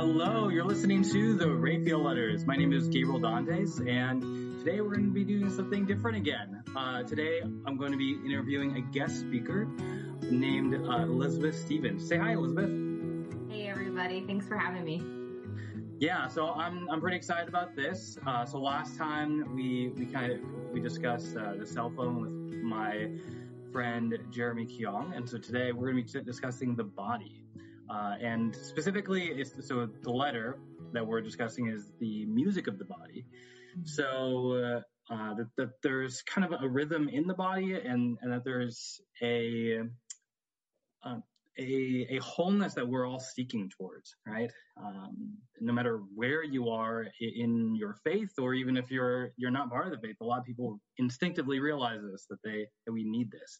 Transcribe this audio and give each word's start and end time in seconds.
Hello, 0.00 0.48
you're 0.48 0.64
listening 0.64 1.02
to 1.02 1.34
the 1.34 1.46
Raphael 1.46 2.02
Letters. 2.02 2.46
My 2.46 2.56
name 2.56 2.72
is 2.72 2.88
Gabriel 2.88 3.20
Dantes, 3.20 3.86
and 3.86 4.58
today 4.58 4.80
we're 4.80 4.94
going 4.94 5.04
to 5.04 5.12
be 5.12 5.24
doing 5.24 5.50
something 5.50 5.84
different 5.84 6.16
again. 6.16 6.62
Uh, 6.74 7.02
today 7.02 7.42
I'm 7.42 7.76
going 7.76 7.92
to 7.92 7.98
be 7.98 8.12
interviewing 8.24 8.78
a 8.78 8.80
guest 8.80 9.20
speaker 9.20 9.66
named 10.22 10.74
uh, 10.74 11.02
Elizabeth 11.02 11.54
Stephanz. 11.54 12.00
Say 12.00 12.16
hi, 12.16 12.32
Elizabeth. 12.32 12.70
Hey, 13.50 13.68
everybody. 13.68 14.24
Thanks 14.26 14.48
for 14.48 14.56
having 14.56 14.84
me. 14.84 15.02
Yeah, 15.98 16.28
so 16.28 16.48
I'm 16.52 16.88
I'm 16.88 17.02
pretty 17.02 17.18
excited 17.18 17.50
about 17.50 17.76
this. 17.76 18.16
Uh, 18.26 18.46
so 18.46 18.58
last 18.58 18.96
time 18.96 19.54
we 19.54 19.92
we 19.98 20.06
kind 20.06 20.32
of 20.32 20.38
we 20.72 20.80
discussed 20.80 21.36
uh, 21.36 21.56
the 21.56 21.66
cell 21.66 21.92
phone 21.94 22.22
with 22.22 22.62
my 22.62 23.10
friend 23.70 24.18
Jeremy 24.30 24.64
Keong, 24.64 25.12
and 25.14 25.28
so 25.28 25.36
today 25.36 25.72
we're 25.72 25.92
going 25.92 26.02
to 26.06 26.20
be 26.20 26.24
discussing 26.24 26.74
the 26.74 26.84
body. 26.84 27.39
Uh, 27.90 28.14
and 28.20 28.54
specifically, 28.54 29.44
so 29.44 29.88
the 30.02 30.10
letter 30.10 30.58
that 30.92 31.04
we're 31.04 31.20
discussing 31.20 31.68
is 31.68 31.92
the 31.98 32.24
music 32.26 32.68
of 32.68 32.78
the 32.78 32.84
body. 32.84 33.24
So 33.84 34.82
uh, 35.10 35.12
uh, 35.12 35.34
that, 35.34 35.48
that, 35.56 35.70
there's 35.82 36.22
kind 36.22 36.52
of 36.52 36.62
a 36.62 36.68
rhythm 36.68 37.08
in 37.08 37.26
the 37.26 37.34
body, 37.34 37.74
and, 37.74 38.16
and 38.22 38.32
that 38.32 38.44
there's 38.44 39.00
a, 39.22 39.80
uh, 41.04 41.16
a 41.58 42.06
a 42.10 42.18
wholeness 42.18 42.74
that 42.74 42.88
we're 42.88 43.06
all 43.06 43.18
seeking 43.18 43.68
towards, 43.76 44.14
right? 44.26 44.50
Um, 44.76 45.36
no 45.60 45.72
matter 45.72 46.00
where 46.14 46.44
you 46.44 46.68
are 46.68 47.06
in 47.20 47.74
your 47.74 47.96
faith, 48.04 48.30
or 48.38 48.54
even 48.54 48.76
if 48.76 48.90
you're 48.90 49.32
you're 49.36 49.50
not 49.50 49.68
part 49.68 49.86
of 49.86 49.92
the 49.92 50.06
faith, 50.06 50.16
a 50.20 50.24
lot 50.24 50.38
of 50.38 50.44
people 50.44 50.80
instinctively 50.98 51.58
realize 51.58 52.00
this 52.02 52.26
that 52.30 52.38
they 52.44 52.66
that 52.86 52.92
we 52.92 53.04
need 53.04 53.30
this, 53.30 53.58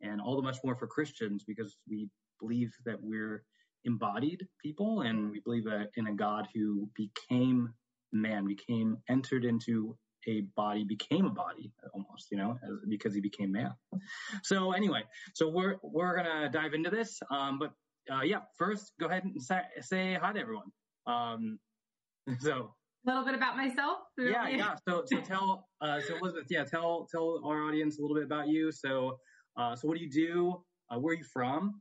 and 0.00 0.20
all 0.20 0.36
the 0.36 0.42
much 0.42 0.58
more 0.64 0.76
for 0.76 0.86
Christians 0.86 1.44
because 1.44 1.76
we 1.88 2.08
believe 2.40 2.72
that 2.86 2.96
we're 3.02 3.42
embodied 3.84 4.46
people, 4.62 5.02
and 5.02 5.30
we 5.30 5.40
believe 5.40 5.66
in 5.96 6.06
a 6.06 6.14
God 6.14 6.48
who 6.54 6.88
became 6.94 7.72
man, 8.12 8.46
became 8.46 8.98
entered 9.08 9.44
into 9.44 9.96
a 10.28 10.42
body, 10.56 10.84
became 10.84 11.26
a 11.26 11.30
body 11.30 11.72
almost, 11.94 12.28
you 12.30 12.36
know, 12.36 12.58
as, 12.62 12.78
because 12.88 13.14
he 13.14 13.20
became 13.20 13.50
man. 13.50 13.72
So 14.42 14.72
anyway, 14.72 15.02
so 15.34 15.48
we're 15.48 15.76
we're 15.82 16.16
gonna 16.16 16.48
dive 16.48 16.74
into 16.74 16.90
this, 16.90 17.18
um, 17.30 17.58
but 17.58 17.72
uh, 18.12 18.22
yeah, 18.22 18.40
first 18.56 18.92
go 19.00 19.06
ahead 19.06 19.24
and 19.24 19.42
say, 19.42 19.60
say 19.80 20.14
hi 20.14 20.32
to 20.32 20.40
everyone. 20.40 20.70
Um, 21.06 21.58
so 22.40 22.74
a 23.06 23.10
little 23.10 23.24
bit 23.24 23.34
about 23.34 23.56
myself. 23.56 23.98
Yeah, 24.16 24.48
yeah. 24.48 24.74
So, 24.88 25.02
so 25.06 25.20
tell, 25.20 25.68
uh, 25.80 26.00
so 26.00 26.16
Elizabeth, 26.18 26.46
yeah, 26.50 26.64
tell, 26.64 27.08
tell 27.10 27.42
our 27.44 27.64
audience 27.64 27.98
a 27.98 28.02
little 28.02 28.14
bit 28.14 28.24
about 28.24 28.48
you. 28.48 28.70
So, 28.70 29.18
uh, 29.56 29.74
so 29.74 29.88
what 29.88 29.98
do 29.98 30.04
you 30.04 30.10
do? 30.10 30.62
Uh, 30.90 31.00
where 31.00 31.14
are 31.14 31.16
you 31.16 31.24
from? 31.24 31.80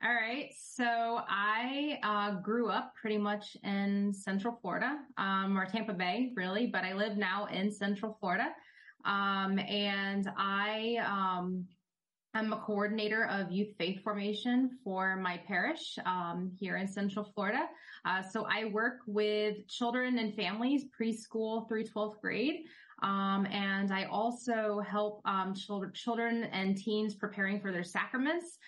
All 0.00 0.14
right. 0.14 0.50
So 0.54 0.84
I 0.84 1.98
uh, 2.04 2.40
grew 2.40 2.68
up 2.68 2.92
pretty 3.00 3.18
much 3.18 3.56
in 3.64 4.12
Central 4.14 4.56
Florida, 4.62 4.96
um, 5.16 5.58
or 5.58 5.66
Tampa 5.66 5.92
Bay, 5.92 6.30
really, 6.36 6.68
but 6.68 6.84
I 6.84 6.92
live 6.92 7.16
now 7.16 7.46
in 7.46 7.72
Central 7.72 8.16
Florida. 8.20 8.50
Um, 9.04 9.58
and 9.58 10.30
I 10.36 10.98
um, 11.04 11.64
am 12.32 12.52
a 12.52 12.58
coordinator 12.58 13.26
of 13.26 13.50
youth 13.50 13.74
faith 13.76 14.00
formation 14.04 14.78
for 14.84 15.16
my 15.16 15.40
parish 15.48 15.98
um, 16.06 16.52
here 16.60 16.76
in 16.76 16.86
Central 16.86 17.24
Florida. 17.34 17.66
Uh, 18.04 18.22
so 18.22 18.46
I 18.48 18.66
work 18.66 18.98
with 19.08 19.66
children 19.66 20.18
and 20.18 20.32
families, 20.36 20.84
preschool 20.96 21.66
through 21.66 21.86
12th 21.86 22.20
grade. 22.20 22.66
Um, 23.02 23.46
and 23.50 23.92
I 23.92 24.04
also 24.04 24.80
help 24.88 25.22
um, 25.24 25.54
children, 25.54 25.90
children 25.92 26.44
and 26.44 26.76
teens 26.76 27.16
preparing 27.16 27.60
for 27.60 27.72
their 27.72 27.84
sacraments 27.84 28.58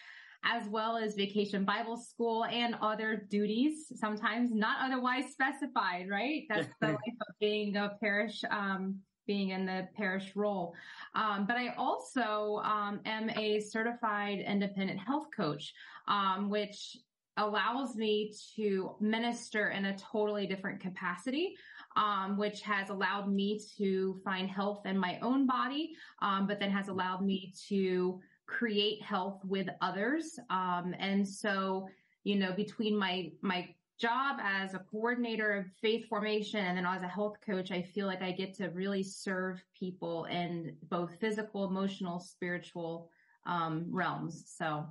as 0.45 0.67
well 0.69 0.97
as 0.97 1.15
vacation 1.15 1.65
Bible 1.65 1.97
school 1.97 2.45
and 2.45 2.75
other 2.81 3.27
duties, 3.29 3.93
sometimes 3.97 4.51
not 4.53 4.79
otherwise 4.81 5.25
specified, 5.33 6.09
right? 6.09 6.45
That's 6.49 6.69
the 6.81 6.89
life 6.89 7.19
of 7.21 7.35
being 7.41 7.77
a 7.77 7.97
parish, 8.01 8.43
um, 8.51 9.01
being 9.27 9.51
in 9.51 9.67
the 9.67 9.89
parish 9.97 10.33
role. 10.35 10.75
Um, 11.15 11.47
but 11.47 11.57
I 11.57 11.75
also 11.77 12.61
um, 12.65 13.01
am 13.05 13.31
a 13.31 13.61
certified 13.61 14.41
independent 14.41 14.99
health 14.99 15.27
coach, 15.37 15.75
um, 16.09 16.49
which 16.49 16.97
allows 17.37 17.95
me 17.95 18.33
to 18.57 18.97
minister 19.01 19.69
in 19.69 19.85
a 19.85 19.97
totally 19.97 20.47
different 20.47 20.81
capacity. 20.81 21.55
Um, 21.97 22.39
which 22.39 22.61
has 22.63 22.89
allowed 22.89 23.29
me 23.29 23.61
to 23.77 24.21
find 24.23 24.49
health 24.49 24.87
in 24.87 24.97
my 24.97 25.19
own 25.23 25.45
body, 25.49 25.91
um, 26.23 26.47
but 26.47 26.61
then 26.61 26.71
has 26.71 26.87
allowed 26.87 27.21
me 27.21 27.53
to 27.69 28.21
create 28.51 29.01
health 29.03 29.39
with 29.45 29.69
others. 29.81 30.39
Um, 30.51 30.95
and 30.99 31.27
so, 31.27 31.89
you 32.25 32.37
know, 32.37 32.53
between 32.53 32.99
my, 32.99 33.31
my 33.43 33.69
job 33.99 34.39
as 34.43 34.75
a 34.75 34.81
coordinator 34.91 35.57
of 35.59 35.67
faith 35.81 36.07
formation 36.09 36.61
and 36.61 36.77
then 36.77 36.87
as 36.87 37.03
a 37.03 37.09
health 37.09 37.37
coach, 37.47 37.71
I 37.71 37.81
feel 37.81 38.07
like 38.07 38.23
I 38.23 38.33
get 38.33 38.55
to 38.55 38.69
really 38.71 39.05
serve 39.05 39.63
people 39.79 40.25
in 40.25 40.77
both 40.89 41.11
physical, 41.21 41.65
emotional, 41.65 42.19
spiritual, 42.19 43.09
um, 43.47 43.87
realms. 43.89 44.45
So 44.59 44.85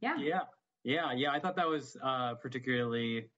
yeah. 0.00 0.16
Yeah. 0.18 0.40
Yeah. 0.84 1.12
Yeah. 1.12 1.32
I 1.32 1.40
thought 1.40 1.56
that 1.56 1.68
was, 1.68 1.96
uh, 2.02 2.34
particularly, 2.34 3.28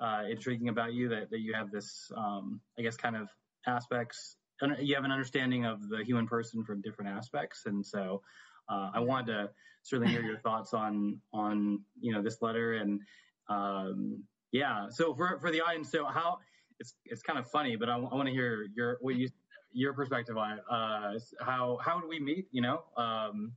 uh, 0.00 0.22
intriguing 0.30 0.68
about 0.68 0.94
you 0.94 1.08
that, 1.10 1.30
that 1.30 1.40
you 1.40 1.52
have 1.52 1.70
this, 1.70 2.10
um, 2.16 2.60
I 2.78 2.82
guess 2.82 2.96
kind 2.96 3.16
of 3.16 3.28
aspects, 3.66 4.36
you 4.80 4.94
have 4.94 5.04
an 5.04 5.12
understanding 5.12 5.66
of 5.66 5.88
the 5.88 6.02
human 6.02 6.26
person 6.26 6.64
from 6.64 6.80
different 6.80 7.10
aspects. 7.10 7.66
And 7.66 7.84
so, 7.84 8.22
uh, 8.68 8.90
I 8.94 9.00
wanted 9.00 9.32
to 9.32 9.50
certainly 9.82 10.12
hear 10.12 10.22
your 10.22 10.38
thoughts 10.38 10.74
on 10.74 11.20
on 11.32 11.80
you 12.00 12.12
know 12.12 12.22
this 12.22 12.42
letter 12.42 12.74
and 12.74 13.00
um, 13.48 14.22
yeah. 14.52 14.88
So 14.90 15.14
for 15.14 15.38
for 15.40 15.50
the 15.50 15.60
audience, 15.60 15.90
so 15.90 16.04
how 16.04 16.38
it's 16.80 16.94
it's 17.04 17.22
kind 17.22 17.38
of 17.38 17.50
funny, 17.50 17.76
but 17.76 17.88
I, 17.88 17.94
I 17.96 18.14
want 18.14 18.26
to 18.26 18.32
hear 18.32 18.66
your 18.74 18.98
what 19.00 19.16
you 19.16 19.28
your 19.72 19.92
perspective 19.92 20.36
on 20.36 20.58
it. 20.58 20.64
Uh, 20.70 21.18
how 21.40 21.78
how 21.82 22.00
do 22.00 22.08
we 22.08 22.20
meet? 22.20 22.46
You 22.52 22.62
know. 22.62 22.82
Um, 22.96 23.52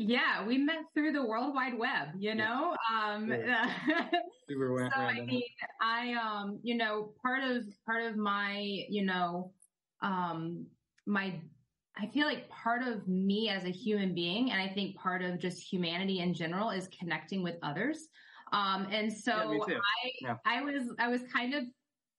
yeah, 0.00 0.46
we 0.46 0.58
met 0.58 0.84
through 0.94 1.12
the 1.12 1.26
World 1.26 1.54
Wide 1.54 1.76
Web, 1.76 2.08
you 2.18 2.34
know. 2.34 2.76
Yeah. 2.90 3.70
Um, 4.50 4.90
so 4.94 5.00
I 5.00 5.20
mean, 5.20 5.42
I 5.82 6.14
um, 6.14 6.60
you 6.62 6.76
know, 6.76 7.12
part 7.20 7.44
of 7.44 7.64
part 7.84 8.04
of 8.04 8.16
my, 8.16 8.56
you 8.88 9.04
know, 9.04 9.52
um, 10.00 10.66
my 11.04 11.34
I 12.00 12.06
feel 12.06 12.26
like 12.26 12.48
part 12.48 12.82
of 12.82 13.08
me 13.08 13.48
as 13.48 13.64
a 13.64 13.70
human 13.70 14.14
being, 14.14 14.52
and 14.52 14.60
I 14.60 14.68
think 14.68 14.96
part 14.96 15.22
of 15.22 15.38
just 15.38 15.60
humanity 15.60 16.20
in 16.20 16.32
general 16.32 16.70
is 16.70 16.88
connecting 16.96 17.42
with 17.42 17.56
others. 17.62 18.08
Um, 18.52 18.86
and 18.92 19.12
so 19.12 19.64
yeah, 19.68 19.74
I, 19.76 20.10
yeah. 20.20 20.34
I 20.46 20.62
was, 20.62 20.94
I 20.98 21.08
was 21.08 21.22
kind 21.32 21.54
of 21.54 21.64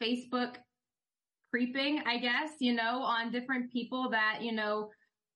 Facebook 0.04 0.56
creeping, 1.50 2.04
I 2.06 2.18
guess, 2.18 2.52
you 2.60 2.74
know, 2.74 3.02
on 3.02 3.32
different 3.32 3.72
people 3.72 4.10
that, 4.10 4.40
you 4.42 4.52
know, 4.52 4.90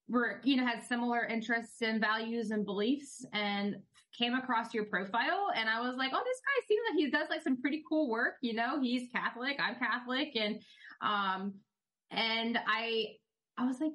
were, 0.10 0.42
you 0.44 0.58
know, 0.58 0.66
had 0.66 0.84
similar 0.84 1.26
interests 1.26 1.82
and 1.82 2.00
values 2.00 2.52
and 2.52 2.66
beliefs 2.66 3.26
and 3.34 3.78
came 4.16 4.36
across 4.36 4.74
your 4.74 4.86
profile. 4.86 5.48
And 5.56 5.68
I 5.70 5.82
was 5.82 5.96
like, 5.96 6.12
oh, 6.14 6.22
this 6.24 6.42
guy 6.46 6.68
seems 6.68 6.82
like 6.90 6.98
he 7.00 7.10
does 7.10 7.30
like 7.30 7.42
some 7.42 7.60
pretty 7.60 7.82
cool 7.90 8.10
work. 8.10 8.36
You 8.42 8.54
know, 8.54 8.80
he's 8.80 9.10
Catholic, 9.12 9.58
I'm 9.60 9.76
Catholic. 9.76 10.36
And, 10.36 10.62
um, 11.02 11.56
and 12.12 12.60
I, 12.68 13.16
I 13.58 13.66
was 13.66 13.80
like, 13.80 13.94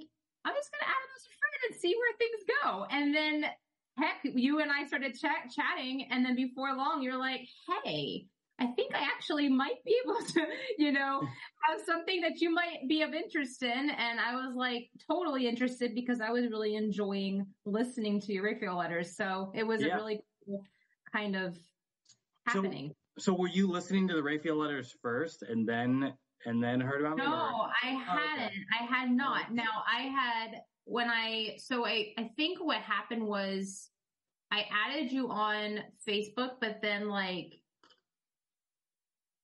I'm 0.48 0.56
just 0.56 0.72
going 0.72 0.80
to 0.80 0.88
add 0.88 1.02
him 1.04 1.12
as 1.12 1.24
a 1.28 1.34
friend 1.36 1.56
and 1.68 1.72
see 1.76 1.92
where 1.92 2.14
things 2.16 2.40
go. 2.64 2.86
And 2.90 3.14
then 3.14 3.50
heck, 3.98 4.20
you 4.24 4.60
and 4.60 4.70
I 4.72 4.86
started 4.86 5.14
ch- 5.14 5.54
chatting. 5.54 6.08
And 6.10 6.24
then 6.24 6.36
before 6.36 6.74
long, 6.74 7.02
you're 7.02 7.18
like, 7.18 7.46
Hey, 7.84 8.26
I 8.60 8.66
think 8.66 8.94
I 8.94 9.02
actually 9.02 9.48
might 9.48 9.84
be 9.84 9.96
able 10.04 10.18
to, 10.32 10.46
you 10.78 10.92
know, 10.92 11.20
have 11.68 11.80
something 11.84 12.20
that 12.22 12.40
you 12.40 12.52
might 12.52 12.88
be 12.88 13.02
of 13.02 13.12
interest 13.12 13.62
in. 13.62 13.90
And 13.90 14.18
I 14.18 14.34
was 14.34 14.54
like 14.56 14.88
totally 15.06 15.46
interested 15.46 15.94
because 15.94 16.20
I 16.20 16.30
was 16.30 16.46
really 16.50 16.76
enjoying 16.76 17.46
listening 17.66 18.20
to 18.22 18.32
your 18.32 18.44
Raphael 18.44 18.78
letters. 18.78 19.16
So 19.16 19.52
it 19.54 19.66
was 19.66 19.82
yeah. 19.82 19.94
a 19.94 19.96
really 19.96 20.20
cool 20.46 20.64
kind 21.12 21.36
of 21.36 21.58
happening. 22.46 22.94
So, 23.18 23.32
so 23.32 23.38
were 23.38 23.48
you 23.48 23.68
listening 23.68 24.08
to 24.08 24.14
the 24.14 24.22
Raphael 24.22 24.56
letters 24.56 24.94
first 25.02 25.42
and 25.42 25.68
then 25.68 26.14
and 26.46 26.62
then 26.62 26.80
heard 26.80 27.00
about 27.00 27.16
no, 27.16 27.24
me? 27.24 27.30
No, 27.30 27.66
I 27.82 27.88
hadn't. 27.88 28.42
Oh, 28.42 28.46
okay. 28.46 28.64
I 28.80 28.84
had 28.84 29.10
not. 29.10 29.52
Now 29.52 29.82
I 29.86 30.02
had 30.02 30.60
when 30.84 31.08
I 31.08 31.56
so 31.58 31.86
I 31.86 32.12
I 32.16 32.30
think 32.36 32.58
what 32.60 32.78
happened 32.78 33.26
was 33.26 33.90
I 34.50 34.64
added 34.72 35.12
you 35.12 35.30
on 35.30 35.80
Facebook, 36.08 36.52
but 36.60 36.78
then 36.80 37.08
like 37.08 37.54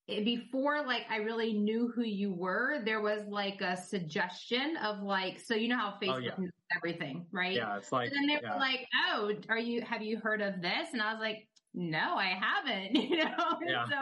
eh, 0.09 0.23
before 0.25 0.87
like 0.87 1.05
I 1.11 1.17
really 1.17 1.53
knew 1.53 1.93
who 1.95 2.03
you 2.03 2.33
were, 2.33 2.81
there 2.85 3.03
was 3.03 3.27
like 3.29 3.61
a 3.61 3.77
suggestion 3.77 4.77
of 4.79 5.03
like, 5.03 5.39
so 5.39 5.55
you 5.55 5.69
know 5.69 5.77
how 5.77 5.95
oh, 5.97 6.05
Facebook 6.05 6.17
oh, 6.17 6.19
yeah. 6.19 6.35
knows 6.39 6.51
everything, 6.77 7.27
right? 7.31 7.57
Yeah, 7.57 7.77
it's 7.77 7.93
like. 7.93 8.09
And 8.09 8.17
then 8.17 8.27
they 8.27 8.41
yeah. 8.43 8.55
were 8.55 8.61
like, 8.61 8.87
"Oh, 9.09 9.33
are 9.49 9.59
you? 9.59 9.83
Have 9.83 10.03
you 10.03 10.19
heard 10.19 10.41
of 10.41 10.63
this?" 10.63 10.89
And 10.93 11.03
I 11.03 11.13
was 11.13 11.21
like, 11.21 11.47
"No, 11.75 12.17
I 12.17 12.39
haven't." 12.41 12.97
You 13.11 13.25
know. 13.25 13.59
Yeah. 13.67 13.85
So, 13.85 13.97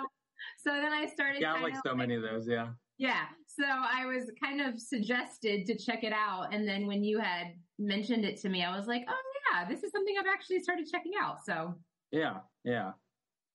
so 0.59 0.71
then 0.71 0.93
I 0.93 1.06
started. 1.06 1.41
Yeah, 1.41 1.55
like 1.55 1.75
so 1.75 1.91
like, 1.91 1.97
many 1.97 2.15
of 2.15 2.23
those. 2.23 2.47
Yeah. 2.47 2.69
Yeah. 3.03 3.25
So 3.49 3.65
I 3.67 4.07
was 4.07 4.31
kind 4.41 4.61
of 4.61 4.81
suggested 4.81 5.67
to 5.67 5.77
check 5.77 6.05
it 6.05 6.13
out. 6.13 6.55
And 6.55 6.69
then 6.69 6.87
when 6.87 7.03
you 7.03 7.19
had 7.19 7.49
mentioned 7.77 8.25
it 8.25 8.41
to 8.43 8.49
me, 8.49 8.63
I 8.63 8.77
was 8.77 8.87
like, 8.87 9.03
oh 9.09 9.23
yeah, 9.53 9.69
this 9.69 9.83
is 9.83 9.91
something 9.91 10.15
I've 10.21 10.33
actually 10.33 10.61
started 10.61 10.87
checking 10.89 11.15
out. 11.21 11.45
So 11.45 11.75
yeah, 12.13 12.37
yeah. 12.63 12.93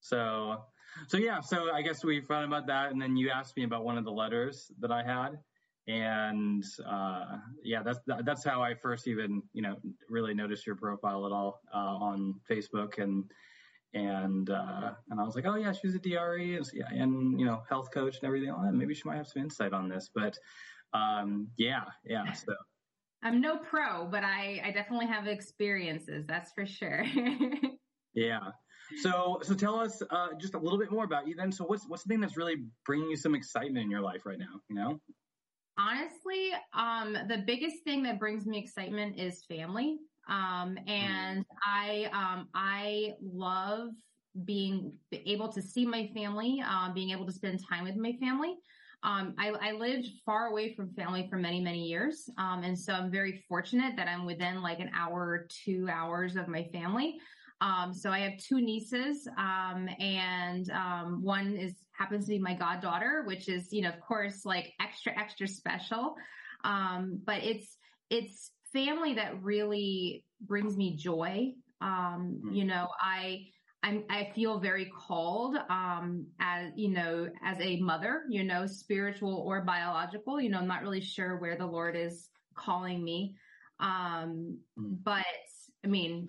So, 0.02 0.58
so 1.08 1.16
yeah, 1.16 1.40
so 1.40 1.72
I 1.74 1.82
guess 1.82 2.04
we 2.04 2.20
found 2.20 2.44
about 2.44 2.68
that, 2.68 2.92
and 2.92 3.02
then 3.02 3.16
you 3.16 3.30
asked 3.30 3.56
me 3.56 3.64
about 3.64 3.86
one 3.86 3.98
of 3.98 4.04
the 4.04 4.12
letters 4.12 4.70
that 4.80 4.92
I 4.92 5.02
had, 5.02 5.38
and 5.88 6.66
uh, 6.86 7.38
yeah, 7.64 7.84
that's 7.84 8.00
that's 8.26 8.44
how 8.44 8.62
I 8.62 8.74
first 8.76 9.08
even 9.08 9.42
you 9.54 9.62
know 9.62 9.78
really 10.10 10.34
noticed 10.34 10.68
your 10.68 10.76
profile 10.76 11.26
at 11.26 11.32
all 11.32 11.62
uh, 11.74 11.78
on 11.78 12.36
Facebook, 12.50 13.00
and 13.00 13.24
and 13.94 14.50
uh, 14.50 14.92
and 15.10 15.20
I 15.20 15.24
was 15.24 15.36
like, 15.36 15.46
oh 15.46 15.56
yeah, 15.56 15.72
she's 15.72 15.96
a 15.96 16.00
DRE, 16.00 16.56
and, 16.56 16.70
yeah, 16.74 16.86
and 16.92 17.40
you 17.40 17.46
know 17.46 17.64
health 17.70 17.90
coach 17.94 18.18
and 18.18 18.28
everything. 18.28 18.50
Oh, 18.50 18.72
maybe 18.72 18.94
she 18.94 19.04
might 19.06 19.18
have 19.18 19.28
some 19.28 19.44
insight 19.44 19.74
on 19.74 19.90
this, 19.90 20.10
but 20.14 20.38
um, 20.94 21.48
yeah, 21.58 21.84
yeah, 22.06 22.32
so. 22.34 22.54
I'm 23.24 23.42
no 23.42 23.58
pro, 23.58 24.06
but 24.06 24.24
I, 24.24 24.62
I 24.64 24.72
definitely 24.72 25.08
have 25.08 25.26
experiences. 25.26 26.26
That's 26.28 26.52
for 26.52 26.68
sure. 26.68 27.04
yeah. 28.14 28.52
So, 29.02 29.40
so 29.42 29.56
tell 29.56 29.80
us 29.80 30.04
uh, 30.12 30.30
just 30.40 30.54
a 30.54 30.60
little 30.60 30.78
bit 30.78 30.92
more 30.92 31.04
about 31.04 31.28
you 31.28 31.36
then. 31.36 31.52
So, 31.52 31.66
what's 31.66 31.88
what's 31.88 32.04
the 32.04 32.10
thing 32.10 32.22
that's 32.22 32.38
really 32.38 32.58
bringing 32.86 33.10
you 33.10 33.18
some 33.18 33.34
excitement 33.34 33.84
in 33.84 33.92
your 33.92 34.02
life 34.02 34.26
right 34.26 34.38
now? 34.38 34.62
You 34.70 34.76
know. 34.76 35.02
Honestly, 35.80 36.52
um, 36.74 37.18
the 37.28 37.44
biggest 37.46 37.84
thing 37.84 38.02
that 38.04 38.20
brings 38.20 38.46
me 38.46 38.60
excitement 38.60 39.20
is 39.20 39.44
family. 39.46 39.98
Um, 40.30 40.78
and. 40.88 41.46
I 41.66 42.10
um, 42.14 42.48
I 42.54 43.14
love 43.22 43.90
being 44.46 44.94
able 45.12 45.52
to 45.52 45.62
see 45.62 45.86
my 45.86 46.10
family, 46.14 46.64
um, 46.68 46.94
being 46.94 47.12
able 47.12 47.26
to 47.26 47.32
spend 47.32 47.60
time 47.68 47.84
with 47.84 47.96
my 47.96 48.14
family. 48.20 48.56
Um, 49.04 49.36
I, 49.38 49.50
I, 49.50 49.72
lived 49.74 50.08
far 50.26 50.48
away 50.48 50.74
from 50.76 50.90
family 50.94 51.28
for 51.30 51.38
many, 51.38 51.62
many 51.62 51.86
years. 51.86 52.30
Um, 52.40 52.64
and 52.64 52.78
so 52.78 52.94
I'm 52.94 53.12
very 53.12 53.44
fortunate 53.48 53.96
that 53.96 54.08
I'm 54.08 54.26
within 54.26 54.62
like 54.62 54.80
an 54.80 54.90
hour, 54.96 55.20
or 55.20 55.48
two 55.66 55.88
hours 55.90 56.36
of 56.36 56.48
my 56.48 56.68
family. 56.74 57.20
Um, 57.62 57.94
so 57.94 58.10
I 58.10 58.20
have 58.20 58.38
two 58.38 58.60
nieces, 58.60 59.28
um, 59.38 59.88
and 60.00 60.70
um, 60.72 61.24
one 61.24 61.56
is 61.56 61.76
happens 61.92 62.26
to 62.26 62.32
be 62.32 62.40
my 62.40 62.54
goddaughter, 62.54 63.24
which 63.26 63.50
is, 63.50 63.72
you 63.72 63.82
know, 63.82 63.90
of 63.90 64.00
course, 64.00 64.46
like 64.46 64.74
extra, 64.80 65.18
extra 65.18 65.48
special. 65.48 66.16
Um, 66.64 67.20
but 67.26 67.44
it's 67.44 67.78
it's 68.10 68.52
family 68.78 69.14
that 69.16 69.42
really 69.42 70.24
brings 70.42 70.78
me 70.78 70.96
joy. 70.96 71.54
Mm-hmm. 71.82 72.54
You 72.54 72.66
know, 72.66 72.88
I 73.02 73.48
I'm, 73.84 74.04
I 74.10 74.32
feel 74.36 74.60
very 74.60 74.86
called, 74.86 75.56
um, 75.70 76.26
as, 76.40 76.72
you 76.76 76.90
know, 76.90 77.30
as 77.44 77.58
a 77.62 77.80
mother, 77.80 78.24
you 78.28 78.44
know, 78.44 78.66
spiritual 78.66 79.44
or 79.48 79.62
biological, 79.62 80.42
you 80.42 80.50
know, 80.50 80.58
I'm 80.58 80.68
not 80.68 80.82
really 80.82 81.00
sure 81.00 81.38
where 81.38 81.56
the 81.56 81.66
Lord 81.66 81.96
is 81.96 82.30
calling 82.56 83.04
me. 83.04 83.36
Um, 83.80 84.58
mm. 84.78 84.98
but 85.04 85.24
I 85.86 85.88
mean, 85.88 86.28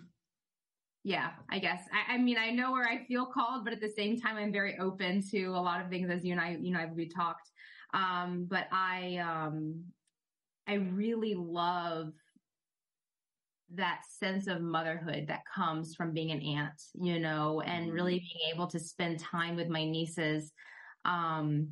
yeah, 1.04 1.30
I 1.50 1.58
guess. 1.58 1.80
I, 1.90 2.14
I, 2.14 2.18
mean, 2.18 2.36
I 2.38 2.50
know 2.50 2.70
where 2.70 2.86
I 2.86 3.04
feel 3.06 3.26
called, 3.26 3.64
but 3.64 3.72
at 3.72 3.80
the 3.80 3.90
same 3.90 4.20
time, 4.20 4.36
I'm 4.36 4.52
very 4.52 4.78
open 4.78 5.22
to 5.30 5.46
a 5.46 5.62
lot 5.62 5.82
of 5.82 5.90
things 5.90 6.10
as 6.10 6.24
you 6.24 6.32
and 6.32 6.40
I, 6.40 6.58
you 6.60 6.70
know, 6.70 6.86
we 6.94 7.08
talked. 7.08 7.50
Um, 7.94 8.46
but 8.48 8.66
I, 8.70 9.16
um, 9.16 9.84
I 10.68 10.74
really 10.74 11.34
love 11.34 12.12
that 13.75 14.00
sense 14.19 14.47
of 14.47 14.61
motherhood 14.61 15.26
that 15.29 15.43
comes 15.55 15.94
from 15.94 16.12
being 16.12 16.31
an 16.31 16.41
aunt, 16.41 16.81
you 16.94 17.20
know, 17.20 17.61
and 17.61 17.87
mm-hmm. 17.87 17.94
really 17.94 18.19
being 18.19 18.55
able 18.55 18.67
to 18.69 18.79
spend 18.79 19.20
time 19.20 19.56
with 19.56 19.69
my 19.69 19.85
nieces, 19.85 20.53
um, 21.05 21.69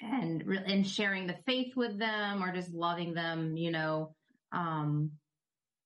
and, 0.00 0.42
and 0.42 0.86
sharing 0.86 1.26
the 1.26 1.36
faith 1.44 1.74
with 1.76 1.98
them 1.98 2.42
or 2.42 2.52
just 2.52 2.72
loving 2.72 3.14
them, 3.14 3.56
you 3.56 3.70
know, 3.70 4.14
um, 4.52 5.10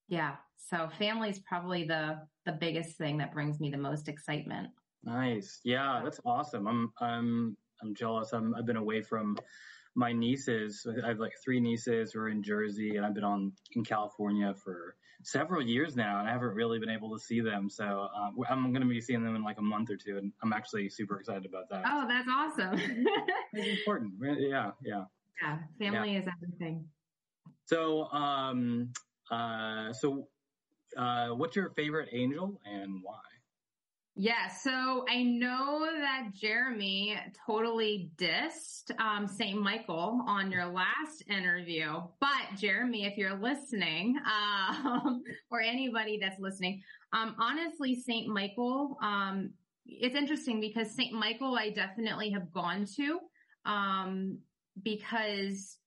yeah. 0.09 0.37
So 0.69 0.89
family 0.99 1.31
is 1.31 1.41
probably 1.41 1.85
the, 1.85 2.21
the 2.47 2.53
biggest 2.53 2.97
thing 2.99 3.19
that 3.19 3.33
brings 3.33 3.59
me 3.59 3.71
the 3.71 3.79
most 3.79 4.09
excitement. 4.09 4.69
Nice. 5.03 5.61
Yeah, 5.65 6.00
that's 6.05 6.21
awesome. 6.25 6.67
I'm, 6.69 6.93
I'm, 7.00 7.56
I'm 7.83 7.94
jealous. 7.94 8.33
I'm, 8.33 8.55
I've 8.55 8.67
been 8.67 8.77
away 8.77 9.03
from 9.03 9.37
my 9.94 10.12
nieces. 10.12 10.87
I 11.05 11.09
have 11.09 11.19
like 11.19 11.33
three 11.43 11.61
nieces 11.61 12.12
who 12.12 12.21
are 12.21 12.29
in 12.29 12.43
Jersey 12.43 12.97
and 12.97 13.05
I've 13.05 13.15
been 13.15 13.25
on 13.25 13.53
in 13.73 13.85
California 13.85 14.55
for 14.62 14.94
several 15.22 15.62
years 15.62 15.96
now, 15.96 16.20
and 16.20 16.28
I 16.28 16.32
haven't 16.32 16.54
really 16.54 16.78
been 16.78 16.90
able 16.90 17.16
to 17.16 17.19
see 17.19 17.40
them. 17.40 17.69
So 17.70 18.08
um, 18.14 18.34
I'm 18.48 18.72
going 18.72 18.82
to 18.82 18.88
be 18.88 19.00
seeing 19.00 19.24
them 19.24 19.36
in 19.36 19.42
like 19.42 19.58
a 19.58 19.62
month 19.62 19.90
or 19.90 19.96
two, 19.96 20.19
and 20.19 20.32
I'm 20.42 20.52
actually 20.52 20.88
super 20.88 21.19
excited 21.19 21.46
about 21.46 21.69
that. 21.70 21.84
Oh, 21.86 22.06
that's 22.08 22.28
awesome! 22.30 22.80
it's 23.52 23.80
important. 23.80 24.14
Yeah, 24.38 24.72
yeah. 24.84 25.04
Yeah, 25.42 25.58
family 25.78 26.12
yeah. 26.12 26.20
is 26.20 26.28
everything. 26.28 26.84
So, 27.66 28.04
um, 28.12 28.92
uh, 29.30 29.92
so, 29.92 30.28
uh, 30.96 31.28
what's 31.28 31.56
your 31.56 31.70
favorite 31.70 32.10
angel 32.12 32.60
and 32.64 33.00
why? 33.02 33.19
Yeah, 34.14 34.49
so 34.49 35.06
I 35.09 35.23
know 35.23 35.88
that 35.91 36.35
Jeremy 36.35 37.19
totally 37.47 38.11
dissed 38.17 38.91
um, 39.00 39.26
St. 39.26 39.59
Michael 39.59 40.23
on 40.26 40.50
your 40.50 40.67
last 40.67 41.23
interview. 41.31 41.94
But 42.20 42.59
Jeremy, 42.59 43.06
if 43.06 43.17
you're 43.17 43.38
listening, 43.38 44.17
um, 44.26 45.23
or 45.50 45.62
anybody 45.62 46.19
that's 46.20 46.38
listening, 46.38 46.82
um, 47.14 47.35
honestly, 47.38 47.94
St. 47.94 48.29
Michael, 48.29 48.99
um, 49.03 49.50
it's 49.87 50.15
interesting 50.15 50.61
because 50.61 50.94
St. 50.94 51.15
Michael, 51.15 51.56
I 51.56 51.70
definitely 51.70 52.31
have 52.32 52.53
gone 52.53 52.87
to 52.97 53.19
um, 53.65 54.38
because 54.82 55.79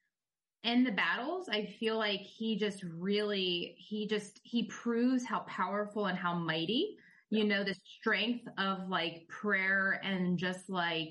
in 0.63 0.83
the 0.83 0.91
battles, 0.91 1.47
I 1.47 1.65
feel 1.79 1.97
like 1.97 2.21
he 2.21 2.57
just 2.57 2.83
really, 2.97 3.75
he 3.77 4.07
just, 4.07 4.39
he 4.41 4.63
proves 4.63 5.25
how 5.25 5.41
powerful 5.41 6.07
and 6.07 6.17
how 6.17 6.33
mighty 6.33 6.97
you 7.35 7.43
know, 7.43 7.63
the 7.63 7.75
strength 7.99 8.45
of 8.57 8.89
like 8.89 9.27
prayer 9.27 9.99
and 10.03 10.37
just 10.37 10.69
like 10.69 11.09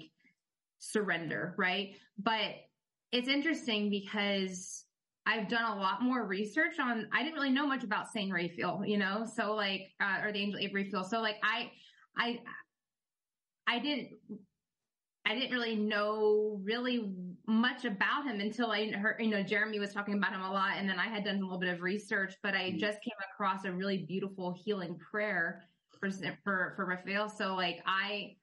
surrender, 0.78 1.54
right? 1.58 1.96
But 2.18 2.54
it's 3.12 3.28
interesting 3.28 3.90
because 3.90 4.84
I've 5.26 5.48
done 5.48 5.64
a 5.64 5.80
lot 5.80 6.02
more 6.02 6.26
research 6.26 6.78
on, 6.78 7.08
I 7.12 7.22
didn't 7.22 7.34
really 7.34 7.50
know 7.50 7.66
much 7.66 7.84
about 7.84 8.08
Saint 8.12 8.32
Raphael, 8.32 8.82
you 8.84 8.98
know, 8.98 9.26
so 9.36 9.54
like, 9.54 9.92
uh, 10.00 10.18
or 10.22 10.32
the 10.32 10.38
angel 10.38 10.60
Raphael. 10.72 11.04
So 11.04 11.20
like 11.20 11.36
I, 11.42 11.70
I, 12.18 12.40
I 13.66 13.78
didn't, 13.78 14.10
I 15.26 15.34
didn't 15.34 15.52
really 15.52 15.76
know 15.76 16.60
really 16.62 17.14
much 17.46 17.86
about 17.86 18.26
him 18.26 18.40
until 18.40 18.70
I 18.70 18.90
heard, 18.90 19.16
you 19.18 19.30
know, 19.30 19.42
Jeremy 19.42 19.78
was 19.78 19.94
talking 19.94 20.14
about 20.14 20.32
him 20.32 20.42
a 20.42 20.52
lot 20.52 20.72
and 20.76 20.88
then 20.88 20.98
I 20.98 21.06
had 21.06 21.24
done 21.24 21.36
a 21.36 21.40
little 21.40 21.58
bit 21.58 21.72
of 21.72 21.80
research, 21.80 22.34
but 22.42 22.54
I 22.54 22.70
mm-hmm. 22.70 22.78
just 22.78 22.98
came 23.02 23.14
across 23.32 23.64
a 23.64 23.72
really 23.72 24.04
beautiful 24.06 24.54
healing 24.64 24.98
prayer 25.10 25.62
for 26.00 26.10
for 26.42 26.72
for 26.76 26.84
Raphael. 26.84 27.28
So 27.28 27.54
like 27.54 27.82
I 27.86 28.36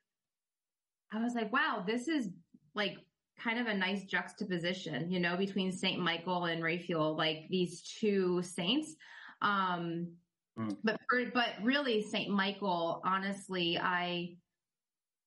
I 1.13 1.21
was 1.21 1.33
like, 1.35 1.51
wow, 1.51 1.83
this 1.85 2.07
is 2.07 2.29
like 2.73 2.97
kind 3.43 3.59
of 3.59 3.67
a 3.67 3.73
nice 3.73 4.03
juxtaposition, 4.05 5.11
you 5.11 5.19
know, 5.19 5.35
between 5.35 5.71
Saint 5.71 5.99
Michael 5.99 6.45
and 6.45 6.63
Raphael, 6.63 7.15
like 7.15 7.47
these 7.49 7.81
two 7.81 8.41
saints. 8.43 8.95
Um, 9.41 10.13
mm. 10.57 10.75
but 10.83 10.99
for, 11.09 11.25
but 11.33 11.49
really 11.63 12.01
Saint 12.01 12.29
Michael, 12.29 13.01
honestly, 13.03 13.77
I, 13.77 14.35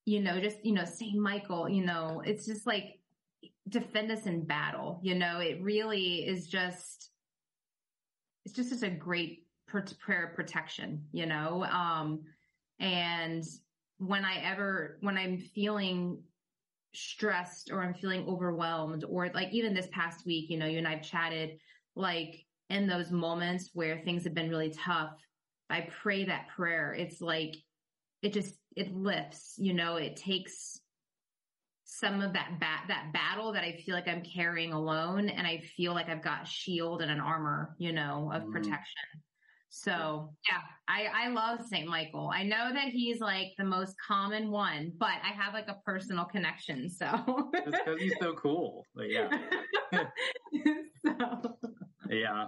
you 0.06 0.20
know, 0.20 0.40
just, 0.40 0.64
you 0.64 0.72
know, 0.72 0.84
Saint 0.84 1.16
Michael, 1.16 1.68
you 1.68 1.84
know, 1.84 2.22
it's 2.24 2.46
just 2.46 2.66
like 2.66 3.00
defend 3.68 4.10
us 4.10 4.26
in 4.26 4.44
battle, 4.44 5.00
you 5.02 5.14
know, 5.14 5.40
it 5.40 5.60
really 5.62 6.26
is 6.26 6.46
just, 6.46 7.10
it's 8.44 8.54
just 8.54 8.70
such 8.70 8.88
a 8.88 8.94
great 8.94 9.43
prayer 9.82 10.32
protection, 10.34 11.04
you 11.12 11.26
know? 11.26 11.64
Um, 11.64 12.22
and 12.80 13.44
when 13.98 14.24
I 14.24 14.38
ever, 14.38 14.98
when 15.00 15.16
I'm 15.16 15.38
feeling 15.38 16.22
stressed 16.94 17.70
or 17.72 17.82
I'm 17.82 17.94
feeling 17.94 18.26
overwhelmed 18.28 19.04
or 19.08 19.30
like 19.34 19.52
even 19.52 19.74
this 19.74 19.88
past 19.92 20.26
week, 20.26 20.50
you 20.50 20.58
know, 20.58 20.66
you 20.66 20.78
and 20.78 20.88
I've 20.88 21.02
chatted 21.02 21.58
like 21.96 22.44
in 22.70 22.86
those 22.86 23.10
moments 23.10 23.70
where 23.74 24.00
things 24.04 24.24
have 24.24 24.34
been 24.34 24.50
really 24.50 24.70
tough, 24.70 25.10
I 25.70 25.88
pray 26.02 26.24
that 26.24 26.48
prayer. 26.56 26.94
It's 26.94 27.20
like, 27.20 27.56
it 28.22 28.32
just, 28.32 28.54
it 28.76 28.94
lifts, 28.94 29.54
you 29.58 29.74
know, 29.74 29.96
it 29.96 30.16
takes 30.16 30.80
some 31.84 32.20
of 32.20 32.32
that 32.32 32.58
bat, 32.58 32.84
that 32.88 33.12
battle 33.12 33.52
that 33.52 33.62
I 33.62 33.72
feel 33.84 33.94
like 33.94 34.08
I'm 34.08 34.22
carrying 34.22 34.72
alone. 34.72 35.28
And 35.28 35.46
I 35.46 35.62
feel 35.76 35.94
like 35.94 36.08
I've 36.08 36.24
got 36.24 36.48
shield 36.48 37.02
and 37.02 37.10
an 37.10 37.20
armor, 37.20 37.76
you 37.78 37.92
know, 37.92 38.30
of 38.34 38.42
mm. 38.44 38.52
protection. 38.52 39.22
So 39.76 40.30
yeah, 40.48 40.60
I, 40.86 41.26
I 41.26 41.28
love 41.30 41.58
St. 41.66 41.88
Michael. 41.88 42.30
I 42.32 42.44
know 42.44 42.72
that 42.72 42.90
he's 42.90 43.18
like 43.18 43.48
the 43.58 43.64
most 43.64 43.96
common 44.06 44.52
one, 44.52 44.92
but 44.98 45.16
I 45.24 45.32
have 45.36 45.52
like 45.52 45.66
a 45.66 45.78
personal 45.84 46.26
connection. 46.26 46.88
So 46.88 47.50
because 47.52 47.98
he's 47.98 48.14
so 48.20 48.34
cool. 48.34 48.86
But 48.94 49.10
yeah. 49.10 49.28
so. 51.04 51.58
Yeah. 52.08 52.46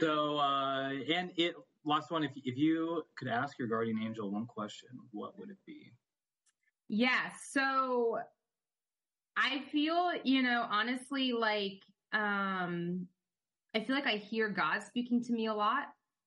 So, 0.00 0.38
uh, 0.38 0.94
and 1.08 1.30
it, 1.36 1.54
last 1.84 2.10
one, 2.10 2.24
if, 2.24 2.32
if 2.42 2.58
you 2.58 3.04
could 3.16 3.28
ask 3.28 3.56
your 3.56 3.68
guardian 3.68 4.00
angel 4.02 4.28
one 4.32 4.46
question, 4.46 4.88
what 5.12 5.38
would 5.38 5.50
it 5.50 5.58
be? 5.64 5.92
Yeah. 6.88 7.30
So 7.52 8.18
I 9.36 9.62
feel, 9.70 10.10
you 10.24 10.42
know, 10.42 10.66
honestly, 10.68 11.32
like, 11.32 11.80
um, 12.12 13.06
I 13.76 13.84
feel 13.84 13.94
like 13.94 14.08
I 14.08 14.16
hear 14.16 14.48
God 14.48 14.82
speaking 14.82 15.22
to 15.22 15.32
me 15.32 15.46
a 15.46 15.54
lot 15.54 15.84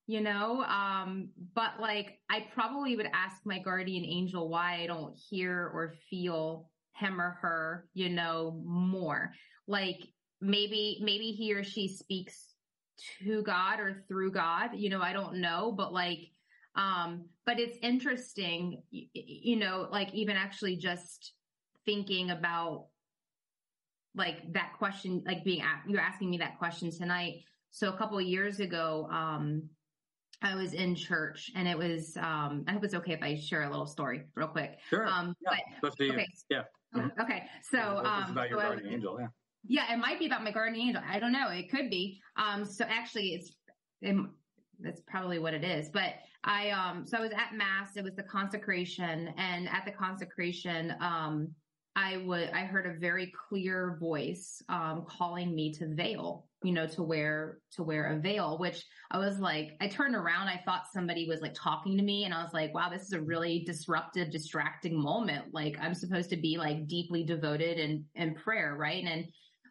you 0.08 0.22
know? 0.22 0.63
Um, 0.63 1.29
but 1.53 1.79
like, 1.79 2.20
I 2.29 2.48
probably 2.53 2.96
would 2.96 3.10
ask 3.13 3.38
my 3.46 3.60
guardian 3.60 4.03
angel 4.05 4.50
why 4.50 4.81
I 4.81 4.88
don't 4.88 5.15
hear 5.29 5.72
or 5.74 5.93
feel 6.10 6.70
him 6.96 7.20
or 7.20 7.38
her, 7.41 7.88
you 7.93 8.10
know, 8.10 8.62
more. 8.65 9.34
Like 9.67 10.00
maybe, 10.39 11.00
maybe 11.01 11.31
he 11.31 11.53
or 11.53 11.63
she 11.63 11.88
speaks 11.88 12.53
to 13.24 13.41
God 13.43 13.79
or 13.79 14.03
through 14.08 14.31
God, 14.31 14.72
you 14.74 14.89
know, 14.89 15.01
I 15.01 15.13
don't 15.13 15.38
know, 15.38 15.72
but 15.72 15.93
like, 15.93 16.20
um, 16.75 17.25
but 17.46 17.60
it's 17.60 17.77
interesting, 17.81 18.81
you, 18.91 19.58
know, 19.58 19.88
like 19.91 20.13
even 20.13 20.38
actually 20.38 20.77
just 20.77 21.34
thinking 21.86 22.31
about 22.31 22.88
like 24.15 24.53
that 24.53 24.74
question, 24.77 25.24
like 25.25 25.43
being, 25.43 25.63
you're 25.88 26.01
asking 26.01 26.29
me 26.29 26.38
that 26.38 26.60
question 26.60 26.91
tonight. 26.91 27.43
So 27.72 27.89
a 27.89 27.98
couple 27.98 28.20
years 28.22 28.60
ago, 28.60 29.08
um, 29.12 29.70
I 30.42 30.56
was 30.56 30.74
in 30.74 30.96
church 30.96 31.52
and 31.56 31.68
it 31.68 31.78
was, 31.78 32.18
um, 32.18 32.64
I 32.68 32.72
hope 32.74 32.84
it's 32.84 32.96
okay 32.96 33.14
if 33.14 33.22
I 33.22 33.36
share 33.36 33.64
a 33.64 33.70
little 33.70 33.86
story 33.86 34.24
real 34.36 34.48
quick. 34.48 34.80
Sure. 34.90 35.08
Um, 35.08 35.36
yeah. 35.42 35.58
But, 35.82 35.94
okay. 36.00 36.28
Yeah. 36.50 36.64
Mm-hmm. 36.96 37.22
Okay. 37.22 37.44
So, 37.70 37.80
um, 37.80 38.32
about 38.32 38.50
your 38.50 38.60
so 38.60 38.66
guardian 38.66 38.86
was, 38.86 38.94
angel. 38.94 39.18
Yeah. 39.20 39.28
Yeah. 39.68 39.94
It 39.94 39.98
might 39.98 40.20
be 40.20 40.26
about 40.26 40.44
my 40.44 40.52
guardian 40.52 40.88
angel. 40.88 41.04
I 41.08 41.20
don't 41.20 41.32
know. 41.32 41.50
It 41.50 41.70
could 41.70 41.90
be. 41.90 42.20
Um, 42.38 42.66
so 42.66 42.86
actually 42.90 43.30
it's, 43.30 43.52
it, 44.02 44.16
that's 44.80 45.02
probably 45.02 45.38
what 45.38 45.54
it 45.54 45.64
is. 45.64 45.90
But 45.90 46.16
I, 46.44 46.72
um, 46.72 47.06
so 47.06 47.20
I 47.20 47.22
was 47.22 47.32
at 47.32 47.54
mass. 47.54 47.96
It 47.96 48.04
was 48.04 48.16
the 48.16 48.24
consecration 48.24 49.32
and 49.38 49.70
at 49.70 49.84
the 49.86 49.92
consecration, 49.92 50.96
um, 51.00 51.50
I 51.96 52.18
would, 52.18 52.50
I 52.52 52.62
heard 52.62 52.86
a 52.86 53.00
very 53.00 53.34
clear 53.50 53.98
voice, 54.00 54.62
um, 54.70 55.06
calling 55.10 55.54
me 55.54 55.74
to 55.74 55.94
veil, 55.94 56.48
you 56.64 56.72
know, 56.72 56.88
to 56.88 57.04
wear, 57.04 57.60
to 57.74 57.84
wear 57.84 58.14
a 58.14 58.20
veil, 58.20 58.58
which 58.58 58.86
I 59.12 59.18
was 59.18 59.40
like, 59.40 59.72
I 59.82 59.88
turned 59.88 60.16
around. 60.16 60.48
I 60.48 60.62
thought 60.64 60.84
somebody 60.94 61.28
was 61.28 61.42
like 61.42 61.54
talking 61.54 61.98
to 61.98 62.04
me 62.04 62.24
and 62.24 62.34
I 62.34 62.44
was 62.44 62.54
like, 62.54 62.74
wow, 62.74 62.90
this 62.90 63.02
is 63.02 63.12
a 63.12 63.20
really 63.20 63.64
disruptive, 63.66 64.32
distracting 64.32 64.98
moment. 64.98 65.54
Like 65.54 65.76
I'm 65.82 65.94
supposed 65.94 66.30
to 66.30 66.38
be 66.38 66.58
like 66.58 66.88
deeply 66.88 67.26
devoted 67.26 67.78
in, 67.78 68.06
in 68.16 68.36
prayer. 68.36 68.76
Right. 68.80 69.04
And, 69.04 69.26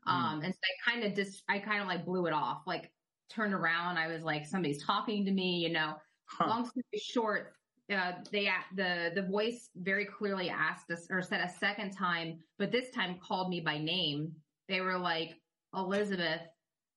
um, 0.07 0.41
mm. 0.41 0.45
and 0.45 0.55
so 0.55 0.61
I 0.61 0.91
kind 0.91 1.05
of 1.05 1.15
just, 1.15 1.43
I 1.49 1.59
kind 1.59 1.81
of 1.81 1.89
like 1.89 2.05
blew 2.05 2.27
it 2.27 2.35
off, 2.35 2.63
like 2.67 2.93
turned 3.31 3.55
around. 3.55 3.97
I 3.97 4.09
was 4.09 4.23
like, 4.23 4.45
somebody's 4.45 4.85
talking 4.85 5.25
to 5.25 5.33
me, 5.33 5.57
you 5.57 5.73
know, 5.73 5.95
huh. 6.27 6.49
long 6.49 6.67
story 6.67 6.85
short, 7.03 7.55
uh, 7.91 8.13
they 8.31 8.49
the 8.77 9.11
the 9.15 9.23
voice 9.23 9.71
very 9.77 10.05
clearly 10.05 10.49
asked 10.49 10.91
us 10.91 11.07
or 11.11 11.23
said 11.23 11.41
a 11.41 11.49
second 11.59 11.93
time, 11.93 12.39
but 12.59 12.71
this 12.71 12.91
time 12.91 13.19
called 13.21 13.51
me 13.51 13.61
by 13.61 13.79
name. 13.79 14.33
They 14.69 14.81
were 14.81 14.99
like, 14.99 15.35
Elizabeth, 15.75 16.43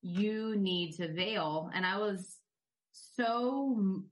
you 0.02 0.56
need 0.56 0.94
to 0.98 1.12
veil, 1.12 1.72
and 1.74 1.86
I 1.86 1.98
was 1.98 2.38
so 2.92 4.04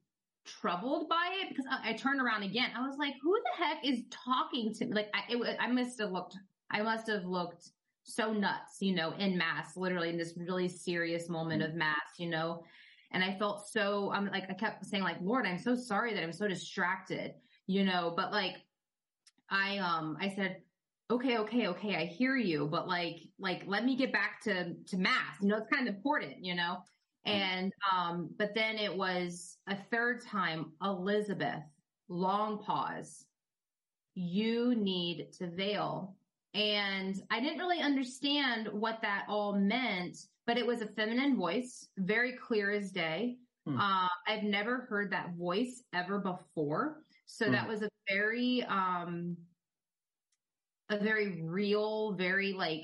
troubled 0.45 1.07
by 1.07 1.29
it 1.41 1.49
because 1.49 1.65
I, 1.69 1.91
I, 1.91 1.93
turned 1.93 2.19
around 2.19 2.43
again. 2.43 2.71
I 2.75 2.85
was 2.85 2.97
like, 2.97 3.13
who 3.21 3.31
the 3.31 3.63
heck 3.63 3.85
is 3.85 4.01
talking 4.09 4.73
to 4.73 4.85
me? 4.85 4.93
Like, 4.93 5.09
I, 5.13 5.21
it, 5.29 5.57
I 5.59 5.67
must 5.71 5.99
have 5.99 6.11
looked, 6.11 6.35
I 6.71 6.81
must 6.81 7.07
have 7.07 7.25
looked 7.25 7.69
so 8.03 8.33
nuts, 8.33 8.77
you 8.79 8.95
know, 8.95 9.11
in 9.13 9.37
mass, 9.37 9.77
literally 9.77 10.09
in 10.09 10.17
this 10.17 10.33
really 10.35 10.67
serious 10.67 11.29
moment 11.29 11.61
of 11.61 11.75
mass, 11.75 12.17
you 12.17 12.29
know, 12.29 12.63
and 13.11 13.23
I 13.23 13.37
felt 13.37 13.67
so, 13.67 14.11
I'm 14.13 14.27
like, 14.27 14.49
I 14.49 14.53
kept 14.53 14.85
saying 14.85 15.03
like, 15.03 15.17
Lord, 15.21 15.45
I'm 15.45 15.59
so 15.59 15.75
sorry 15.75 16.13
that 16.13 16.23
I'm 16.23 16.33
so 16.33 16.47
distracted, 16.47 17.33
you 17.67 17.83
know, 17.83 18.13
but 18.15 18.31
like, 18.31 18.55
I, 19.49 19.77
um, 19.79 20.17
I 20.19 20.29
said, 20.29 20.61
okay, 21.09 21.37
okay, 21.39 21.67
okay, 21.67 21.95
I 21.95 22.05
hear 22.05 22.37
you, 22.37 22.67
but 22.67 22.87
like, 22.87 23.17
like, 23.37 23.63
let 23.65 23.83
me 23.83 23.95
get 23.95 24.13
back 24.13 24.41
to, 24.43 24.73
to 24.73 24.97
mass, 24.97 25.37
you 25.41 25.49
know, 25.49 25.57
it's 25.57 25.69
kind 25.69 25.87
of 25.87 25.95
important, 25.95 26.43
you 26.43 26.55
know? 26.55 26.77
And, 27.25 27.71
um, 27.93 28.29
but 28.37 28.55
then 28.55 28.77
it 28.77 28.95
was 28.95 29.57
a 29.67 29.75
third 29.91 30.25
time, 30.25 30.71
Elizabeth, 30.81 31.63
long 32.07 32.63
pause. 32.63 33.25
You 34.15 34.73
need 34.75 35.31
to 35.33 35.47
veil. 35.47 36.15
And 36.53 37.21
I 37.29 37.39
didn't 37.39 37.59
really 37.59 37.79
understand 37.79 38.69
what 38.71 39.01
that 39.03 39.25
all 39.29 39.53
meant 39.53 40.17
but 40.47 40.57
it 40.57 40.65
was 40.65 40.81
a 40.81 40.87
feminine 40.87 41.37
voice, 41.37 41.87
very 41.97 42.33
clear 42.33 42.71
as 42.71 42.91
day. 42.91 43.37
Hmm. 43.65 43.79
Uh, 43.79 44.07
I've 44.27 44.43
never 44.43 44.87
heard 44.89 45.11
that 45.11 45.35
voice 45.37 45.83
ever 45.93 46.19
before. 46.19 47.03
So 47.25 47.45
hmm. 47.45 47.51
that 47.51 47.67
was 47.67 47.83
a 47.83 47.89
very, 48.09 48.63
um, 48.63 49.37
a 50.89 50.97
very 50.97 51.41
real, 51.43 52.13
very 52.13 52.53
like, 52.53 52.83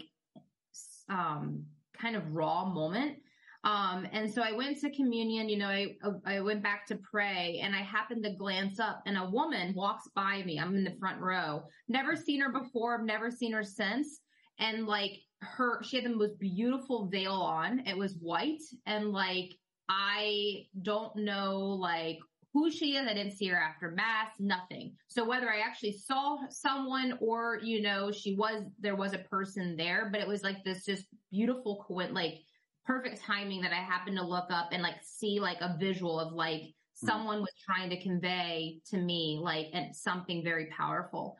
um, 1.09 1.65
kind 1.99 2.15
of 2.15 2.31
raw 2.33 2.65
moment. 2.65 3.17
Um, 3.63 4.07
and 4.13 4.31
so 4.31 4.41
I 4.41 4.53
went 4.53 4.79
to 4.81 4.91
communion, 4.91 5.49
you 5.49 5.57
know, 5.57 5.67
I, 5.67 5.95
I 6.25 6.39
went 6.39 6.63
back 6.63 6.85
to 6.87 6.95
pray 6.97 7.59
and 7.61 7.75
I 7.75 7.81
happened 7.81 8.23
to 8.23 8.31
glance 8.31 8.79
up 8.79 9.01
and 9.05 9.17
a 9.17 9.29
woman 9.29 9.73
walks 9.73 10.07
by 10.15 10.43
me. 10.43 10.59
I'm 10.59 10.75
in 10.75 10.83
the 10.83 10.95
front 10.99 11.19
row. 11.19 11.63
Never 11.89 12.15
seen 12.15 12.39
her 12.39 12.51
before. 12.51 13.03
Never 13.03 13.29
seen 13.29 13.51
her 13.53 13.63
since. 13.63 14.21
And 14.59 14.85
like 14.85 15.19
her, 15.41 15.81
she 15.83 15.97
had 15.97 16.05
the 16.05 16.15
most 16.15 16.39
beautiful 16.39 17.07
veil 17.07 17.33
on. 17.33 17.79
It 17.87 17.97
was 17.97 18.15
white 18.19 18.61
and 18.85 19.11
like, 19.11 19.53
I 19.89 20.65
don't 20.81 21.15
know 21.15 21.59
like 21.59 22.19
who 22.53 22.71
she 22.71 22.95
is. 22.95 23.07
I 23.07 23.13
didn't 23.13 23.37
see 23.37 23.47
her 23.47 23.59
after 23.59 23.91
mass, 23.91 24.31
nothing. 24.39 24.93
So 25.07 25.23
whether 25.23 25.49
I 25.49 25.59
actually 25.59 25.93
saw 25.93 26.37
someone 26.49 27.17
or, 27.21 27.59
you 27.61 27.81
know, 27.81 28.11
she 28.11 28.35
was, 28.35 28.63
there 28.79 28.95
was 28.95 29.13
a 29.13 29.19
person 29.19 29.75
there, 29.77 30.09
but 30.11 30.21
it 30.21 30.27
was 30.27 30.43
like 30.43 30.63
this 30.63 30.85
just 30.85 31.05
beautiful, 31.31 31.85
like 32.11 32.39
perfect 32.85 33.21
timing 33.21 33.61
that 33.61 33.73
I 33.73 33.75
happened 33.75 34.17
to 34.17 34.25
look 34.25 34.49
up 34.49 34.69
and 34.71 34.81
like 34.81 34.95
see 35.03 35.39
like 35.39 35.61
a 35.61 35.75
visual 35.79 36.19
of 36.19 36.33
like 36.33 36.61
hmm. 36.99 37.07
someone 37.07 37.41
was 37.41 37.53
trying 37.63 37.89
to 37.91 38.01
convey 38.01 38.79
to 38.89 38.97
me 38.97 39.39
like 39.41 39.67
and 39.73 39.95
something 39.95 40.43
very 40.43 40.67
powerful. 40.75 41.37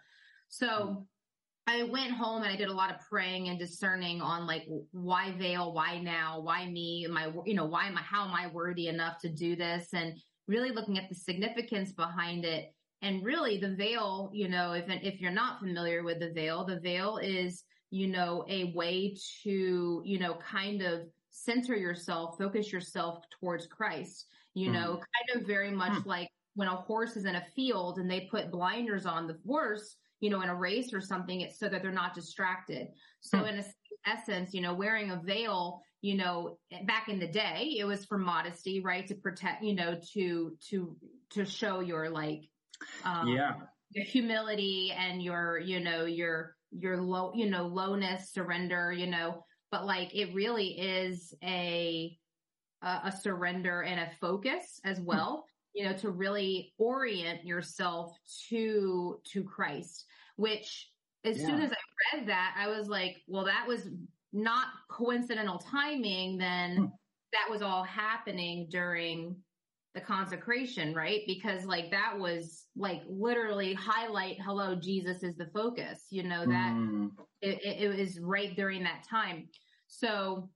So 0.50 0.68
hmm. 0.68 1.02
I 1.68 1.84
went 1.84 2.12
home 2.12 2.44
and 2.44 2.52
I 2.52 2.56
did 2.56 2.70
a 2.70 2.74
lot 2.74 2.92
of 2.92 3.02
praying 3.10 3.50
and 3.50 3.60
discerning 3.60 4.22
on 4.22 4.48
like 4.48 4.66
why 4.92 5.34
veil, 5.38 5.74
why 5.74 6.00
now, 6.00 6.40
why 6.40 6.66
me, 6.66 7.06
am 7.06 7.18
I, 7.18 7.30
you 7.46 7.56
know, 7.56 7.66
why 7.66 7.88
am 7.88 7.98
I, 7.98 8.02
how 8.02 8.26
am 8.26 8.34
I 8.34 8.48
worthy 8.48 8.88
enough 8.88 9.20
to 9.20 9.30
do 9.30 9.58
this? 9.58 9.90
And 9.94 10.18
really 10.48 10.72
looking 10.72 10.98
at 10.98 11.10
the 11.10 11.16
significance 11.16 11.92
behind 11.92 12.46
it. 12.46 12.74
And 13.02 13.24
really 13.24 13.58
the 13.58 13.76
veil, 13.76 14.32
you 14.34 14.48
know, 14.48 14.72
if, 14.72 14.86
if 14.88 15.20
you're 15.20 15.30
not 15.30 15.60
familiar 15.60 16.04
with 16.04 16.20
the 16.20 16.32
veil, 16.32 16.66
the 16.66 16.80
veil 16.80 17.18
is, 17.18 17.64
you 17.92 18.08
know, 18.08 18.46
a 18.50 18.72
way 18.74 19.16
to, 19.44 20.02
you 20.06 20.20
know, 20.20 20.36
kind 20.36 20.82
of 20.82 21.02
center 21.30 21.76
yourself, 21.76 22.38
focus 22.38 22.72
yourself 22.72 23.26
towards 23.40 23.68
Christ, 23.68 24.26
you 24.54 24.70
mm. 24.70 24.74
know, 24.74 24.88
kind 24.96 25.42
of 25.42 25.46
very 25.46 25.72
much 25.72 25.92
mm. 25.92 26.06
like 26.06 26.30
when 26.56 26.70
a 26.70 26.76
horse 26.76 27.18
is 27.18 27.26
in 27.26 27.36
a 27.36 27.46
field 27.56 28.00
and 28.00 28.10
they 28.10 28.28
put 28.32 28.52
blinders 28.52 29.06
on 29.06 29.28
the 29.28 29.38
horse, 29.46 29.98
you 30.20 30.30
know, 30.30 30.42
in 30.42 30.50
a 30.50 30.56
race 30.56 30.94
or 30.94 31.02
something, 31.02 31.42
it's 31.42 31.60
so 31.60 31.70
that 31.70 31.82
they're 31.82 31.92
not 31.92 32.16
distracted. 32.16 32.88
So 33.22 33.40
hmm. 33.40 33.46
in 33.46 33.60
a, 33.60 33.66
essence, 34.08 34.54
you 34.54 34.62
know, 34.62 34.74
wearing 34.74 35.12
a 35.12 35.22
veil, 35.24 35.82
you 36.02 36.16
know, 36.16 36.58
back 36.86 37.10
in 37.10 37.20
the 37.20 37.28
day, 37.28 37.76
it 37.78 37.86
was 37.86 38.06
for 38.06 38.18
modesty, 38.18 38.80
right? 38.80 39.06
To 39.08 39.16
protect, 39.16 39.64
you 39.64 39.76
know, 39.76 40.00
to, 40.14 40.54
to, 40.70 40.96
to 41.32 41.46
show 41.46 41.82
your 41.82 42.10
like, 42.10 42.44
um, 43.04 43.28
yeah, 43.28 43.54
your 43.92 44.06
humility 44.06 44.94
and 44.98 45.22
your, 45.22 45.60
you 45.60 45.80
know, 45.80 46.06
your, 46.06 46.56
your 46.72 47.02
low, 47.02 47.32
you 47.36 47.50
know, 47.50 47.68
lowness, 47.68 48.32
surrender, 48.32 48.92
you 48.92 49.08
know, 49.08 49.44
but 49.72 49.86
like 49.86 50.16
it 50.16 50.34
really 50.34 50.68
is 50.68 51.34
a, 51.44 52.18
a, 52.82 53.02
a 53.06 53.14
surrender 53.22 53.82
and 53.82 54.00
a 54.00 54.10
focus 54.22 54.80
as 54.84 54.98
hmm. 54.98 55.06
well 55.06 55.46
you 55.74 55.86
know, 55.86 55.94
to 55.94 56.10
really 56.10 56.74
orient 56.78 57.46
yourself 57.46 58.18
to, 58.50 59.20
to 59.32 59.44
Christ, 59.44 60.06
which 60.36 60.90
as 61.24 61.40
yeah. 61.40 61.48
soon 61.48 61.62
as 61.62 61.72
I 61.72 62.16
read 62.18 62.28
that, 62.28 62.56
I 62.58 62.68
was 62.68 62.88
like, 62.88 63.18
well, 63.28 63.46
that 63.46 63.66
was 63.68 63.88
not 64.34 64.68
coincidental 64.90 65.60
timing. 65.60 66.38
Then 66.38 66.76
hmm. 66.78 66.86
that 67.34 67.50
was 67.50 67.62
all 67.62 67.84
happening 67.84 68.68
during 68.70 69.36
the 69.98 70.02
consecration, 70.02 70.94
right? 70.94 71.22
Because 71.26 71.66
like 71.66 71.90
that 71.90 72.14
was 72.18 72.66
like 72.76 73.02
literally 73.10 73.74
highlight, 73.74 74.38
hello, 74.46 74.76
Jesus 74.76 75.24
is 75.24 75.36
the 75.38 75.48
focus, 75.48 76.06
you 76.12 76.22
know, 76.22 76.46
that 76.46 76.74
mm. 76.74 77.10
it, 77.42 77.60
it, 77.64 77.98
was 77.98 78.20
right 78.20 78.56
during 78.56 78.84
that 78.84 79.04
time. 79.10 79.48
So, 79.88 80.50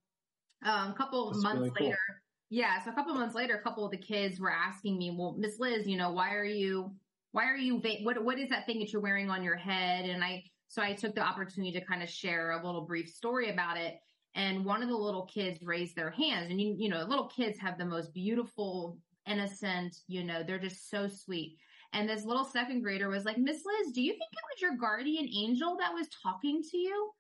um, 0.64 0.92
a 0.92 0.96
couple 0.96 1.32
That's 1.32 1.44
months 1.44 1.60
really 1.60 1.72
cool. 1.76 1.88
later, 1.88 2.21
yeah. 2.52 2.84
So 2.84 2.92
a 2.92 2.94
couple 2.94 3.16
months 3.16 3.34
later, 3.34 3.56
a 3.56 3.62
couple 3.62 3.86
of 3.86 3.92
the 3.92 3.98
kids 3.98 4.38
were 4.38 4.52
asking 4.52 4.98
me, 4.98 5.16
well, 5.18 5.36
Miss 5.40 5.58
Liz, 5.58 5.88
you 5.88 5.96
know, 5.96 6.12
why 6.12 6.36
are 6.36 6.46
you, 6.46 6.92
why 7.32 7.46
are 7.46 7.56
you, 7.56 7.82
what, 8.04 8.22
what 8.24 8.38
is 8.38 8.50
that 8.50 8.66
thing 8.66 8.80
that 8.80 8.92
you're 8.92 9.02
wearing 9.02 9.30
on 9.30 9.42
your 9.42 9.56
head? 9.56 10.04
And 10.04 10.22
I, 10.22 10.44
so 10.68 10.82
I 10.82 10.94
took 10.94 11.16
the 11.16 11.22
opportunity 11.22 11.72
to 11.80 11.86
kind 11.86 12.04
of 12.04 12.10
share 12.10 12.52
a 12.52 12.66
little 12.66 12.82
brief 12.82 13.08
story 13.08 13.50
about 13.50 13.78
it. 13.78 13.96
And 14.36 14.66
one 14.66 14.84
of 14.84 14.90
the 14.90 14.98
little 14.98 15.26
kids 15.26 15.64
raised 15.64 15.96
their 15.96 16.12
hands 16.12 16.52
and 16.52 16.60
you, 16.60 16.76
you 16.78 16.90
know, 16.90 17.04
little 17.04 17.28
kids 17.28 17.58
have 17.60 17.78
the 17.78 17.86
most 17.86 18.14
beautiful, 18.14 18.98
innocent, 19.26 19.96
you 20.08 20.26
know, 20.26 20.44
they're 20.44 20.60
just 20.60 20.90
so 20.90 21.08
sweet. 21.08 21.58
And 21.94 22.08
this 22.08 22.26
little 22.26 22.46
second 22.46 22.82
grader 22.82 23.08
was 23.08 23.24
like, 23.24 23.38
Miss 23.38 23.62
Liz, 23.66 23.94
do 23.94 24.02
you 24.02 24.12
think 24.12 24.24
it 24.24 24.54
was 24.54 24.62
your 24.62 24.78
guardian 24.78 25.28
angel 25.34 25.78
that 25.80 25.94
was 25.94 26.08
talking 26.22 26.62
to 26.70 26.78
you? 26.78 27.12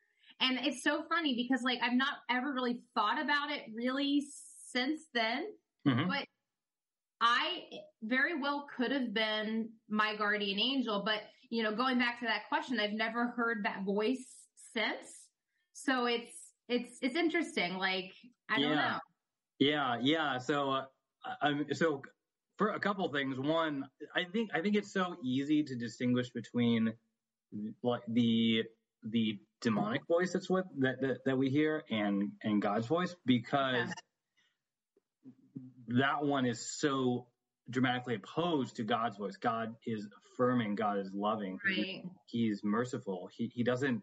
And 0.41 0.59
it's 0.65 0.83
so 0.83 1.03
funny 1.07 1.35
because 1.35 1.61
like 1.63 1.79
I've 1.81 1.93
not 1.93 2.15
ever 2.29 2.51
really 2.51 2.81
thought 2.95 3.21
about 3.21 3.51
it 3.51 3.61
really 3.73 4.25
since 4.71 5.01
then. 5.13 5.47
Mm-hmm. 5.87 6.07
But 6.07 6.25
I 7.21 7.63
very 8.03 8.39
well 8.39 8.67
could 8.75 8.91
have 8.91 9.13
been 9.13 9.69
my 9.89 10.15
guardian 10.15 10.59
angel, 10.59 11.03
but 11.05 11.21
you 11.49 11.63
know, 11.63 11.75
going 11.75 11.99
back 11.99 12.19
to 12.19 12.25
that 12.25 12.47
question, 12.49 12.79
I've 12.79 12.93
never 12.93 13.27
heard 13.27 13.65
that 13.65 13.83
voice 13.83 14.25
since. 14.73 15.27
So 15.73 16.05
it's 16.05 16.33
it's 16.67 16.97
it's 17.01 17.15
interesting. 17.15 17.77
Like 17.77 18.11
I 18.49 18.59
don't 18.59 18.75
know. 18.75 18.97
Yeah, 19.59 19.97
yeah. 20.01 20.37
So 20.37 20.71
uh, 20.71 20.85
I'm 21.41 21.65
so 21.73 22.01
for 22.57 22.69
a 22.69 22.79
couple 22.79 23.07
things. 23.09 23.39
One, 23.39 23.85
I 24.15 24.23
think 24.23 24.49
I 24.53 24.61
think 24.61 24.75
it's 24.75 24.93
so 24.93 25.15
easy 25.23 25.63
to 25.63 25.75
distinguish 25.75 26.29
between 26.31 26.93
like 27.83 28.01
the 28.07 28.63
the 29.03 29.39
demonic 29.61 30.01
voice 30.07 30.33
that's 30.33 30.49
with 30.49 30.65
that, 30.79 31.01
that, 31.01 31.17
that 31.25 31.37
we 31.37 31.49
hear 31.49 31.83
and 31.91 32.31
and 32.43 32.61
God's 32.61 32.87
voice 32.87 33.15
because 33.25 33.87
yeah. 33.87 33.93
That 35.93 36.23
one 36.23 36.45
is 36.45 36.59
so 36.59 37.27
dramatically 37.69 38.15
opposed 38.15 38.75
to 38.75 38.83
God's 38.83 39.17
voice. 39.17 39.37
God 39.37 39.75
is 39.85 40.07
affirming, 40.25 40.75
God 40.75 40.97
is 40.97 41.11
loving. 41.13 41.59
Right. 41.65 41.75
He, 41.75 42.03
he's 42.25 42.63
merciful. 42.63 43.29
He 43.31 43.51
he 43.53 43.63
doesn't 43.63 44.01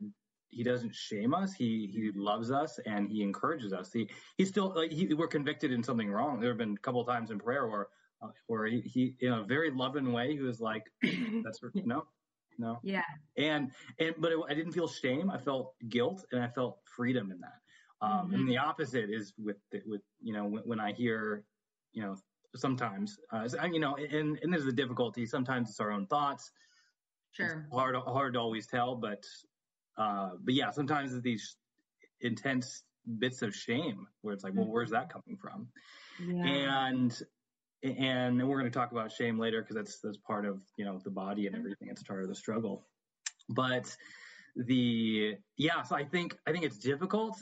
he 0.48 0.62
doesn't 0.62 0.94
shame 0.94 1.34
us. 1.34 1.52
He 1.52 1.90
he 1.92 2.10
loves 2.14 2.50
us 2.50 2.78
and 2.86 3.10
he 3.10 3.22
encourages 3.22 3.72
us. 3.72 3.92
He 3.92 4.08
he's 4.36 4.48
still 4.48 4.72
like 4.74 4.90
he, 4.90 5.12
we're 5.14 5.28
convicted 5.28 5.72
in 5.72 5.82
something 5.82 6.10
wrong. 6.10 6.40
There 6.40 6.50
have 6.50 6.58
been 6.58 6.74
a 6.74 6.78
couple 6.78 7.00
of 7.00 7.06
times 7.06 7.30
in 7.30 7.38
prayer 7.38 7.66
where 7.68 7.88
uh, 8.22 8.28
where 8.46 8.66
he, 8.66 8.80
he 8.80 9.14
in 9.20 9.32
a 9.32 9.42
very 9.44 9.70
loving 9.70 10.12
way 10.12 10.32
he 10.32 10.40
was 10.40 10.60
like 10.60 10.84
that's 11.44 11.60
no 11.74 12.04
no 12.58 12.80
yeah 12.82 13.02
and 13.36 13.70
and 14.00 14.14
but 14.18 14.32
it, 14.32 14.38
I 14.48 14.54
didn't 14.54 14.72
feel 14.72 14.88
shame. 14.88 15.30
I 15.30 15.38
felt 15.38 15.74
guilt 15.88 16.24
and 16.32 16.42
I 16.42 16.48
felt 16.48 16.78
freedom 16.84 17.30
in 17.30 17.40
that. 17.40 17.60
Um, 18.00 18.26
mm-hmm. 18.26 18.34
And 18.34 18.48
the 18.48 18.58
opposite 18.58 19.10
is 19.10 19.34
with 19.38 19.58
with 19.86 20.02
you 20.22 20.32
know 20.32 20.44
when, 20.44 20.62
when 20.64 20.80
I 20.80 20.92
hear 20.92 21.44
you 21.92 22.02
know 22.02 22.16
sometimes 22.56 23.18
uh, 23.32 23.48
you 23.70 23.80
know 23.80 23.96
and 23.96 24.38
and 24.42 24.52
there's 24.52 24.64
the 24.64 24.72
difficulty. 24.72 25.26
Sometimes 25.26 25.70
it's 25.70 25.80
our 25.80 25.90
own 25.90 26.06
thoughts. 26.06 26.50
Sure. 27.32 27.66
It's 27.66 27.74
hard 27.74 27.96
hard 27.96 28.34
to 28.34 28.40
always 28.40 28.66
tell, 28.66 28.94
but 28.94 29.24
uh, 29.96 30.30
but 30.42 30.54
yeah, 30.54 30.70
sometimes 30.70 31.12
it's 31.12 31.22
these 31.22 31.56
intense 32.20 32.82
bits 33.18 33.42
of 33.42 33.54
shame 33.54 34.06
where 34.22 34.34
it's 34.34 34.44
like, 34.44 34.54
well, 34.54 34.66
where's 34.66 34.90
that 34.90 35.12
coming 35.12 35.36
from? 35.40 35.68
Yeah. 36.24 36.86
And 36.86 37.22
and 37.82 38.48
we're 38.48 38.58
going 38.58 38.70
to 38.70 38.76
talk 38.76 38.92
about 38.92 39.12
shame 39.12 39.38
later 39.38 39.60
because 39.60 39.76
that's 39.76 40.00
that's 40.00 40.16
part 40.16 40.44
of 40.44 40.60
you 40.76 40.84
know 40.84 41.00
the 41.04 41.10
body 41.10 41.46
and 41.46 41.56
everything. 41.56 41.88
It's 41.88 42.02
part 42.02 42.22
of 42.22 42.28
the 42.28 42.34
struggle. 42.34 42.86
But 43.48 43.94
the 44.56 45.36
yeah, 45.56 45.82
so 45.82 45.96
I 45.96 46.04
think 46.04 46.36
I 46.46 46.52
think 46.52 46.64
it's 46.64 46.78
difficult 46.78 47.36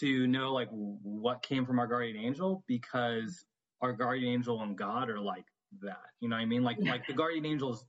to 0.00 0.26
know 0.26 0.52
like 0.52 0.68
what 0.70 1.42
came 1.42 1.66
from 1.66 1.78
our 1.78 1.86
guardian 1.86 2.16
angel 2.16 2.64
because 2.66 3.44
our 3.80 3.92
guardian 3.92 4.32
angel 4.32 4.62
and 4.62 4.76
God 4.76 5.10
are 5.10 5.20
like 5.20 5.44
that. 5.82 6.00
You 6.20 6.28
know 6.28 6.36
what 6.36 6.42
I 6.42 6.46
mean? 6.46 6.62
Like 6.62 6.78
yeah. 6.80 6.92
like 6.92 7.06
the 7.06 7.12
guardian 7.14 7.46
angel 7.46 7.72
is 7.72 7.84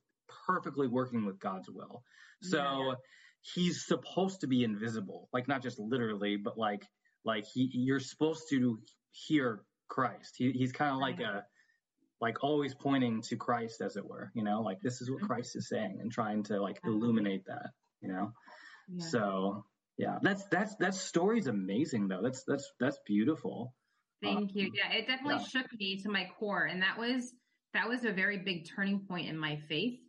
perfectly 0.45 0.87
working 0.87 1.25
with 1.25 1.39
God's 1.39 1.69
will. 1.69 2.03
So 2.41 2.57
yeah 2.57 2.93
he's 3.41 3.85
supposed 3.85 4.41
to 4.41 4.47
be 4.47 4.63
invisible, 4.63 5.29
like 5.33 5.47
not 5.47 5.61
just 5.61 5.79
literally, 5.79 6.37
but 6.37 6.57
like 6.57 6.85
like 7.25 7.45
he 7.45 7.69
you're 7.73 7.99
supposed 7.99 8.43
to 8.49 8.79
hear 9.11 9.61
Christ. 9.87 10.35
He, 10.37 10.51
he's 10.51 10.71
kind 10.71 10.91
of 10.91 10.97
like 10.97 11.19
a 11.19 11.43
like 12.21 12.43
always 12.43 12.75
pointing 12.75 13.21
to 13.23 13.35
Christ, 13.35 13.81
as 13.81 13.95
it 13.95 14.05
were. 14.05 14.31
You 14.33 14.43
know, 14.43 14.61
like 14.61 14.81
this 14.81 15.01
is 15.01 15.09
what 15.09 15.19
mm-hmm. 15.19 15.27
Christ 15.27 15.55
is 15.55 15.69
saying, 15.69 15.99
and 16.01 16.11
trying 16.11 16.43
to 16.43 16.61
like 16.61 16.79
illuminate 16.83 17.45
that. 17.47 17.71
You 18.01 18.09
know, 18.09 18.31
yeah. 18.89 19.05
so 19.05 19.65
yeah, 19.99 20.17
that's 20.21 20.45
that's 20.45 20.75
that 20.77 20.95
story's 20.95 21.47
amazing 21.47 22.07
though. 22.07 22.21
That's 22.23 22.43
that's 22.47 22.71
that's 22.79 22.97
beautiful. 23.05 23.75
Thank 24.23 24.37
um, 24.37 24.49
you. 24.53 24.71
Yeah, 24.73 24.97
it 24.97 25.07
definitely 25.07 25.43
yeah. 25.43 25.61
shook 25.61 25.67
me 25.77 25.97
to 26.01 26.09
my 26.09 26.29
core, 26.39 26.65
and 26.65 26.81
that 26.81 26.97
was 26.97 27.33
that 27.73 27.87
was 27.87 28.05
a 28.05 28.11
very 28.11 28.37
big 28.37 28.67
turning 28.67 29.01
point 29.01 29.27
in 29.27 29.37
my 29.37 29.57
faith 29.67 29.99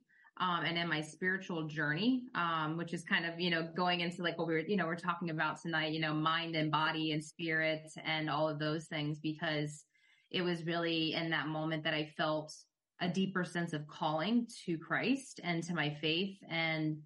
um, 0.40 0.64
and 0.64 0.78
in 0.78 0.88
my 0.88 1.00
spiritual 1.00 1.66
journey, 1.66 2.22
um, 2.34 2.76
which 2.76 2.94
is 2.94 3.02
kind 3.02 3.26
of, 3.26 3.38
you 3.38 3.50
know, 3.50 3.68
going 3.76 4.00
into 4.00 4.22
like 4.22 4.38
what 4.38 4.46
we 4.46 4.54
were, 4.54 4.60
you 4.60 4.76
know, 4.76 4.86
we're 4.86 4.96
talking 4.96 5.30
about 5.30 5.60
tonight, 5.60 5.92
you 5.92 6.00
know, 6.00 6.14
mind 6.14 6.56
and 6.56 6.70
body 6.70 7.12
and 7.12 7.22
spirit 7.22 7.82
and 8.04 8.30
all 8.30 8.48
of 8.48 8.58
those 8.58 8.86
things, 8.86 9.18
because 9.18 9.84
it 10.30 10.42
was 10.42 10.64
really 10.64 11.14
in 11.14 11.30
that 11.30 11.48
moment 11.48 11.84
that 11.84 11.94
I 11.94 12.08
felt 12.16 12.54
a 13.02 13.08
deeper 13.08 13.44
sense 13.44 13.72
of 13.72 13.86
calling 13.86 14.46
to 14.64 14.78
Christ 14.78 15.40
and 15.42 15.62
to 15.64 15.74
my 15.74 15.90
faith 16.00 16.38
and 16.48 16.98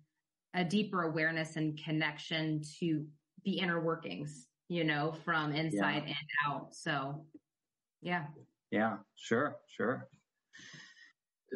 a 0.55 0.65
deeper 0.65 1.03
awareness 1.03 1.57
and 1.57 1.79
connection 1.83 2.63
to 2.81 3.05
the 3.45 3.59
inner 3.59 3.81
workings, 3.81 4.47
you 4.69 4.85
know, 4.85 5.13
from 5.25 5.53
inside 5.53 6.05
yeah. 6.07 6.15
and 6.15 6.29
out. 6.47 6.75
So, 6.75 7.25
yeah. 8.01 8.25
Yeah, 8.71 8.97
sure, 9.17 9.57
sure. 9.67 10.09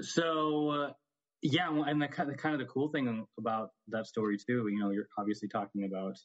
So, 0.01 0.69
uh, 0.71 0.93
yeah, 1.43 1.69
and 1.71 2.03
the 2.03 2.09
kind 2.09 2.31
of, 2.31 2.37
kind 2.37 2.55
of 2.55 2.61
the 2.61 2.67
cool 2.67 2.89
thing 2.89 3.27
about 3.39 3.71
that 3.89 4.07
story 4.07 4.37
too, 4.37 4.69
you 4.69 4.79
know, 4.79 4.91
you're 4.91 5.09
obviously 5.19 5.49
talking 5.49 5.85
about 5.85 6.17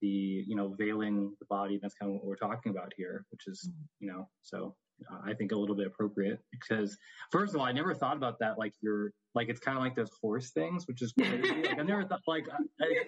the, 0.00 0.08
you 0.46 0.54
know, 0.54 0.74
veiling 0.78 1.34
the 1.40 1.46
body. 1.46 1.78
That's 1.80 1.94
kind 1.94 2.10
of 2.10 2.16
what 2.16 2.24
we're 2.26 2.36
talking 2.36 2.70
about 2.70 2.92
here, 2.96 3.26
which 3.30 3.42
is, 3.46 3.68
mm-hmm. 3.68 3.84
you 4.00 4.12
know, 4.12 4.28
so 4.42 4.74
uh, 5.10 5.18
I 5.24 5.34
think 5.34 5.52
a 5.52 5.56
little 5.56 5.74
bit 5.74 5.86
appropriate 5.86 6.40
because 6.50 6.96
first 7.30 7.54
of 7.54 7.60
all, 7.60 7.66
I 7.66 7.72
never 7.72 7.94
thought 7.94 8.16
about 8.16 8.38
that. 8.40 8.58
Like 8.58 8.72
you're 8.80 9.12
like, 9.34 9.48
it's 9.48 9.60
kind 9.60 9.76
of 9.76 9.82
like 9.82 9.96
those 9.96 10.10
horse 10.20 10.50
things, 10.50 10.86
which 10.86 11.02
is 11.02 11.12
crazy. 11.12 11.62
like 11.62 11.78
I 11.78 11.82
never 11.82 12.04
thought 12.04 12.20
like, 12.26 12.46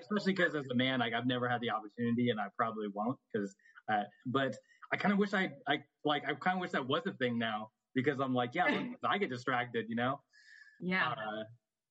especially 0.01 0.33
because 0.33 0.55
as 0.55 0.67
a 0.71 0.75
man, 0.75 1.01
like 1.01 1.15
I've 1.15 1.27
never 1.27 1.49
had 1.49 1.61
the 1.61 1.71
opportunity 1.71 2.31
and 2.31 2.41
I 2.41 2.47
probably 2.57 2.89
won't 2.93 3.19
because, 3.33 3.55
uh, 3.93 4.03
but 4.27 4.57
I 4.93 4.97
kind 4.97 5.13
of 5.13 5.19
wish 5.19 5.35
I, 5.35 5.53
I 5.69 5.79
like, 6.05 6.25
I 6.29 6.35
kind 6.35 6.57
of 6.57 6.61
wish 6.61 6.73
that 6.73 6.87
was 6.87 7.03
a 7.07 7.13
thing 7.13 7.39
now 7.39 7.71
because 7.95 8.21
I'm 8.21 8.35
like, 8.35 8.51
yeah, 8.55 8.85
I 9.05 9.19
get 9.19 9.31
distracted, 9.31 9.87
you 9.89 9.97
know? 9.97 10.21
Yeah. 10.81 11.09
Uh, 11.09 11.45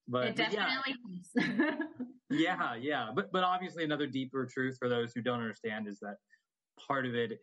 but, 0.08 0.28
it 0.28 0.36
definitely 0.36 0.96
but 1.36 1.46
yeah. 1.48 1.76
yeah, 2.30 2.76
yeah. 2.76 3.10
But 3.16 3.32
but 3.32 3.44
obviously 3.44 3.84
another 3.84 4.06
deeper 4.06 4.46
truth 4.46 4.78
for 4.78 4.88
those 4.88 5.14
who 5.14 5.22
don't 5.22 5.40
understand 5.40 5.88
is 5.88 6.00
that 6.02 6.18
part 6.88 7.06
of 7.06 7.16
it 7.16 7.40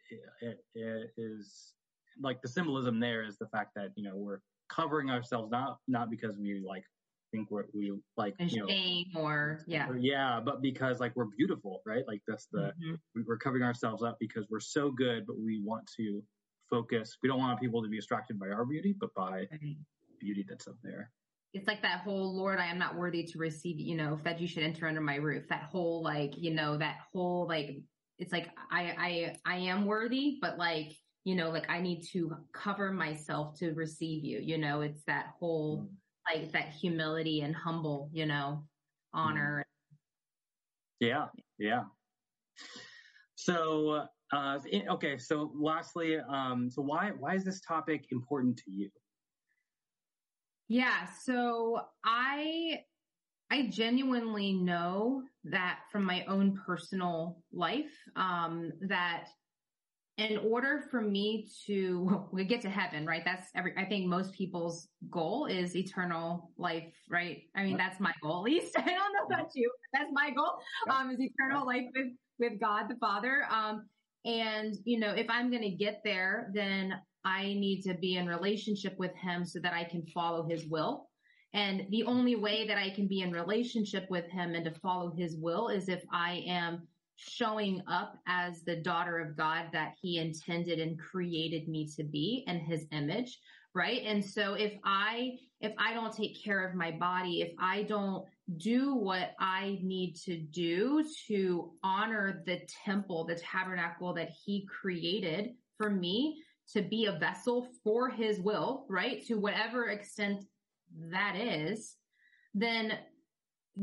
is 1.16 1.72
like 2.20 2.40
the 2.42 2.48
symbolism 2.48 3.00
there 3.00 3.22
is 3.22 3.36
the 3.38 3.46
fact 3.48 3.70
that 3.76 3.90
you 3.96 4.02
know 4.02 4.16
we're 4.16 4.40
covering 4.68 5.10
ourselves 5.10 5.50
not 5.50 5.78
not 5.88 6.10
because 6.10 6.38
we 6.38 6.62
like 6.66 6.84
think 7.30 7.50
we're 7.50 7.64
we 7.72 7.92
like 8.16 8.34
you 8.38 8.60
know 8.60 8.68
shame 8.68 9.06
or 9.16 9.60
yeah 9.66 9.88
or, 9.88 9.96
yeah 9.96 10.40
but 10.44 10.60
because 10.60 11.00
like 11.00 11.14
we're 11.16 11.28
beautiful 11.36 11.80
right 11.86 12.04
like 12.06 12.20
that's 12.28 12.46
the 12.52 12.72
mm-hmm. 12.84 13.22
we're 13.26 13.38
covering 13.38 13.62
ourselves 13.62 14.02
up 14.02 14.16
because 14.20 14.46
we're 14.50 14.60
so 14.60 14.90
good 14.90 15.26
but 15.26 15.38
we 15.38 15.60
want 15.64 15.88
to 15.96 16.22
focus 16.68 17.16
we 17.22 17.28
don't 17.28 17.38
want 17.38 17.58
people 17.58 17.82
to 17.82 17.88
be 17.88 17.96
distracted 17.96 18.38
by 18.38 18.48
our 18.48 18.64
beauty 18.64 18.94
but 18.98 19.12
by 19.14 19.46
right. 19.50 19.76
beauty 20.20 20.44
that's 20.48 20.68
up 20.68 20.76
there 20.82 21.10
it's 21.54 21.68
like 21.68 21.82
that 21.82 22.00
whole 22.00 22.34
Lord, 22.34 22.58
I 22.58 22.66
am 22.66 22.78
not 22.78 22.96
worthy 22.96 23.24
to 23.24 23.38
receive, 23.38 23.78
you 23.78 23.94
know, 23.94 24.18
that 24.24 24.40
you 24.40 24.48
should 24.48 24.62
enter 24.62 24.86
under 24.86 25.00
my 25.00 25.16
roof. 25.16 25.48
That 25.48 25.64
whole 25.64 26.02
like, 26.02 26.32
you 26.36 26.54
know, 26.54 26.78
that 26.78 26.96
whole 27.12 27.46
like, 27.46 27.76
it's 28.18 28.32
like 28.32 28.48
I 28.70 29.34
I 29.44 29.54
I 29.54 29.56
am 29.56 29.84
worthy, 29.84 30.38
but 30.40 30.56
like, 30.56 30.92
you 31.24 31.34
know, 31.34 31.50
like 31.50 31.70
I 31.70 31.80
need 31.80 32.02
to 32.12 32.36
cover 32.52 32.92
myself 32.92 33.58
to 33.58 33.72
receive 33.72 34.24
you. 34.24 34.40
You 34.40 34.58
know, 34.58 34.80
it's 34.80 35.02
that 35.06 35.26
whole 35.38 35.82
mm. 35.82 35.88
like 36.34 36.52
that 36.52 36.70
humility 36.70 37.42
and 37.42 37.54
humble, 37.54 38.10
you 38.12 38.26
know, 38.26 38.64
honor. 39.14 39.64
Yeah, 41.00 41.26
yeah. 41.58 41.84
So 43.34 44.06
uh, 44.32 44.58
okay, 44.90 45.18
so 45.18 45.52
lastly, 45.54 46.18
um, 46.28 46.70
so 46.70 46.82
why 46.82 47.10
why 47.18 47.34
is 47.34 47.44
this 47.44 47.60
topic 47.60 48.06
important 48.10 48.56
to 48.58 48.70
you? 48.70 48.90
Yeah. 50.68 51.06
So 51.22 51.82
I, 52.02 52.80
I 53.50 53.66
genuinely 53.66 54.54
know 54.54 55.22
that 55.44 55.80
from 55.90 56.04
my 56.04 56.24
own 56.24 56.58
personal 56.64 57.42
life, 57.52 57.92
um, 58.16 58.72
that 58.88 59.26
in 60.22 60.38
order 60.38 60.84
for 60.90 61.00
me 61.00 61.48
to 61.66 62.26
we 62.32 62.44
get 62.44 62.60
to 62.62 62.70
heaven, 62.70 63.06
right? 63.06 63.22
That's 63.24 63.48
every, 63.54 63.72
I 63.76 63.84
think 63.84 64.06
most 64.06 64.32
people's 64.32 64.88
goal 65.10 65.46
is 65.46 65.76
eternal 65.76 66.50
life, 66.56 66.92
right? 67.10 67.42
I 67.56 67.64
mean, 67.64 67.76
that's 67.76 68.00
my 68.00 68.12
goal, 68.22 68.38
at 68.46 68.52
least. 68.52 68.78
I 68.78 68.82
don't 68.82 69.12
know 69.12 69.34
about 69.34 69.50
you. 69.54 69.70
That's 69.92 70.10
my 70.12 70.30
goal, 70.30 70.58
um, 70.90 71.10
is 71.10 71.20
eternal 71.20 71.66
life 71.66 71.86
with, 71.94 72.12
with 72.38 72.60
God 72.60 72.88
the 72.88 72.96
Father. 72.96 73.44
Um, 73.50 73.86
and, 74.24 74.74
you 74.84 74.98
know, 74.98 75.12
if 75.14 75.26
I'm 75.28 75.50
going 75.50 75.62
to 75.62 75.70
get 75.70 76.00
there, 76.04 76.50
then 76.54 76.94
I 77.24 77.42
need 77.42 77.82
to 77.82 77.94
be 77.94 78.16
in 78.16 78.26
relationship 78.26 78.96
with 78.98 79.14
him 79.16 79.44
so 79.44 79.58
that 79.60 79.72
I 79.72 79.84
can 79.84 80.06
follow 80.06 80.48
his 80.48 80.66
will. 80.66 81.08
And 81.54 81.86
the 81.90 82.04
only 82.04 82.34
way 82.34 82.66
that 82.66 82.78
I 82.78 82.90
can 82.90 83.06
be 83.06 83.20
in 83.20 83.30
relationship 83.30 84.06
with 84.08 84.24
him 84.30 84.54
and 84.54 84.64
to 84.64 84.70
follow 84.80 85.12
his 85.14 85.36
will 85.36 85.68
is 85.68 85.88
if 85.88 86.02
I 86.10 86.44
am 86.46 86.86
showing 87.28 87.82
up 87.86 88.18
as 88.26 88.62
the 88.62 88.76
daughter 88.76 89.18
of 89.18 89.36
God 89.36 89.66
that 89.72 89.94
he 90.00 90.18
intended 90.18 90.78
and 90.78 90.98
created 90.98 91.68
me 91.68 91.88
to 91.96 92.04
be 92.04 92.44
in 92.46 92.60
his 92.60 92.86
image. 92.92 93.38
Right. 93.74 94.02
And 94.04 94.22
so 94.22 94.52
if 94.52 94.74
I, 94.84 95.38
if 95.60 95.72
I 95.78 95.94
don't 95.94 96.14
take 96.14 96.42
care 96.42 96.66
of 96.66 96.74
my 96.74 96.90
body, 96.90 97.40
if 97.40 97.52
I 97.58 97.84
don't 97.84 98.26
do 98.58 98.94
what 98.94 99.30
I 99.40 99.78
need 99.82 100.16
to 100.26 100.36
do 100.36 101.04
to 101.28 101.72
honor 101.82 102.42
the 102.44 102.60
temple, 102.84 103.24
the 103.24 103.36
tabernacle 103.36 104.12
that 104.14 104.28
he 104.44 104.66
created 104.66 105.54
for 105.78 105.88
me, 105.88 106.42
to 106.72 106.82
be 106.82 107.06
a 107.06 107.18
vessel 107.18 107.68
for 107.82 108.08
his 108.08 108.40
will, 108.40 108.86
right? 108.88 109.26
To 109.26 109.34
whatever 109.34 109.88
extent 109.88 110.44
that 111.10 111.36
is, 111.36 111.96
then 112.54 112.98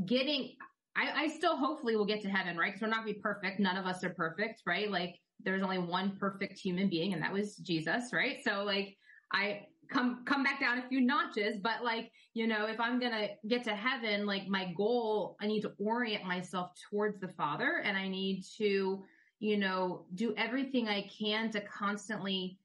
getting, 0.05 0.55
I, 0.95 1.23
I 1.23 1.27
still 1.27 1.55
hopefully 1.55 1.95
will 1.95 2.05
get 2.05 2.21
to 2.21 2.29
heaven, 2.29 2.57
right? 2.57 2.73
Because 2.73 2.81
we're 2.81 2.89
not 2.89 3.01
gonna 3.05 3.13
be 3.13 3.19
perfect. 3.21 3.59
None 3.59 3.77
of 3.77 3.85
us 3.85 4.03
are 4.03 4.09
perfect, 4.09 4.61
right? 4.65 4.89
Like 4.89 5.15
there's 5.43 5.63
only 5.63 5.77
one 5.77 6.17
perfect 6.19 6.59
human 6.59 6.89
being 6.89 7.13
and 7.13 7.21
that 7.21 7.31
was 7.31 7.55
Jesus, 7.57 8.11
right? 8.11 8.37
So 8.43 8.63
like 8.63 8.97
I 9.31 9.67
come 9.89 10.23
come 10.25 10.43
back 10.43 10.59
down 10.59 10.79
a 10.79 10.87
few 10.87 11.01
notches, 11.01 11.57
but 11.61 11.83
like, 11.83 12.11
you 12.33 12.47
know, 12.47 12.67
if 12.67 12.79
I'm 12.79 12.99
going 12.99 13.11
to 13.11 13.29
get 13.47 13.63
to 13.65 13.75
heaven, 13.75 14.25
like 14.25 14.47
my 14.47 14.71
goal, 14.77 15.35
I 15.41 15.47
need 15.47 15.61
to 15.61 15.73
orient 15.79 16.25
myself 16.25 16.71
towards 16.89 17.19
the 17.19 17.29
Father 17.29 17.81
and 17.83 17.97
I 17.97 18.07
need 18.07 18.43
to, 18.57 19.03
you 19.39 19.57
know, 19.57 20.05
do 20.15 20.33
everything 20.37 20.87
I 20.87 21.09
can 21.17 21.51
to 21.51 21.61
constantly 21.61 22.59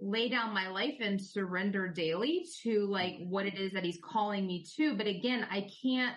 lay 0.00 0.28
down 0.28 0.54
my 0.54 0.68
life 0.68 0.94
and 1.00 1.20
surrender 1.20 1.88
daily 1.88 2.46
to 2.62 2.86
like 2.86 3.16
what 3.18 3.46
it 3.46 3.58
is 3.58 3.72
that 3.72 3.84
he's 3.84 3.98
calling 4.02 4.46
me 4.46 4.64
to. 4.76 4.94
But 4.94 5.08
again, 5.08 5.46
I 5.50 5.68
can't 5.82 6.14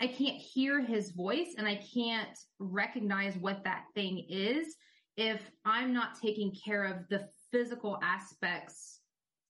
I 0.00 0.06
can't 0.06 0.36
hear 0.36 0.80
his 0.80 1.10
voice 1.10 1.54
and 1.56 1.66
I 1.66 1.80
can't 1.94 2.38
recognize 2.58 3.36
what 3.36 3.64
that 3.64 3.84
thing 3.94 4.26
is 4.28 4.76
if 5.16 5.40
I'm 5.64 5.94
not 5.94 6.20
taking 6.20 6.52
care 6.52 6.84
of 6.84 7.08
the 7.08 7.28
physical 7.50 7.98
aspects 8.02 9.00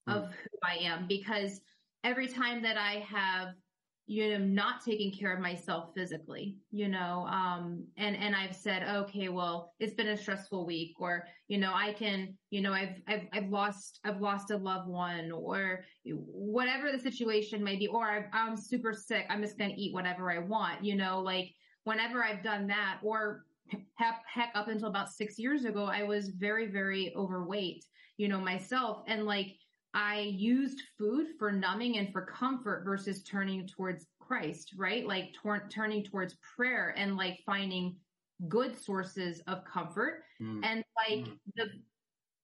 of 0.07 0.25
mm. 0.25 0.31
who 0.31 0.59
I 0.63 0.77
am 0.85 1.07
because 1.09 1.61
every 2.05 2.29
time 2.29 2.63
that 2.63 2.77
I 2.79 3.05
have 3.09 3.55
you 4.07 4.31
know 4.31 4.45
not 4.45 4.85
taking 4.85 5.13
care 5.13 5.35
of 5.35 5.41
myself 5.41 5.91
physically 5.95 6.57
you 6.71 6.89
know 6.89 7.27
um 7.29 7.85
and 7.97 8.17
and 8.17 8.37
i've 8.37 8.55
said 8.55 8.83
okay 8.89 9.29
well 9.29 9.73
it's 9.81 9.95
been 9.95 10.09
a 10.09 10.17
stressful 10.17 10.65
week 10.65 10.95
or 11.01 11.25
you 11.49 11.59
know 11.59 11.73
i 11.75 11.93
can 11.93 12.33
you 12.51 12.61
know 12.61 12.73
i've 12.73 13.01
i've, 13.09 13.27
I've 13.33 13.49
lost 13.49 13.99
i've 14.05 14.21
lost 14.21 14.53
a 14.53 14.57
loved 14.57 14.89
one 14.89 15.33
or 15.33 15.85
whatever 16.05 16.93
the 16.93 16.99
situation 16.99 17.65
may 17.65 17.77
be 17.77 17.89
or 17.89 18.05
i 18.05 18.25
i'm 18.33 18.57
super 18.57 18.93
sick 18.93 19.27
i'm 19.29 19.43
just 19.43 19.59
going 19.59 19.71
to 19.71 19.81
eat 19.81 19.93
whatever 19.93 20.31
i 20.31 20.39
want 20.39 20.85
you 20.85 20.95
know 20.95 21.21
like 21.21 21.51
whenever 21.83 22.23
i've 22.23 22.45
done 22.45 22.69
that 22.69 22.99
or 23.03 23.45
heck, 23.97 24.23
heck 24.33 24.51
up 24.55 24.69
until 24.69 24.89
about 24.89 25.11
six 25.11 25.37
years 25.37 25.65
ago 25.65 25.85
i 25.85 26.05
was 26.05 26.29
very 26.29 26.67
very 26.67 27.13
overweight 27.17 27.85
you 28.17 28.29
know 28.29 28.41
myself. 28.41 29.03
And 29.07 29.25
like 29.25 29.57
I 29.97 30.31
used 30.37 30.83
food 30.99 31.29
for 31.39 31.51
numbing 31.51 31.97
and 31.97 32.13
for 32.13 32.21
comfort 32.21 32.85
versus 32.85 33.23
turning 33.23 33.67
towards 33.67 34.07
Christ, 34.21 34.75
right? 34.77 35.07
Like 35.07 35.33
tor- 35.33 35.67
turning 35.71 36.05
towards 36.05 36.37
prayer 36.55 36.95
and 36.99 37.17
like 37.17 37.41
finding 37.47 37.97
good 38.47 38.79
sources 38.79 39.41
of 39.47 39.65
comfort. 39.65 40.25
Mm. 40.41 40.61
And 40.63 40.85
like 41.09 41.25
mm. 41.25 41.39
the, 41.57 41.71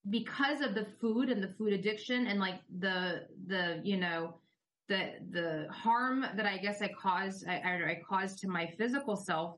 because 0.08 0.62
of 0.62 0.74
the 0.74 0.86
food 0.98 1.28
and 1.28 1.42
the 1.42 1.52
food 1.58 1.74
addiction 1.74 2.26
and 2.26 2.40
like 2.40 2.60
the, 2.78 3.26
the, 3.46 3.82
you 3.84 3.98
know, 3.98 4.38
the, 4.88 5.10
the 5.30 5.66
harm 5.70 6.24
that 6.34 6.46
I 6.46 6.56
guess 6.56 6.80
I 6.80 6.88
caused, 6.88 7.46
I, 7.46 7.56
I 7.56 8.00
caused 8.08 8.38
to 8.38 8.48
my 8.48 8.72
physical 8.78 9.14
self, 9.14 9.56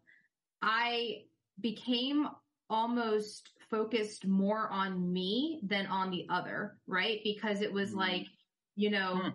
I 0.63 1.19
became 1.61 2.27
almost 2.69 3.51
focused 3.75 4.25
more 4.25 4.69
on 4.71 5.13
me 5.13 5.59
than 5.65 5.85
on 5.87 6.09
the 6.09 6.25
other, 6.31 6.79
right? 6.87 7.19
Because 7.25 7.61
it 7.61 7.73
was 7.73 7.91
mm. 7.91 7.97
like, 7.97 8.27
you 8.77 8.89
know, 8.89 9.21
mm. 9.25 9.35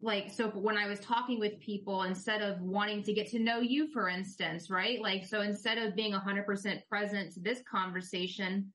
like, 0.00 0.30
so 0.30 0.46
when 0.50 0.78
I 0.78 0.86
was 0.86 1.00
talking 1.00 1.40
with 1.40 1.58
people, 1.58 2.04
instead 2.04 2.40
of 2.40 2.60
wanting 2.60 3.02
to 3.02 3.12
get 3.12 3.28
to 3.30 3.40
know 3.40 3.58
you, 3.58 3.92
for 3.92 4.08
instance, 4.08 4.70
right? 4.70 5.00
Like, 5.00 5.24
so 5.24 5.40
instead 5.40 5.78
of 5.78 5.96
being 5.96 6.12
100% 6.12 6.86
present 6.88 7.32
to 7.32 7.40
this 7.40 7.62
conversation, 7.68 8.72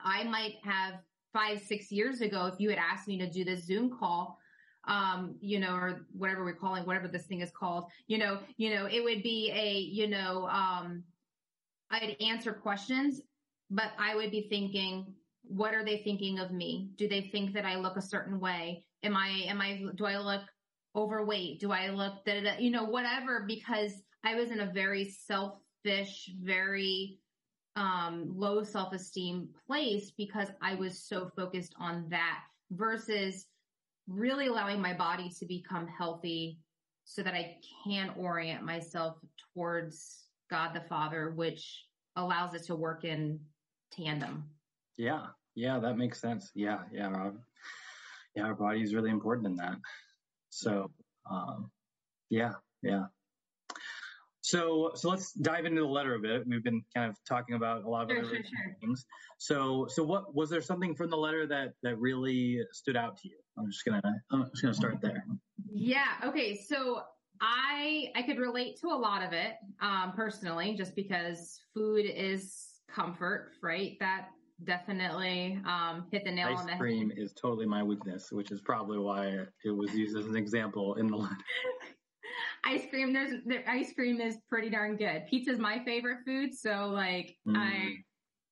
I 0.00 0.24
might 0.24 0.54
have 0.64 0.94
five, 1.34 1.60
six 1.60 1.92
years 1.92 2.22
ago, 2.22 2.46
if 2.46 2.58
you 2.58 2.70
had 2.70 2.78
asked 2.78 3.08
me 3.08 3.18
to 3.18 3.28
do 3.28 3.44
this 3.44 3.66
Zoom 3.66 3.90
call, 3.90 4.38
um, 4.88 5.36
you 5.42 5.60
know, 5.60 5.74
or 5.74 6.06
whatever 6.12 6.44
we're 6.44 6.54
calling, 6.54 6.86
whatever 6.86 7.08
this 7.08 7.26
thing 7.26 7.42
is 7.42 7.50
called, 7.50 7.90
you 8.06 8.16
know, 8.16 8.38
you 8.56 8.74
know, 8.74 8.86
it 8.86 9.04
would 9.04 9.22
be 9.22 9.52
a, 9.54 9.80
you 9.80 10.08
know, 10.08 10.48
um, 10.48 11.04
I'd 11.90 12.16
answer 12.20 12.52
questions 12.52 13.20
but 13.70 13.92
I 13.98 14.16
would 14.16 14.30
be 14.30 14.48
thinking, 14.48 15.14
what 15.42 15.74
are 15.74 15.84
they 15.84 15.98
thinking 15.98 16.38
of 16.38 16.50
me? 16.50 16.90
Do 16.96 17.08
they 17.08 17.30
think 17.32 17.54
that 17.54 17.64
I 17.64 17.76
look 17.76 17.96
a 17.96 18.02
certain 18.02 18.40
way? 18.40 18.84
Am 19.02 19.16
I, 19.16 19.28
am 19.46 19.60
I, 19.60 19.84
do 19.94 20.04
I 20.04 20.18
look 20.18 20.42
overweight? 20.94 21.60
Do 21.60 21.72
I 21.72 21.88
look, 21.90 22.24
da, 22.24 22.56
you 22.58 22.70
know, 22.70 22.84
whatever, 22.84 23.44
because 23.46 23.92
I 24.24 24.34
was 24.34 24.50
in 24.50 24.60
a 24.60 24.72
very 24.72 25.08
selfish, 25.08 26.30
very, 26.42 27.18
um, 27.76 28.32
low 28.36 28.62
self-esteem 28.64 29.48
place 29.66 30.12
because 30.16 30.48
I 30.60 30.74
was 30.74 30.98
so 30.98 31.30
focused 31.36 31.74
on 31.78 32.06
that 32.10 32.40
versus 32.72 33.46
really 34.08 34.48
allowing 34.48 34.80
my 34.80 34.92
body 34.92 35.30
to 35.38 35.46
become 35.46 35.86
healthy 35.86 36.58
so 37.04 37.22
that 37.22 37.34
I 37.34 37.56
can 37.84 38.12
orient 38.16 38.64
myself 38.64 39.16
towards 39.54 40.24
God 40.50 40.74
the 40.74 40.80
Father, 40.80 41.30
which 41.30 41.84
allows 42.16 42.54
it 42.54 42.64
to 42.64 42.74
work 42.74 43.04
in 43.04 43.40
tandem. 43.90 44.44
Yeah, 44.96 45.26
yeah, 45.54 45.78
that 45.78 45.96
makes 45.96 46.20
sense. 46.20 46.50
Yeah, 46.54 46.80
yeah, 46.92 47.08
our, 47.08 47.34
yeah, 48.34 48.44
our 48.44 48.54
body 48.54 48.82
is 48.82 48.94
really 48.94 49.10
important 49.10 49.46
in 49.46 49.56
that. 49.56 49.76
So, 50.50 50.90
um, 51.30 51.70
yeah, 52.28 52.52
yeah. 52.82 53.04
So, 54.42 54.92
so 54.94 55.10
let's 55.10 55.32
dive 55.32 55.66
into 55.66 55.82
the 55.82 55.86
letter 55.86 56.14
a 56.14 56.18
bit. 56.18 56.46
We've 56.46 56.64
been 56.64 56.82
kind 56.94 57.10
of 57.10 57.16
talking 57.28 57.54
about 57.54 57.84
a 57.84 57.88
lot 57.88 58.04
of 58.04 58.10
sure, 58.10 58.18
other 58.18 58.28
sure, 58.28 58.44
sure. 58.44 58.76
things. 58.80 59.06
So, 59.38 59.86
so 59.88 60.02
what 60.02 60.34
was 60.34 60.50
there 60.50 60.62
something 60.62 60.94
from 60.94 61.10
the 61.10 61.16
letter 61.16 61.46
that 61.46 61.74
that 61.82 61.98
really 61.98 62.60
stood 62.72 62.96
out 62.96 63.16
to 63.18 63.28
you? 63.28 63.36
I'm 63.58 63.70
just 63.70 63.84
gonna 63.84 64.02
I'm 64.30 64.48
just 64.50 64.62
gonna 64.62 64.74
start 64.74 65.00
there. 65.00 65.24
Yeah. 65.70 66.14
Okay. 66.24 66.56
So 66.56 67.02
I 67.40 68.10
I 68.16 68.22
could 68.22 68.38
relate 68.38 68.80
to 68.80 68.88
a 68.88 68.96
lot 68.96 69.22
of 69.22 69.32
it 69.32 69.54
um, 69.80 70.12
personally, 70.16 70.74
just 70.74 70.96
because 70.96 71.60
food 71.74 72.06
is 72.06 72.69
comfort, 72.94 73.52
right? 73.62 73.96
That 74.00 74.28
definitely 74.64 75.60
um, 75.66 76.06
hit 76.10 76.24
the 76.24 76.30
nail 76.30 76.48
ice 76.48 76.58
on 76.58 76.66
the 76.66 76.72
head. 76.72 76.76
Ice 76.76 76.80
cream 76.80 77.12
is 77.16 77.32
totally 77.32 77.66
my 77.66 77.82
weakness, 77.82 78.30
which 78.30 78.50
is 78.50 78.60
probably 78.60 78.98
why 78.98 79.46
it 79.64 79.70
was 79.70 79.94
used 79.94 80.16
as 80.16 80.26
an 80.26 80.36
example 80.36 80.94
in 80.94 81.06
the 81.06 81.16
letter. 81.16 81.34
ice 82.64 82.84
cream, 82.90 83.12
there's 83.12 83.42
the 83.46 83.68
ice 83.68 83.92
cream 83.92 84.20
is 84.20 84.38
pretty 84.48 84.70
darn 84.70 84.96
good. 84.96 85.26
Pizza 85.28 85.52
is 85.52 85.58
my 85.58 85.82
favorite 85.84 86.18
food, 86.26 86.54
so 86.54 86.90
like 86.92 87.36
mm. 87.46 87.56
I 87.56 87.96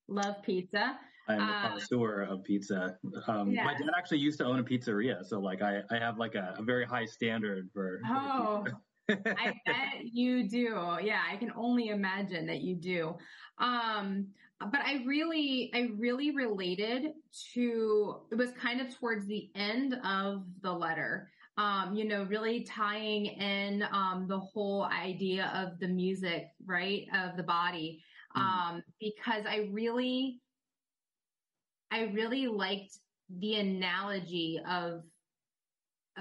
love 0.09 0.37
pizza. 0.43 0.99
I'm 1.29 1.41
a 1.41 1.43
uh, 1.43 1.63
connoisseur 1.63 2.23
of 2.23 2.43
pizza. 2.43 2.97
Um. 3.27 3.55
My 3.55 3.75
dad 3.75 3.89
actually 3.97 4.19
used 4.19 4.39
to 4.39 4.47
own 4.47 4.59
a 4.59 4.65
pizzeria, 4.65 5.25
so 5.25 5.39
like 5.39 5.61
I, 5.61 5.83
I 5.91 5.99
have 5.99 6.19
like 6.19 6.35
a, 6.35 6.55
a 6.59 6.63
very 6.63 6.87
high 6.87 7.05
standard 7.05 7.69
for. 7.73 8.01
Oh, 8.07 8.65
I 9.11 9.55
bet 9.67 10.05
you 10.05 10.49
do. 10.49 10.97
Yeah, 11.03 11.21
I 11.31 11.37
can 11.37 11.53
only 11.57 11.89
imagine 11.89 12.47
that 12.47 12.63
you 12.63 12.75
do. 12.77 13.17
Um, 13.61 14.29
but 14.61 14.81
I 14.85 15.03
really, 15.07 15.71
I 15.75 15.91
really 15.97 16.33
related 16.33 17.13
to, 17.55 18.17
it 18.31 18.35
was 18.35 18.51
kind 18.53 18.81
of 18.81 18.97
towards 18.99 19.27
the 19.27 19.51
end 19.55 19.95
of 20.05 20.45
the 20.63 20.73
letter. 20.73 21.31
Um, 21.57 21.95
you 21.95 22.05
know, 22.05 22.25
really 22.25 22.63
tying 22.63 23.27
in, 23.27 23.85
um, 23.93 24.27
the 24.29 24.39
whole 24.39 24.85
idea 24.85 25.51
of 25.55 25.79
the 25.81 25.89
music, 25.89 26.51
right? 26.65 27.07
Of 27.15 27.37
the 27.37 27.43
body. 27.43 28.03
Mm. 28.37 28.41
Um, 28.41 28.83
because 29.01 29.45
I 29.49 29.69
really, 29.73 30.41
I 31.91 32.03
really 32.15 32.47
liked 32.47 32.99
the 33.39 33.57
analogy 33.57 34.61
of 34.69 35.03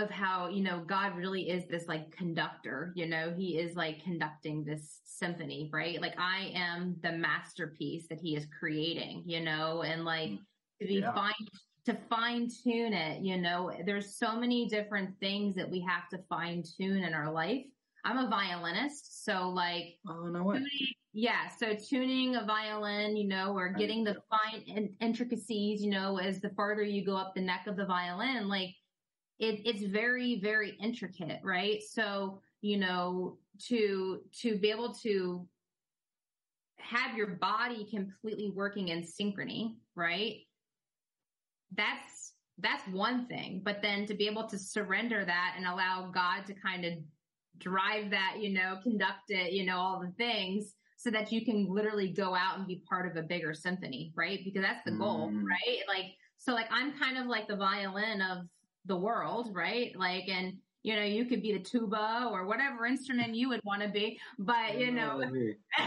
of 0.02 0.10
how, 0.10 0.50
you 0.50 0.64
know, 0.64 0.84
God 0.86 1.16
really 1.16 1.50
is 1.50 1.66
this 1.68 1.88
like 1.88 2.12
conductor, 2.12 2.94
you 2.96 3.08
know, 3.08 3.34
he 3.36 3.58
is 3.58 3.76
like 3.76 4.04
conducting 4.04 4.64
this 4.64 5.00
symphony, 5.04 5.70
right? 5.74 6.02
Like 6.02 6.16
I 6.18 6.52
am 6.54 6.96
the 7.02 7.12
masterpiece 7.12 8.08
that 8.10 8.20
he 8.20 8.36
is 8.36 8.48
creating, 8.60 9.24
you 9.26 9.42
know, 9.42 9.84
and 9.84 10.06
like 10.06 10.32
mm. 10.32 10.40
to 10.82 10.88
be 10.88 10.96
yeah. 10.96 11.14
fine, 11.14 11.34
to 11.86 11.98
fine 12.10 12.50
tune 12.64 12.94
it, 12.94 13.22
you 13.22 13.38
know, 13.38 13.72
there's 13.86 14.18
so 14.18 14.36
many 14.36 14.68
different 14.68 15.18
things 15.20 15.56
that 15.56 15.70
we 15.70 15.80
have 15.82 16.10
to 16.10 16.20
fine 16.30 16.64
tune 16.78 17.04
in 17.04 17.14
our 17.14 17.32
life. 17.32 17.66
I'm 18.06 18.18
a 18.18 18.30
violinist, 18.30 19.26
so 19.26 19.50
like, 19.50 19.96
oh 20.08 20.28
no 20.28 20.44
way. 20.44 20.58
Tuning, 20.58 20.94
yeah, 21.14 21.50
so 21.58 21.74
tuning 21.74 22.36
a 22.36 22.46
violin, 22.46 23.18
you 23.18 23.28
know, 23.28 23.58
or 23.58 23.70
getting 23.70 24.04
the 24.04 24.16
fine 24.30 24.62
in- 24.68 24.94
intricacies, 25.02 25.82
you 25.82 25.90
know, 25.90 26.18
as 26.20 26.40
the 26.40 26.52
farther 26.52 26.84
you 26.84 27.04
go 27.04 27.18
up 27.18 27.34
the 27.36 27.42
neck 27.42 27.66
of 27.68 27.76
the 27.76 27.86
violin, 27.86 28.48
like 28.48 28.70
it, 29.39 29.62
it's 29.65 29.84
very, 29.84 30.39
very 30.41 30.78
intricate, 30.82 31.39
right? 31.43 31.82
So, 31.91 32.41
you 32.62 32.78
know, 32.78 33.38
to, 33.67 34.21
to 34.41 34.58
be 34.58 34.71
able 34.71 34.93
to 35.04 35.47
have 36.78 37.15
your 37.15 37.28
body 37.28 37.88
completely 37.89 38.52
working 38.56 38.89
in 38.89 39.04
synchrony, 39.04 39.76
right? 39.95 40.38
That's, 41.76 42.34
that's 42.60 42.88
one 42.88 43.28
thing, 43.28 43.62
but 43.63 43.82
then 43.82 44.06
to 44.08 44.15
be 44.15 44.28
able 44.28 44.47
to 44.47 44.58
surrender 44.58 45.23
that 45.23 45.56
and 45.58 45.67
allow 45.67 46.10
God 46.13 46.45
to 46.47 46.54
kind 46.54 46.86
of 46.86 46.93
drive 47.60 48.12
that, 48.12 48.38
you 48.39 48.54
know, 48.54 48.78
conduct 48.82 49.30
it, 49.30 49.52
you 49.52 49.65
know, 49.65 49.78
all 49.78 50.00
the 50.00 50.13
things 50.17 50.73
so 50.97 51.12
that 51.12 51.32
you 51.32 51.45
can 51.45 51.67
literally 51.69 52.12
go 52.12 52.34
out 52.34 52.58
and 52.58 52.67
be 52.67 52.82
part 52.89 53.10
of 53.10 53.15
a 53.17 53.28
bigger 53.28 53.54
symphony, 53.54 54.12
right? 54.15 54.39
Because 54.43 54.63
that's 54.63 54.84
the 54.86 54.91
goal, 54.91 55.30
mm. 55.30 55.43
right? 55.43 55.82
Like 55.88 56.13
so 56.38 56.54
like 56.54 56.67
I'm 56.71 56.97
kind 56.97 57.17
of 57.17 57.28
like 57.28 57.47
the 57.47 57.56
violin 57.56 58.21
of 58.21 58.45
the 58.88 58.95
world, 58.95 59.50
right? 59.54 59.97
Like, 59.97 60.28
and 60.28 60.54
you 60.84 60.95
know, 60.95 61.04
you 61.04 61.26
could 61.26 61.41
be 61.41 61.54
the 61.54 61.60
tuba 61.60 62.30
or 62.32 62.45
whatever 62.45 62.86
instrument 62.86 63.36
you 63.36 63.50
would 63.50 63.62
want 63.63 63.82
to 63.82 63.89
be, 63.89 64.19
but 64.39 64.80
you 64.80 64.91
know, 64.91 65.21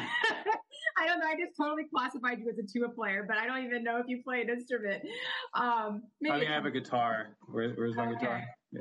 I 0.99 1.07
don't 1.07 1.21
know. 1.21 1.27
I 1.27 1.37
just 1.39 1.57
totally 1.57 1.85
classified 1.85 2.39
you 2.41 2.51
as 2.51 2.59
a 2.59 2.63
tuba 2.63 2.93
player, 2.93 3.25
but 3.27 3.39
I 3.39 3.47
don't 3.47 3.65
even 3.65 3.83
know 3.83 3.97
if 3.99 4.07
you 4.09 4.23
play 4.23 4.43
an 4.43 4.51
instrument. 4.51 5.03
Um, 5.55 6.03
I 6.29 6.39
mean, 6.39 6.49
I 6.49 6.53
have 6.53 6.67
a 6.67 6.71
guitar. 6.71 7.37
Where, 7.47 7.71
where's 7.71 7.97
my 7.97 8.09
okay. 8.09 8.19
guitar? 8.21 8.45
Yeah, 8.73 8.81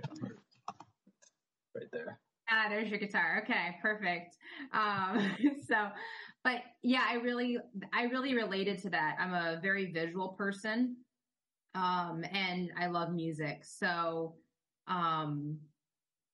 right 1.76 1.88
there. 1.94 2.20
Ah, 2.50 2.66
there's 2.68 2.90
your 2.90 3.00
guitar. 3.00 3.44
Okay, 3.44 3.78
perfect. 3.82 4.36
Um, 4.74 5.36
so, 5.68 5.90
but 6.44 6.62
yeah, 6.82 7.04
I 7.08 7.16
really, 7.16 7.58
I 7.94 8.04
really 8.04 8.36
related 8.36 8.80
to 8.80 8.90
that. 8.90 9.18
I'm 9.20 9.34
a 9.34 9.60
very 9.62 9.92
visual 9.92 10.30
person. 10.30 10.98
Um, 11.80 12.26
and 12.32 12.72
I 12.78 12.88
love 12.88 13.10
music. 13.14 13.64
So, 13.64 14.36
um, 14.88 15.58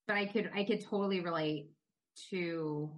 but 0.08 0.16
I 0.18 0.26
could, 0.26 0.50
I 0.56 0.64
could 0.64 0.82
totally 0.84 1.22
relate 1.22 1.70
to, 2.30 2.90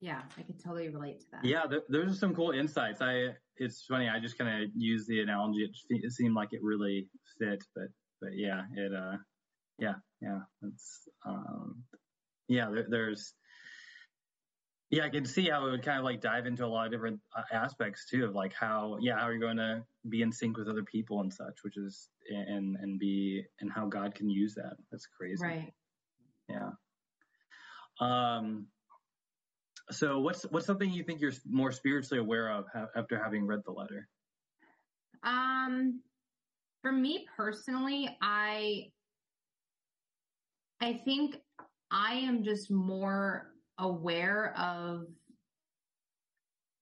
yeah, 0.00 0.22
I 0.38 0.42
could 0.42 0.62
totally 0.62 0.88
relate 0.88 1.20
to 1.20 1.26
that. 1.32 1.44
Yeah. 1.44 1.66
There, 1.68 1.82
there's 1.88 2.18
some 2.18 2.34
cool 2.34 2.52
insights. 2.52 3.00
I, 3.02 3.14
it's 3.56 3.84
funny. 3.90 4.08
I 4.08 4.18
just 4.18 4.38
kind 4.38 4.50
of 4.62 4.70
use 4.74 5.06
the 5.06 5.20
analogy. 5.20 5.62
It, 5.64 6.04
it 6.04 6.12
seemed 6.12 6.34
like 6.34 6.50
it 6.52 6.62
really 6.62 7.08
fit, 7.38 7.62
but, 7.74 7.88
but 8.20 8.30
yeah, 8.34 8.62
it, 8.82 8.92
uh, 8.94 9.16
yeah, 9.78 9.96
yeah, 10.22 10.40
it's, 10.62 10.86
um, 11.26 11.82
yeah, 12.48 12.70
there, 12.70 12.86
there's, 12.88 13.34
yeah, 14.94 15.04
I 15.04 15.08
can 15.08 15.24
see 15.24 15.48
how 15.48 15.66
it 15.66 15.72
would 15.72 15.82
kind 15.82 15.98
of 15.98 16.04
like 16.04 16.20
dive 16.20 16.46
into 16.46 16.64
a 16.64 16.68
lot 16.68 16.86
of 16.86 16.92
different 16.92 17.18
uh, 17.36 17.42
aspects 17.52 18.06
too 18.08 18.26
of 18.26 18.34
like 18.34 18.52
how, 18.52 18.96
yeah, 19.00 19.18
how 19.18 19.26
are 19.26 19.32
you 19.32 19.40
going 19.40 19.56
to 19.56 19.82
be 20.08 20.22
in 20.22 20.30
sync 20.30 20.56
with 20.56 20.68
other 20.68 20.84
people 20.84 21.20
and 21.20 21.34
such, 21.34 21.64
which 21.64 21.76
is, 21.76 22.10
and, 22.28 22.76
and 22.76 23.00
be, 23.00 23.42
and 23.60 23.72
how 23.72 23.86
God 23.86 24.14
can 24.14 24.30
use 24.30 24.54
that. 24.54 24.74
That's 24.92 25.06
crazy. 25.06 25.42
Right. 25.42 25.72
Yeah. 26.48 26.70
Um, 28.00 28.68
so 29.90 30.20
what's, 30.20 30.44
what's 30.44 30.66
something 30.66 30.88
you 30.92 31.02
think 31.02 31.20
you're 31.20 31.32
more 31.44 31.72
spiritually 31.72 32.20
aware 32.20 32.52
of 32.52 32.66
ha- 32.72 32.86
after 32.94 33.20
having 33.20 33.46
read 33.46 33.62
the 33.66 33.72
letter? 33.72 34.08
Um, 35.24 36.02
for 36.82 36.92
me 36.92 37.26
personally, 37.36 38.16
I, 38.22 38.92
I 40.80 41.00
think 41.04 41.36
I 41.90 42.14
am 42.14 42.44
just 42.44 42.70
more 42.70 43.53
aware 43.78 44.54
of 44.58 45.06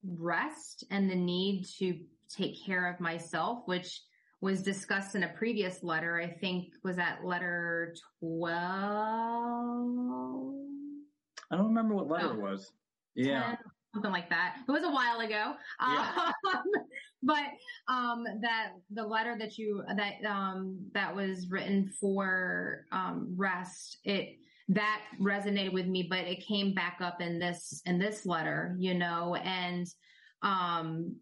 rest 0.05 0.85
and 0.90 1.11
the 1.11 1.14
need 1.14 1.66
to 1.78 1.98
take 2.28 2.64
care 2.64 2.90
of 2.90 3.00
myself, 3.00 3.62
which 3.66 4.00
was 4.40 4.62
discussed 4.62 5.14
in 5.14 5.22
a 5.22 5.28
previous 5.28 5.83
letter. 5.83 6.20
I 6.20 6.28
think 6.28 6.72
was 6.83 6.96
that 6.96 7.24
letter 7.24 7.94
12. 8.20 8.52
I 11.50 11.57
don't 11.57 11.66
remember 11.66 11.94
what 11.94 12.09
letter 12.09 12.31
oh, 12.31 12.33
it 12.33 12.40
was. 12.40 12.72
Yeah. 13.14 13.42
10, 13.42 13.59
something 13.94 14.11
like 14.11 14.31
that. 14.31 14.57
It 14.66 14.72
was 14.72 14.83
a 14.83 14.90
while 14.90 15.20
ago. 15.20 15.52
Yeah. 15.81 16.31
Um, 16.55 16.62
but, 17.22 17.44
um, 17.88 18.24
that 18.40 18.72
the 18.90 19.07
letter 19.07 19.37
that 19.38 19.59
you, 19.59 19.85
that, 19.96 20.24
um, 20.28 20.78
that 20.94 21.14
was 21.14 21.48
written 21.48 21.92
for, 22.00 22.87
um, 22.90 23.35
rest, 23.37 23.98
it, 24.05 24.38
that 24.68 25.03
resonated 25.20 25.72
with 25.72 25.87
me, 25.87 26.07
but 26.09 26.20
it 26.20 26.46
came 26.46 26.75
back 26.75 26.98
up 27.01 27.20
in 27.20 27.38
this, 27.38 27.83
in 27.87 27.98
this 27.98 28.25
letter, 28.27 28.77
you 28.79 28.94
know, 28.94 29.35
and, 29.37 29.87
um, 30.42 31.16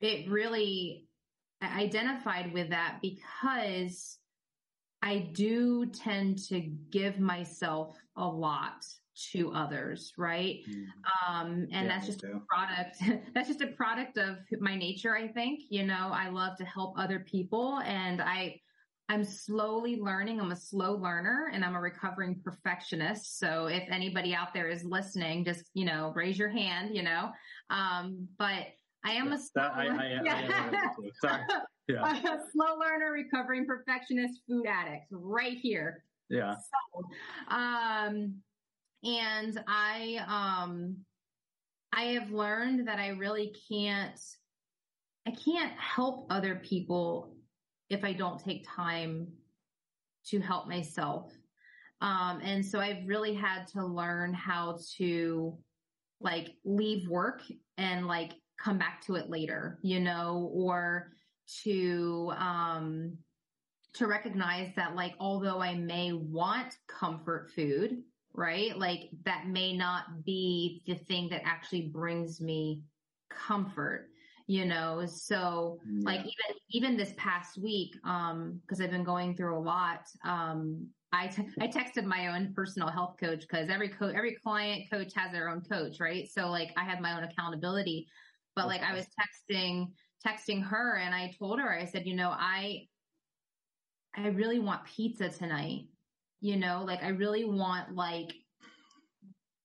it 0.00 0.28
really 0.28 1.06
identified 1.62 2.52
with 2.52 2.70
that 2.70 2.98
because 3.00 4.18
I 5.00 5.30
do 5.32 5.86
tend 5.86 6.38
to 6.48 6.60
give 6.90 7.18
myself 7.18 7.96
a 8.16 8.26
lot 8.26 8.84
to 9.32 9.52
others, 9.52 10.12
right? 10.16 10.60
Mm. 10.68 10.86
Um, 11.28 11.52
and 11.72 11.86
yeah, 11.86 11.88
that's 11.88 12.06
just 12.06 12.24
a 12.24 12.40
product. 12.48 12.96
that's 13.34 13.48
just 13.48 13.60
a 13.60 13.66
product 13.68 14.16
of 14.16 14.38
my 14.60 14.76
nature, 14.76 15.14
I 15.14 15.28
think. 15.28 15.62
You 15.68 15.84
know, 15.84 16.10
I 16.12 16.28
love 16.28 16.56
to 16.58 16.64
help 16.64 16.98
other 16.98 17.20
people 17.20 17.80
and 17.84 18.22
I, 18.22 18.60
I'm 19.12 19.24
slowly 19.24 19.96
learning. 20.00 20.40
I'm 20.40 20.52
a 20.52 20.56
slow 20.56 20.94
learner 20.94 21.50
and 21.52 21.62
I'm 21.62 21.74
a 21.74 21.80
recovering 21.80 22.40
perfectionist. 22.42 23.38
So 23.38 23.66
if 23.66 23.82
anybody 23.90 24.34
out 24.34 24.54
there 24.54 24.70
is 24.70 24.84
listening, 24.84 25.44
just, 25.44 25.64
you 25.74 25.84
know, 25.84 26.14
raise 26.16 26.38
your 26.38 26.48
hand, 26.48 26.96
you 26.96 27.02
know. 27.02 27.30
Um, 27.68 28.26
but 28.38 28.68
I 29.04 29.12
am 29.12 29.30
a 29.32 29.38
slow, 29.38 29.64
that, 29.64 29.72
I, 29.74 29.88
I, 29.88 30.20
yeah. 30.24 30.88
Sorry. 31.20 31.42
Yeah. 31.88 32.16
a 32.16 32.38
slow 32.54 32.78
learner, 32.80 33.12
recovering 33.12 33.66
perfectionist, 33.66 34.40
food 34.48 34.64
addict, 34.66 35.04
right 35.10 35.58
here. 35.58 36.04
Yeah. 36.30 36.54
So, 36.54 37.54
um, 37.54 38.36
and 39.04 39.62
I, 39.68 40.24
um, 40.26 40.96
I 41.92 42.04
have 42.14 42.30
learned 42.30 42.88
that 42.88 42.98
I 42.98 43.08
really 43.08 43.54
can't, 43.70 44.18
I 45.26 45.32
can't 45.32 45.72
help 45.78 46.28
other 46.30 46.54
people 46.54 47.31
if 47.92 48.04
I 48.04 48.12
don't 48.12 48.42
take 48.42 48.66
time 48.68 49.28
to 50.26 50.40
help 50.40 50.68
myself. 50.68 51.32
Um, 52.00 52.40
and 52.42 52.64
so 52.64 52.80
I've 52.80 53.06
really 53.06 53.34
had 53.34 53.66
to 53.68 53.84
learn 53.84 54.34
how 54.34 54.78
to 54.96 55.56
like 56.20 56.50
leave 56.64 57.08
work 57.08 57.42
and 57.78 58.06
like 58.06 58.32
come 58.58 58.78
back 58.78 59.02
to 59.06 59.16
it 59.16 59.30
later, 59.30 59.78
you 59.82 60.00
know, 60.00 60.50
or 60.52 61.12
to, 61.64 62.32
um, 62.36 63.16
to 63.94 64.06
recognize 64.06 64.72
that 64.76 64.94
like, 64.96 65.14
although 65.20 65.60
I 65.60 65.74
may 65.74 66.12
want 66.12 66.76
comfort 66.88 67.50
food, 67.54 68.02
right? 68.32 68.76
Like 68.76 69.10
that 69.24 69.48
may 69.48 69.76
not 69.76 70.24
be 70.24 70.82
the 70.86 70.94
thing 70.94 71.28
that 71.30 71.42
actually 71.44 71.88
brings 71.88 72.40
me 72.40 72.82
comfort 73.30 74.08
you 74.46 74.64
know 74.64 75.04
so 75.06 75.78
yeah. 75.86 76.10
like 76.10 76.20
even 76.20 76.56
even 76.70 76.96
this 76.96 77.12
past 77.16 77.58
week 77.58 77.94
um 78.04 78.60
because 78.62 78.80
i've 78.80 78.90
been 78.90 79.04
going 79.04 79.36
through 79.36 79.56
a 79.56 79.60
lot 79.60 80.06
um 80.24 80.86
I 81.12 81.30
I 81.60 81.68
texted 81.68 82.04
my 82.04 82.28
own 82.28 82.54
personal 82.54 82.88
health 82.88 83.16
coach 83.20 83.42
because 83.42 83.68
every 83.68 83.90
co- 83.90 84.08
every 84.08 84.34
client 84.42 84.90
coach 84.90 85.12
has 85.14 85.30
their 85.30 85.50
own 85.50 85.60
coach, 85.60 86.00
right? 86.00 86.26
So 86.26 86.48
like 86.48 86.72
I 86.76 86.84
have 86.84 87.00
my 87.00 87.14
own 87.16 87.24
accountability, 87.24 88.08
but 88.56 88.66
like 88.66 88.80
I 88.82 88.94
was 88.94 89.06
texting 89.20 89.88
texting 90.26 90.64
her 90.64 90.96
and 90.98 91.14
I 91.14 91.34
told 91.38 91.60
her 91.60 91.70
I 91.70 91.84
said, 91.84 92.06
you 92.06 92.14
know, 92.14 92.30
I 92.30 92.86
I 94.16 94.28
really 94.28 94.58
want 94.58 94.84
pizza 94.84 95.28
tonight. 95.28 95.88
You 96.40 96.56
know, 96.56 96.82
like 96.86 97.02
I 97.02 97.08
really 97.08 97.44
want 97.44 97.94
like 97.94 98.32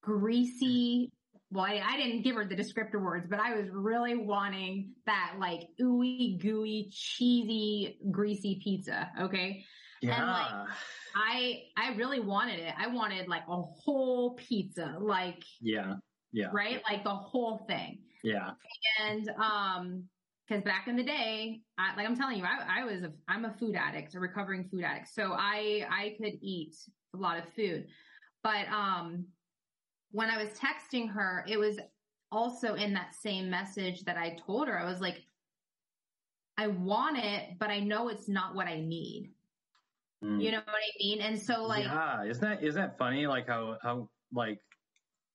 greasy 0.02 1.12
well, 1.50 1.66
I, 1.66 1.82
I, 1.86 1.98
didn't 1.98 2.24
give 2.24 2.36
her 2.36 2.46
the 2.46 2.56
descriptor 2.56 3.02
words, 3.02 3.28
but 3.30 3.40
I 3.40 3.56
was 3.56 3.68
really 3.72 4.16
wanting 4.16 4.90
that 5.06 5.36
like 5.40 5.62
ooey 5.82 6.42
gooey, 6.42 6.90
cheesy, 6.92 7.98
greasy 8.12 8.60
pizza. 8.62 9.10
Okay. 9.22 9.64
Yeah. 10.02 10.18
And 10.18 10.28
like, 10.28 10.68
I, 11.16 11.64
I 11.78 11.96
really 11.96 12.20
wanted 12.20 12.60
it. 12.60 12.74
I 12.78 12.88
wanted 12.88 13.30
like 13.30 13.44
a 13.48 13.62
whole 13.62 14.36
pizza, 14.36 14.98
like, 15.00 15.42
yeah, 15.62 15.96
yeah. 16.34 16.48
Right. 16.52 16.82
Like 16.90 17.04
the 17.04 17.16
whole 17.16 17.66
thing. 17.68 18.00
Yeah. 18.24 18.52
And, 19.02 19.30
um, 19.42 20.04
cause 20.50 20.62
back 20.64 20.88
in 20.88 20.98
the 20.98 21.04
day, 21.04 21.62
I, 21.78 21.96
like 21.96 22.06
I'm 22.06 22.18
telling 22.18 22.38
you, 22.38 22.44
I, 22.44 22.82
I 22.82 22.84
was, 22.84 23.04
a, 23.04 23.12
I'm 23.30 23.46
a 23.46 23.54
food 23.58 23.76
addict, 23.76 24.16
a 24.16 24.20
recovering 24.20 24.68
food 24.70 24.84
addict. 24.84 25.08
So 25.14 25.32
I, 25.32 25.86
I 25.90 26.16
could 26.22 26.34
eat 26.42 26.76
a 27.16 27.18
lot 27.18 27.38
of 27.38 27.46
food, 27.56 27.88
but, 28.44 28.68
um, 28.68 29.28
when 30.12 30.30
I 30.30 30.38
was 30.38 30.50
texting 30.50 31.10
her, 31.12 31.46
it 31.48 31.58
was 31.58 31.80
also 32.32 32.76
in 32.76 32.94
that 32.94 33.14
same 33.16 33.50
message 33.50 34.04
that 34.06 34.18
I 34.18 34.38
told 34.46 34.68
her. 34.68 34.80
I 34.80 34.86
was 34.86 35.02
like, 35.02 35.24
I 36.58 36.68
want 36.68 37.18
it, 37.18 37.60
but 37.60 37.70
I 37.70 37.80
know 37.80 38.10
it's 38.10 38.28
not 38.28 38.56
what 38.56 38.68
I 38.68 38.80
need. 38.80 39.32
Mm. 40.24 40.42
You 40.42 40.52
know 40.52 40.58
what 40.58 40.76
I 40.76 40.92
mean? 41.00 41.22
And 41.22 41.40
so 41.40 41.64
like 41.64 41.84
Yeah, 41.84 42.24
isn't 42.24 42.42
that 42.42 42.64
isn't 42.64 42.82
that 42.82 42.98
funny? 42.98 43.28
Like 43.28 43.48
how 43.48 43.78
how 43.84 44.10
like 44.34 44.60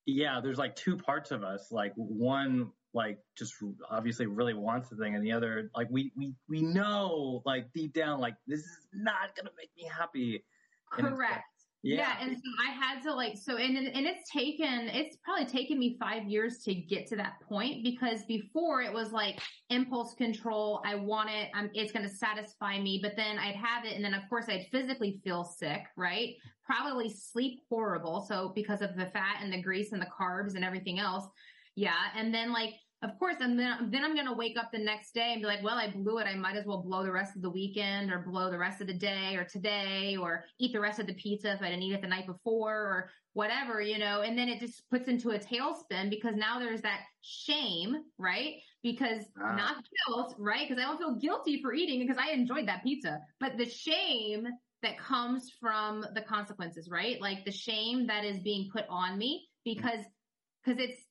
yeah, 0.05 0.41
there's 0.43 0.57
like 0.57 0.75
two 0.75 0.97
parts 0.97 1.31
of 1.31 1.43
us. 1.43 1.71
Like 1.71 1.93
one 1.95 2.71
like 2.93 3.19
just 3.35 3.55
obviously 3.89 4.25
really 4.25 4.53
wants 4.53 4.89
the 4.89 4.95
thing 4.97 5.15
and 5.15 5.23
the 5.23 5.31
other 5.31 5.71
like 5.75 5.87
we 5.89 6.11
we 6.15 6.33
we 6.49 6.61
know 6.61 7.41
like 7.45 7.71
deep 7.73 7.93
down 7.93 8.19
like 8.19 8.35
this 8.45 8.59
is 8.59 8.87
not 8.93 9.35
gonna 9.35 9.51
make 9.57 9.69
me 9.77 9.89
happy. 9.89 10.43
Correct. 10.91 11.45
Yeah. 11.83 11.97
yeah. 11.97 12.25
And 12.25 12.35
so 12.35 12.49
I 12.65 12.71
had 12.71 13.03
to 13.03 13.13
like, 13.13 13.37
so, 13.37 13.57
and, 13.57 13.77
and 13.77 14.05
it's 14.05 14.29
taken, 14.31 14.89
it's 14.89 15.17
probably 15.17 15.45
taken 15.45 15.77
me 15.77 15.97
five 15.99 16.23
years 16.23 16.59
to 16.59 16.73
get 16.73 17.07
to 17.07 17.17
that 17.17 17.33
point 17.47 17.83
because 17.83 18.23
before 18.23 18.81
it 18.81 18.91
was 18.91 19.11
like 19.11 19.41
impulse 19.69 20.13
control. 20.13 20.81
I 20.85 20.95
want 20.95 21.29
it. 21.29 21.49
I'm, 21.53 21.69
it's 21.73 21.91
going 21.91 22.07
to 22.07 22.13
satisfy 22.13 22.79
me, 22.79 22.99
but 23.01 23.15
then 23.15 23.37
I'd 23.37 23.55
have 23.55 23.85
it. 23.85 23.95
And 23.95 24.03
then 24.03 24.13
of 24.13 24.23
course 24.29 24.45
I'd 24.47 24.67
physically 24.71 25.19
feel 25.23 25.43
sick, 25.43 25.83
right? 25.97 26.35
Probably 26.65 27.09
sleep 27.09 27.59
horrible. 27.69 28.25
So 28.27 28.53
because 28.55 28.81
of 28.81 28.95
the 28.95 29.07
fat 29.07 29.39
and 29.41 29.51
the 29.51 29.61
grease 29.61 29.91
and 29.91 30.01
the 30.01 30.07
carbs 30.07 30.55
and 30.55 30.63
everything 30.63 30.99
else. 30.99 31.25
Yeah. 31.75 31.99
And 32.15 32.33
then 32.33 32.53
like 32.53 32.75
of 33.03 33.19
course, 33.19 33.35
and 33.41 33.59
then, 33.59 33.89
then 33.91 34.05
I'm 34.05 34.15
going 34.15 34.27
to 34.27 34.33
wake 34.33 34.57
up 34.57 34.71
the 34.71 34.79
next 34.79 35.13
day 35.13 35.33
and 35.33 35.41
be 35.41 35.45
like, 35.45 35.61
well, 35.61 35.75
I 35.75 35.91
blew 35.91 36.19
it. 36.19 36.27
I 36.27 36.35
might 36.35 36.55
as 36.55 36.65
well 36.65 36.81
blow 36.81 37.03
the 37.03 37.11
rest 37.11 37.35
of 37.35 37.41
the 37.41 37.49
weekend 37.49 38.11
or 38.11 38.19
blow 38.19 38.49
the 38.49 38.57
rest 38.57 38.79
of 38.79 38.87
the 38.87 38.93
day 38.93 39.35
or 39.35 39.43
today 39.43 40.15
or 40.15 40.45
eat 40.59 40.71
the 40.71 40.79
rest 40.79 40.99
of 40.99 41.07
the 41.07 41.13
pizza 41.15 41.51
if 41.51 41.61
I 41.61 41.65
didn't 41.65 41.83
eat 41.83 41.93
it 41.93 42.01
the 42.01 42.07
night 42.07 42.27
before 42.27 42.73
or 42.73 43.09
whatever, 43.33 43.81
you 43.81 43.97
know, 43.97 44.21
and 44.21 44.37
then 44.37 44.47
it 44.47 44.59
just 44.61 44.89
puts 44.89 45.09
into 45.09 45.31
a 45.31 45.39
tailspin 45.39 46.09
because 46.09 46.35
now 46.35 46.59
there's 46.59 46.81
that 46.81 47.01
shame, 47.21 48.03
right? 48.17 48.55
Because 48.83 49.23
ah. 49.41 49.55
not 49.55 49.83
guilt, 50.07 50.35
right? 50.37 50.67
Because 50.67 50.81
I 50.81 50.87
don't 50.87 50.97
feel 50.97 51.15
guilty 51.15 51.61
for 51.61 51.73
eating 51.73 51.99
because 51.99 52.21
I 52.23 52.31
enjoyed 52.31 52.67
that 52.67 52.83
pizza, 52.83 53.19
but 53.39 53.57
the 53.57 53.69
shame 53.69 54.47
that 54.81 54.97
comes 54.97 55.51
from 55.59 56.05
the 56.13 56.21
consequences, 56.21 56.87
right? 56.89 57.19
Like 57.19 57.43
the 57.43 57.51
shame 57.51 58.07
that 58.07 58.23
is 58.23 58.39
being 58.39 58.69
put 58.71 58.85
on 58.89 59.17
me 59.17 59.47
because, 59.65 60.05
because 60.63 60.81
it's, 60.81 61.01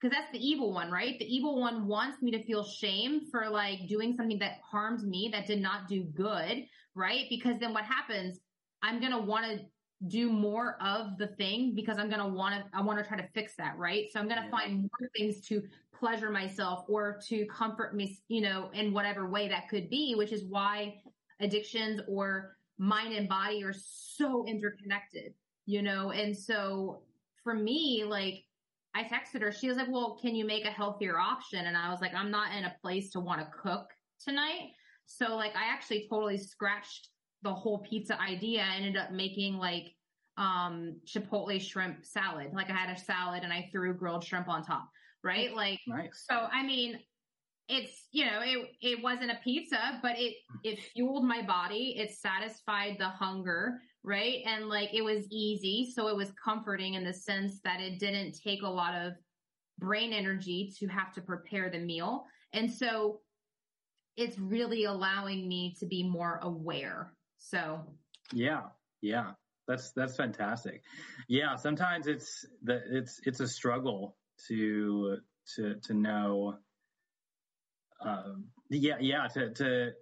because 0.00 0.14
that's 0.14 0.30
the 0.32 0.46
evil 0.46 0.72
one, 0.72 0.90
right? 0.90 1.18
The 1.18 1.24
evil 1.24 1.58
one 1.60 1.86
wants 1.86 2.20
me 2.20 2.30
to 2.32 2.44
feel 2.44 2.64
shame 2.64 3.22
for 3.30 3.48
like 3.48 3.88
doing 3.88 4.14
something 4.16 4.38
that 4.40 4.58
harmed 4.62 5.02
me, 5.02 5.30
that 5.32 5.46
did 5.46 5.60
not 5.60 5.88
do 5.88 6.04
good, 6.04 6.64
right? 6.94 7.26
Because 7.30 7.58
then 7.58 7.72
what 7.72 7.84
happens? 7.84 8.38
I'm 8.82 9.00
going 9.00 9.12
to 9.12 9.18
want 9.18 9.46
to 9.46 9.64
do 10.06 10.30
more 10.30 10.76
of 10.82 11.16
the 11.16 11.28
thing 11.28 11.74
because 11.74 11.98
I'm 11.98 12.10
going 12.10 12.20
to 12.20 12.28
want 12.28 12.54
to, 12.54 12.78
I 12.78 12.82
want 12.82 12.98
to 12.98 13.04
try 13.04 13.16
to 13.16 13.26
fix 13.34 13.54
that, 13.56 13.78
right? 13.78 14.06
So 14.12 14.20
I'm 14.20 14.28
going 14.28 14.40
to 14.40 14.44
yeah. 14.44 14.50
find 14.50 14.82
more 14.82 15.10
things 15.16 15.40
to 15.48 15.62
pleasure 15.98 16.30
myself 16.30 16.84
or 16.88 17.18
to 17.28 17.46
comfort 17.46 17.96
me, 17.96 18.18
you 18.28 18.42
know, 18.42 18.68
in 18.74 18.92
whatever 18.92 19.30
way 19.30 19.48
that 19.48 19.68
could 19.70 19.88
be, 19.88 20.14
which 20.14 20.32
is 20.32 20.44
why 20.44 21.00
addictions 21.40 22.02
or 22.06 22.56
mind 22.78 23.14
and 23.14 23.28
body 23.28 23.64
are 23.64 23.74
so 23.74 24.44
interconnected, 24.46 25.32
you 25.64 25.80
know? 25.80 26.10
And 26.10 26.36
so 26.36 27.00
for 27.42 27.54
me, 27.54 28.04
like, 28.04 28.44
I 28.96 29.02
texted 29.02 29.42
her, 29.42 29.52
she 29.52 29.68
was 29.68 29.76
like, 29.76 29.88
well, 29.90 30.18
can 30.20 30.34
you 30.34 30.46
make 30.46 30.64
a 30.64 30.70
healthier 30.70 31.18
option? 31.18 31.66
And 31.66 31.76
I 31.76 31.90
was 31.90 32.00
like, 32.00 32.14
I'm 32.14 32.30
not 32.30 32.56
in 32.56 32.64
a 32.64 32.74
place 32.82 33.10
to 33.10 33.20
want 33.20 33.40
to 33.40 33.46
cook 33.62 33.90
tonight. 34.24 34.70
So 35.04 35.36
like, 35.36 35.54
I 35.54 35.70
actually 35.70 36.06
totally 36.08 36.38
scratched 36.38 37.08
the 37.42 37.52
whole 37.52 37.80
pizza 37.80 38.18
idea. 38.20 38.62
I 38.62 38.76
ended 38.76 38.96
up 38.96 39.12
making 39.12 39.58
like, 39.58 39.94
um, 40.38 40.96
chipotle 41.06 41.60
shrimp 41.60 42.04
salad. 42.04 42.48
Like 42.54 42.70
I 42.70 42.74
had 42.74 42.96
a 42.96 42.98
salad 42.98 43.42
and 43.42 43.52
I 43.52 43.68
threw 43.70 43.92
grilled 43.94 44.24
shrimp 44.24 44.48
on 44.48 44.62
top, 44.62 44.88
right? 45.22 45.54
Like, 45.54 45.80
nice. 45.86 46.24
so 46.28 46.46
I 46.50 46.62
mean, 46.62 46.98
it's 47.68 48.06
you 48.12 48.24
know 48.24 48.40
it 48.42 48.68
it 48.80 49.02
wasn't 49.02 49.28
a 49.28 49.38
pizza 49.42 49.98
but 50.00 50.12
it 50.16 50.34
it 50.62 50.78
fueled 50.78 51.24
my 51.24 51.42
body 51.42 51.96
it 51.98 52.12
satisfied 52.12 52.94
the 53.00 53.08
hunger 53.08 53.80
right? 54.06 54.38
And 54.46 54.68
like 54.68 54.94
it 54.94 55.02
was 55.02 55.26
easy. 55.30 55.92
So 55.94 56.08
it 56.08 56.16
was 56.16 56.32
comforting 56.42 56.94
in 56.94 57.04
the 57.04 57.12
sense 57.12 57.60
that 57.64 57.80
it 57.80 57.98
didn't 57.98 58.40
take 58.42 58.62
a 58.62 58.68
lot 58.68 58.94
of 58.94 59.12
brain 59.78 60.12
energy 60.12 60.72
to 60.78 60.86
have 60.86 61.12
to 61.14 61.20
prepare 61.20 61.68
the 61.68 61.80
meal. 61.80 62.24
And 62.52 62.72
so 62.72 63.20
it's 64.16 64.38
really 64.38 64.84
allowing 64.84 65.46
me 65.46 65.74
to 65.80 65.86
be 65.86 66.08
more 66.08 66.38
aware. 66.42 67.12
So. 67.38 67.80
Yeah. 68.32 68.62
Yeah. 69.02 69.32
That's 69.68 69.90
that's 69.90 70.16
fantastic. 70.16 70.82
Yeah. 71.28 71.56
Sometimes 71.56 72.06
it's 72.06 72.46
the 72.62 72.80
it's 72.88 73.20
it's 73.24 73.40
a 73.40 73.48
struggle 73.48 74.16
to 74.46 75.18
to 75.56 75.74
to 75.82 75.94
know 75.94 76.54
um, 78.00 78.44
yeah, 78.70 78.96
yeah, 79.00 79.26
to, 79.28 79.50
to, 79.54 79.92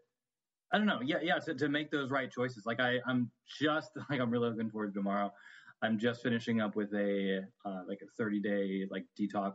I 0.75 0.77
don't 0.77 0.87
know. 0.87 0.99
Yeah, 1.05 1.19
yeah, 1.23 1.39
to, 1.39 1.55
to 1.55 1.69
make 1.69 1.93
those 1.93 2.11
right 2.11 2.29
choices. 2.29 2.67
Like 2.67 2.81
I, 2.81 2.99
I'm 3.07 3.31
just 3.61 3.93
like, 4.11 4.21
I'm 4.21 4.29
really 4.29 4.51
looking 4.51 4.71
forward 4.71 4.89
to 4.89 4.99
tomorrow. 4.99 5.33
I'm 5.83 6.01
just 6.01 6.21
finishing 6.21 6.61
up 6.61 6.75
with 6.75 6.93
a, 6.95 7.43
uh, 7.65 7.83
like 7.87 8.01
a 8.03 8.07
30 8.19 8.41
day, 8.41 8.87
like 8.91 9.05
detox 9.19 9.53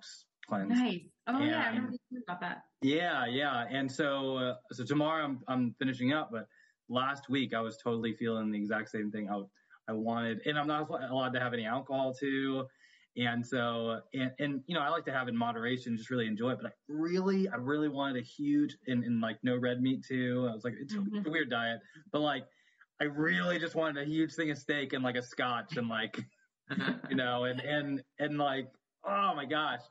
cleanse. 0.48 0.70
Nice. 0.70 1.02
Oh 1.28 1.36
and, 1.36 1.48
yeah, 1.48 1.64
I 1.64 1.68
remember 1.68 1.98
about 2.26 2.40
that. 2.40 2.62
Yeah, 2.82 3.26
yeah. 3.26 3.66
And 3.70 3.92
so, 3.92 4.38
uh, 4.38 4.56
so 4.72 4.86
tomorrow 4.86 5.26
I'm, 5.26 5.40
I'm 5.50 5.76
finishing 5.78 6.14
up, 6.14 6.30
but 6.32 6.48
last 6.88 7.30
week 7.30 7.54
I 7.54 7.60
was 7.60 7.78
totally 7.84 8.14
feeling 8.14 8.52
the 8.52 8.58
exact 8.58 8.90
same 8.90 9.12
thing. 9.12 9.30
I, 9.30 9.42
I 9.90 9.92
wanted, 9.92 10.40
and 10.46 10.58
I'm 10.58 10.68
not 10.68 10.88
allowed 10.90 11.34
to 11.34 11.40
have 11.42 11.54
any 11.54 11.66
alcohol 11.66 12.14
too. 12.14 12.66
And 13.18 13.46
so, 13.46 14.02
and, 14.14 14.32
and, 14.40 14.62
you 14.68 14.76
know, 14.76 14.82
I 14.82 14.90
like 14.90 15.06
to 15.06 15.12
have 15.12 15.28
in 15.28 15.36
moderation, 15.36 15.98
just 15.98 16.10
really 16.10 16.28
enjoy 16.28 16.52
it. 16.52 16.60
But 16.62 16.72
I 16.72 16.74
really, 16.88 17.50
I 17.50 17.56
really 17.56 17.90
wanted 17.90 18.22
a 18.22 18.26
huge, 18.26 18.78
and, 18.88 19.04
and 19.04 19.20
like 19.20 19.38
no 19.44 19.58
red 19.58 19.82
meat 19.82 20.06
too. 20.08 20.48
I 20.50 20.54
was 20.54 20.64
like, 20.64 20.76
it's, 20.80 20.94
mm-hmm. 20.94 21.28
a 21.28 21.30
weird 21.30 21.50
diet, 21.50 21.80
but 22.12 22.22
like, 22.22 22.44
I 23.02 23.06
really 23.06 23.60
just 23.60 23.76
wanted 23.76 24.02
a 24.02 24.06
huge 24.06 24.34
thing 24.34 24.52
of 24.52 24.58
steak 24.58 24.94
and 24.94 25.04
like 25.04 25.16
a 25.16 25.24
scotch 25.24 25.78
and 25.78 25.88
like, 25.88 26.20
you 27.10 27.16
know, 27.16 27.46
and, 27.46 27.60
and, 27.62 28.04
and 28.20 28.38
like, 28.38 28.68
oh 29.06 29.34
my 29.36 29.46
gosh. 29.46 29.82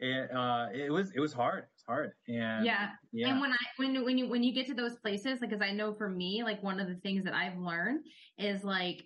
It, 0.00 0.30
uh, 0.34 0.68
it 0.72 0.92
was, 0.92 1.10
it 1.14 1.20
was 1.20 1.32
hard. 1.32 1.64
It's 1.74 1.84
hard. 1.84 2.12
And 2.28 2.64
yeah. 2.64 2.90
yeah. 3.12 3.30
And 3.30 3.40
when 3.40 3.52
I, 3.52 3.56
when, 3.76 4.04
when 4.04 4.16
you, 4.16 4.28
when 4.28 4.42
you 4.42 4.52
get 4.52 4.66
to 4.68 4.74
those 4.74 4.96
places, 4.96 5.40
like, 5.40 5.50
cause 5.50 5.60
I 5.60 5.72
know 5.72 5.92
for 5.92 6.08
me, 6.08 6.42
like 6.44 6.62
one 6.62 6.80
of 6.80 6.88
the 6.88 6.94
things 6.96 7.24
that 7.24 7.34
I've 7.34 7.58
learned 7.58 8.04
is 8.38 8.62
like, 8.62 9.04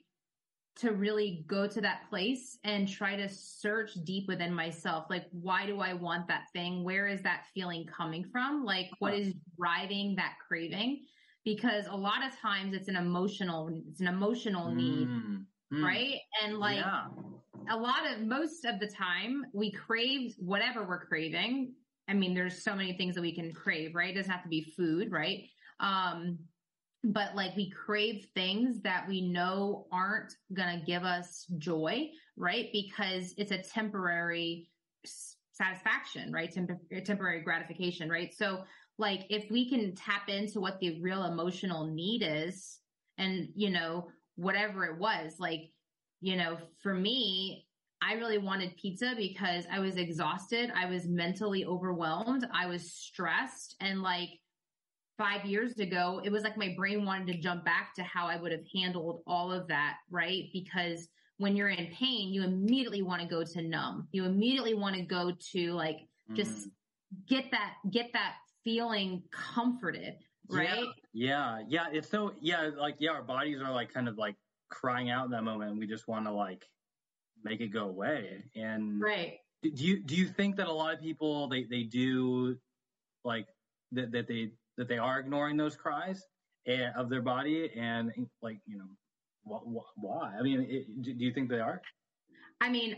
to 0.75 0.93
really 0.93 1.45
go 1.47 1.67
to 1.67 1.81
that 1.83 2.09
place 2.09 2.59
and 2.65 2.89
try 2.89 3.15
to 3.15 3.29
search 3.29 3.93
deep 4.05 4.27
within 4.27 4.55
myself. 4.55 5.07
Like, 5.11 5.27
why 5.31 5.67
do 5.67 5.81
I 5.81 5.93
want 5.93 6.29
that 6.29 6.45
thing? 6.53 6.83
Where 6.83 7.09
is 7.09 7.23
that 7.23 7.45
feeling 7.55 7.87
coming 7.87 8.25
from? 8.33 8.65
Like, 8.65 8.89
what 8.99 9.15
is 9.15 9.35
driving 9.59 10.17
that 10.17 10.35
craving? 10.47 11.05
Because 11.45 11.87
a 11.87 11.97
lot 11.97 12.25
of 12.25 12.39
times 12.41 12.75
it's 12.75 12.89
an 12.89 12.97
emotional, 12.97 13.69
it's 13.91 14.01
an 14.01 14.07
emotional 14.07 14.75
need, 14.75 15.09
mm, 15.09 15.45
mm. 15.73 15.85
right? 15.85 16.17
And 16.43 16.59
like, 16.59 16.77
yeah. 16.77 17.05
a 17.71 17.77
lot 17.77 18.11
of, 18.11 18.23
most 18.27 18.65
of 18.65 18.81
the 18.81 18.87
time 18.87 19.45
we 19.53 19.73
crave 19.73 20.35
whatever 20.39 20.87
we're 20.87 21.05
craving. 21.05 21.75
I 22.09 22.15
mean, 22.15 22.35
there's 22.35 22.65
so 22.65 22.75
many 22.75 22.97
things 22.97 23.15
that 23.15 23.23
we 23.23 23.35
can 23.35 23.53
crave, 23.53 23.95
right? 23.95 24.11
It 24.11 24.19
doesn't 24.19 24.33
have 24.33 24.43
to 24.43 24.49
be 24.49 24.73
food, 24.77 25.13
right? 25.13 25.45
Um, 25.81 26.39
but 27.05 27.35
like 27.35 27.57
we 27.57 27.71
crave 27.71 28.27
things 28.35 28.81
that 28.83 29.07
we 29.09 29.21
know 29.21 29.87
aren't 29.93 30.35
going 30.53 30.79
to 30.79 30.85
give 30.85 31.03
us 31.05 31.47
joy, 31.59 32.09
right? 32.37 32.69
Because 32.73 33.35
it's 33.37 33.51
a 33.51 33.59
temporary 33.59 34.69
satisfaction, 35.53 36.33
right? 36.33 36.53
Temp- 36.53 37.05
temporary 37.05 37.43
gratification, 37.43 38.09
right? 38.09 38.33
So 38.35 38.65
like 38.99 39.27
if 39.31 39.51
we 39.51 39.69
can 39.69 39.95
tap 39.95 40.29
into 40.29 40.61
what 40.61 40.79
the 40.79 41.01
real 41.03 41.25
emotional 41.25 41.87
need 41.87 42.23
is 42.23 42.79
and, 43.19 43.49
you 43.55 43.71
know, 43.71 44.09
whatever 44.37 44.85
it 44.85 44.99
was, 44.99 45.35
like, 45.38 45.71
you 46.21 46.37
know, 46.37 46.57
for 46.83 46.95
me, 46.95 47.67
I 48.01 48.15
really 48.15 48.38
wanted 48.38 48.77
pizza 48.77 49.15
because 49.17 49.65
I 49.71 49.79
was 49.79 49.97
exhausted. 49.97 50.73
I 50.75 50.87
was 50.87 51.07
mentally 51.07 51.65
overwhelmed. 51.65 52.47
I 52.53 52.67
was 52.67 52.93
stressed 52.93 53.77
and 53.81 54.03
like, 54.03 54.31
five 55.18 55.44
years 55.44 55.79
ago, 55.79 56.20
it 56.25 56.31
was 56.31 56.42
like 56.42 56.57
my 56.57 56.75
brain 56.77 57.05
wanted 57.05 57.27
to 57.29 57.38
jump 57.38 57.64
back 57.64 57.94
to 57.94 58.03
how 58.03 58.27
I 58.27 58.37
would 58.37 58.53
have 58.53 58.64
handled 58.75 59.22
all 59.27 59.53
of 59.53 59.68
that, 59.68 59.96
right? 60.11 60.44
Because 60.53 61.09
when 61.38 61.57
you're 61.57 61.68
in 61.68 61.87
pain, 61.92 62.33
you 62.33 62.44
immediately 62.44 63.03
want 63.03 63.20
to 63.22 63.29
go 63.29 63.44
to 63.44 63.62
numb. 63.62 64.09
You 64.12 64.25
immediately 64.25 64.75
want 64.75 64.96
to 64.96 65.03
go 65.03 65.33
to 65.53 65.72
like 65.72 65.98
just 66.35 66.68
mm. 66.68 66.70
get 67.29 67.51
that 67.51 67.75
get 67.90 68.12
that 68.12 68.35
feeling 68.64 69.22
comforted, 69.31 70.14
right? 70.48 70.87
Yeah, 71.12 71.59
yeah, 71.68 71.87
yeah. 71.90 71.98
It's 71.98 72.09
so 72.09 72.33
yeah, 72.40 72.70
like 72.77 72.96
yeah, 72.98 73.11
our 73.11 73.22
bodies 73.22 73.61
are 73.61 73.72
like 73.72 73.92
kind 73.92 74.09
of 74.09 74.16
like 74.16 74.37
crying 74.70 75.11
out 75.11 75.25
in 75.27 75.31
that 75.33 75.42
moment. 75.42 75.79
We 75.79 75.87
just 75.87 76.09
want 76.09 76.27
to 76.27 76.33
like 76.33 76.64
make 77.44 77.61
it 77.61 77.68
go 77.68 77.88
away. 77.88 78.44
And 78.55 79.01
right. 79.01 79.35
Do 79.62 79.70
you 79.70 80.03
do 80.03 80.16
you 80.16 80.27
think 80.27 80.57
that 80.57 80.66
a 80.66 80.72
lot 80.72 80.94
of 80.94 81.01
people 81.01 81.48
they 81.48 81.64
they 81.64 81.85
do 81.85 82.57
like 83.25 83.46
that 83.92 84.11
that 84.12 84.27
they 84.27 84.53
that 84.83 84.88
they 84.88 84.99
are 84.99 85.21
ignoring 85.21 85.57
those 85.57 85.77
cries 85.77 86.27
and, 86.66 86.92
of 86.97 87.09
their 87.09 87.23
body 87.23 87.71
and 87.77 88.11
like 88.42 88.59
you 88.66 88.77
know 88.77 88.88
wh- 89.45 89.64
wh- 89.64 90.05
why 90.05 90.33
i 90.37 90.42
mean 90.42 90.66
it, 90.68 91.03
do 91.03 91.12
you 91.12 91.33
think 91.33 91.49
they 91.49 91.61
are 91.61 91.81
i 92.61 92.68
mean 92.68 92.97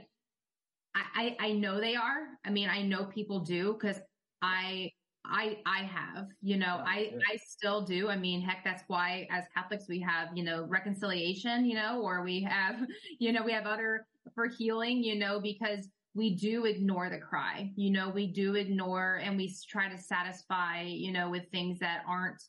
I, 1.17 1.37
I 1.41 1.53
know 1.53 1.81
they 1.81 1.97
are. 1.97 2.29
I 2.45 2.51
mean, 2.51 2.69
I 2.69 2.83
know 2.83 3.07
people 3.07 3.41
do 3.41 3.73
because 3.73 4.01
I 4.43 4.93
I 5.25 5.59
I 5.67 5.83
have, 5.83 6.29
you 6.41 6.57
know, 6.57 6.77
yeah, 6.77 6.85
I 6.87 6.99
yeah. 7.13 7.19
I 7.33 7.37
still 7.37 7.83
do. 7.83 8.09
I 8.09 8.17
mean, 8.17 8.41
heck, 8.41 8.63
that's 8.65 8.85
why 8.87 9.27
as 9.31 9.45
Catholics 9.55 9.87
we 9.89 9.99
have, 10.01 10.29
you 10.37 10.45
know, 10.45 10.67
reconciliation, 10.69 11.65
you 11.65 11.75
know, 11.75 12.01
or 12.01 12.23
we 12.23 12.43
have, 12.43 12.77
you 13.19 13.33
know, 13.33 13.43
we 13.43 13.53
have 13.53 13.67
other 13.67 14.07
for 14.35 14.47
healing, 14.47 15.03
you 15.03 15.19
know, 15.19 15.41
because 15.41 15.89
we 16.15 16.37
do 16.37 16.65
ignore 16.65 17.11
the 17.11 17.19
cry. 17.19 17.73
You 17.75 17.91
know, 17.91 18.09
we 18.09 18.29
do 18.29 18.55
ignore 18.55 19.21
and 19.23 19.37
we 19.37 19.53
try 19.69 19.89
to 19.89 19.99
satisfy, 19.99 20.83
you 20.83 21.13
know, 21.13 21.29
with 21.29 21.51
things 21.51 21.81
that 21.81 22.03
aren't 22.09 22.41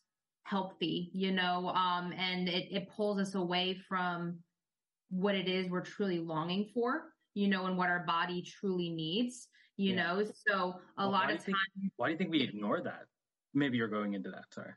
healthy, 0.44 1.10
you 1.14 1.32
know, 1.32 1.70
um, 1.70 2.14
and 2.16 2.48
it, 2.48 2.68
it 2.72 2.90
pulls 2.90 3.20
us 3.20 3.34
away 3.34 3.80
from 3.90 4.38
what 5.10 5.34
it 5.34 5.48
is 5.48 5.70
we're 5.70 5.82
truly 5.82 6.20
longing 6.20 6.70
for, 6.74 7.06
you 7.34 7.48
know, 7.48 7.66
and 7.66 7.78
what 7.78 7.90
our 7.90 8.06
body 8.06 8.44
truly 8.44 8.90
needs, 8.90 9.48
you 9.78 9.96
yeah. 9.96 10.04
know. 10.04 10.26
So 10.48 10.76
a 10.98 11.04
well, 11.04 11.12
lot 11.12 11.32
of 11.32 11.44
times. 11.44 11.58
Why 11.98 12.08
do 12.08 12.12
you 12.12 12.18
think 12.18 12.30
we 12.32 12.44
ignore 12.44 12.82
that? 12.82 13.06
Maybe 13.56 13.78
you're 13.78 13.88
going 13.88 14.14
into 14.14 14.30
that. 14.30 14.46
Sorry. 14.52 14.72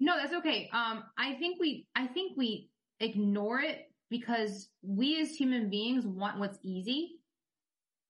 No, 0.00 0.16
that's 0.16 0.34
okay. 0.34 0.68
Um, 0.72 1.04
I 1.16 1.34
think 1.34 1.58
we, 1.58 1.86
I 1.96 2.06
think 2.06 2.36
we 2.36 2.68
ignore 3.00 3.60
it 3.60 3.86
because 4.10 4.68
we 4.82 5.20
as 5.22 5.30
human 5.30 5.70
beings 5.70 6.04
want 6.04 6.38
what's 6.38 6.58
easy 6.62 7.20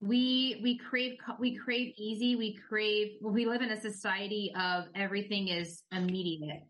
we 0.05 0.59
we 0.61 0.77
crave 0.77 1.17
we 1.39 1.55
crave 1.55 1.93
easy 1.97 2.35
we 2.35 2.53
crave 2.53 3.13
well, 3.21 3.33
we 3.33 3.45
live 3.45 3.61
in 3.61 3.71
a 3.71 3.79
society 3.79 4.53
of 4.57 4.85
everything 4.93 5.47
is 5.47 5.83
immediate. 5.91 6.63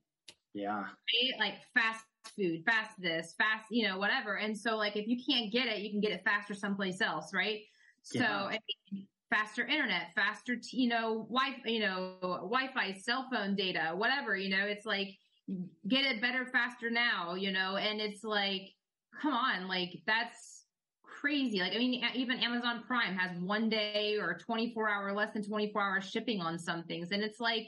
Yeah. 0.53 0.83
Right? 0.83 1.39
like 1.39 1.55
fast 1.73 2.05
food 2.35 2.63
fast 2.65 2.91
this 2.97 3.35
fast 3.37 3.65
you 3.69 3.87
know 3.87 3.97
whatever. 3.97 4.37
And 4.37 4.57
so 4.57 4.77
like 4.77 4.95
if 4.95 5.07
you 5.07 5.17
can't 5.23 5.51
get 5.51 5.67
it 5.67 5.79
you 5.79 5.91
can 5.91 5.99
get 5.99 6.11
it 6.11 6.23
faster 6.23 6.53
someplace 6.53 7.01
else 7.01 7.33
right? 7.33 7.59
So 8.03 8.19
Yeah. 8.19 8.45
I 8.45 8.59
mean, 8.91 9.07
faster 9.29 9.65
internet 9.65 10.13
faster 10.15 10.55
t- 10.55 10.77
you 10.77 10.87
know 10.87 11.27
wi 11.29 11.55
you 11.65 11.79
know 11.79 12.13
wi-fi 12.21 12.93
cell 12.93 13.27
phone 13.31 13.55
data 13.55 13.91
whatever 13.95 14.37
you 14.37 14.49
know? 14.49 14.65
It's 14.65 14.85
like 14.85 15.09
get 15.87 16.05
it 16.05 16.21
better 16.21 16.45
faster 16.45 16.89
now 16.89 17.35
you 17.35 17.51
know? 17.51 17.75
And 17.75 17.99
it's 17.99 18.23
like 18.23 18.69
come 19.21 19.33
on 19.33 19.67
like 19.67 20.01
that's 20.07 20.54
crazy. 21.25 21.59
Like, 21.59 21.73
I 21.73 21.79
mean, 21.79 22.03
even 22.13 22.37
Amazon 22.39 22.83
Prime 22.85 23.15
has 23.15 23.35
one 23.39 23.67
day 23.67 24.17
or 24.19 24.37
24 24.37 24.89
hour, 24.89 25.11
less 25.13 25.33
than 25.33 25.43
24 25.43 25.81
hour 25.81 26.01
shipping 26.01 26.39
on 26.39 26.59
some 26.59 26.83
things. 26.83 27.11
And 27.11 27.23
it's 27.23 27.39
like, 27.39 27.67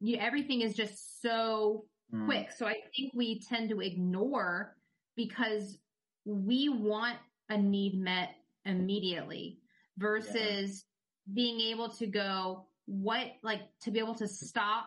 you, 0.00 0.16
everything 0.16 0.62
is 0.62 0.74
just 0.74 1.22
so 1.22 1.86
Mm. 2.12 2.24
quick. 2.24 2.52
So 2.52 2.66
I 2.66 2.74
think 2.96 3.12
we 3.14 3.40
tend 3.40 3.68
to 3.70 3.80
ignore 3.80 4.76
because 5.16 5.78
we 6.24 6.68
want 6.68 7.18
a 7.48 7.58
need 7.58 7.98
met 7.98 8.36
immediately 8.64 9.58
versus 9.98 10.84
being 11.32 11.60
able 11.60 11.88
to 11.88 12.06
go, 12.06 12.68
what, 12.86 13.32
like, 13.42 13.62
to 13.80 13.90
be 13.90 13.98
able 13.98 14.14
to 14.14 14.28
stop 14.28 14.86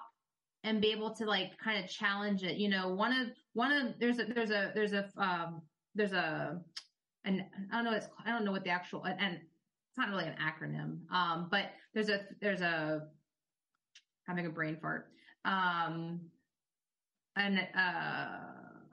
and 0.64 0.82
be 0.82 0.92
able 0.92 1.14
to 1.16 1.26
like 1.26 1.58
kind 1.58 1.84
of 1.84 1.90
challenge 1.90 2.44
it. 2.44 2.58
You 2.58 2.70
know, 2.70 2.94
one 2.94 3.12
of, 3.12 3.28
one 3.54 3.72
of, 3.72 4.00
there's 4.00 4.20
a, 4.20 4.26
there's 4.26 4.52
a, 4.52 4.72
there's 4.74 4.94
a, 4.94 5.10
um, 5.18 5.62
there's 5.96 6.14
a, 6.14 6.62
and 7.26 7.44
I 7.72 7.76
don't 7.76 7.86
know, 7.86 7.94
it's, 7.94 8.08
I 8.26 8.32
don't 8.32 8.46
know 8.46 8.52
what 8.52 8.64
the 8.64 8.70
actual, 8.70 9.04
and 9.06 9.36
it's 9.36 9.98
not 9.98 10.10
really 10.10 10.26
an 10.26 10.36
acronym. 10.42 11.00
Um, 11.14 11.48
but 11.52 11.72
there's 11.94 12.10
a, 12.10 12.22
there's 12.42 12.62
a, 12.62 13.08
having 14.28 14.46
a 14.46 14.50
brain 14.50 14.78
fart. 14.82 15.08
Um, 15.46 16.22
an, 17.36 17.60
uh, 17.78 18.30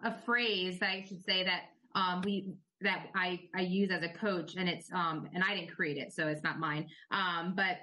a 0.04 0.14
phrase 0.24 0.78
that 0.80 0.90
I 0.90 1.04
should 1.06 1.24
say 1.24 1.44
that, 1.44 1.62
um, 1.94 2.22
we, 2.24 2.52
that 2.82 3.06
I, 3.14 3.40
I 3.54 3.62
use 3.62 3.90
as 3.90 4.02
a 4.02 4.08
coach 4.08 4.54
and 4.56 4.68
it's, 4.68 4.92
um, 4.92 5.28
and 5.34 5.42
I 5.42 5.54
didn't 5.54 5.74
create 5.74 5.96
it, 5.96 6.12
so 6.12 6.28
it's 6.28 6.42
not 6.42 6.58
mine. 6.58 6.88
Um, 7.10 7.54
but 7.56 7.78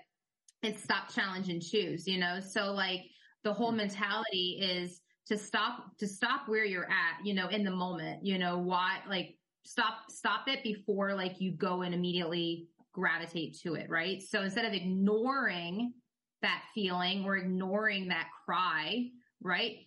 it's 0.61 0.83
stop, 0.83 1.13
challenge 1.13 1.49
and 1.49 1.61
choose, 1.61 2.07
you 2.07 2.19
know? 2.19 2.39
So 2.39 2.71
like 2.71 3.01
the 3.43 3.53
whole 3.53 3.71
mentality 3.71 4.59
is 4.61 5.01
to 5.27 5.37
stop, 5.37 5.97
to 5.97 6.07
stop 6.07 6.47
where 6.47 6.65
you're 6.65 6.89
at, 6.89 7.25
you 7.25 7.33
know, 7.33 7.47
in 7.47 7.63
the 7.63 7.71
moment, 7.71 8.25
you 8.25 8.37
know, 8.37 8.57
why, 8.57 8.99
like 9.09 9.35
stop, 9.65 10.09
stop 10.09 10.47
it 10.47 10.63
before 10.63 11.13
like 11.13 11.39
you 11.39 11.51
go 11.51 11.81
and 11.81 11.93
immediately 11.93 12.67
gravitate 12.93 13.57
to 13.61 13.75
it, 13.75 13.89
right? 13.89 14.21
So 14.21 14.41
instead 14.41 14.65
of 14.65 14.73
ignoring 14.73 15.93
that 16.41 16.63
feeling 16.75 17.25
or 17.25 17.37
ignoring 17.37 18.09
that 18.09 18.27
cry, 18.45 19.09
right? 19.41 19.77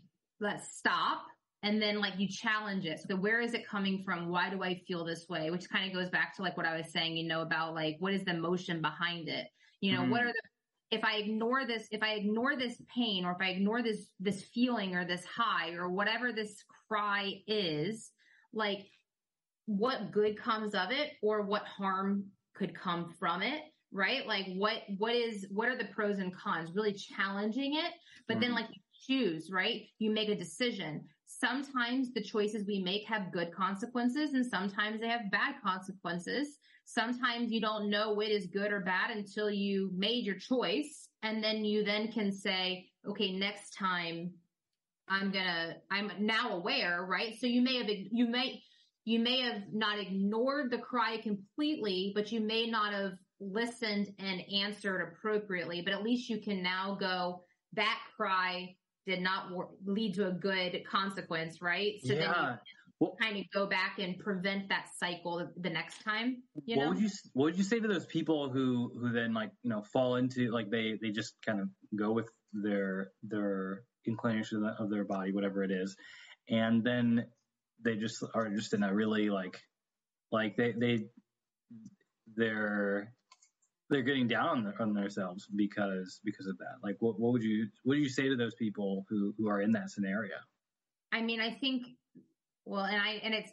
Let's 0.40 0.76
stop. 0.76 1.22
And 1.62 1.80
then 1.80 2.00
like 2.00 2.18
you 2.18 2.28
challenge 2.28 2.84
it. 2.86 3.00
So 3.08 3.16
where 3.16 3.40
is 3.40 3.54
it 3.54 3.66
coming 3.66 4.02
from? 4.04 4.28
Why 4.28 4.50
do 4.50 4.62
I 4.62 4.82
feel 4.86 5.04
this 5.04 5.26
way? 5.28 5.50
Which 5.50 5.68
kind 5.68 5.86
of 5.86 5.94
goes 5.96 6.10
back 6.10 6.34
to 6.36 6.42
like 6.42 6.56
what 6.56 6.66
I 6.66 6.76
was 6.76 6.92
saying, 6.92 7.16
you 7.16 7.26
know, 7.26 7.42
about 7.42 7.74
like 7.74 7.96
what 7.98 8.12
is 8.12 8.24
the 8.24 8.32
emotion 8.32 8.80
behind 8.80 9.28
it? 9.28 9.48
You 9.80 9.92
know, 9.92 10.02
Mhm. 10.02 10.10
what 10.10 10.22
are 10.22 10.28
the 10.32 10.40
if 10.92 11.02
I 11.04 11.16
ignore 11.16 11.66
this, 11.66 11.88
if 11.90 12.02
I 12.02 12.12
ignore 12.12 12.56
this 12.56 12.80
pain 12.94 13.24
or 13.24 13.32
if 13.32 13.38
I 13.40 13.48
ignore 13.48 13.82
this, 13.82 14.12
this 14.20 14.44
feeling 14.44 14.94
or 14.94 15.04
this 15.04 15.24
high 15.24 15.72
or 15.72 15.90
whatever 15.90 16.32
this 16.32 16.62
cry 16.88 17.42
is, 17.48 18.12
like 18.52 18.88
what 19.66 20.10
good 20.12 20.38
comes 20.38 20.74
of 20.74 20.90
it 20.90 21.12
or 21.22 21.42
what 21.42 21.64
harm 21.64 22.24
could 22.54 22.74
come 22.74 23.12
from 23.18 23.42
it, 23.42 23.62
right? 23.92 24.26
Like 24.26 24.46
what, 24.54 24.82
what 24.98 25.14
is, 25.14 25.46
what 25.50 25.68
are 25.68 25.76
the 25.76 25.86
pros 25.86 26.18
and 26.18 26.34
cons? 26.34 26.70
Really 26.74 26.92
challenging 26.92 27.74
it, 27.74 27.92
but 28.28 28.40
then 28.40 28.52
Mhm. 28.52 28.54
like 28.54 28.68
you 28.70 28.80
choose, 29.06 29.50
right? 29.50 29.88
You 29.98 30.10
make 30.10 30.28
a 30.28 30.36
decision. 30.36 31.06
Sometimes 31.26 32.12
the 32.12 32.22
choices 32.22 32.66
we 32.66 32.80
make 32.80 33.04
have 33.04 33.32
good 33.32 33.52
consequences 33.52 34.34
and 34.34 34.46
sometimes 34.46 35.00
they 35.00 35.08
have 35.08 35.30
bad 35.30 35.56
consequences. 35.62 36.58
Sometimes 36.84 37.50
you 37.52 37.60
don't 37.60 37.90
know 37.90 38.12
what 38.12 38.28
is 38.28 38.46
good 38.46 38.72
or 38.72 38.80
bad 38.80 39.10
until 39.10 39.50
you 39.50 39.90
made 39.94 40.24
your 40.24 40.38
choice. 40.38 41.08
And 41.22 41.42
then 41.42 41.64
you 41.64 41.82
then 41.84 42.12
can 42.12 42.32
say, 42.32 42.88
okay, 43.06 43.32
next 43.32 43.74
time 43.74 44.32
I'm 45.08 45.30
gonna, 45.32 45.76
I'm 45.90 46.12
now 46.20 46.52
aware, 46.52 47.04
right? 47.04 47.38
So 47.38 47.46
you 47.46 47.60
may 47.62 47.76
have, 47.78 47.88
you 47.88 48.26
may, 48.28 48.62
you 49.06 49.20
may 49.20 49.40
have 49.40 49.62
not 49.72 50.00
ignored 50.00 50.70
the 50.70 50.78
cry 50.78 51.18
completely, 51.18 52.12
but 52.14 52.32
you 52.32 52.40
may 52.40 52.66
not 52.66 52.92
have 52.92 53.12
listened 53.40 54.12
and 54.18 54.42
answered 54.52 55.00
appropriately, 55.00 55.80
but 55.80 55.94
at 55.94 56.02
least 56.02 56.28
you 56.28 56.40
can 56.40 56.60
now 56.60 56.96
go, 56.98 57.40
that 57.74 58.00
cry 58.16 58.74
did 59.06 59.20
not 59.20 59.52
lead 59.86 60.14
to 60.14 60.26
a 60.26 60.32
good 60.32 60.82
consequence, 60.90 61.62
right? 61.62 61.94
So 62.02 62.14
then 62.14 62.22
you 62.22 62.26
yeah. 62.26 62.56
Well, 62.98 63.14
kind 63.20 63.36
of 63.36 63.44
go 63.52 63.66
back 63.66 63.98
and 63.98 64.18
prevent 64.18 64.70
that 64.70 64.88
cycle 64.98 65.46
the- 65.58 65.70
next 65.70 66.02
time, 66.02 66.42
you 66.64 66.78
what 66.78 66.88
would 66.88 66.98
you 66.98 67.10
what 67.34 67.44
would 67.44 67.58
you 67.58 67.62
say 67.62 67.78
to 67.78 67.86
those 67.86 68.06
people 68.06 68.48
who 68.48 68.90
who 68.98 69.12
then 69.12 69.34
like 69.34 69.50
you 69.62 69.68
know 69.68 69.82
fall 69.82 70.16
into 70.16 70.50
like 70.50 70.70
they 70.70 70.98
they 71.00 71.10
just 71.10 71.34
kind 71.44 71.60
of 71.60 71.68
go 71.94 72.10
with 72.10 72.26
their 72.54 73.10
their 73.22 73.82
inclination 74.06 74.64
of 74.64 74.88
their 74.88 75.04
body 75.04 75.30
whatever 75.30 75.62
it 75.62 75.70
is 75.70 75.94
and 76.48 76.82
then 76.82 77.26
they 77.84 77.96
just 77.96 78.22
are 78.34 78.48
just 78.48 78.74
in 78.74 78.82
a 78.82 78.92
really 78.92 79.30
like 79.30 79.60
like 80.32 80.56
they 80.56 80.72
they 80.72 81.06
they're 82.36 83.12
they're 83.88 84.02
getting 84.02 84.26
down 84.26 84.48
on, 84.48 84.64
their, 84.64 84.82
on 84.82 84.92
themselves 84.94 85.46
because 85.54 86.20
because 86.24 86.46
of 86.46 86.58
that 86.58 86.76
like 86.82 86.96
what 87.00 87.18
what 87.20 87.32
would 87.32 87.42
you 87.42 87.66
what 87.84 87.94
do 87.94 88.00
you 88.00 88.08
say 88.08 88.28
to 88.28 88.36
those 88.36 88.54
people 88.54 89.04
who 89.08 89.32
who 89.38 89.48
are 89.48 89.60
in 89.60 89.72
that 89.72 89.90
scenario 89.90 90.34
I 91.12 91.22
mean, 91.22 91.40
I 91.40 91.50
think, 91.50 91.86
well, 92.64 92.84
and 92.84 93.00
I, 93.00 93.20
and 93.22 93.34
it's, 93.34 93.50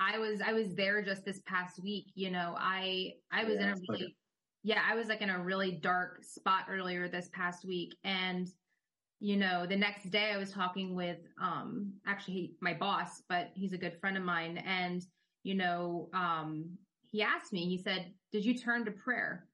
I 0.00 0.18
was, 0.18 0.40
I 0.44 0.52
was 0.52 0.74
there 0.74 1.02
just 1.02 1.24
this 1.24 1.40
past 1.46 1.82
week, 1.82 2.06
you 2.14 2.30
know, 2.30 2.54
I, 2.58 3.14
I 3.32 3.44
was 3.44 3.56
in 3.56 3.68
a 3.68 3.74
really, 3.88 4.16
yeah, 4.62 4.82
I 4.88 4.94
was 4.94 5.08
like 5.08 5.20
in 5.20 5.30
a 5.30 5.38
really 5.38 5.72
dark 5.72 6.22
spot 6.22 6.64
earlier 6.70 7.08
this 7.08 7.28
past 7.32 7.66
week. 7.66 7.94
And, 8.04 8.48
you 9.20 9.36
know, 9.36 9.66
the 9.66 9.76
next 9.76 10.10
day 10.10 10.30
I 10.32 10.36
was 10.36 10.52
talking 10.52 10.94
with, 10.94 11.18
um, 11.40 11.92
actually 12.06 12.52
my 12.60 12.74
boss, 12.74 13.22
but 13.28 13.50
he's 13.54 13.72
a 13.72 13.78
good 13.78 13.98
friend 14.00 14.16
of 14.16 14.22
mine. 14.22 14.58
And, 14.58 15.04
you 15.42 15.54
know, 15.54 16.10
um, 16.12 16.76
he 17.10 17.22
asked 17.22 17.52
me, 17.52 17.66
he 17.66 17.78
said, 17.78 18.12
did 18.32 18.44
you 18.44 18.58
turn 18.58 18.84
to 18.84 18.90
prayer? 18.90 19.46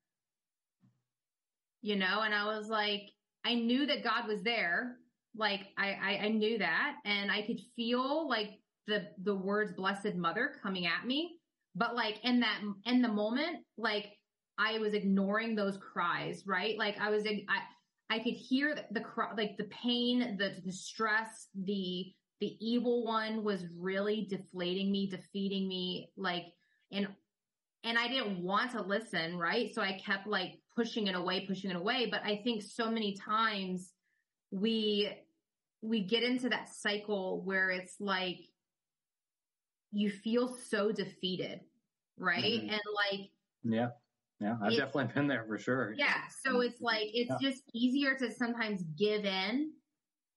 You 1.80 1.96
know, 1.96 2.22
and 2.22 2.34
I 2.34 2.46
was 2.46 2.68
like, 2.68 3.10
I 3.44 3.54
knew 3.54 3.86
that 3.86 4.04
God 4.04 4.26
was 4.26 4.42
there. 4.42 4.96
Like 5.36 5.68
I, 5.78 5.92
I, 5.92 6.20
I 6.24 6.28
knew 6.28 6.58
that 6.58 6.96
and 7.04 7.30
I 7.30 7.42
could 7.42 7.60
feel 7.76 8.28
like 8.28 8.50
the, 8.86 9.08
the 9.22 9.34
words 9.34 9.72
blessed 9.72 10.14
mother 10.16 10.52
coming 10.62 10.86
at 10.86 11.06
me. 11.06 11.38
But 11.74 11.94
like 11.94 12.18
in 12.24 12.40
that, 12.40 12.60
in 12.84 13.00
the 13.00 13.08
moment, 13.08 13.58
like 13.78 14.12
I 14.58 14.78
was 14.78 14.92
ignoring 14.92 15.54
those 15.54 15.78
cries, 15.78 16.42
right? 16.46 16.76
Like 16.78 17.00
I 17.00 17.10
was, 17.10 17.26
I, 17.26 17.60
I 18.12 18.18
could 18.18 18.34
hear 18.34 18.74
the, 18.74 18.84
the 18.90 19.04
like 19.38 19.56
the 19.56 19.64
pain, 19.64 20.36
the, 20.38 20.56
the 20.66 20.72
stress, 20.72 21.48
the, 21.54 22.12
the 22.40 22.56
evil 22.60 23.06
one 23.06 23.42
was 23.42 23.64
really 23.78 24.26
deflating 24.28 24.92
me, 24.92 25.06
defeating 25.06 25.66
me, 25.66 26.10
like, 26.18 26.44
and, 26.90 27.08
and 27.84 27.98
I 27.98 28.08
didn't 28.08 28.42
want 28.42 28.72
to 28.72 28.82
listen, 28.82 29.38
right? 29.38 29.74
So 29.74 29.80
I 29.80 29.98
kept 30.04 30.26
like 30.26 30.60
pushing 30.76 31.06
it 31.06 31.14
away, 31.14 31.46
pushing 31.46 31.70
it 31.70 31.76
away. 31.76 32.06
But 32.10 32.20
I 32.22 32.42
think 32.44 32.62
so 32.62 32.90
many 32.90 33.16
times 33.16 33.92
we, 34.50 35.10
we 35.80 36.02
get 36.02 36.22
into 36.22 36.50
that 36.50 36.68
cycle 36.68 37.40
where 37.42 37.70
it's 37.70 37.94
like, 37.98 38.40
you 39.90 40.10
feel 40.10 40.54
so 40.68 40.92
defeated, 40.92 41.60
right? 42.18 42.44
Mhm. 42.44 42.72
And 42.72 42.80
like, 43.10 43.30
yeah 43.64 43.88
yeah 44.43 44.57
i've 44.62 44.72
It- 44.72 44.76
definitely 44.76 45.12
been 45.14 45.26
there 45.28 45.45
for 45.47 45.59
sure 45.59 45.93
yeah. 45.93 46.22
So 46.45 46.61
it's 46.61 46.80
like, 46.80 47.09
it's 47.12 47.30
Yeah. 47.30 47.51
just 47.51 47.62
easier 47.72 48.16
to 48.18 48.30
sometimes 48.32 48.82
give 48.99 49.24
in 49.24 49.72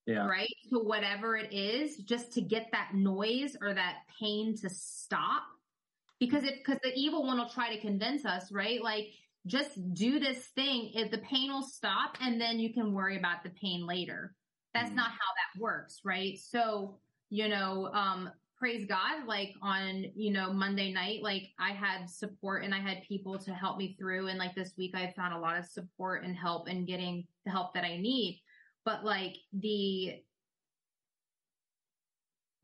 yeah 0.06 0.28
right? 0.28 0.56
To 0.70 0.80
whatever 0.80 1.36
it 1.36 1.51
is, 1.51 1.97
just 1.97 2.32
to 2.34 2.41
get 2.41 2.68
that 2.72 2.93
noise 2.93 3.58
or 3.60 3.74
that 3.74 3.99
pain 4.20 4.56
to 4.58 4.70
stop. 4.70 5.43
Because 6.20 6.43
it, 6.43 6.58
because 6.60 6.80
the 6.84 6.93
evil 6.95 7.26
one 7.26 7.38
will 7.39 7.49
try 7.49 7.76
to 7.76 7.82
convince 7.82 8.24
us, 8.26 8.51
right? 8.51 8.82
Like, 8.82 9.08
just 9.47 9.72
do 9.93 10.20
this 10.20 10.45
thing. 10.56 10.91
If 10.93 11.10
the 11.12 11.18
pain 11.20 11.51
will 11.51 11.64
stop 11.64 12.18
and 12.22 12.39
then 12.39 12.60
you 12.60 12.72
can 12.74 12.93
worry 12.93 13.18
about 13.18 13.43
the 13.43 13.49
pain 13.49 13.86
later. 13.86 14.36
That's 14.74 14.91
Mhm. 14.91 14.95
not 14.95 15.10
how 15.10 15.16
that 15.39 15.60
works, 15.60 16.01
right? 16.06 16.38
So, 16.38 16.99
you 17.30 17.47
know, 17.49 17.88
um, 17.93 18.30
praise 18.58 18.86
God, 18.86 19.26
like 19.28 19.53
on, 19.62 20.06
you 20.16 20.32
know, 20.32 20.51
Monday 20.53 20.91
night, 20.91 21.22
like 21.22 21.51
I 21.60 21.72
had 21.72 22.10
support 22.10 22.64
and 22.64 22.74
I 22.74 22.80
had 22.80 23.03
people 23.03 23.38
to 23.39 23.53
help 23.53 23.78
me 23.78 23.95
through. 23.99 24.28
And 24.28 24.39
like 24.39 24.56
this 24.56 24.74
week, 24.78 24.95
I 24.95 25.14
found 25.16 25.34
a 25.34 25.39
lot 25.39 25.58
of 25.58 25.66
support 25.66 26.24
and 26.24 26.36
help 26.36 26.68
and 26.68 26.88
getting 26.88 27.28
the 27.45 27.51
help 27.51 27.74
that 27.74 27.84
I 27.84 27.97
need 27.97 28.41
but 28.86 29.03
like 29.03 29.36
the 29.51 30.22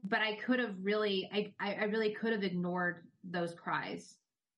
but 0.04 0.20
I 0.22 0.36
could 0.36 0.60
have 0.60 0.76
really 0.82 1.30
I 1.34 1.54
I 1.60 1.86
really 1.86 2.12
could 2.14 2.32
have 2.32 2.44
ignored 2.44 3.08
those 3.24 3.54
cries, 3.54 4.16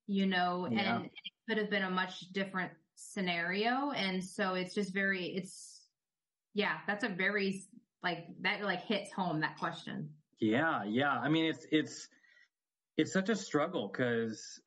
you 0.07 0.25
know, 0.25 0.67
Yeah. 0.69 0.97
and 0.97 1.05
it 1.05 1.11
could 1.47 1.57
have 1.57 1.69
been 1.69 1.83
a 1.83 1.89
much 1.89 2.19
different 2.31 2.71
scenario. 2.95 3.91
And 3.91 4.23
so 4.23 4.53
it's 4.53 4.73
just 4.73 4.93
very, 4.93 5.35
it's, 5.35 5.81
yeah, 6.53 6.77
that's 6.87 7.03
a 7.03 7.09
very, 7.09 7.61
like, 8.01 8.27
that 8.41 8.61
like 8.63 8.81
hits 8.81 9.11
home 9.11 9.41
that 9.41 9.57
question. 9.57 10.09
Yeah. 10.43 10.83
Yeah. 10.83 11.11
I 11.11 11.29
mean, 11.29 11.45
it's, 11.45 11.65
it's, 11.71 12.09
it's 12.97 13.13
such 13.13 13.29
a 13.29 13.35
struggle 13.35 13.87
because, 13.87 14.59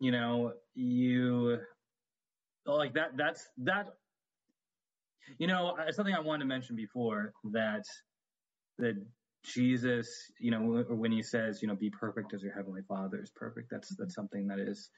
you 0.00 0.10
know, 0.10 0.52
you, 0.74 1.58
like 2.64 2.94
that, 2.94 3.16
that's, 3.16 3.46
that, 3.58 3.88
you 5.38 5.46
know, 5.46 5.76
something 5.90 6.14
I 6.14 6.20
wanted 6.20 6.44
to 6.44 6.46
mention 6.46 6.74
before 6.74 7.32
that, 7.52 7.84
that 8.78 8.96
Jesus, 9.44 10.08
you 10.40 10.50
know, 10.50 10.84
when 10.88 11.12
he 11.12 11.22
says, 11.22 11.60
you 11.60 11.68
know, 11.68 11.76
be 11.76 11.90
perfect 11.90 12.32
as 12.34 12.42
your 12.42 12.54
heavenly 12.54 12.82
father 12.88 13.20
is 13.22 13.30
perfect, 13.30 13.70
that's, 13.70 13.94
that's 13.96 14.14
something 14.14 14.48
that 14.48 14.58
is, 14.58 14.90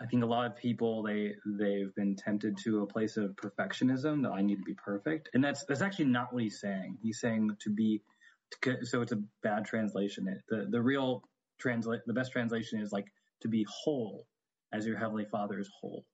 I 0.00 0.06
think 0.06 0.22
a 0.22 0.26
lot 0.26 0.44
of 0.46 0.56
people 0.56 1.02
they 1.02 1.34
they've 1.46 1.94
been 1.94 2.16
tempted 2.16 2.58
to 2.64 2.82
a 2.82 2.86
place 2.86 3.16
of 3.16 3.30
perfectionism 3.30 4.22
that 4.24 4.30
I 4.30 4.42
need 4.42 4.56
to 4.56 4.62
be 4.62 4.74
perfect, 4.74 5.30
and 5.32 5.42
that's 5.42 5.64
that's 5.64 5.80
actually 5.80 6.06
not 6.06 6.34
what 6.34 6.42
he's 6.42 6.60
saying. 6.60 6.98
He's 7.02 7.18
saying 7.18 7.56
to 7.60 7.70
be, 7.70 8.02
so 8.82 9.02
it's 9.02 9.12
a 9.12 9.22
bad 9.42 9.64
translation. 9.64 10.26
The 10.48 10.66
the 10.70 10.80
real 10.80 11.22
translate 11.58 12.00
the 12.06 12.12
best 12.12 12.32
translation 12.32 12.80
is 12.80 12.92
like 12.92 13.06
to 13.42 13.48
be 13.48 13.66
whole, 13.68 14.26
as 14.72 14.86
your 14.86 14.98
heavenly 14.98 15.26
Father 15.30 15.58
is 15.58 15.70
whole. 15.80 16.04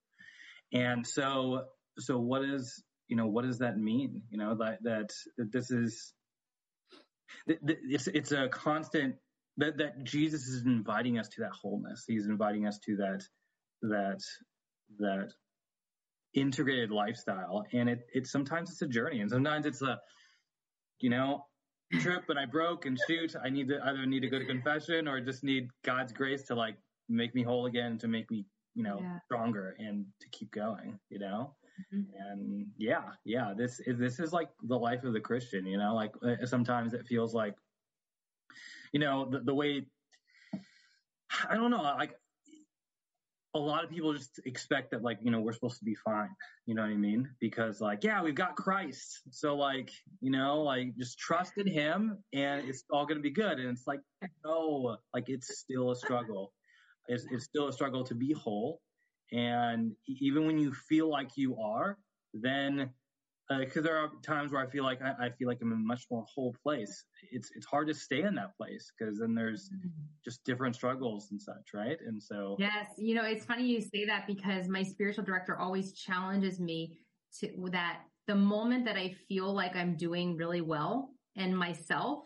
And 0.72 1.06
so 1.06 1.64
so 1.98 2.18
what 2.18 2.44
is 2.44 2.82
you 3.08 3.16
know 3.16 3.26
what 3.26 3.44
does 3.44 3.58
that 3.58 3.78
mean? 3.78 4.22
You 4.30 4.38
know 4.38 4.56
that 4.56 4.78
that, 4.82 5.10
that 5.38 5.52
this 5.52 5.70
is 5.70 6.12
it's 7.46 8.08
it's 8.08 8.32
a 8.32 8.48
constant 8.48 9.16
that 9.58 9.78
that 9.78 10.04
Jesus 10.04 10.46
is 10.46 10.64
inviting 10.64 11.18
us 11.18 11.28
to 11.30 11.42
that 11.42 11.52
wholeness. 11.60 12.04
He's 12.06 12.26
inviting 12.26 12.66
us 12.66 12.78
to 12.86 12.96
that 12.96 13.22
that 13.82 14.20
that 14.98 15.32
integrated 16.34 16.90
lifestyle 16.90 17.64
and 17.72 17.90
it, 17.90 18.06
it 18.14 18.26
sometimes 18.26 18.70
it's 18.70 18.80
a 18.80 18.86
journey 18.86 19.20
and 19.20 19.30
sometimes 19.30 19.66
it's 19.66 19.82
a 19.82 19.98
you 20.98 21.10
know 21.10 21.44
trip 22.00 22.24
and 22.28 22.38
i 22.38 22.46
broke 22.46 22.86
and 22.86 22.98
shoot 23.06 23.34
i 23.44 23.48
need 23.48 23.68
to 23.68 23.78
either 23.86 24.06
need 24.06 24.20
to 24.20 24.28
go 24.28 24.38
to 24.38 24.44
confession 24.44 25.06
or 25.06 25.20
just 25.20 25.44
need 25.44 25.68
god's 25.84 26.12
grace 26.12 26.42
to 26.42 26.54
like 26.54 26.76
make 27.08 27.34
me 27.34 27.42
whole 27.42 27.66
again 27.66 27.98
to 27.98 28.08
make 28.08 28.30
me 28.30 28.44
you 28.74 28.82
know 28.82 28.98
yeah. 29.00 29.18
stronger 29.24 29.76
and 29.78 30.06
to 30.20 30.28
keep 30.30 30.50
going 30.50 30.98
you 31.10 31.18
know 31.18 31.54
mm-hmm. 31.94 32.02
and 32.30 32.66
yeah 32.78 33.02
yeah 33.24 33.52
this 33.56 33.80
is 33.80 33.98
this 33.98 34.18
is 34.18 34.32
like 34.32 34.48
the 34.64 34.78
life 34.78 35.04
of 35.04 35.12
the 35.12 35.20
christian 35.20 35.66
you 35.66 35.76
know 35.76 35.94
like 35.94 36.12
uh, 36.24 36.46
sometimes 36.46 36.94
it 36.94 37.06
feels 37.06 37.34
like 37.34 37.54
you 38.92 39.00
know 39.00 39.28
the, 39.30 39.40
the 39.40 39.54
way 39.54 39.84
I 41.48 41.54
don't 41.54 41.70
know. 41.70 41.82
Like 41.82 42.14
a 43.54 43.58
lot 43.58 43.84
of 43.84 43.90
people 43.90 44.14
just 44.14 44.40
expect 44.46 44.90
that 44.92 45.02
like 45.02 45.18
you 45.22 45.30
know 45.30 45.40
we're 45.40 45.52
supposed 45.52 45.78
to 45.78 45.84
be 45.84 45.94
fine. 45.94 46.30
You 46.66 46.74
know 46.74 46.82
what 46.82 46.90
i 46.90 46.94
mean? 46.94 47.28
Because 47.40 47.80
like 47.80 48.02
yeah 48.02 48.22
we've 48.22 48.34
got 48.34 48.56
christ. 48.56 49.22
So 49.30 49.56
like 49.56 49.90
you 50.20 50.30
know 50.30 50.62
like 50.62 50.96
just 50.96 51.18
trust 51.18 51.58
in 51.58 51.66
him 51.66 52.18
and 52.32 52.68
it's 52.68 52.84
all 52.90 53.04
going 53.06 53.18
to 53.18 53.22
be 53.22 53.30
good. 53.30 53.58
And 53.58 53.68
it's 53.68 53.86
like 53.86 54.00
no 54.44 54.96
like 55.14 55.28
it's 55.28 55.58
still 55.58 55.90
a 55.90 55.96
struggle. 55.96 56.52
It's, 57.08 57.26
it's 57.30 57.44
still 57.44 57.68
a 57.68 57.72
struggle 57.72 58.04
to 58.04 58.14
be 58.14 58.32
whole. 58.32 58.80
And 59.32 59.92
even 60.06 60.46
when 60.46 60.58
you 60.58 60.72
feel 60.72 61.10
like 61.10 61.30
you 61.36 61.58
are 61.58 61.98
then 62.34 62.90
because 63.60 63.78
uh, 63.78 63.82
there 63.82 63.96
are 63.96 64.10
times 64.22 64.52
where 64.52 64.62
I 64.62 64.66
feel 64.66 64.84
like 64.84 65.00
I, 65.02 65.26
I, 65.26 65.30
feel 65.30 65.48
like 65.48 65.58
I'm 65.62 65.72
in 65.72 65.78
a 65.78 65.80
much 65.80 66.06
more 66.10 66.24
whole 66.32 66.54
place. 66.62 67.04
It's 67.30 67.50
it's 67.54 67.66
hard 67.66 67.88
to 67.88 67.94
stay 67.94 68.22
in 68.22 68.34
that 68.36 68.56
place 68.56 68.92
because 68.96 69.18
then 69.18 69.34
there's 69.34 69.70
just 70.24 70.44
different 70.44 70.74
struggles 70.74 71.28
and 71.30 71.40
such, 71.40 71.74
right? 71.74 71.98
And 72.06 72.22
so 72.22 72.56
yes, 72.58 72.88
you 72.96 73.14
know, 73.14 73.24
it's 73.24 73.44
funny 73.44 73.64
you 73.64 73.80
say 73.80 74.04
that 74.06 74.26
because 74.26 74.68
my 74.68 74.82
spiritual 74.82 75.24
director 75.24 75.58
always 75.58 75.92
challenges 75.92 76.60
me 76.60 76.98
to 77.40 77.48
that 77.70 78.00
the 78.26 78.34
moment 78.34 78.84
that 78.84 78.96
I 78.96 79.14
feel 79.28 79.52
like 79.52 79.74
I'm 79.76 79.96
doing 79.96 80.36
really 80.36 80.60
well 80.60 81.10
and 81.36 81.56
myself, 81.56 82.24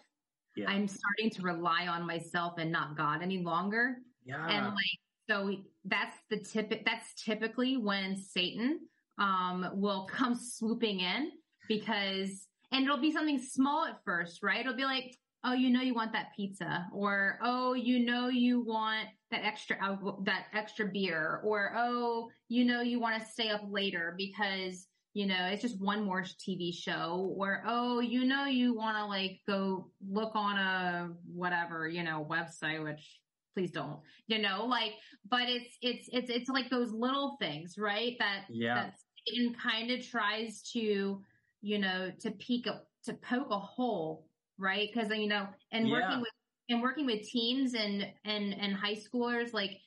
yeah. 0.57 0.69
I'm 0.69 0.89
starting 0.89 1.31
to 1.31 1.43
rely 1.43 1.87
on 1.87 2.07
myself 2.07 2.55
and 2.59 2.71
not 2.71 2.97
God 2.97 3.23
any 3.23 3.39
longer. 3.39 3.97
Yeah, 4.25 4.47
and 4.49 4.67
like 4.67 4.99
so 5.29 5.57
that's 5.85 6.17
the 6.31 6.39
tip. 6.39 6.85
That's 6.85 7.15
typically 7.23 7.77
when 7.77 8.17
Satan 8.17 8.81
um, 9.19 9.71
will 9.75 10.07
come 10.11 10.35
swooping 10.35 11.01
in 11.01 11.31
because, 11.69 12.47
and 12.73 12.85
it'll 12.85 13.01
be 13.01 13.13
something 13.13 13.39
small 13.39 13.85
at 13.85 14.03
first, 14.05 14.43
right? 14.43 14.61
It'll 14.61 14.77
be 14.77 14.85
like, 14.85 15.17
oh, 15.45 15.53
you 15.53 15.71
know, 15.71 15.81
you 15.81 15.95
want 15.95 16.13
that 16.13 16.29
pizza 16.37 16.87
or, 16.93 17.39
oh, 17.43 17.75
you 17.75 18.05
know, 18.05 18.29
you 18.29 18.65
want 18.65 19.09
that 19.31 19.45
extra, 19.45 19.77
that 20.25 20.47
extra 20.53 20.87
beer 20.87 21.41
or, 21.45 21.73
oh, 21.77 22.29
you 22.49 22.65
know, 22.65 22.81
you 22.81 22.99
want 23.01 23.23
to 23.23 23.29
stay 23.29 23.51
up 23.51 23.63
later 23.71 24.15
because, 24.19 24.89
you 25.15 25.27
know, 25.27 25.47
it's 25.47 25.63
just 25.63 25.81
one 25.81 26.05
more 26.05 26.23
TV 26.23 26.75
show 26.75 27.33
or, 27.37 27.63
oh, 27.67 28.01
you 28.01 28.25
know, 28.25 28.47
you 28.47 28.75
want 28.75 28.97
to 28.97 29.07
like 29.07 29.41
go 29.47 29.91
look 30.11 30.33
on 30.35 30.59
a 30.59 31.11
whatever, 31.33 31.89
you 31.89 32.03
know, 32.03 32.27
website, 32.29 32.83
which 32.83 33.21
please 33.55 33.71
don't, 33.71 34.01
you 34.27 34.39
know, 34.39 34.67
like, 34.67 34.93
but 35.31 35.49
it's, 35.49 35.77
it's, 35.81 36.09
it's, 36.13 36.29
it's 36.29 36.51
like 36.51 36.69
those 36.71 36.93
little 36.93 37.37
things, 37.41 37.77
right? 37.79 38.17
That, 38.19 38.45
yeah. 38.51 38.75
that 38.75 38.95
Satan 39.27 39.55
kind 39.55 39.91
of 39.91 40.07
tries 40.07 40.63
to, 40.73 41.23
you 41.63 41.79
know, 41.79 42.11
to 42.21 42.31
peek 42.33 42.67
a, 42.67 42.83
to 43.05 43.15
poke 43.15 43.51
a 43.51 43.59
hole, 43.59 44.27
right? 44.59 44.93
Cause 44.93 45.09
you 45.11 45.29
know, 45.29 45.47
and 45.73 45.89
yeah. 45.89 45.93
working 45.93 46.21
with, 46.21 46.31
and 46.69 46.83
working 46.83 47.07
with 47.07 47.23
teens 47.23 47.75
and, 47.75 48.07
and, 48.25 48.55
and 48.59 48.75
high 48.75 48.97
schoolers, 48.97 49.53
like 49.53 49.79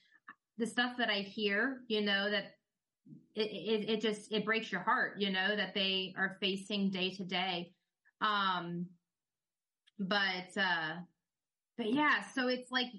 the 0.58 0.66
stuff 0.66 0.94
that 0.98 1.10
I 1.10 1.20
hear, 1.20 1.82
you 1.88 2.02
know, 2.02 2.30
that 2.30 2.56
it, 3.36 3.50
it, 3.52 3.90
it 3.90 4.02
just, 4.02 4.32
it 4.32 4.46
breaks 4.46 4.72
your 4.72 4.82
heart, 4.82 5.20
you 5.20 5.30
know, 5.30 5.56
that 5.56 5.74
they 5.74 6.14
are 6.18 6.38
facing 6.40 6.90
day 6.90 7.10
to 7.12 7.24
day. 7.24 7.74
Um, 8.22 8.86
but, 10.00 10.58
uh, 10.58 10.96
but 11.78 11.94
yeah, 11.94 12.22
so 12.34 12.48
it's 12.48 12.72
like, 12.72 12.92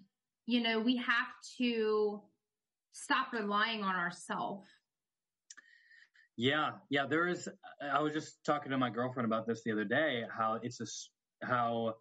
you 0.47 0.63
know, 0.63 0.81
we 0.81 0.97
have 0.97 1.29
to 1.59 2.21
stop 2.93 3.33
relying 3.33 3.83
on 3.83 3.95
ourselves 3.95 4.69
yeah, 6.41 6.71
yeah. 6.89 7.05
There 7.05 7.29
is. 7.29 7.51
I 7.83 8.01
was 8.01 8.15
just 8.15 8.43
talking 8.47 8.71
to 8.71 8.79
my 8.79 8.89
girlfriend 8.89 9.27
about 9.27 9.47
this 9.47 9.61
the 9.63 9.73
other 9.73 9.85
day. 9.85 10.25
How 10.35 10.59
it's 10.63 10.81
a 10.81 11.47
how 11.47 11.97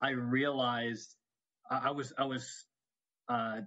I 0.00 0.10
realized 0.12 1.14
I, 1.70 1.88
I 1.88 1.90
was 1.90 2.14
I 2.16 2.24
was 2.24 2.64
uh, 3.28 3.60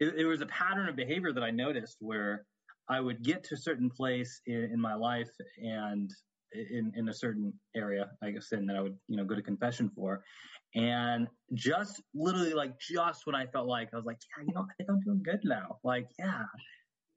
it, 0.00 0.14
it, 0.16 0.24
was 0.24 0.40
a 0.40 0.46
pattern 0.46 0.88
of 0.88 0.96
behavior 0.96 1.30
that 1.34 1.42
I 1.42 1.50
noticed 1.50 1.98
where 2.00 2.46
I 2.88 3.00
would 3.00 3.22
get 3.22 3.44
to 3.44 3.54
a 3.54 3.58
certain 3.58 3.90
place 3.90 4.40
in, 4.46 4.70
in 4.72 4.80
my 4.80 4.94
life 4.94 5.30
and 5.62 6.10
in, 6.52 6.92
in 6.96 7.10
a 7.10 7.14
certain 7.14 7.52
area, 7.76 8.08
I 8.22 8.30
guess, 8.30 8.52
and 8.52 8.66
that 8.70 8.76
I 8.76 8.80
would, 8.80 8.96
you 9.08 9.18
know, 9.18 9.24
go 9.24 9.34
to 9.34 9.42
confession 9.42 9.90
for. 9.94 10.24
And 10.74 11.28
just 11.52 12.00
literally 12.14 12.54
like 12.54 12.78
just 12.80 13.26
when 13.26 13.34
I 13.34 13.46
felt 13.46 13.66
like 13.66 13.90
I 13.92 13.96
was 13.96 14.06
like, 14.06 14.18
yeah, 14.38 14.44
you 14.46 14.54
know, 14.54 14.62
I 14.62 14.72
think 14.78 14.88
I'm 14.88 15.00
doing 15.00 15.22
good 15.22 15.40
now. 15.44 15.78
Like, 15.84 16.08
yeah, 16.18 16.44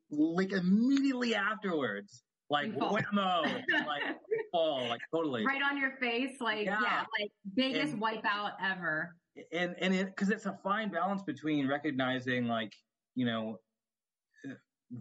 like 0.09 0.51
immediately 0.51 1.35
afterwards, 1.35 2.23
like 2.49 2.71
whammo, 2.75 3.43
like 3.87 4.03
fall, 4.51 4.87
like 4.87 5.01
totally 5.13 5.45
right 5.45 5.61
on 5.61 5.77
your 5.77 5.91
face, 5.99 6.39
like 6.39 6.65
yeah, 6.65 6.79
yeah 6.81 7.03
like 7.19 7.31
biggest 7.55 7.93
and, 7.93 8.01
wipeout 8.01 8.51
ever. 8.63 9.15
And 9.51 9.75
and 9.79 9.93
it 9.93 10.07
because 10.07 10.29
it's 10.29 10.45
a 10.45 10.57
fine 10.63 10.89
balance 10.89 11.23
between 11.23 11.67
recognizing 11.67 12.47
like 12.47 12.73
you 13.15 13.25
know 13.25 13.59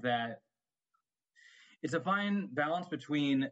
that 0.02 0.40
it's 1.82 1.94
a 1.94 2.00
fine 2.00 2.48
balance 2.52 2.88
between 2.88 3.50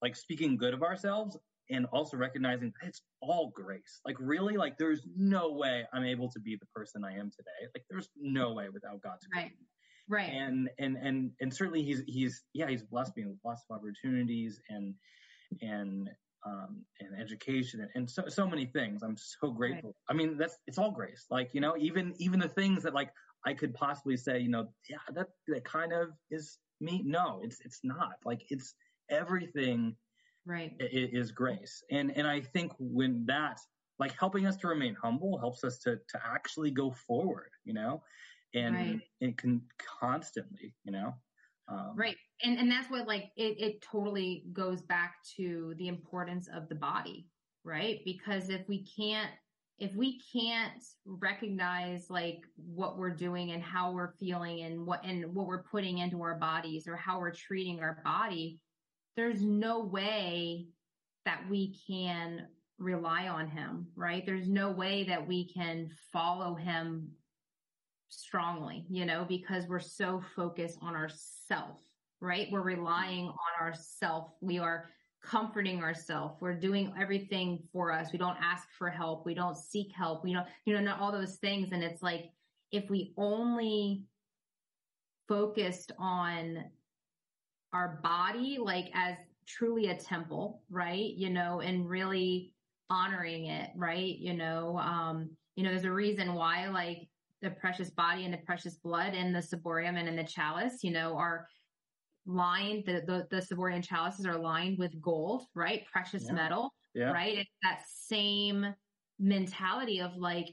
like 0.00 0.16
speaking 0.16 0.56
good 0.56 0.74
of 0.74 0.82
ourselves 0.82 1.36
and 1.70 1.86
also 1.86 2.16
recognizing 2.16 2.72
it's 2.82 3.02
all 3.20 3.50
grace. 3.54 4.00
Like 4.06 4.16
really, 4.20 4.56
like 4.56 4.76
there's 4.78 5.06
no 5.16 5.52
way 5.52 5.84
I'm 5.92 6.04
able 6.04 6.30
to 6.30 6.40
be 6.40 6.56
the 6.56 6.66
person 6.74 7.04
I 7.04 7.12
am 7.12 7.30
today. 7.30 7.68
Like 7.74 7.84
there's 7.90 8.10
no 8.20 8.52
way 8.52 8.68
without 8.68 9.00
God's 9.02 9.26
grace. 9.26 9.44
Right. 9.44 9.52
Right. 10.08 10.30
And 10.30 10.68
and 10.78 10.96
and 10.96 11.30
and 11.40 11.54
certainly 11.54 11.82
he's 11.82 12.02
he's 12.06 12.42
yeah 12.52 12.68
he's 12.68 12.82
blessed 12.82 13.16
me 13.16 13.24
with 13.26 13.38
lots 13.44 13.62
of 13.68 13.76
opportunities 13.76 14.60
and 14.68 14.94
and 15.62 16.10
um, 16.46 16.84
and 17.00 17.18
education 17.18 17.80
and, 17.80 17.90
and, 17.94 18.10
so 18.10 18.24
so 18.28 18.46
many 18.46 18.66
things. 18.66 19.02
I'm 19.02 19.16
so 19.16 19.50
grateful. 19.50 19.96
Right. 20.08 20.14
I 20.14 20.16
mean, 20.16 20.36
that's 20.36 20.58
it's 20.66 20.78
all 20.78 20.90
grace. 20.90 21.26
Like 21.30 21.50
you 21.54 21.60
know, 21.60 21.74
even 21.78 22.14
even 22.18 22.38
the 22.38 22.48
things 22.48 22.82
that 22.82 22.94
like 22.94 23.10
I 23.46 23.54
could 23.54 23.74
possibly 23.74 24.16
say, 24.16 24.40
you 24.40 24.50
know, 24.50 24.68
yeah, 24.88 24.98
that 25.14 25.28
that 25.48 25.64
kind 25.64 25.92
of 25.92 26.10
is 26.30 26.58
me. 26.80 27.02
No, 27.04 27.40
it's 27.42 27.60
it's 27.64 27.80
not. 27.82 28.16
Like 28.24 28.42
it's 28.50 28.74
everything. 29.10 29.96
Right. 30.46 30.74
Is, 30.78 31.28
is 31.28 31.32
grace, 31.32 31.82
and 31.90 32.14
and 32.14 32.26
I 32.26 32.42
think 32.42 32.72
when 32.78 33.24
that 33.26 33.58
like 33.98 34.14
helping 34.18 34.46
us 34.46 34.56
to 34.58 34.68
remain 34.68 34.94
humble 34.94 35.38
helps 35.38 35.64
us 35.64 35.78
to 35.80 35.96
to 35.96 36.20
actually 36.22 36.70
go 36.70 36.90
forward. 36.90 37.48
You 37.64 37.72
know, 37.72 38.02
and 38.54 38.74
right. 38.74 39.00
it 39.20 39.36
can 39.36 39.62
constantly, 40.00 40.74
you 40.84 40.92
know. 40.92 41.14
Um, 41.68 41.92
right, 41.94 42.16
and 42.42 42.58
and 42.58 42.70
that's 42.70 42.90
what 42.90 43.06
like 43.06 43.30
it 43.36 43.56
it 43.58 43.82
totally 43.82 44.44
goes 44.52 44.82
back 44.82 45.16
to 45.36 45.74
the 45.78 45.88
importance 45.88 46.48
of 46.54 46.68
the 46.68 46.74
body, 46.74 47.26
right? 47.64 48.00
Because 48.04 48.50
if 48.50 48.68
we 48.68 48.84
can't 48.96 49.30
if 49.78 49.94
we 49.94 50.20
can't 50.32 50.82
recognize 51.04 52.08
like 52.08 52.44
what 52.56 52.96
we're 52.96 53.10
doing 53.10 53.50
and 53.52 53.62
how 53.62 53.92
we're 53.92 54.12
feeling 54.20 54.60
and 54.60 54.86
what 54.86 55.04
and 55.04 55.34
what 55.34 55.46
we're 55.46 55.64
putting 55.64 55.98
into 55.98 56.22
our 56.22 56.36
bodies 56.36 56.86
or 56.86 56.96
how 56.96 57.18
we're 57.18 57.32
treating 57.32 57.80
our 57.80 58.00
body, 58.04 58.60
there's 59.16 59.42
no 59.42 59.84
way 59.84 60.66
that 61.24 61.42
we 61.50 61.74
can 61.88 62.46
rely 62.78 63.28
on 63.28 63.48
him, 63.48 63.86
right? 63.96 64.24
There's 64.26 64.48
no 64.48 64.70
way 64.70 65.04
that 65.04 65.26
we 65.26 65.48
can 65.52 65.88
follow 66.12 66.54
him 66.54 67.08
strongly, 68.14 68.86
you 68.88 69.04
know, 69.04 69.24
because 69.28 69.66
we're 69.66 69.80
so 69.80 70.22
focused 70.34 70.78
on 70.82 70.94
ourself, 70.94 71.80
right? 72.20 72.48
We're 72.50 72.62
relying 72.62 73.26
on 73.26 73.60
ourself. 73.60 74.30
We 74.40 74.58
are 74.58 74.90
comforting 75.22 75.82
ourselves. 75.82 76.36
We're 76.40 76.58
doing 76.58 76.92
everything 77.00 77.62
for 77.72 77.90
us. 77.92 78.12
We 78.12 78.18
don't 78.18 78.36
ask 78.42 78.68
for 78.78 78.90
help. 78.90 79.24
We 79.24 79.34
don't 79.34 79.56
seek 79.56 79.92
help. 79.92 80.22
We 80.24 80.32
don't, 80.32 80.46
you 80.66 80.74
know, 80.74 80.80
not 80.80 81.00
all 81.00 81.12
those 81.12 81.36
things. 81.36 81.70
And 81.72 81.82
it's 81.82 82.02
like, 82.02 82.30
if 82.70 82.90
we 82.90 83.14
only 83.16 84.04
focused 85.28 85.92
on 85.98 86.64
our 87.72 88.00
body, 88.02 88.58
like 88.60 88.90
as 88.94 89.16
truly 89.46 89.88
a 89.88 89.96
temple, 89.96 90.62
right? 90.70 91.14
You 91.16 91.30
know, 91.30 91.60
and 91.60 91.88
really 91.88 92.52
honoring 92.90 93.46
it, 93.46 93.70
right? 93.76 94.16
You 94.18 94.34
know, 94.34 94.78
um, 94.78 95.30
you 95.56 95.64
know, 95.64 95.70
there's 95.70 95.84
a 95.84 95.92
reason 95.92 96.34
why 96.34 96.68
like 96.68 97.08
the 97.44 97.50
precious 97.50 97.90
body 97.90 98.24
and 98.24 98.32
the 98.32 98.38
precious 98.38 98.76
blood 98.76 99.14
in 99.14 99.32
the 99.32 99.38
ciborium 99.38 99.96
and 99.98 100.08
in 100.08 100.16
the 100.16 100.24
chalice, 100.24 100.82
you 100.82 100.90
know, 100.90 101.16
are 101.16 101.46
lined, 102.26 102.84
the, 102.86 103.02
the, 103.06 103.26
the 103.30 103.42
ciborium 103.42 103.84
chalices 103.84 104.26
are 104.26 104.38
lined 104.38 104.78
with 104.78 105.00
gold, 105.00 105.44
right? 105.54 105.84
Precious 105.92 106.24
Yeah. 106.26 106.32
metal, 106.32 106.74
Yeah. 106.94 107.12
right? 107.12 107.36
It's 107.38 107.50
that 107.62 107.82
same 107.86 108.74
mentality 109.18 110.00
of 110.00 110.16
like, 110.16 110.48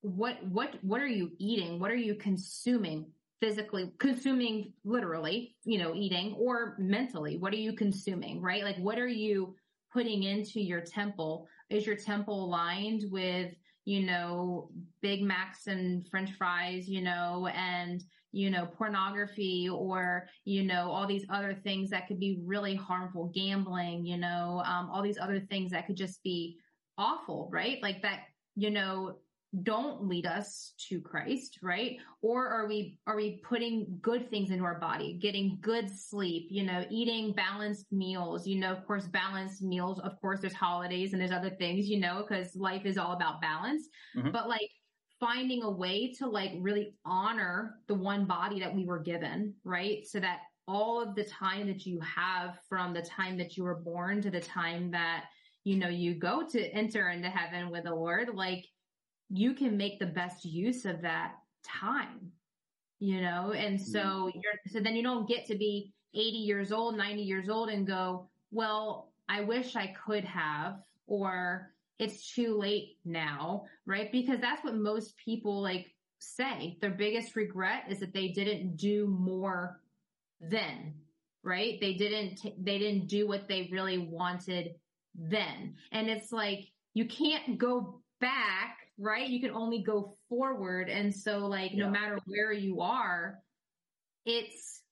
what, 0.00 0.42
what, 0.46 0.82
what 0.82 1.00
are 1.00 1.06
you 1.06 1.32
eating? 1.38 1.78
What 1.78 1.90
are 1.90 1.94
you 1.94 2.14
consuming 2.14 3.12
physically, 3.40 3.92
consuming 3.98 4.72
literally, 4.84 5.56
you 5.64 5.78
know, 5.78 5.94
eating 5.94 6.34
or 6.38 6.76
mentally? 6.78 7.36
What 7.36 7.52
are 7.52 7.58
you 7.58 7.74
consuming, 7.74 8.40
right? 8.40 8.64
Like, 8.64 8.78
what 8.78 8.98
are 8.98 9.06
you 9.06 9.54
putting 9.92 10.22
into 10.22 10.60
your 10.60 10.80
temple? 10.80 11.46
Is 11.68 11.84
your 11.86 11.96
temple 11.96 12.48
lined 12.48 13.04
with, 13.10 13.52
you 13.86 14.04
know, 14.04 14.68
Big 15.00 15.22
Macs 15.22 15.68
and 15.68 16.06
French 16.08 16.32
fries, 16.32 16.88
you 16.88 17.00
know, 17.00 17.48
and, 17.54 18.02
you 18.32 18.50
know, 18.50 18.66
pornography 18.66 19.68
or, 19.72 20.28
you 20.44 20.64
know, 20.64 20.90
all 20.90 21.06
these 21.06 21.24
other 21.30 21.54
things 21.54 21.88
that 21.90 22.08
could 22.08 22.18
be 22.18 22.40
really 22.44 22.74
harmful, 22.74 23.30
gambling, 23.32 24.04
you 24.04 24.18
know, 24.18 24.60
um, 24.66 24.90
all 24.90 25.02
these 25.02 25.18
other 25.18 25.38
things 25.38 25.70
that 25.70 25.86
could 25.86 25.96
just 25.96 26.20
be 26.24 26.58
awful, 26.98 27.48
right? 27.52 27.80
Like 27.80 28.02
that, 28.02 28.24
you 28.56 28.70
know, 28.70 29.18
don't 29.62 30.06
lead 30.06 30.26
us 30.26 30.74
to 30.88 31.00
Christ, 31.00 31.58
right? 31.62 31.98
Or 32.20 32.46
are 32.48 32.66
we, 32.66 32.98
are 33.06 33.16
we 33.16 33.40
putting 33.42 33.98
good 34.02 34.28
things 34.28 34.50
into 34.50 34.64
our 34.64 34.78
body, 34.78 35.18
getting 35.20 35.58
good 35.60 35.90
sleep, 35.90 36.48
you 36.50 36.64
know, 36.64 36.84
eating 36.90 37.32
balanced 37.32 37.90
meals, 37.92 38.46
you 38.46 38.58
know, 38.58 38.72
of 38.72 38.86
course, 38.86 39.06
balanced 39.06 39.62
meals, 39.62 40.00
of 40.00 40.20
course, 40.20 40.40
there's 40.40 40.52
holidays 40.52 41.12
and 41.12 41.20
there's 41.20 41.32
other 41.32 41.50
things, 41.50 41.88
you 41.88 41.98
know, 41.98 42.24
because 42.26 42.54
life 42.56 42.84
is 42.84 42.98
all 42.98 43.12
about 43.12 43.40
balance, 43.40 43.88
Mhm. 44.16 44.32
but 44.32 44.48
like 44.48 44.70
finding 45.18 45.62
a 45.62 45.70
way 45.70 46.12
to 46.12 46.26
like 46.26 46.52
really 46.58 46.94
honor 47.04 47.80
the 47.86 47.94
one 47.94 48.26
body 48.26 48.60
that 48.60 48.74
we 48.74 48.84
were 48.84 48.98
given, 48.98 49.54
right? 49.64 50.06
So 50.06 50.20
that 50.20 50.40
all 50.68 51.00
of 51.00 51.14
the 51.14 51.24
time 51.24 51.66
that 51.68 51.86
you 51.86 52.00
have 52.00 52.58
from 52.68 52.92
the 52.92 53.02
time 53.02 53.38
that 53.38 53.56
you 53.56 53.62
were 53.62 53.80
born 53.80 54.20
to 54.22 54.30
the 54.30 54.40
time 54.40 54.90
that, 54.90 55.26
you 55.64 55.78
know, 55.78 55.88
you 55.88 56.14
go 56.14 56.46
to 56.46 56.68
enter 56.72 57.08
into 57.08 57.30
heaven 57.30 57.70
with 57.70 57.84
the 57.84 57.94
Lord, 57.94 58.34
like 58.34 58.66
you 59.30 59.54
can 59.54 59.76
make 59.76 59.98
the 59.98 60.06
best 60.06 60.44
use 60.44 60.84
of 60.84 61.02
that 61.02 61.34
time, 61.64 62.32
you 62.98 63.20
know? 63.20 63.52
And 63.52 63.80
so 63.80 63.98
mm-hmm. 63.98 64.38
you're, 64.42 64.52
so 64.68 64.80
then 64.80 64.94
you 64.96 65.02
don't 65.02 65.28
get 65.28 65.46
to 65.46 65.56
be 65.56 65.92
80 66.14 66.20
years 66.20 66.72
old, 66.72 66.96
90 66.96 67.22
years 67.22 67.48
old 67.48 67.68
and 67.68 67.86
go, 67.86 68.28
well, 68.50 69.12
I 69.28 69.40
wish 69.40 69.76
I 69.76 69.94
could 70.06 70.24
have, 70.24 70.76
or 71.06 71.72
it's 71.98 72.32
too 72.34 72.56
late 72.56 72.96
now, 73.04 73.64
right? 73.86 74.10
Because 74.12 74.40
that's 74.40 74.62
what 74.62 74.74
most 74.74 75.16
people 75.16 75.60
like 75.60 75.86
say. 76.18 76.78
Their 76.80 76.90
biggest 76.90 77.36
regret 77.36 77.84
is 77.88 78.00
that 78.00 78.14
they 78.14 78.28
didn't 78.28 78.76
do 78.76 79.06
more 79.06 79.80
then, 80.40 80.94
right? 81.42 81.78
They 81.80 81.94
didn't, 81.94 82.36
t- 82.36 82.54
they 82.58 82.78
didn't 82.78 83.08
do 83.08 83.26
what 83.26 83.48
they 83.48 83.68
really 83.72 83.98
wanted 83.98 84.74
then. 85.14 85.74
And 85.92 86.08
it's 86.08 86.32
like, 86.32 86.68
you 86.94 87.06
can't 87.06 87.58
go 87.58 88.00
back, 88.20 88.78
right? 88.98 89.28
You 89.28 89.40
can 89.40 89.50
only 89.50 89.82
go 89.82 90.16
forward. 90.28 90.88
And 90.88 91.14
so 91.14 91.46
like, 91.46 91.74
no 91.74 91.90
matter 91.90 92.18
where 92.26 92.52
you 92.52 92.80
are, 92.80 93.38
it's, 94.24 94.82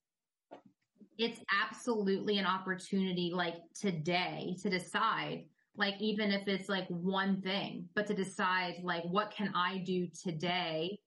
it's 1.17 1.39
absolutely 1.63 2.37
an 2.37 2.45
opportunity 2.45 3.31
like 3.33 3.55
today 3.73 4.55
to 4.61 4.69
decide 4.69 5.45
like 5.77 5.95
even 5.99 6.31
if 6.31 6.47
it's 6.47 6.69
like 6.69 6.87
one 6.87 7.41
thing 7.41 7.87
but 7.95 8.07
to 8.07 8.13
decide 8.13 8.75
like 8.83 9.03
what 9.05 9.31
can 9.31 9.51
i 9.55 9.77
do 9.79 10.07
today 10.23 10.97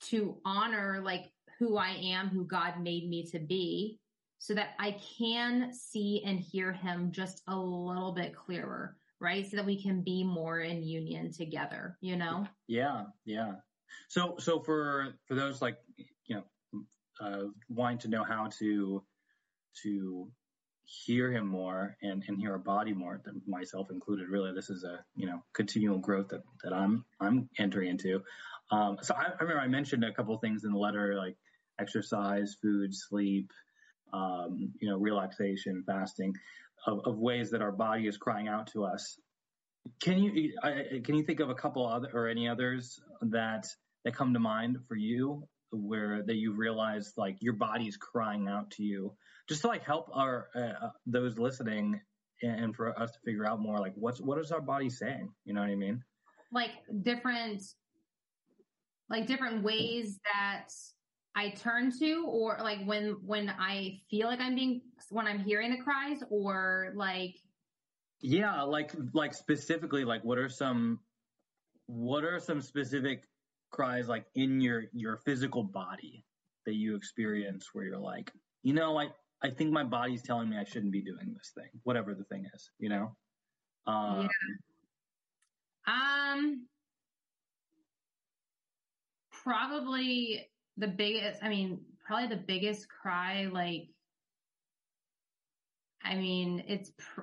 to 0.00 0.36
honor 0.44 1.00
like 1.04 1.32
who 1.58 1.76
i 1.76 1.90
am 1.90 2.28
who 2.28 2.44
god 2.44 2.80
made 2.80 3.08
me 3.08 3.24
to 3.24 3.38
be 3.38 3.98
so 4.38 4.54
that 4.54 4.70
i 4.78 4.96
can 5.18 5.72
see 5.72 6.22
and 6.24 6.38
hear 6.38 6.72
him 6.72 7.10
just 7.10 7.42
a 7.48 7.56
little 7.56 8.12
bit 8.12 8.34
clearer 8.34 8.96
right 9.20 9.50
so 9.50 9.56
that 9.56 9.66
we 9.66 9.80
can 9.80 10.02
be 10.02 10.22
more 10.24 10.60
in 10.60 10.82
union 10.82 11.32
together 11.32 11.96
you 12.00 12.16
know 12.16 12.46
Yeah, 12.68 13.04
yeah. 13.24 13.52
So, 14.08 14.36
so 14.38 14.60
for 14.60 15.14
for 15.26 15.34
those 15.34 15.62
like 15.62 15.78
you 16.26 16.36
know 16.36 16.82
uh, 17.20 17.48
wanting 17.68 17.98
to 17.98 18.08
know 18.08 18.24
how 18.24 18.50
to 18.58 19.02
to 19.82 20.28
hear 20.84 21.32
him 21.32 21.46
more 21.46 21.96
and 22.02 22.22
and 22.28 22.38
hear 22.38 22.52
our 22.52 22.58
body 22.58 22.92
more, 22.92 23.20
myself 23.46 23.90
included. 23.90 24.28
Really, 24.28 24.52
this 24.52 24.70
is 24.70 24.84
a 24.84 25.04
you 25.14 25.26
know 25.26 25.42
continual 25.52 25.98
growth 25.98 26.28
that 26.28 26.42
that 26.64 26.72
I'm 26.72 27.04
I'm 27.20 27.48
entering 27.58 27.90
into. 27.90 28.22
Um, 28.70 28.98
so 29.02 29.14
I, 29.14 29.26
I 29.26 29.42
remember 29.42 29.60
I 29.60 29.68
mentioned 29.68 30.04
a 30.04 30.12
couple 30.12 30.36
things 30.38 30.64
in 30.64 30.72
the 30.72 30.78
letter 30.78 31.14
like 31.16 31.36
exercise, 31.78 32.56
food, 32.60 32.94
sleep, 32.94 33.52
um, 34.12 34.72
you 34.80 34.88
know, 34.88 34.96
relaxation, 34.96 35.84
fasting, 35.86 36.34
of, 36.86 37.00
of 37.04 37.18
ways 37.18 37.50
that 37.50 37.62
our 37.62 37.72
body 37.72 38.06
is 38.06 38.16
crying 38.16 38.48
out 38.48 38.68
to 38.68 38.84
us. 38.84 39.18
Can 40.00 40.18
you 40.18 40.52
I, 40.62 41.00
can 41.04 41.14
you 41.14 41.22
think 41.22 41.40
of 41.40 41.50
a 41.50 41.54
couple 41.54 41.86
other 41.86 42.08
or 42.12 42.28
any 42.28 42.48
others 42.48 43.00
that 43.22 43.66
that 44.04 44.14
come 44.14 44.34
to 44.34 44.40
mind 44.40 44.78
for 44.88 44.96
you 44.96 45.46
where 45.70 46.22
that 46.22 46.34
you've 46.34 46.58
realized 46.58 47.12
like 47.16 47.36
your 47.40 47.52
body 47.52 47.86
is 47.86 47.96
crying 47.96 48.48
out 48.48 48.70
to 48.72 48.82
you? 48.82 49.14
Just 49.48 49.62
to 49.62 49.68
like 49.68 49.84
help 49.84 50.10
our 50.12 50.48
uh, 50.56 50.86
uh, 50.86 50.90
those 51.06 51.38
listening 51.38 52.00
and, 52.42 52.64
and 52.64 52.76
for 52.76 52.98
us 52.98 53.12
to 53.12 53.18
figure 53.24 53.46
out 53.46 53.60
more 53.60 53.78
like 53.78 53.92
what's 53.94 54.20
what 54.20 54.38
is 54.38 54.50
our 54.50 54.60
body 54.60 54.90
saying? 54.90 55.32
You 55.44 55.54
know 55.54 55.60
what 55.60 55.70
i 55.70 55.76
mean? 55.76 56.02
Like 56.50 56.70
different 57.02 57.62
like 59.08 59.26
different 59.26 59.62
ways 59.62 60.18
that 60.24 60.68
I 61.36 61.50
turn 61.50 61.92
to 61.98 62.24
or 62.26 62.56
like 62.60 62.82
when 62.86 63.18
when 63.24 63.50
I 63.50 64.00
feel 64.10 64.26
like 64.26 64.40
I'm 64.40 64.54
being 64.54 64.80
when 65.10 65.26
I'm 65.26 65.38
hearing 65.38 65.70
the 65.70 65.82
cries 65.82 66.22
or 66.30 66.92
like 66.96 67.36
yeah 68.20 68.62
like 68.62 68.92
like 69.12 69.34
specifically 69.34 70.04
like 70.04 70.24
what 70.24 70.38
are 70.38 70.48
some 70.48 70.98
what 71.84 72.24
are 72.24 72.40
some 72.40 72.62
specific 72.62 73.24
cries 73.70 74.08
like 74.08 74.24
in 74.34 74.62
your 74.62 74.84
your 74.94 75.18
physical 75.18 75.62
body 75.62 76.24
that 76.64 76.74
you 76.74 76.96
experience 76.96 77.68
where 77.74 77.84
you're 77.84 77.98
like 77.98 78.32
you 78.62 78.72
know 78.72 78.98
i 78.98 79.08
i 79.42 79.50
think 79.50 79.70
my 79.70 79.84
body's 79.84 80.22
telling 80.22 80.48
me 80.48 80.56
i 80.56 80.64
shouldn't 80.64 80.92
be 80.92 81.02
doing 81.02 81.34
this 81.36 81.52
thing 81.54 81.68
whatever 81.82 82.14
the 82.14 82.24
thing 82.24 82.46
is 82.54 82.70
you 82.78 82.88
know? 82.88 83.14
Um, 83.86 84.28
um 85.86 86.66
probably 89.30 90.48
the 90.76 90.88
biggest 90.88 91.42
I 91.42 91.48
mean 91.48 91.80
probably 92.06 92.28
the 92.28 92.42
biggest 92.42 92.88
cry 92.88 93.48
like 93.52 93.88
I 96.02 96.14
mean 96.14 96.64
it's 96.68 96.90
pr- 96.98 97.22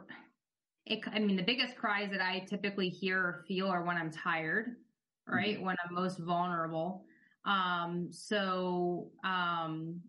it 0.86 1.02
I 1.08 1.20
mean 1.20 1.38
the 1.38 1.44
biggest 1.44 1.76
cries 1.76 2.12
that 2.12 2.22
I 2.22 2.40
typically 2.40 2.90
hear 2.90 3.20
or 3.20 3.46
feel 3.48 3.68
are 3.68 3.84
when 3.84 3.98
I'm 3.98 4.12
tired 4.12 4.78
right? 5.28 5.62
When 5.62 5.76
I'm 5.86 5.96
most 5.96 6.20
vulnerable. 6.20 7.06
Um 7.46 8.10
so 8.12 9.12
um 9.24 10.02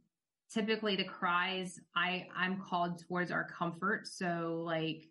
typically 0.52 0.96
the 0.96 1.04
cries 1.04 1.80
I 1.96 2.26
I'm 2.36 2.60
called 2.60 3.02
towards 3.06 3.30
our 3.30 3.44
comfort. 3.44 4.06
So 4.06 4.62
like 4.64 5.08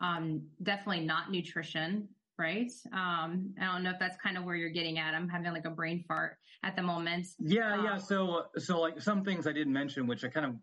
um 0.00 0.42
definitely 0.62 1.04
not 1.04 1.30
nutrition 1.30 2.08
right 2.38 2.70
um 2.92 3.54
I 3.60 3.66
don't 3.66 3.82
know 3.82 3.90
if 3.90 3.98
that's 3.98 4.16
kind 4.22 4.38
of 4.38 4.44
where 4.44 4.56
you're 4.56 4.70
getting 4.70 4.98
at 4.98 5.14
I'm 5.14 5.28
having 5.28 5.52
like 5.52 5.64
a 5.64 5.70
brain 5.70 6.04
fart 6.06 6.36
at 6.62 6.76
the 6.76 6.82
moment 6.82 7.26
Yeah, 7.38 7.82
yeah. 7.82 7.94
Um, 7.94 8.00
So, 8.00 8.44
so 8.56 8.80
like 8.80 9.00
some 9.00 9.24
things 9.24 9.46
I 9.46 9.52
didn't 9.52 9.72
mention, 9.72 10.06
which 10.06 10.24
I 10.24 10.28
kind 10.28 10.46
of 10.46 10.54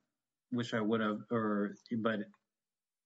wish 0.51 0.73
I 0.73 0.81
would 0.81 1.01
have, 1.01 1.19
or 1.31 1.75
but 1.99 2.19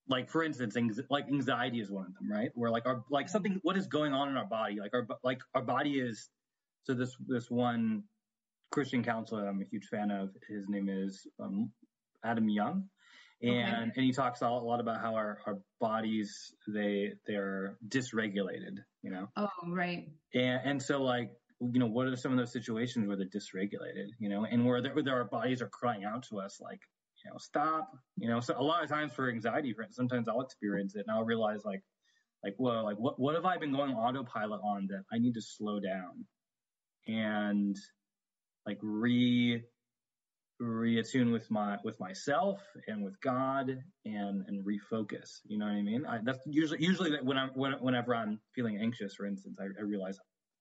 like 0.07 0.29
for 0.29 0.43
instance, 0.43 0.75
like 1.09 1.25
anxiety 1.27 1.79
is 1.79 1.91
one 1.91 2.05
of 2.07 2.13
them, 2.15 2.31
right? 2.31 2.49
Where 2.55 2.71
like 2.71 2.85
our 2.87 3.03
like 3.11 3.29
something 3.29 3.59
what 3.61 3.77
is 3.77 3.87
going 3.87 4.13
on 4.13 4.29
in 4.29 4.37
our 4.37 4.47
body, 4.47 4.79
like 4.79 4.93
our 4.93 5.07
like 5.23 5.39
our 5.53 5.61
body 5.61 5.99
is. 5.99 6.29
So 6.83 6.93
this 6.95 7.15
this 7.27 7.51
one 7.51 8.03
Christian 8.71 9.03
counselor 9.03 9.47
I'm 9.47 9.61
a 9.61 9.65
huge 9.65 9.85
fan 9.85 10.11
of, 10.11 10.29
his 10.47 10.67
name 10.67 10.89
is 10.89 11.27
um, 11.39 11.71
Adam 12.23 12.49
Young, 12.49 12.85
and 13.41 13.51
okay. 13.51 13.91
and 13.95 14.05
he 14.05 14.11
talks 14.11 14.41
a 14.41 14.49
lot 14.49 14.79
about 14.79 15.01
how 15.01 15.15
our, 15.15 15.39
our 15.45 15.59
bodies 15.79 16.53
they 16.67 17.13
they're 17.25 17.77
dysregulated, 17.87 18.77
you 19.01 19.11
know. 19.11 19.27
Oh 19.35 19.47
right. 19.67 20.09
And 20.33 20.61
and 20.65 20.81
so 20.81 21.01
like 21.01 21.31
you 21.61 21.79
know 21.79 21.87
what 21.87 22.07
are 22.07 22.15
some 22.15 22.31
of 22.31 22.37
those 22.37 22.51
situations 22.51 23.07
where 23.07 23.17
they're 23.17 23.27
dysregulated, 23.27 24.07
you 24.19 24.29
know, 24.29 24.45
and 24.45 24.65
where, 24.65 24.81
where 24.81 25.13
our 25.13 25.25
bodies 25.25 25.61
are 25.61 25.69
crying 25.69 26.05
out 26.05 26.23
to 26.29 26.39
us 26.39 26.59
like 26.61 26.81
you 27.23 27.31
know, 27.31 27.37
stop. 27.37 27.91
You 28.17 28.29
know, 28.29 28.39
so 28.39 28.55
a 28.57 28.63
lot 28.63 28.83
of 28.83 28.89
times 28.89 29.13
for 29.13 29.29
anxiety, 29.29 29.75
sometimes 29.91 30.27
I'll 30.27 30.41
experience 30.41 30.95
it 30.95 31.05
and 31.07 31.11
I'll 31.11 31.25
realize 31.25 31.61
like, 31.65 31.81
like, 32.43 32.55
whoa, 32.57 32.83
like 32.83 32.97
what, 32.97 33.19
what 33.19 33.35
have 33.35 33.45
I 33.45 33.57
been 33.57 33.71
going 33.71 33.93
autopilot 33.93 34.61
on 34.63 34.87
that 34.89 35.03
I 35.11 35.17
need 35.17 35.33
to 35.33 35.41
slow 35.41 35.79
down 35.79 36.25
and 37.07 37.75
like 38.65 38.77
re, 38.81 39.61
reattune 40.61 41.31
with 41.31 41.49
my, 41.49 41.77
with 41.83 41.99
myself 41.99 42.61
and 42.87 43.03
with 43.03 43.19
God 43.21 43.81
and, 44.05 44.43
and 44.47 44.65
refocus. 44.65 45.39
You 45.45 45.57
know 45.57 45.65
what 45.65 45.75
I 45.75 45.81
mean? 45.81 46.05
I, 46.05 46.19
that's 46.23 46.39
usually, 46.45 46.83
usually 46.83 47.17
when 47.21 47.37
I'm, 47.37 47.49
when, 47.55 47.73
whenever 47.73 48.15
I'm 48.15 48.39
feeling 48.53 48.77
anxious, 48.77 49.15
for 49.15 49.25
instance, 49.25 49.57
I, 49.59 49.65
I 49.79 49.83
realize, 49.83 50.19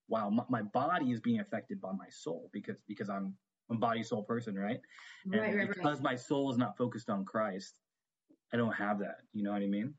wow, 0.09 0.31
my, 0.31 0.45
my 0.49 0.63
body 0.63 1.11
is 1.11 1.21
being 1.21 1.41
affected 1.41 1.81
by 1.81 1.93
my 1.93 2.09
soul 2.11 2.49
because, 2.53 2.77
because 2.87 3.09
I'm 3.11 3.35
a 3.71 3.75
body 3.75 4.03
soul 4.03 4.23
person, 4.23 4.55
right? 4.55 4.81
And 5.25 5.41
right, 5.41 5.57
right, 5.57 5.69
because 5.69 6.01
right. 6.01 6.13
my 6.13 6.17
soul 6.17 6.51
is 6.51 6.59
not 6.59 6.77
focused 6.77 7.11
on 7.11 7.25
Christ, 7.25 7.75
I 8.53 8.57
don't 8.57 8.73
have 8.73 8.99
that. 9.01 9.17
You 9.33 9.43
know 9.45 9.53
what 9.53 9.63
I 9.63 9.67
mean? 9.67 9.95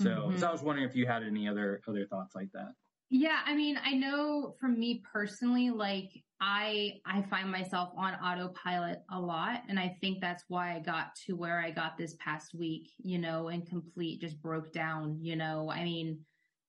So, 0.00 0.08
mm-hmm. 0.08 0.38
so 0.38 0.48
I 0.48 0.52
was 0.52 0.62
wondering 0.62 0.88
if 0.88 0.96
you 0.96 1.06
had 1.06 1.22
any 1.22 1.46
other 1.46 1.80
other 1.86 2.04
thoughts 2.06 2.34
like 2.34 2.50
that. 2.52 2.72
Yeah, 3.10 3.38
I 3.44 3.54
mean, 3.54 3.78
I 3.82 3.92
know 3.94 4.54
for 4.58 4.68
me 4.68 5.02
personally, 5.12 5.70
like 5.70 6.10
I 6.40 7.00
I 7.06 7.22
find 7.22 7.50
myself 7.50 7.90
on 7.96 8.14
autopilot 8.14 9.02
a 9.10 9.20
lot, 9.20 9.62
and 9.68 9.78
I 9.78 9.96
think 10.00 10.20
that's 10.20 10.44
why 10.48 10.74
I 10.74 10.80
got 10.80 11.14
to 11.26 11.34
where 11.34 11.60
I 11.60 11.70
got 11.70 11.96
this 11.96 12.16
past 12.18 12.54
week. 12.54 12.90
You 12.98 13.18
know, 13.18 13.48
and 13.48 13.66
complete 13.68 14.20
just 14.20 14.40
broke 14.42 14.72
down. 14.72 15.18
You 15.22 15.36
know, 15.36 15.70
I 15.70 15.84
mean 15.84 16.20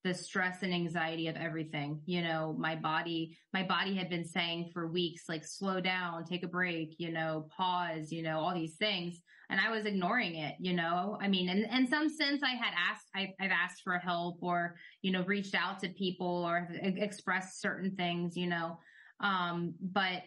the 0.06 0.14
stress 0.14 0.62
and 0.62 0.72
anxiety 0.72 1.28
of 1.28 1.36
everything. 1.36 2.00
You 2.06 2.22
know, 2.22 2.56
my 2.60 2.76
body, 2.76 3.36
my 3.54 3.64
body 3.64 3.96
had 3.96 4.08
been 4.08 4.24
saying 4.24 4.70
for 4.72 4.86
weeks, 4.86 5.24
like, 5.28 5.44
slow 5.44 5.82
down, 5.82 6.26
take 6.26 6.44
a 6.44 6.48
break, 6.48 6.94
you 7.00 7.12
know, 7.12 7.48
pause, 7.58 8.12
you 8.12 8.22
know, 8.22 8.40
all 8.40 8.54
these 8.54 8.76
things. 8.76 9.20
And 9.50 9.60
I 9.60 9.72
was 9.72 9.86
ignoring 9.86 10.36
it, 10.36 10.56
you 10.60 10.74
know, 10.74 11.18
I 11.20 11.28
mean, 11.28 11.50
in 11.50 11.88
some 11.88 12.08
sense 12.08 12.44
I 12.44 12.52
had 12.52 12.74
asked, 12.78 13.08
I, 13.16 13.34
have 13.40 13.52
asked 13.52 13.82
for 13.84 13.98
help 13.98 14.38
or, 14.42 14.76
you 15.02 15.12
know, 15.12 15.24
reached 15.24 15.56
out 15.56 15.80
to 15.80 15.90
people 15.90 16.46
or 16.46 16.70
expressed 16.82 17.60
certain 17.60 17.96
things, 17.96 18.38
you 18.38 18.46
know, 18.46 18.78
um, 19.22 19.74
but 19.82 20.22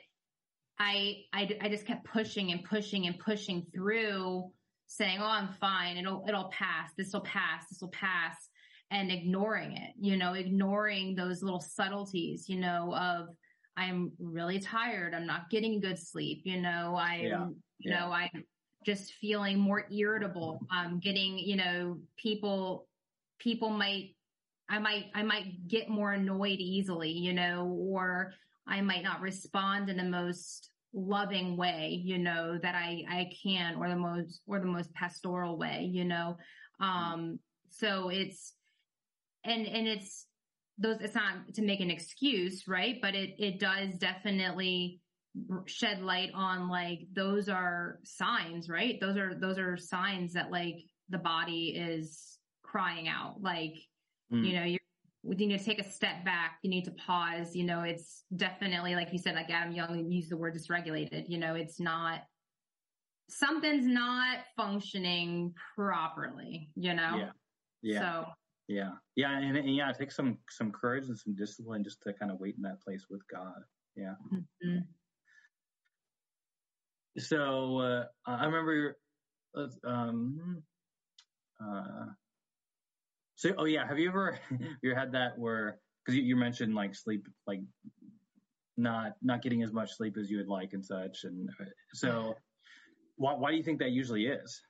I, 0.81 1.18
I, 1.33 1.57
I 1.61 1.68
just 1.68 1.87
kept 1.87 2.05
pushing 2.05 2.51
and 2.51 2.64
pushing 2.64 3.07
and 3.07 3.16
pushing 3.16 3.64
through 3.72 4.51
saying, 4.89 5.18
Oh, 5.20 5.26
I'm 5.26 5.51
fine. 5.61 5.99
It'll, 5.99 6.24
it'll 6.26 6.51
pass. 6.51 6.91
This 6.97 7.12
will 7.12 7.20
pass. 7.20 7.68
This 7.68 7.81
will 7.81 7.91
pass 7.91 8.47
and 8.91 9.11
ignoring 9.11 9.76
it, 9.76 9.93
you 10.01 10.16
know, 10.16 10.32
ignoring 10.32 11.14
those 11.14 11.43
little 11.43 11.61
subtleties, 11.61 12.49
you 12.49 12.59
know, 12.59 12.95
of 12.95 13.28
I'm 13.76 14.12
really 14.18 14.59
tired. 14.59 15.14
I'm 15.14 15.26
not 15.26 15.51
getting 15.51 15.80
good 15.80 15.99
sleep. 15.99 16.43
You 16.45 16.61
know, 16.61 16.97
I'm, 16.99 17.22
yeah. 17.22 17.47
you 17.78 17.91
know, 17.91 18.11
I'm 18.11 18.45
just 18.86 19.12
feeling 19.20 19.59
more 19.59 19.86
irritable. 19.93 20.61
I'm 20.70 21.01
getting, 21.01 21.39
you 21.39 21.57
know, 21.57 21.99
people, 22.16 22.89
people 23.39 23.68
might, 23.68 24.16
I 24.70 24.78
might, 24.78 25.07
I 25.14 25.22
might 25.22 25.68
get 25.68 25.89
more 25.89 26.12
annoyed 26.12 26.59
easily, 26.59 27.11
you 27.11 27.34
know, 27.34 27.76
or 27.78 28.32
I 28.66 28.80
might 28.80 29.03
not 29.03 29.20
respond 29.20 29.91
in 29.91 29.97
the 29.99 30.05
most 30.05 30.70
loving 30.95 31.57
way, 31.57 32.01
you 32.03 32.18
know, 32.18 32.59
that 32.62 32.74
I, 32.74 33.05
I 33.09 33.30
can, 33.43 33.76
or 33.76 33.89
the 33.89 33.97
most, 33.97 34.41
or 34.47 34.59
the 34.59 34.66
most 34.66 34.93
pastoral 34.95 35.59
way, 35.59 35.89
you 35.93 36.05
know. 36.05 36.36
Um, 36.80 37.39
so 37.70 38.09
it's, 38.09 38.55
and 39.49 39.66
and 39.66 39.88
it's 39.88 40.26
those 40.78 40.99
it's 41.01 41.14
not 41.14 41.55
to 41.55 41.62
make 41.62 41.80
an 41.80 41.90
excuse 41.90 42.68
right? 42.68 42.99
But 43.01 43.14
it 43.14 43.34
it 43.38 43.59
does 43.59 43.94
definitely 43.99 45.01
shed 45.66 46.03
light 46.03 46.30
on 46.34 46.68
like 46.68 47.01
those 47.12 47.49
are 47.49 47.99
signs 48.05 48.68
right? 48.68 49.01
Those 49.01 49.16
are 49.16 49.34
those 49.34 49.59
are 49.59 49.76
signs 49.76 50.34
that 50.34 50.51
like 50.51 50.76
the 51.09 51.18
body 51.18 51.74
is 51.76 52.38
crying 52.62 53.09
out. 53.09 53.36
Like 53.40 53.74
mm. 54.32 54.46
you 54.46 54.55
know 54.55 54.64
you're 54.64 54.78
you 55.24 55.34
need 55.34 55.59
to 55.59 55.64
take 55.64 55.80
a 55.80 55.90
step 55.90 56.24
back. 56.24 56.59
You 56.62 56.70
need 56.70 56.84
to 56.84 56.92
pause. 56.92 57.55
You 57.55 57.64
know 57.64 57.82
it's 57.82 58.24
definitely 58.34 58.94
like 58.94 59.12
you 59.12 59.18
said 59.18 59.34
like 59.34 59.51
adam 59.51 59.74
young 59.74 60.11
used 60.11 60.30
the 60.30 60.36
word 60.36 60.57
dysregulated. 60.57 61.24
You 61.28 61.38
know 61.38 61.55
it's 61.55 61.80
not 61.80 62.20
something's 63.30 63.86
not 63.86 64.38
functioning 64.57 65.53
properly 65.74 66.70
you 66.76 66.94
know? 66.94 67.16
Yeah. 67.16 67.30
Yeah. 67.82 68.01
So 68.01 68.26
yeah, 68.69 68.91
yeah, 69.16 69.39
and, 69.39 69.57
and, 69.57 69.75
yeah, 69.75 69.89
it 69.89 69.97
takes 69.99 70.14
some 70.14 70.37
some 70.51 70.71
courage 70.71 71.07
and 71.09 71.19
some 71.19 71.35
discipline 71.35 71.83
just 71.83 72.03
to 72.03 72.12
kind 72.12 72.31
of 72.31 72.39
wait 72.39 72.57
in 72.57 72.62
that 72.62 72.83
place 72.83 73.07
with 73.09 73.23
God. 73.33 73.62
Yeah. 73.97 74.14
Mm-hmm. 74.33 74.79
So 77.19 77.79
uh, 77.79 78.05
I 78.27 78.45
remember, 78.45 78.99
um, 79.85 80.62
uh, 81.61 82.07
so 83.37 83.55
oh 83.57 83.64
yeah, 83.64 83.89
have 83.89 83.99
you 83.99 84.11
ever 84.11 84.39
you 84.83 84.95
had 84.95 85.12
that 85.12 85.39
where 85.39 85.79
because 86.05 86.16
you, 86.16 86.23
you 86.23 86.37
mentioned 86.37 86.75
like 86.75 86.95
sleep, 86.95 87.27
like 87.47 87.61
not 88.77 89.12
not 89.23 89.41
getting 89.43 89.62
as 89.62 89.73
much 89.73 89.97
sleep 89.97 90.19
as 90.19 90.31
you 90.31 90.37
would 90.37 90.47
like 90.47 90.75
and 90.75 90.85
such, 90.85 91.25
and 91.25 91.49
uh, 91.59 91.64
so 91.95 92.35
why 93.16 93.33
why 93.33 93.51
do 93.51 93.57
you 93.57 93.62
think 93.62 93.79
that 93.79 93.93
usually 93.93 94.27
is? 94.27 94.61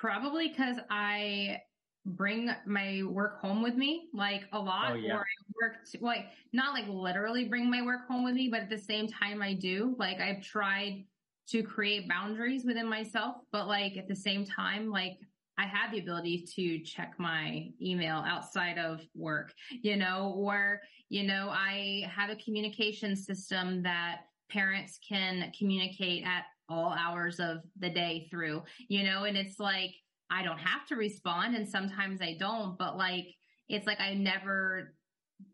Probably 0.00 0.48
because 0.48 0.76
I 0.90 1.60
bring 2.04 2.50
my 2.66 3.02
work 3.08 3.40
home 3.40 3.62
with 3.62 3.76
me 3.76 4.08
like 4.12 4.42
a 4.52 4.58
lot 4.58 4.92
oh, 4.92 4.94
yeah. 4.94 5.14
or 5.14 5.20
I 5.20 5.52
work 5.62 5.84
to, 5.92 5.98
like 6.00 6.26
not 6.52 6.74
like 6.74 6.88
literally 6.88 7.44
bring 7.44 7.70
my 7.70 7.82
work 7.82 8.08
home 8.08 8.24
with 8.24 8.34
me 8.34 8.48
but 8.48 8.60
at 8.60 8.70
the 8.70 8.78
same 8.78 9.06
time 9.06 9.40
I 9.40 9.54
do 9.54 9.94
like 9.98 10.20
I've 10.20 10.42
tried 10.42 11.04
to 11.48 11.62
create 11.62 12.08
boundaries 12.08 12.64
within 12.64 12.88
myself 12.88 13.36
but 13.52 13.68
like 13.68 13.96
at 13.96 14.08
the 14.08 14.16
same 14.16 14.44
time 14.44 14.90
like 14.90 15.18
I 15.58 15.66
have 15.66 15.92
the 15.92 16.00
ability 16.00 16.44
to 16.56 16.80
check 16.80 17.14
my 17.18 17.68
email 17.80 18.24
outside 18.26 18.78
of 18.78 19.00
work 19.14 19.52
you 19.70 19.96
know 19.96 20.34
or 20.36 20.80
you 21.08 21.22
know 21.22 21.50
I 21.50 22.10
have 22.12 22.30
a 22.30 22.36
communication 22.36 23.14
system 23.14 23.80
that 23.84 24.22
parents 24.50 24.98
can 25.08 25.52
communicate 25.56 26.24
at 26.26 26.44
all 26.68 26.96
hours 26.98 27.38
of 27.38 27.58
the 27.78 27.90
day 27.90 28.26
through 28.28 28.64
you 28.88 29.04
know 29.04 29.24
and 29.24 29.36
it's 29.36 29.60
like 29.60 29.94
I 30.32 30.42
don't 30.42 30.58
have 30.58 30.86
to 30.88 30.96
respond 30.96 31.54
and 31.54 31.68
sometimes 31.68 32.22
I 32.22 32.36
don't, 32.38 32.78
but 32.78 32.96
like, 32.96 33.26
it's 33.68 33.86
like 33.86 34.00
I 34.00 34.14
never 34.14 34.94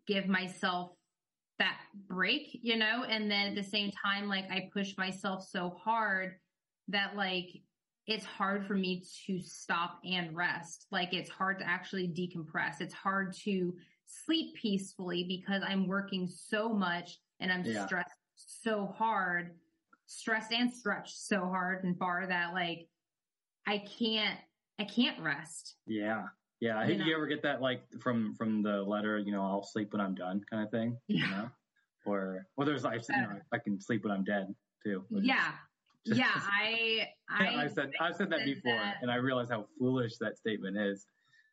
give 0.06 0.28
myself 0.28 0.92
that 1.58 1.78
break, 2.08 2.58
you 2.62 2.76
know? 2.76 3.04
And 3.08 3.30
then 3.30 3.48
at 3.48 3.54
the 3.56 3.68
same 3.68 3.90
time, 3.90 4.28
like 4.28 4.44
I 4.50 4.68
push 4.72 4.96
myself 4.96 5.46
so 5.50 5.76
hard 5.82 6.36
that 6.88 7.16
like 7.16 7.48
it's 8.06 8.24
hard 8.24 8.66
for 8.66 8.74
me 8.74 9.02
to 9.26 9.40
stop 9.40 9.98
and 10.04 10.34
rest. 10.34 10.86
Like 10.90 11.12
it's 11.12 11.28
hard 11.28 11.58
to 11.58 11.68
actually 11.68 12.08
decompress. 12.08 12.80
It's 12.80 12.94
hard 12.94 13.34
to 13.44 13.74
sleep 14.06 14.54
peacefully 14.54 15.24
because 15.28 15.62
I'm 15.66 15.86
working 15.86 16.28
so 16.28 16.70
much 16.70 17.18
and 17.40 17.52
I'm 17.52 17.64
yeah. 17.64 17.84
stressed 17.84 18.14
so 18.36 18.94
hard, 18.96 19.56
stressed 20.06 20.52
and 20.52 20.72
stretched 20.72 21.18
so 21.18 21.40
hard 21.40 21.84
and 21.84 21.98
far 21.98 22.26
that 22.26 22.54
like 22.54 22.86
I 23.66 23.84
can't 23.98 24.38
I 24.78 24.84
can't 24.84 25.20
rest. 25.20 25.74
Yeah. 25.86 26.24
Yeah. 26.60 26.86
You, 26.86 26.98
know? 26.98 27.04
you 27.04 27.14
ever 27.14 27.26
get 27.26 27.42
that 27.42 27.60
like 27.60 27.82
from, 28.00 28.34
from 28.34 28.62
the 28.62 28.82
letter, 28.82 29.18
you 29.18 29.32
know, 29.32 29.42
I'll 29.42 29.64
sleep 29.64 29.92
when 29.92 30.00
I'm 30.00 30.14
done 30.14 30.42
kind 30.50 30.62
of 30.62 30.70
thing, 30.70 30.96
yeah. 31.08 31.24
you 31.24 31.30
know, 31.30 31.48
or, 32.06 32.46
well, 32.56 32.66
there's 32.66 32.84
like, 32.84 33.02
you 33.08 33.16
know, 33.16 33.40
I 33.52 33.58
can 33.58 33.80
sleep 33.80 34.04
when 34.04 34.12
I'm 34.12 34.24
dead 34.24 34.54
too. 34.84 35.04
Yeah. 35.10 35.52
yeah. 36.04 36.30
I, 36.34 37.08
I, 37.28 37.46
I 37.64 37.66
said, 37.66 37.90
I've 38.00 38.16
said 38.16 38.30
that 38.30 38.44
before 38.44 38.74
that, 38.74 38.96
and 39.02 39.10
I 39.10 39.16
realize 39.16 39.48
how 39.50 39.66
foolish 39.78 40.16
that 40.18 40.36
statement 40.36 40.76
is, 40.76 41.06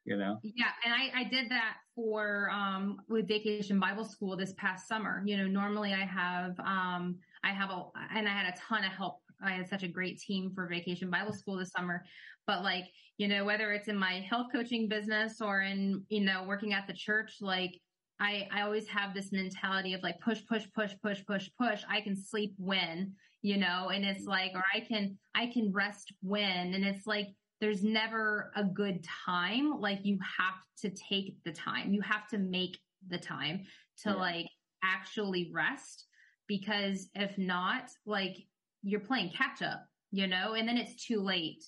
you 0.06 0.18
know? 0.18 0.38
Yeah. 0.44 0.72
And 0.84 0.94
I, 0.94 1.22
I 1.22 1.24
did 1.24 1.50
that 1.50 1.78
for, 1.96 2.50
um, 2.52 3.00
with 3.10 3.28
vacation 3.28 3.80
Bible 3.80 4.06
school 4.06 4.38
this 4.38 4.54
past 4.58 4.88
summer. 4.88 5.24
You 5.26 5.38
know, 5.38 5.48
normally 5.48 5.94
I 5.94 6.06
have, 6.06 6.60
um, 6.60 7.18
I 7.44 7.52
have 7.52 7.70
a, 7.70 7.86
and 8.16 8.28
I 8.28 8.32
had 8.32 8.54
a 8.54 8.58
ton 8.58 8.84
of 8.84 8.92
help 8.92 9.20
I 9.44 9.52
had 9.52 9.70
such 9.70 9.84
a 9.84 9.88
great 9.88 10.20
team 10.20 10.52
for 10.54 10.68
vacation 10.68 11.10
Bible 11.10 11.34
school 11.34 11.58
this 11.58 11.72
summer. 11.72 12.04
But 12.48 12.64
like, 12.64 12.86
you 13.18 13.28
know, 13.28 13.46
whether 13.46 13.72
it's 13.72 13.88
in 13.88 13.98
my 13.98 14.26
health 14.30 14.48
coaching 14.52 14.88
business 14.88 15.42
or 15.42 15.62
in, 15.62 16.04
you 16.10 16.22
know, 16.22 16.44
working 16.48 16.74
at 16.74 16.88
the 16.88 16.94
church, 16.94 17.38
like 17.42 17.80
I, 18.20 18.48
I 18.52 18.62
always 18.62 18.88
have 18.88 19.14
this 19.14 19.32
mentality 19.32 19.94
of 19.94 20.04
like 20.04 20.20
push, 20.20 20.42
push, 20.48 20.66
push, 20.74 20.94
push, 21.02 21.26
push, 21.26 21.50
push. 21.60 21.82
I 21.90 22.02
can 22.02 22.16
sleep 22.16 22.54
when, 22.58 23.14
you 23.42 23.58
know, 23.58 23.90
and 23.90 24.06
it's 24.06 24.22
mm-hmm. 24.22 24.30
like, 24.30 24.52
or 24.54 24.64
I 24.74 24.80
can, 24.80 25.18
I 25.34 25.48
can 25.48 25.72
rest 25.72 26.14
when. 26.22 26.74
And 26.74 26.86
it's 26.86 27.08
like, 27.08 27.28
there's 27.62 27.84
never 27.84 28.52
a 28.56 28.64
good 28.64 29.06
time. 29.26 29.80
Like 29.80 30.00
you 30.04 30.20
have 30.38 30.62
to 30.82 30.90
take 30.90 31.36
the 31.44 31.52
time. 31.52 31.94
You 31.94 32.02
have 32.02 32.28
to 32.30 32.38
make 32.38 32.78
the 33.08 33.18
time 33.18 33.64
to 34.04 34.10
yeah. 34.10 34.16
like 34.16 34.48
actually 34.84 35.52
rest 35.54 36.06
because 36.48 37.10
if 37.16 37.38
not, 37.38 37.90
like 38.06 38.38
you're 38.86 39.00
playing 39.00 39.32
catch 39.32 39.62
up, 39.62 39.88
you 40.12 40.28
know, 40.28 40.54
and 40.54 40.68
then 40.68 40.78
it's 40.78 41.06
too 41.06 41.20
late. 41.20 41.64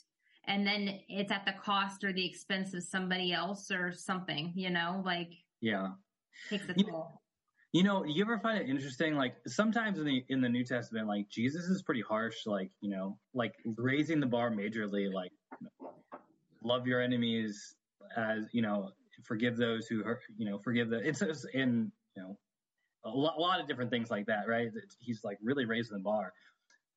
And 0.46 0.66
then 0.66 1.00
it's 1.10 1.32
at 1.32 1.46
the 1.46 1.52
cost 1.52 2.06
or 2.06 2.14
the 2.14 2.26
expense 2.26 2.74
of 2.74 2.84
somebody 2.84 3.34
else 3.34 3.70
or 3.70 3.92
something, 3.92 4.54
you 4.56 4.70
know, 4.70 5.02
like 5.04 5.34
yeah, 5.60 5.90
takes 6.50 6.70
a 6.70 6.74
toll. 6.74 7.22
You 7.74 7.84
know, 7.84 8.06
you 8.06 8.24
ever 8.24 8.40
find 8.40 8.60
it 8.60 8.70
interesting? 8.70 9.16
Like 9.16 9.36
sometimes 9.46 10.00
in 10.00 10.06
the 10.06 10.24
in 10.30 10.40
the 10.40 10.48
New 10.48 10.64
Testament, 10.64 11.08
like 11.08 11.28
Jesus 11.30 11.66
is 11.66 11.82
pretty 11.82 12.02
harsh. 12.02 12.46
Like 12.46 12.72
you 12.80 12.90
know, 12.90 13.18
like 13.34 13.56
raising 13.78 14.22
the 14.22 14.26
bar 14.26 14.52
majorly. 14.52 15.12
Like 15.12 15.32
love 16.64 16.88
your 16.88 17.02
enemies 17.02 17.76
as 18.16 18.46
you 18.54 18.62
know, 18.62 18.92
forgive 19.24 19.58
those 19.58 19.88
who 19.88 20.02
hurt. 20.04 20.22
You 20.38 20.50
know, 20.50 20.58
forgive 20.58 20.90
the. 20.90 21.06
It's 21.06 21.22
in 21.54 21.92
you 22.16 22.22
know 22.22 22.38
a 23.04 23.10
lot, 23.10 23.36
a 23.38 23.42
lot 23.42 23.60
of 23.60 23.68
different 23.68 23.92
things 23.92 24.10
like 24.10 24.26
that, 24.28 24.48
right? 24.48 24.70
It's, 24.74 24.96
he's 25.00 25.24
like 25.24 25.38
really 25.42 25.66
raising 25.66 25.98
the 25.98 26.04
bar. 26.04 26.34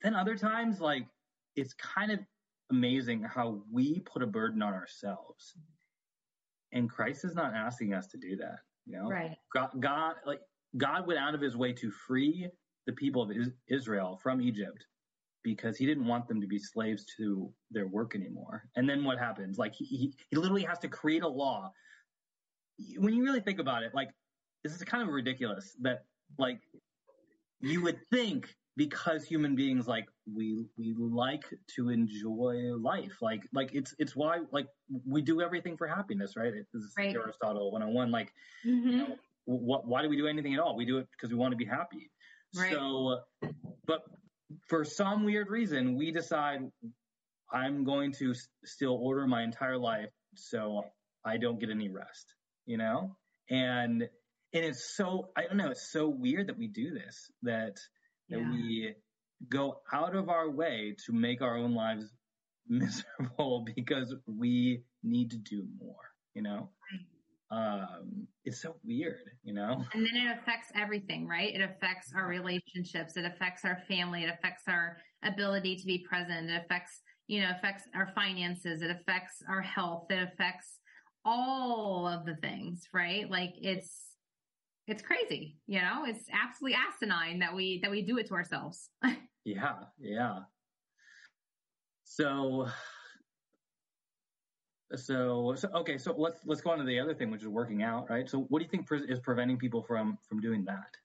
Then 0.02 0.14
other 0.14 0.36
times, 0.36 0.80
like 0.80 1.06
it's 1.56 1.74
kind 1.74 2.10
of 2.10 2.20
amazing 2.70 3.22
how 3.22 3.60
we 3.70 4.00
put 4.00 4.22
a 4.22 4.26
burden 4.26 4.62
on 4.62 4.72
ourselves, 4.72 5.54
and 6.72 6.88
Christ 6.88 7.24
is 7.24 7.34
not 7.34 7.54
asking 7.54 7.94
us 7.94 8.06
to 8.08 8.18
do 8.18 8.36
that. 8.36 8.60
You 8.86 8.96
know, 8.96 9.08
right? 9.08 9.36
God, 9.54 9.70
God 9.80 10.14
like 10.26 10.40
God 10.76 11.06
went 11.06 11.18
out 11.18 11.34
of 11.34 11.40
his 11.40 11.56
way 11.56 11.72
to 11.74 11.90
free 11.90 12.48
the 12.86 12.92
people 12.92 13.22
of 13.22 13.30
Israel 13.68 14.18
from 14.22 14.40
Egypt 14.40 14.86
because 15.42 15.76
he 15.76 15.86
didn't 15.86 16.06
want 16.06 16.28
them 16.28 16.40
to 16.40 16.46
be 16.46 16.58
slaves 16.58 17.04
to 17.16 17.52
their 17.70 17.86
work 17.86 18.14
anymore. 18.14 18.64
And 18.76 18.88
then 18.88 19.04
what 19.04 19.18
happens? 19.18 19.58
Like 19.58 19.74
he, 19.74 19.84
he, 19.84 20.14
he 20.28 20.36
literally 20.36 20.64
has 20.64 20.78
to 20.80 20.88
create 20.88 21.22
a 21.22 21.28
law. 21.28 21.72
When 22.98 23.14
you 23.14 23.24
really 23.24 23.40
think 23.40 23.58
about 23.58 23.82
it, 23.82 23.94
like 23.94 24.10
this 24.62 24.74
is 24.74 24.82
kind 24.84 25.02
of 25.02 25.08
ridiculous 25.08 25.76
that 25.80 26.04
like 26.38 26.60
you 27.60 27.82
would 27.82 27.98
think 28.10 28.54
because 28.80 29.24
human 29.24 29.54
beings 29.54 29.86
like 29.86 30.06
we 30.34 30.64
we 30.78 30.94
like 30.96 31.44
to 31.76 31.90
enjoy 31.90 32.54
life 32.80 33.16
like 33.20 33.42
like 33.52 33.70
it's 33.74 33.94
it's 33.98 34.16
why 34.16 34.38
like 34.52 34.66
we 35.06 35.20
do 35.20 35.42
everything 35.42 35.76
for 35.76 35.86
happiness 35.86 36.34
right 36.34 36.54
this 36.72 36.82
is 36.82 36.94
right. 36.96 37.14
aristotle 37.14 37.70
101 37.72 38.10
like 38.10 38.32
mm-hmm. 38.64 38.88
you 38.88 38.96
know, 38.96 39.16
what, 39.50 39.86
why 39.86 40.02
do 40.02 40.08
we 40.08 40.16
do 40.16 40.26
anything 40.26 40.54
at 40.54 40.60
all? 40.60 40.76
We 40.76 40.84
do 40.84 40.98
it 40.98 41.08
because 41.10 41.30
we 41.30 41.36
want 41.36 41.52
to 41.52 41.56
be 41.56 41.64
happy. 41.64 42.10
Right. 42.56 42.72
So, 42.72 43.20
but 43.86 44.02
for 44.68 44.84
some 44.84 45.24
weird 45.24 45.48
reason, 45.48 45.96
we 45.96 46.12
decide 46.12 46.70
I'm 47.52 47.84
going 47.84 48.12
to 48.14 48.34
still 48.64 48.94
order 48.94 49.26
my 49.26 49.42
entire 49.42 49.78
life 49.78 50.10
so 50.34 50.84
I 51.24 51.36
don't 51.36 51.58
get 51.58 51.70
any 51.70 51.88
rest, 51.88 52.34
you 52.66 52.76
know? 52.76 53.16
And, 53.48 54.02
and 54.52 54.64
it's 54.64 54.96
so, 54.96 55.30
I 55.36 55.42
don't 55.42 55.56
know, 55.56 55.70
it's 55.70 55.90
so 55.90 56.08
weird 56.08 56.48
that 56.48 56.58
we 56.58 56.68
do 56.68 56.92
this, 56.92 57.30
that, 57.42 57.76
that 58.30 58.40
yeah. 58.40 58.50
we 58.50 58.94
go 59.48 59.80
out 59.92 60.14
of 60.14 60.28
our 60.28 60.50
way 60.50 60.94
to 61.06 61.12
make 61.12 61.42
our 61.42 61.56
own 61.56 61.74
lives 61.74 62.06
miserable 62.68 63.64
because 63.74 64.14
we 64.26 64.82
need 65.02 65.30
to 65.30 65.38
do 65.38 65.66
more, 65.78 65.96
you 66.34 66.42
know? 66.42 66.70
um, 67.50 68.26
it's 68.44 68.62
so 68.62 68.76
weird, 68.84 69.30
you 69.42 69.52
know? 69.52 69.84
And 69.92 70.06
then 70.06 70.26
it 70.26 70.38
affects 70.38 70.68
everything, 70.74 71.26
right? 71.26 71.52
It 71.52 71.60
affects 71.60 72.12
our 72.14 72.28
relationships. 72.28 73.16
It 73.16 73.24
affects 73.24 73.64
our 73.64 73.78
family. 73.88 74.22
It 74.22 74.30
affects 74.30 74.62
our 74.68 74.98
ability 75.24 75.76
to 75.76 75.84
be 75.84 76.04
present. 76.08 76.48
It 76.48 76.62
affects, 76.64 77.00
you 77.26 77.40
know, 77.40 77.50
affects 77.56 77.84
our 77.94 78.12
finances. 78.14 78.82
It 78.82 78.90
affects 78.90 79.42
our 79.48 79.62
health. 79.62 80.06
It 80.10 80.22
affects 80.32 80.78
all 81.24 82.06
of 82.06 82.24
the 82.24 82.36
things, 82.36 82.86
right? 82.94 83.28
Like 83.28 83.54
it's, 83.56 84.09
it's 84.90 85.02
crazy, 85.02 85.56
you 85.66 85.80
know, 85.80 86.04
it's 86.06 86.24
absolutely 86.32 86.76
asinine 86.76 87.38
that 87.38 87.54
we, 87.54 87.80
that 87.82 87.90
we 87.90 88.02
do 88.02 88.18
it 88.18 88.26
to 88.28 88.34
ourselves. 88.34 88.90
yeah. 89.44 89.74
Yeah. 89.98 90.40
So 92.04 92.66
so, 94.96 95.54
so 95.56 95.68
okay, 95.74 95.98
so 95.98 96.14
let's 96.18 96.40
let's 96.44 96.60
go 96.60 96.70
on 96.70 96.78
to 96.78 96.84
the 96.84 96.98
other 96.98 97.14
thing, 97.14 97.30
which 97.30 97.42
is 97.42 97.48
working 97.48 97.82
out, 97.82 98.10
right? 98.10 98.28
So, 98.28 98.40
what 98.48 98.58
do 98.58 98.64
you 98.64 98.70
think 98.70 98.86
pre- 98.86 99.04
is 99.08 99.20
preventing 99.20 99.56
people 99.56 99.82
from 99.82 100.18
from 100.28 100.40
doing 100.40 100.64
that? 100.64 100.96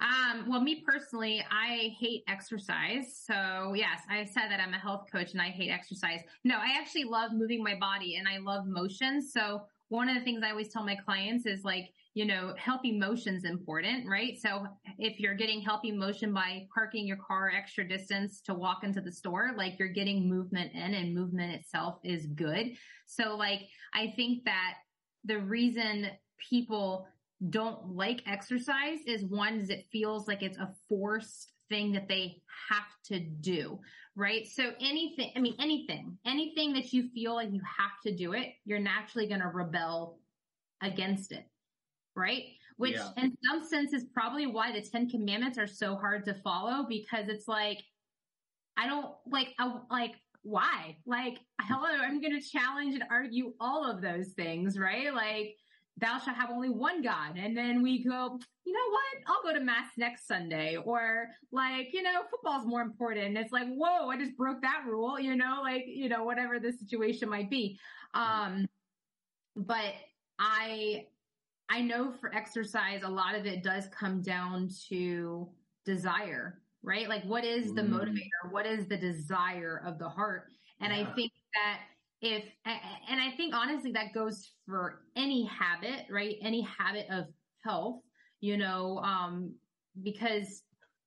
Um, 0.00 0.46
well, 0.48 0.60
me 0.60 0.82
personally, 0.84 1.44
I 1.50 1.94
hate 1.98 2.24
exercise. 2.28 3.22
So 3.24 3.72
yes, 3.74 4.00
I 4.10 4.24
said 4.24 4.48
that 4.50 4.60
I'm 4.60 4.74
a 4.74 4.78
health 4.78 5.06
coach 5.10 5.32
and 5.32 5.40
I 5.40 5.48
hate 5.48 5.70
exercise. 5.70 6.20
No, 6.42 6.56
I 6.56 6.76
actually 6.76 7.04
love 7.04 7.32
moving 7.32 7.62
my 7.62 7.76
body 7.76 8.16
and 8.16 8.26
I 8.28 8.38
love 8.38 8.66
motion. 8.66 9.22
So 9.22 9.62
one 9.88 10.08
of 10.08 10.16
the 10.16 10.22
things 10.22 10.42
I 10.42 10.50
always 10.50 10.68
tell 10.68 10.84
my 10.84 10.96
clients 10.96 11.46
is 11.46 11.64
like, 11.64 11.90
you 12.14 12.24
know, 12.24 12.54
healthy 12.56 12.92
motion's 12.92 13.44
important, 13.44 14.08
right? 14.08 14.38
So 14.40 14.66
if 14.98 15.18
you're 15.18 15.34
getting 15.34 15.60
healthy 15.60 15.90
motion 15.90 16.32
by 16.32 16.66
parking 16.72 17.06
your 17.06 17.16
car 17.16 17.50
extra 17.54 17.86
distance 17.86 18.40
to 18.42 18.54
walk 18.54 18.84
into 18.84 19.00
the 19.00 19.10
store, 19.10 19.50
like 19.56 19.78
you're 19.78 19.88
getting 19.88 20.28
movement 20.28 20.72
in 20.72 20.94
and 20.94 21.12
movement 21.12 21.52
itself 21.54 21.98
is 22.04 22.26
good. 22.26 22.76
So 23.06 23.36
like, 23.36 23.62
I 23.92 24.12
think 24.14 24.44
that 24.44 24.74
the 25.24 25.40
reason 25.40 26.06
people 26.50 27.08
don't 27.50 27.96
like 27.96 28.22
exercise 28.26 29.00
is 29.06 29.24
one 29.24 29.58
is 29.58 29.70
it 29.70 29.86
feels 29.90 30.28
like 30.28 30.42
it's 30.42 30.58
a 30.58 30.72
forced 30.88 31.52
thing 31.68 31.92
that 31.92 32.08
they 32.08 32.40
have 32.70 32.86
to 33.06 33.18
do, 33.18 33.80
right? 34.14 34.46
So 34.46 34.72
anything, 34.80 35.32
I 35.34 35.40
mean, 35.40 35.56
anything, 35.58 36.16
anything 36.24 36.74
that 36.74 36.92
you 36.92 37.08
feel 37.12 37.34
like 37.34 37.50
you 37.50 37.60
have 37.60 38.00
to 38.06 38.14
do 38.14 38.34
it, 38.34 38.54
you're 38.64 38.78
naturally 38.78 39.26
going 39.26 39.40
to 39.40 39.48
rebel 39.48 40.20
against 40.82 41.32
it, 41.32 41.44
right? 42.16 42.44
Which 42.76 42.94
yeah. 42.94 43.10
in 43.16 43.36
some 43.48 43.64
sense 43.64 43.92
is 43.92 44.04
probably 44.12 44.46
why 44.46 44.72
the 44.72 44.80
10 44.80 45.08
commandments 45.10 45.58
are 45.58 45.66
so 45.66 45.96
hard 45.96 46.24
to 46.24 46.34
follow 46.34 46.86
because 46.88 47.28
it's 47.28 47.46
like, 47.46 47.82
I 48.76 48.86
don't 48.86 49.14
like, 49.30 49.54
I, 49.58 49.72
like, 49.90 50.16
why? 50.42 50.96
Like, 51.06 51.38
hello, 51.60 51.88
I'm 51.88 52.20
going 52.20 52.38
to 52.38 52.46
challenge 52.46 52.94
and 52.94 53.04
argue 53.10 53.52
all 53.60 53.88
of 53.88 54.02
those 54.02 54.28
things, 54.36 54.78
right? 54.78 55.14
Like, 55.14 55.56
thou 55.98 56.18
shalt 56.18 56.36
have 56.36 56.50
only 56.50 56.70
one 56.70 57.02
God. 57.02 57.36
And 57.36 57.56
then 57.56 57.82
we 57.82 58.04
go, 58.04 58.38
you 58.64 58.72
know 58.72 58.90
what? 58.90 59.28
I'll 59.28 59.42
go 59.42 59.56
to 59.58 59.64
mass 59.64 59.92
next 59.96 60.26
Sunday. 60.26 60.76
Or 60.76 61.28
like, 61.52 61.92
you 61.92 62.02
know, 62.02 62.22
football's 62.30 62.66
more 62.66 62.82
important. 62.82 63.38
It's 63.38 63.52
like, 63.52 63.68
whoa, 63.68 64.08
I 64.08 64.18
just 64.18 64.36
broke 64.36 64.60
that 64.62 64.82
rule, 64.86 65.18
you 65.20 65.36
know, 65.36 65.60
like, 65.62 65.84
you 65.86 66.08
know, 66.08 66.24
whatever 66.24 66.58
the 66.58 66.72
situation 66.72 67.28
might 67.28 67.48
be. 67.48 67.78
Um, 68.12 68.66
but 69.56 69.94
I, 70.38 71.06
I 71.70 71.80
know 71.80 72.12
for 72.20 72.34
exercise, 72.34 73.02
a 73.04 73.08
lot 73.08 73.34
of 73.34 73.46
it 73.46 73.62
does 73.62 73.88
come 73.88 74.20
down 74.20 74.68
to 74.88 75.48
desire, 75.84 76.60
right? 76.82 77.08
Like 77.08 77.24
what 77.24 77.44
is 77.44 77.72
the 77.74 77.82
mm. 77.82 77.90
motivator? 77.90 78.50
What 78.50 78.66
is 78.66 78.86
the 78.86 78.96
desire 78.96 79.82
of 79.86 79.98
the 79.98 80.08
heart? 80.08 80.44
And 80.80 80.92
yeah. 80.92 81.00
I 81.00 81.14
think 81.14 81.32
that 81.54 81.80
if, 82.20 82.44
and 82.64 83.20
I 83.20 83.30
think 83.36 83.54
honestly 83.54 83.92
that 83.92 84.12
goes 84.12 84.50
for 84.66 85.02
any 85.16 85.44
habit, 85.46 86.06
right? 86.10 86.36
Any 86.42 86.62
habit 86.62 87.06
of 87.10 87.26
health, 87.64 88.00
you 88.40 88.56
know, 88.56 88.98
um, 88.98 89.54
because 90.02 90.62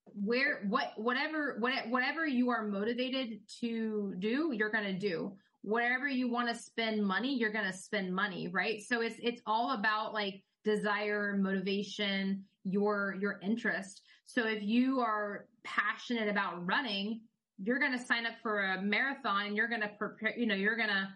where, 0.06 0.66
what, 0.70 0.94
whatever, 0.96 1.58
what, 1.60 1.74
whatever 1.90 2.26
you 2.26 2.50
are 2.50 2.68
motivated 2.68 3.40
to 3.62 4.16
do, 4.20 4.52
you're 4.54 4.72
going 4.72 4.86
to 4.86 4.98
do. 4.98 5.34
Wherever 5.64 6.08
you 6.08 6.32
want 6.32 6.48
to 6.48 6.56
spend 6.56 7.06
money, 7.06 7.36
you're 7.36 7.52
going 7.52 7.70
to 7.70 7.78
spend 7.78 8.14
money, 8.14 8.48
right? 8.48 8.82
So 8.82 9.02
it's, 9.02 9.18
it's 9.22 9.42
all 9.46 9.72
about 9.72 10.14
like 10.14 10.44
desire, 10.64 11.38
motivation, 11.40 12.44
your, 12.64 13.16
your 13.20 13.40
interest. 13.42 14.02
So 14.26 14.46
if 14.46 14.62
you 14.62 15.00
are 15.00 15.46
passionate 15.64 16.28
about 16.28 16.66
running, 16.66 17.22
you're 17.62 17.80
going 17.80 17.98
to 17.98 18.04
sign 18.04 18.26
up 18.26 18.34
for 18.42 18.64
a 18.66 18.82
marathon 18.82 19.48
and 19.48 19.56
you're 19.56 19.68
going 19.68 19.82
to 19.82 19.92
prepare, 19.98 20.38
you 20.38 20.46
know, 20.46 20.56
you're 20.56 20.76
going 20.76 20.90
to 20.90 21.08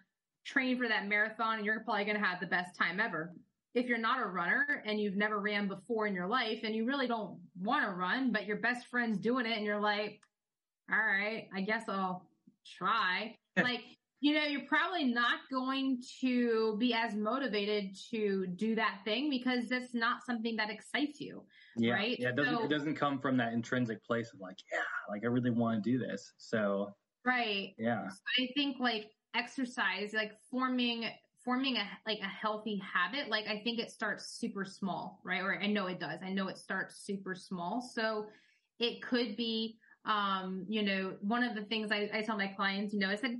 train 0.46 0.78
for 0.78 0.88
that 0.88 1.08
marathon 1.08 1.58
and 1.58 1.66
you're 1.66 1.80
probably 1.82 2.06
going 2.06 2.20
to 2.20 2.26
have 2.26 2.40
the 2.40 2.48
best 2.48 2.76
time 2.76 3.00
ever. 3.00 3.34
If 3.74 3.86
you're 3.86 3.98
not 3.98 4.22
a 4.22 4.26
runner 4.26 4.84
and 4.86 5.00
you've 5.00 5.16
never 5.16 5.40
ran 5.40 5.68
before 5.68 6.08
in 6.08 6.14
your 6.14 6.28
life 6.28 6.60
and 6.64 6.76
you 6.76 6.86
really 6.86 7.08
don't 7.08 7.40
want 7.62 7.86
to 7.86 7.92
run, 7.92 8.32
but 8.32 8.46
your 8.46 8.58
best 8.58 8.88
friend's 8.88 9.18
doing 9.18 9.46
it 9.46 9.56
and 9.56 9.66
you're 9.66 9.80
like, 9.80 10.20
all 10.92 10.98
right, 10.98 11.48
I 11.56 11.62
guess 11.62 11.84
I'll 11.88 12.26
try. 12.78 13.36
like, 13.58 13.82
you 14.22 14.36
know, 14.36 14.44
you're 14.44 14.68
probably 14.68 15.04
not 15.04 15.40
going 15.52 16.02
to 16.22 16.78
be 16.78 16.94
as 16.94 17.16
motivated 17.16 17.98
to 18.12 18.46
do 18.56 18.76
that 18.76 19.00
thing 19.04 19.32
because 19.32 19.68
that's 19.68 19.96
not 19.96 20.24
something 20.24 20.56
that 20.56 20.70
excites 20.70 21.20
you. 21.20 21.44
Yeah, 21.76 21.94
right. 21.94 22.20
Yeah. 22.20 22.30
It 22.30 22.36
doesn't, 22.36 22.56
so, 22.56 22.64
it 22.64 22.70
doesn't 22.70 22.96
come 22.96 23.20
from 23.20 23.36
that 23.38 23.52
intrinsic 23.52 24.04
place 24.06 24.32
of 24.32 24.40
like, 24.40 24.58
yeah, 24.72 24.80
like 25.10 25.24
I 25.24 25.28
really 25.28 25.50
want 25.50 25.84
to 25.84 25.92
do 25.92 25.98
this. 25.98 26.34
So, 26.38 26.94
right. 27.26 27.74
Yeah. 27.80 28.08
So 28.10 28.44
I 28.44 28.48
think 28.56 28.78
like 28.80 29.10
exercise, 29.36 30.14
like 30.14 30.34
forming, 30.52 31.06
forming 31.44 31.78
a, 31.78 31.88
like 32.06 32.20
a 32.20 32.28
healthy 32.28 32.80
habit, 32.80 33.28
like 33.28 33.48
I 33.48 33.60
think 33.64 33.80
it 33.80 33.90
starts 33.90 34.38
super 34.38 34.66
small, 34.66 35.20
right? 35.26 35.42
Or 35.42 35.60
I 35.60 35.66
know 35.66 35.88
it 35.88 36.00
does. 36.00 36.20
I 36.24 36.30
know 36.30 36.48
it 36.48 36.60
starts 36.60 37.04
super 37.04 37.34
small. 37.34 37.82
So 37.82 38.28
it 38.78 39.02
could 39.02 39.36
be, 39.36 39.80
um, 40.06 40.64
you 40.70 40.84
know, 40.84 41.16
one 41.22 41.44
of 41.44 41.56
the 41.56 41.64
things 41.64 41.92
I, 41.92 42.08
I 42.14 42.22
tell 42.22 42.38
my 42.38 42.48
clients, 42.48 42.94
you 42.94 43.00
know, 43.00 43.10
I 43.10 43.16
said, 43.16 43.40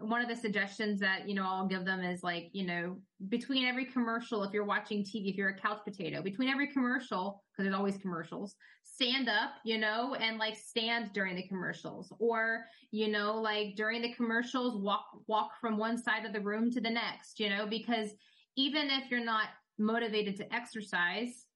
one 0.00 0.20
of 0.20 0.28
the 0.28 0.36
suggestions 0.36 1.00
that, 1.00 1.28
you 1.28 1.34
know, 1.34 1.44
I'll 1.44 1.66
give 1.66 1.84
them 1.84 2.02
is 2.02 2.22
like, 2.22 2.50
you 2.52 2.66
know, 2.66 2.98
between 3.28 3.64
every 3.64 3.84
commercial, 3.84 4.42
if 4.44 4.52
you're 4.52 4.64
watching 4.64 5.02
TV, 5.02 5.30
if 5.30 5.36
you're 5.36 5.48
a 5.48 5.58
couch 5.58 5.80
potato, 5.84 6.22
between 6.22 6.48
every 6.48 6.68
commercial, 6.68 7.42
because 7.52 7.64
there's 7.64 7.74
always 7.74 7.96
commercials, 7.96 8.54
stand 8.84 9.28
up, 9.28 9.50
you 9.64 9.78
know, 9.78 10.14
and 10.14 10.38
like 10.38 10.56
stand 10.56 11.12
during 11.12 11.36
the 11.36 11.46
commercials 11.48 12.12
or, 12.18 12.64
you 12.90 13.08
know, 13.08 13.40
like 13.40 13.74
during 13.76 14.02
the 14.02 14.14
commercials, 14.14 14.76
walk, 14.82 15.06
walk 15.26 15.52
from 15.60 15.76
one 15.76 15.96
side 15.96 16.24
of 16.24 16.32
the 16.32 16.40
room 16.40 16.70
to 16.70 16.80
the 16.80 16.90
next, 16.90 17.40
you 17.40 17.48
know, 17.48 17.66
because 17.66 18.10
even 18.56 18.90
if 18.90 19.10
you're 19.10 19.24
not 19.24 19.48
motivated 19.78 20.36
to 20.36 20.54
exercise, 20.54 21.46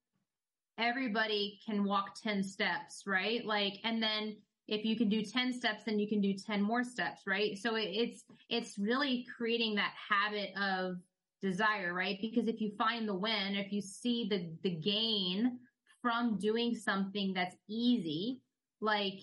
everybody 0.77 1.59
can 1.65 1.83
walk 1.83 2.15
10 2.21 2.43
steps, 2.43 3.03
right? 3.05 3.45
Like, 3.45 3.79
and 3.83 4.01
then 4.01 4.37
if 4.67 4.85
you 4.85 4.95
can 4.95 5.09
do 5.09 5.23
10 5.23 5.53
steps, 5.53 5.83
then 5.83 5.99
you 5.99 6.07
can 6.07 6.21
do 6.21 6.33
10 6.33 6.61
more 6.61 6.83
steps, 6.83 7.21
right? 7.27 7.57
So 7.57 7.75
it's, 7.75 8.23
it's 8.49 8.77
really 8.77 9.25
creating 9.35 9.75
that 9.75 9.93
habit 10.09 10.51
of 10.57 10.97
desire, 11.41 11.93
right? 11.93 12.17
Because 12.21 12.47
if 12.47 12.61
you 12.61 12.71
find 12.77 13.07
the 13.07 13.13
win, 13.13 13.55
if 13.55 13.71
you 13.71 13.81
see 13.81 14.27
the, 14.29 14.49
the 14.63 14.75
gain 14.75 15.59
from 16.01 16.37
doing 16.37 16.75
something 16.75 17.33
that's 17.33 17.55
easy, 17.67 18.41
like, 18.79 19.19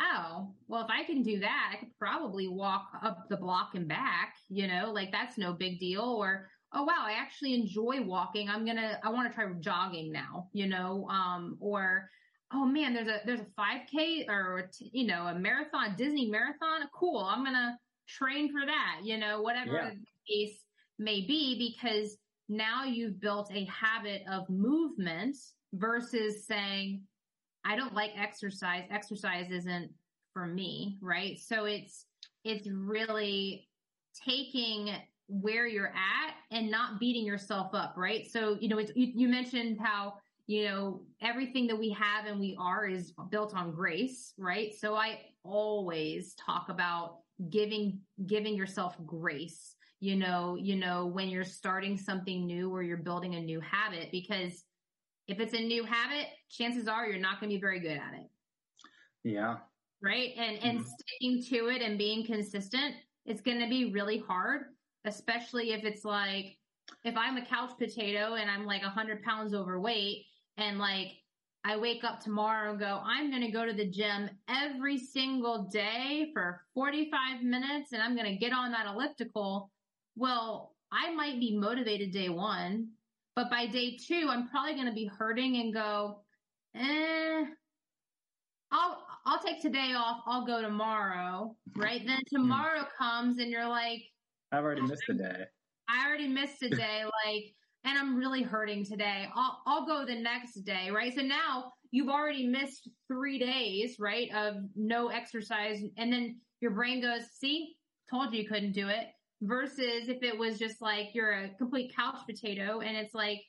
oh, 0.00 0.52
well, 0.68 0.84
if 0.84 0.90
I 0.90 1.04
can 1.04 1.22
do 1.22 1.40
that, 1.40 1.72
I 1.72 1.76
could 1.78 1.98
probably 1.98 2.46
walk 2.46 2.88
up 3.02 3.28
the 3.28 3.36
block 3.36 3.70
and 3.74 3.88
back, 3.88 4.34
you 4.48 4.68
know, 4.68 4.92
like 4.92 5.10
that's 5.10 5.38
no 5.38 5.52
big 5.52 5.80
deal. 5.80 6.02
Or, 6.02 6.48
oh 6.72 6.84
wow, 6.84 7.04
I 7.04 7.12
actually 7.12 7.54
enjoy 7.54 8.02
walking. 8.02 8.48
I'm 8.48 8.64
gonna, 8.64 8.98
I 9.02 9.10
want 9.10 9.28
to 9.28 9.34
try 9.34 9.46
jogging 9.60 10.12
now, 10.12 10.48
you 10.52 10.66
know, 10.66 11.08
um, 11.08 11.56
or, 11.60 12.08
oh 12.52 12.64
man, 12.64 12.94
there's 12.94 13.08
a, 13.08 13.20
there's 13.24 13.40
a 13.40 13.60
5k 13.60 14.28
or, 14.28 14.70
you 14.78 15.06
know, 15.06 15.26
a 15.26 15.34
marathon, 15.34 15.94
Disney 15.96 16.26
marathon. 16.30 16.88
Cool. 16.94 17.18
I'm 17.18 17.42
going 17.42 17.54
to 17.54 17.76
train 18.08 18.52
for 18.52 18.64
that, 18.64 19.00
you 19.02 19.18
know, 19.18 19.42
whatever 19.42 19.72
yeah. 19.72 19.90
the 19.90 20.34
case 20.34 20.58
may 20.98 21.22
be, 21.22 21.72
because 21.76 22.16
now 22.48 22.84
you've 22.84 23.20
built 23.20 23.50
a 23.52 23.64
habit 23.64 24.22
of 24.30 24.48
movement 24.48 25.36
versus 25.74 26.46
saying, 26.46 27.02
I 27.64 27.74
don't 27.74 27.94
like 27.94 28.12
exercise. 28.16 28.84
Exercise 28.90 29.50
isn't 29.50 29.90
for 30.32 30.46
me, 30.46 30.98
right? 31.00 31.38
So 31.40 31.64
it's, 31.64 32.06
it's 32.44 32.68
really 32.70 33.68
taking 34.24 34.94
where 35.26 35.66
you're 35.66 35.88
at 35.88 36.34
and 36.52 36.70
not 36.70 37.00
beating 37.00 37.26
yourself 37.26 37.74
up, 37.74 37.94
right? 37.96 38.30
So, 38.30 38.56
you 38.60 38.68
know, 38.68 38.78
you, 38.78 38.88
you 38.94 39.28
mentioned 39.28 39.78
how, 39.80 40.14
you 40.46 40.64
know, 40.64 41.02
everything 41.20 41.66
that 41.66 41.78
we 41.78 41.90
have 41.90 42.26
and 42.26 42.38
we 42.38 42.56
are 42.58 42.86
is 42.86 43.12
built 43.30 43.54
on 43.54 43.72
grace, 43.72 44.32
right? 44.38 44.74
So 44.74 44.94
I 44.94 45.20
always 45.42 46.34
talk 46.34 46.68
about 46.68 47.18
giving, 47.50 48.00
giving 48.26 48.54
yourself 48.54 48.96
grace, 49.04 49.74
you 50.00 50.16
know, 50.16 50.56
you 50.60 50.76
know, 50.76 51.06
when 51.06 51.28
you're 51.28 51.44
starting 51.44 51.96
something 51.96 52.46
new 52.46 52.70
or 52.70 52.82
you're 52.82 52.96
building 52.96 53.34
a 53.34 53.40
new 53.40 53.60
habit, 53.60 54.10
because 54.12 54.62
if 55.26 55.40
it's 55.40 55.54
a 55.54 55.60
new 55.60 55.84
habit, 55.84 56.28
chances 56.48 56.86
are 56.86 57.06
you're 57.06 57.18
not 57.18 57.40
going 57.40 57.50
to 57.50 57.56
be 57.56 57.60
very 57.60 57.80
good 57.80 57.96
at 57.96 58.14
it. 58.14 58.30
Yeah. 59.24 59.56
Right. 60.00 60.30
And, 60.36 60.58
and 60.62 60.78
mm-hmm. 60.78 60.88
sticking 60.88 61.44
to 61.50 61.68
it 61.74 61.82
and 61.82 61.98
being 61.98 62.24
consistent, 62.24 62.94
it's 63.24 63.40
going 63.40 63.58
to 63.58 63.68
be 63.68 63.90
really 63.92 64.18
hard 64.18 64.66
especially 65.06 65.72
if 65.72 65.84
it's 65.84 66.04
like, 66.04 66.58
if 67.04 67.16
I'm 67.16 67.36
a 67.36 67.44
couch 67.44 67.70
potato 67.78 68.34
and 68.34 68.50
I'm 68.50 68.66
like 68.66 68.82
a 68.82 68.88
hundred 68.88 69.22
pounds 69.22 69.54
overweight 69.54 70.26
and 70.56 70.78
like 70.78 71.12
I 71.64 71.76
wake 71.76 72.04
up 72.04 72.20
tomorrow 72.20 72.70
and 72.70 72.78
go, 72.78 73.00
I'm 73.04 73.28
going 73.28 73.42
to 73.42 73.50
go 73.50 73.66
to 73.66 73.72
the 73.72 73.90
gym 73.90 74.30
every 74.48 74.98
single 74.98 75.64
day 75.64 76.30
for 76.32 76.62
45 76.74 77.42
minutes 77.42 77.92
and 77.92 78.00
I'm 78.00 78.14
going 78.14 78.32
to 78.32 78.36
get 78.36 78.52
on 78.52 78.70
that 78.70 78.86
elliptical. 78.86 79.70
Well, 80.14 80.76
I 80.92 81.12
might 81.12 81.40
be 81.40 81.56
motivated 81.56 82.12
day 82.12 82.28
one, 82.28 82.90
but 83.34 83.50
by 83.50 83.66
day 83.66 83.96
two, 83.96 84.28
I'm 84.30 84.48
probably 84.48 84.74
going 84.74 84.86
to 84.86 84.92
be 84.92 85.06
hurting 85.06 85.56
and 85.56 85.74
go, 85.74 86.20
eh, 86.76 87.44
I'll, 88.70 89.02
I'll 89.24 89.42
take 89.42 89.60
today 89.60 89.92
off. 89.96 90.22
I'll 90.26 90.46
go 90.46 90.62
tomorrow. 90.62 91.56
Right. 91.74 92.06
Then 92.06 92.20
hmm. 92.30 92.36
tomorrow 92.36 92.84
comes 92.96 93.38
and 93.38 93.50
you're 93.50 93.68
like, 93.68 94.02
I've 94.52 94.62
already 94.62 94.82
missed 94.82 95.02
a 95.10 95.14
day. 95.14 95.44
I 95.88 96.06
already 96.06 96.28
missed 96.28 96.62
a 96.62 96.70
day, 96.70 97.02
like, 97.24 97.54
and 97.86 97.96
I'm 97.96 98.16
really 98.16 98.42
hurting 98.42 98.84
today. 98.84 99.28
I'll, 99.34 99.62
I'll 99.64 99.86
go 99.86 100.04
the 100.04 100.20
next 100.20 100.54
day, 100.64 100.90
right? 100.90 101.14
So 101.14 101.22
now 101.22 101.72
you've 101.92 102.08
already 102.08 102.46
missed 102.46 102.88
three 103.06 103.38
days, 103.38 103.96
right, 104.00 104.28
of 104.34 104.56
no 104.74 105.08
exercise. 105.08 105.80
And 105.96 106.12
then 106.12 106.40
your 106.60 106.72
brain 106.72 107.00
goes, 107.00 107.22
see, 107.38 107.76
told 108.10 108.32
you 108.32 108.42
you 108.42 108.48
couldn't 108.48 108.72
do 108.72 108.88
it. 108.88 109.06
Versus 109.42 110.08
if 110.08 110.22
it 110.22 110.36
was 110.36 110.58
just 110.58 110.80
like 110.80 111.08
you're 111.12 111.32
a 111.32 111.50
complete 111.58 111.94
couch 111.94 112.16
potato 112.28 112.80
and 112.80 112.96
it's 112.96 113.14
like, 113.14 113.40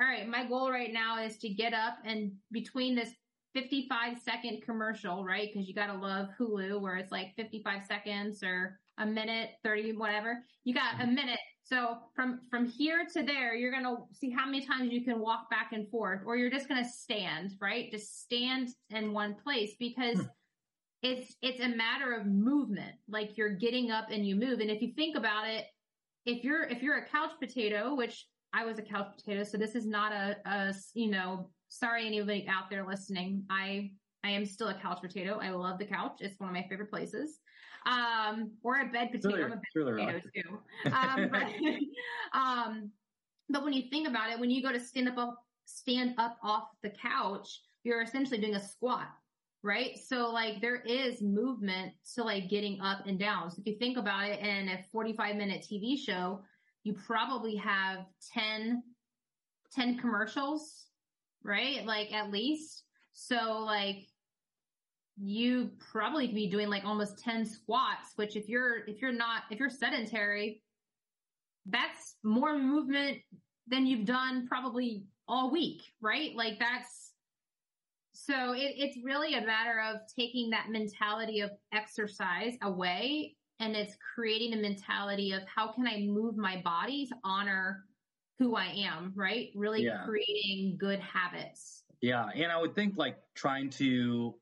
all 0.00 0.06
right, 0.06 0.26
my 0.26 0.46
goal 0.46 0.70
right 0.70 0.92
now 0.92 1.22
is 1.22 1.38
to 1.38 1.48
get 1.48 1.72
up 1.72 1.94
and 2.04 2.32
between 2.50 2.94
this 2.96 3.10
55 3.54 4.18
second 4.18 4.62
commercial, 4.62 5.24
right? 5.24 5.50
Cause 5.54 5.64
you 5.66 5.74
gotta 5.74 5.94
love 5.94 6.28
Hulu 6.38 6.80
where 6.80 6.96
it's 6.96 7.12
like 7.12 7.34
55 7.36 7.84
seconds 7.86 8.42
or 8.42 8.78
a 8.98 9.06
minute, 9.06 9.50
30, 9.62 9.92
whatever. 9.92 10.42
You 10.64 10.74
got 10.74 11.00
a 11.02 11.06
minute. 11.06 11.38
So 11.68 11.96
from, 12.14 12.40
from 12.48 12.64
here 12.64 13.04
to 13.12 13.24
there, 13.24 13.56
you're 13.56 13.72
going 13.72 13.82
to 13.84 13.96
see 14.12 14.30
how 14.30 14.46
many 14.46 14.64
times 14.64 14.92
you 14.92 15.04
can 15.04 15.18
walk 15.18 15.50
back 15.50 15.72
and 15.72 15.88
forth, 15.90 16.20
or 16.24 16.36
you're 16.36 16.50
just 16.50 16.68
going 16.68 16.82
to 16.82 16.88
stand, 16.88 17.54
right? 17.60 17.90
Just 17.90 18.22
stand 18.22 18.68
in 18.90 19.12
one 19.12 19.34
place 19.34 19.74
because 19.80 20.18
hmm. 20.18 20.26
it's, 21.02 21.34
it's 21.42 21.60
a 21.60 21.68
matter 21.68 22.12
of 22.12 22.26
movement. 22.26 22.94
Like 23.08 23.36
you're 23.36 23.54
getting 23.54 23.90
up 23.90 24.12
and 24.12 24.24
you 24.24 24.36
move. 24.36 24.60
And 24.60 24.70
if 24.70 24.80
you 24.80 24.92
think 24.94 25.16
about 25.16 25.48
it, 25.48 25.64
if 26.24 26.44
you're, 26.44 26.62
if 26.62 26.82
you're 26.82 26.98
a 26.98 27.06
couch 27.06 27.32
potato, 27.40 27.96
which 27.96 28.26
I 28.52 28.64
was 28.64 28.78
a 28.78 28.82
couch 28.82 29.08
potato, 29.16 29.42
so 29.42 29.58
this 29.58 29.74
is 29.74 29.86
not 29.86 30.12
a, 30.12 30.36
a, 30.44 30.72
you 30.94 31.10
know, 31.10 31.50
sorry 31.68 32.06
anybody 32.06 32.46
out 32.48 32.70
there 32.70 32.86
listening. 32.86 33.42
I, 33.50 33.90
I 34.22 34.30
am 34.30 34.46
still 34.46 34.68
a 34.68 34.74
couch 34.74 35.00
potato. 35.02 35.40
I 35.42 35.50
love 35.50 35.80
the 35.80 35.84
couch. 35.84 36.18
It's 36.20 36.38
one 36.38 36.48
of 36.48 36.54
my 36.54 36.64
favorite 36.68 36.90
places 36.90 37.40
um, 37.86 38.50
or 38.62 38.80
a 38.80 38.86
bed 38.86 39.12
potato. 39.12 39.44
I'm 39.44 39.52
a 39.52 39.56
bed 39.56 39.62
potato 39.74 40.20
too. 40.34 40.90
Um, 40.90 41.28
but, 41.32 41.46
um, 42.38 42.90
but 43.48 43.64
when 43.64 43.72
you 43.72 43.84
think 43.90 44.08
about 44.08 44.30
it, 44.30 44.38
when 44.38 44.50
you 44.50 44.62
go 44.62 44.72
to 44.72 44.80
stand 44.80 45.08
up, 45.08 45.38
stand 45.64 46.14
up 46.18 46.36
off 46.42 46.64
the 46.82 46.90
couch, 46.90 47.60
you're 47.84 48.02
essentially 48.02 48.40
doing 48.40 48.56
a 48.56 48.62
squat, 48.62 49.08
right? 49.62 49.96
So 49.96 50.30
like 50.30 50.60
there 50.60 50.80
is 50.80 51.22
movement 51.22 51.92
to 52.14 52.24
like 52.24 52.50
getting 52.50 52.80
up 52.80 53.06
and 53.06 53.18
down. 53.18 53.50
So 53.50 53.58
if 53.60 53.66
you 53.66 53.78
think 53.78 53.96
about 53.96 54.28
it 54.28 54.40
in 54.40 54.68
a 54.68 54.84
45 54.90 55.36
minute 55.36 55.64
TV 55.70 55.96
show, 55.96 56.40
you 56.82 56.94
probably 56.94 57.56
have 57.56 58.06
10, 58.32 58.82
10 59.72 59.98
commercials, 59.98 60.86
right? 61.44 61.84
Like 61.84 62.12
at 62.12 62.30
least. 62.30 62.82
So 63.12 63.60
like 63.60 64.06
you 65.18 65.70
probably 65.78 66.26
could 66.26 66.34
be 66.34 66.48
doing 66.48 66.68
like 66.68 66.84
almost 66.84 67.18
10 67.18 67.44
squats, 67.44 68.12
which 68.16 68.36
if 68.36 68.48
you're, 68.48 68.84
if 68.86 69.00
you're 69.00 69.12
not, 69.12 69.42
if 69.50 69.58
you're 69.58 69.70
sedentary, 69.70 70.62
that's 71.66 72.16
more 72.22 72.58
movement 72.58 73.18
than 73.66 73.86
you've 73.86 74.04
done 74.04 74.46
probably 74.46 75.04
all 75.26 75.50
week, 75.50 75.82
right? 76.00 76.34
Like 76.36 76.58
that's, 76.58 77.12
so 78.12 78.52
it, 78.52 78.74
it's 78.76 78.96
really 79.04 79.34
a 79.34 79.44
matter 79.44 79.80
of 79.80 80.00
taking 80.14 80.50
that 80.50 80.66
mentality 80.70 81.40
of 81.40 81.50
exercise 81.72 82.54
away 82.62 83.36
and 83.58 83.74
it's 83.74 83.96
creating 84.14 84.52
a 84.52 84.56
mentality 84.56 85.32
of 85.32 85.42
how 85.52 85.72
can 85.72 85.86
I 85.86 86.00
move 86.00 86.36
my 86.36 86.60
body 86.62 87.06
to 87.06 87.14
honor 87.24 87.84
who 88.38 88.54
I 88.54 88.66
am, 88.66 89.12
right? 89.16 89.48
Really 89.54 89.84
yeah. 89.84 90.04
creating 90.04 90.76
good 90.78 91.00
habits. 91.00 91.84
Yeah. 92.02 92.26
And 92.34 92.52
I 92.52 92.60
would 92.60 92.74
think 92.74 92.98
like 92.98 93.16
trying 93.34 93.70
to 93.70 94.34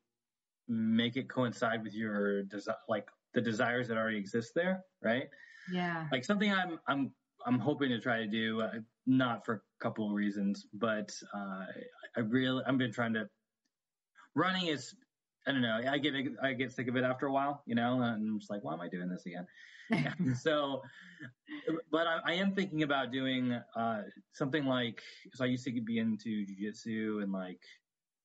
make 0.67 1.17
it 1.17 1.29
coincide 1.29 1.83
with 1.83 1.93
your 1.93 2.43
desire, 2.43 2.75
like 2.87 3.07
the 3.33 3.41
desires 3.41 3.87
that 3.87 3.97
already 3.97 4.17
exist 4.17 4.53
there, 4.55 4.83
right? 5.03 5.27
Yeah. 5.71 6.07
Like 6.11 6.25
something 6.25 6.51
I'm 6.51 6.79
I'm 6.87 7.11
I'm 7.45 7.59
hoping 7.59 7.89
to 7.89 7.99
try 7.99 8.17
to 8.17 8.27
do, 8.27 8.61
uh, 8.61 8.71
not 9.05 9.45
for 9.45 9.53
a 9.53 9.83
couple 9.83 10.07
of 10.07 10.13
reasons, 10.13 10.65
but 10.73 11.11
uh, 11.33 11.65
I 12.15 12.19
really 12.21 12.63
I've 12.65 12.77
been 12.77 12.91
trying 12.91 13.13
to. 13.13 13.29
Running 14.35 14.67
is 14.67 14.95
I 15.47 15.51
don't 15.51 15.61
know. 15.61 15.79
I 15.87 15.97
get 15.97 16.13
I 16.41 16.53
get 16.53 16.71
sick 16.71 16.87
of 16.87 16.95
it 16.95 17.03
after 17.03 17.27
a 17.27 17.31
while, 17.31 17.61
you 17.65 17.75
know, 17.75 18.01
and 18.01 18.03
I'm 18.03 18.39
just 18.39 18.49
like, 18.49 18.63
why 18.63 18.73
am 18.73 18.81
I 18.81 18.87
doing 18.87 19.09
this 19.09 19.25
again? 19.25 19.45
so, 20.41 20.81
but 21.91 22.07
I, 22.07 22.19
I, 22.25 22.33
am 22.33 22.55
thinking 22.55 22.81
about 22.81 23.11
doing 23.11 23.59
uh, 23.75 24.01
something 24.33 24.65
like. 24.65 25.01
So 25.33 25.43
I 25.43 25.47
used 25.47 25.63
to 25.65 25.81
be 25.81 25.99
into 25.99 26.45
jujitsu 26.45 27.21
and 27.21 27.31
like 27.31 27.61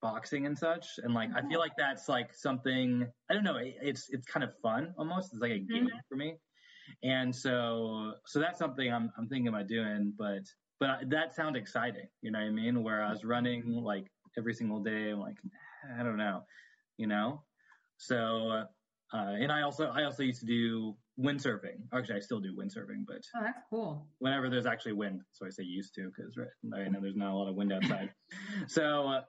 boxing 0.02 0.46
and 0.46 0.56
such. 0.56 0.86
And 1.02 1.14
like, 1.14 1.30
I 1.36 1.42
feel 1.48 1.58
like 1.58 1.72
that's 1.76 2.08
like 2.08 2.34
something, 2.34 3.06
I 3.30 3.34
don't 3.34 3.44
know, 3.44 3.58
it's, 3.60 4.08
it's 4.10 4.26
kind 4.26 4.44
of 4.44 4.50
fun 4.62 4.94
almost. 4.98 5.32
It's 5.32 5.42
like 5.42 5.52
a 5.52 5.58
game 5.58 5.86
mm-hmm. 5.86 5.98
for 6.08 6.16
me. 6.16 6.36
And 7.02 7.34
so, 7.34 8.14
so 8.26 8.40
that's 8.40 8.58
something 8.58 8.92
I'm, 8.92 9.10
I'm 9.16 9.28
thinking 9.28 9.48
about 9.48 9.68
doing, 9.68 10.12
but, 10.18 10.42
but 10.80 11.08
that 11.10 11.34
sounds 11.34 11.56
exciting. 11.56 12.08
You 12.22 12.30
know 12.32 12.40
what 12.40 12.46
I 12.46 12.50
mean? 12.50 12.82
Where 12.82 13.02
I 13.02 13.10
was 13.10 13.24
running 13.24 13.72
like 13.72 14.06
every 14.36 14.54
single 14.54 14.80
day, 14.80 15.10
I'm 15.10 15.20
like, 15.20 15.36
I 15.98 16.02
don't 16.02 16.16
know, 16.16 16.42
you 16.96 17.06
know? 17.06 17.42
So, 17.98 18.64
uh, 19.12 19.34
and 19.38 19.52
I 19.52 19.62
also, 19.62 19.90
I 19.94 20.04
also 20.04 20.22
used 20.22 20.40
to 20.40 20.46
do 20.46 20.96
windsurfing. 21.18 21.78
Actually, 21.92 22.16
I 22.16 22.20
still 22.20 22.40
do 22.40 22.56
windsurfing, 22.56 23.04
but 23.06 23.22
oh, 23.36 23.40
that's 23.42 23.62
cool. 23.68 24.06
Whenever 24.18 24.48
there's 24.48 24.66
actually 24.66 24.92
wind, 24.92 25.20
so 25.32 25.46
I 25.46 25.50
say 25.50 25.64
used 25.64 25.94
to 25.96 26.10
because 26.16 26.36
right, 26.36 26.86
I 26.86 26.88
know 26.88 27.00
there's 27.00 27.16
not 27.16 27.32
a 27.32 27.36
lot 27.36 27.48
of 27.48 27.56
wind 27.56 27.72
outside. 27.72 28.10
so, 28.68 29.08
uh, 29.08 29.22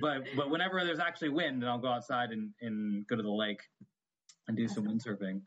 but 0.00 0.24
but 0.36 0.50
whenever 0.50 0.84
there's 0.84 0.98
actually 0.98 1.30
wind, 1.30 1.62
then 1.62 1.68
I'll 1.68 1.78
go 1.78 1.88
outside 1.88 2.30
and 2.30 2.50
and 2.60 3.06
go 3.06 3.16
to 3.16 3.22
the 3.22 3.30
lake 3.30 3.60
and 4.48 4.56
do 4.56 4.68
some 4.68 4.86
windsurfing. 4.86 5.40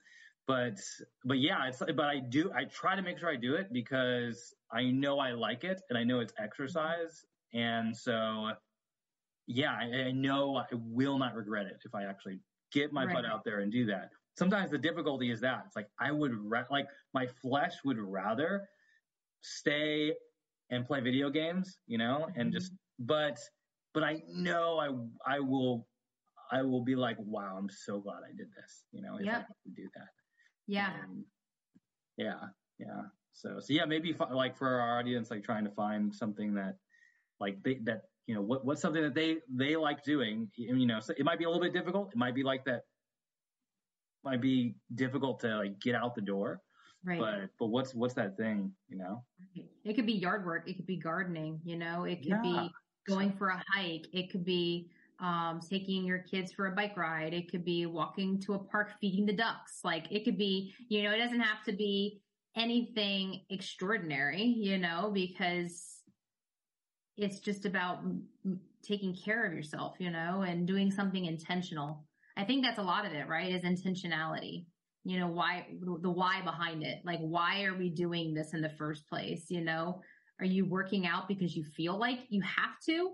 But 0.47 0.79
but 1.25 1.39
yeah, 1.39 1.67
it's 1.67 1.79
but 1.79 2.05
I 2.05 2.19
do 2.19 2.51
I 2.55 2.65
try 2.65 2.95
to 2.95 3.01
make 3.01 3.19
sure 3.19 3.29
I 3.29 3.35
do 3.35 3.55
it 3.55 3.71
because 3.71 4.53
I 4.71 4.85
know 4.85 5.19
I 5.19 5.31
like 5.31 5.63
it 5.63 5.81
and 5.89 5.97
I 5.97 6.03
know 6.03 6.19
it's 6.19 6.33
exercise, 6.39 7.25
and 7.53 7.95
so 7.95 8.51
yeah, 9.47 9.75
I, 9.79 10.07
I 10.07 10.11
know 10.11 10.57
I 10.57 10.65
will 10.71 11.17
not 11.17 11.35
regret 11.35 11.65
it 11.65 11.81
if 11.85 11.95
I 11.95 12.03
actually 12.03 12.39
get 12.71 12.93
my 12.93 13.05
right. 13.05 13.15
butt 13.15 13.25
out 13.25 13.43
there 13.43 13.59
and 13.61 13.71
do 13.71 13.85
that 13.87 14.11
sometimes 14.39 14.71
the 14.71 14.77
difficulty 14.77 15.31
is 15.31 15.41
that 15.41 15.63
it's 15.67 15.75
like 15.75 15.89
I 15.99 16.11
would 16.11 16.33
ra- 16.33 16.63
like 16.71 16.87
my 17.13 17.27
flesh 17.41 17.73
would 17.83 17.99
rather 17.99 18.67
stay 19.41 20.13
and 20.71 20.85
play 20.85 21.01
video 21.01 21.29
games, 21.29 21.77
you 21.87 21.97
know, 21.97 22.27
and 22.35 22.47
mm-hmm. 22.47 22.51
just 22.51 22.71
but 22.99 23.37
but 23.99 24.07
I 24.07 24.21
know 24.33 24.79
I 24.79 25.35
I 25.35 25.39
will 25.39 25.87
I 26.51 26.61
will 26.61 26.83
be 26.83 26.95
like, 26.95 27.17
wow, 27.19 27.55
I'm 27.57 27.69
so 27.69 27.99
glad 27.99 28.19
I 28.27 28.35
did 28.35 28.47
this, 28.55 28.85
you 28.91 29.01
know, 29.01 29.17
if 29.17 29.25
yep. 29.25 29.35
I 29.35 29.53
to 29.65 29.75
do 29.75 29.87
that. 29.95 30.07
Yeah. 30.67 30.91
Um, 31.03 31.25
yeah. 32.17 32.39
Yeah. 32.79 33.01
So 33.33 33.59
so 33.59 33.73
yeah, 33.73 33.85
maybe 33.85 34.15
like 34.31 34.57
for 34.57 34.67
our 34.67 34.99
audience, 34.99 35.29
like 35.29 35.43
trying 35.43 35.65
to 35.65 35.71
find 35.71 36.13
something 36.13 36.53
that 36.55 36.75
like 37.39 37.61
they, 37.63 37.79
that 37.83 38.03
you 38.25 38.35
know 38.35 38.41
what 38.41 38.65
what's 38.65 38.81
something 38.81 39.01
that 39.01 39.13
they 39.13 39.37
they 39.53 39.75
like 39.75 40.03
doing. 40.03 40.49
You 40.55 40.85
know, 40.85 40.99
so 40.99 41.13
it 41.17 41.25
might 41.25 41.39
be 41.39 41.45
a 41.45 41.49
little 41.49 41.63
bit 41.63 41.73
difficult. 41.73 42.11
It 42.11 42.17
might 42.17 42.35
be 42.35 42.43
like 42.43 42.63
that 42.65 42.83
might 44.23 44.41
be 44.41 44.75
difficult 44.95 45.39
to 45.41 45.57
like 45.57 45.79
get 45.79 45.95
out 45.95 46.15
the 46.15 46.21
door. 46.21 46.61
Right. 47.03 47.19
But 47.19 47.49
but 47.59 47.67
what's 47.67 47.93
what's 47.93 48.13
that 48.15 48.37
thing, 48.37 48.71
you 48.87 48.97
know? 48.97 49.23
It 49.83 49.93
could 49.95 50.05
be 50.05 50.13
yard 50.13 50.45
work, 50.45 50.69
it 50.69 50.75
could 50.75 50.87
be 50.87 50.97
gardening, 50.97 51.59
you 51.63 51.77
know, 51.77 52.03
it 52.05 52.17
could 52.17 52.27
yeah. 52.27 52.41
be 52.41 52.71
going 53.07 53.33
for 53.33 53.49
a 53.49 53.63
hike, 53.73 54.07
it 54.13 54.31
could 54.31 54.45
be 54.45 54.89
um, 55.19 55.59
taking 55.67 56.05
your 56.05 56.19
kids 56.19 56.51
for 56.51 56.67
a 56.67 56.71
bike 56.71 56.95
ride, 56.95 57.33
it 57.33 57.51
could 57.51 57.65
be 57.65 57.85
walking 57.85 58.39
to 58.41 58.53
a 58.53 58.59
park 58.59 58.91
feeding 59.01 59.25
the 59.25 59.33
ducks. 59.33 59.79
Like 59.83 60.05
it 60.11 60.23
could 60.23 60.37
be, 60.37 60.73
you 60.87 61.03
know, 61.03 61.11
it 61.11 61.17
doesn't 61.17 61.41
have 61.41 61.63
to 61.65 61.73
be 61.73 62.21
anything 62.55 63.41
extraordinary, 63.49 64.43
you 64.43 64.77
know, 64.77 65.11
because 65.13 65.99
it's 67.17 67.39
just 67.39 67.65
about 67.65 67.99
taking 68.81 69.15
care 69.15 69.45
of 69.45 69.53
yourself, 69.53 69.95
you 69.99 70.09
know, 70.09 70.41
and 70.41 70.65
doing 70.65 70.89
something 70.89 71.25
intentional. 71.25 72.05
I 72.37 72.45
think 72.45 72.63
that's 72.63 72.79
a 72.79 72.83
lot 72.83 73.05
of 73.05 73.11
it, 73.11 73.27
right? 73.27 73.53
Is 73.53 73.63
intentionality. 73.63 74.65
You 75.03 75.19
know, 75.19 75.27
why, 75.27 75.65
the 76.01 76.09
why 76.09 76.41
behind 76.43 76.83
it. 76.83 76.99
Like, 77.03 77.19
why 77.19 77.63
are 77.63 77.77
we 77.77 77.89
doing 77.89 78.33
this 78.33 78.53
in 78.53 78.61
the 78.61 78.71
first 78.77 79.07
place? 79.07 79.45
You 79.49 79.61
know, 79.61 80.01
are 80.39 80.45
you 80.45 80.65
working 80.65 81.05
out 81.05 81.27
because 81.27 81.55
you 81.55 81.63
feel 81.63 81.97
like 81.97 82.19
you 82.29 82.41
have 82.41 82.79
to 82.85 83.13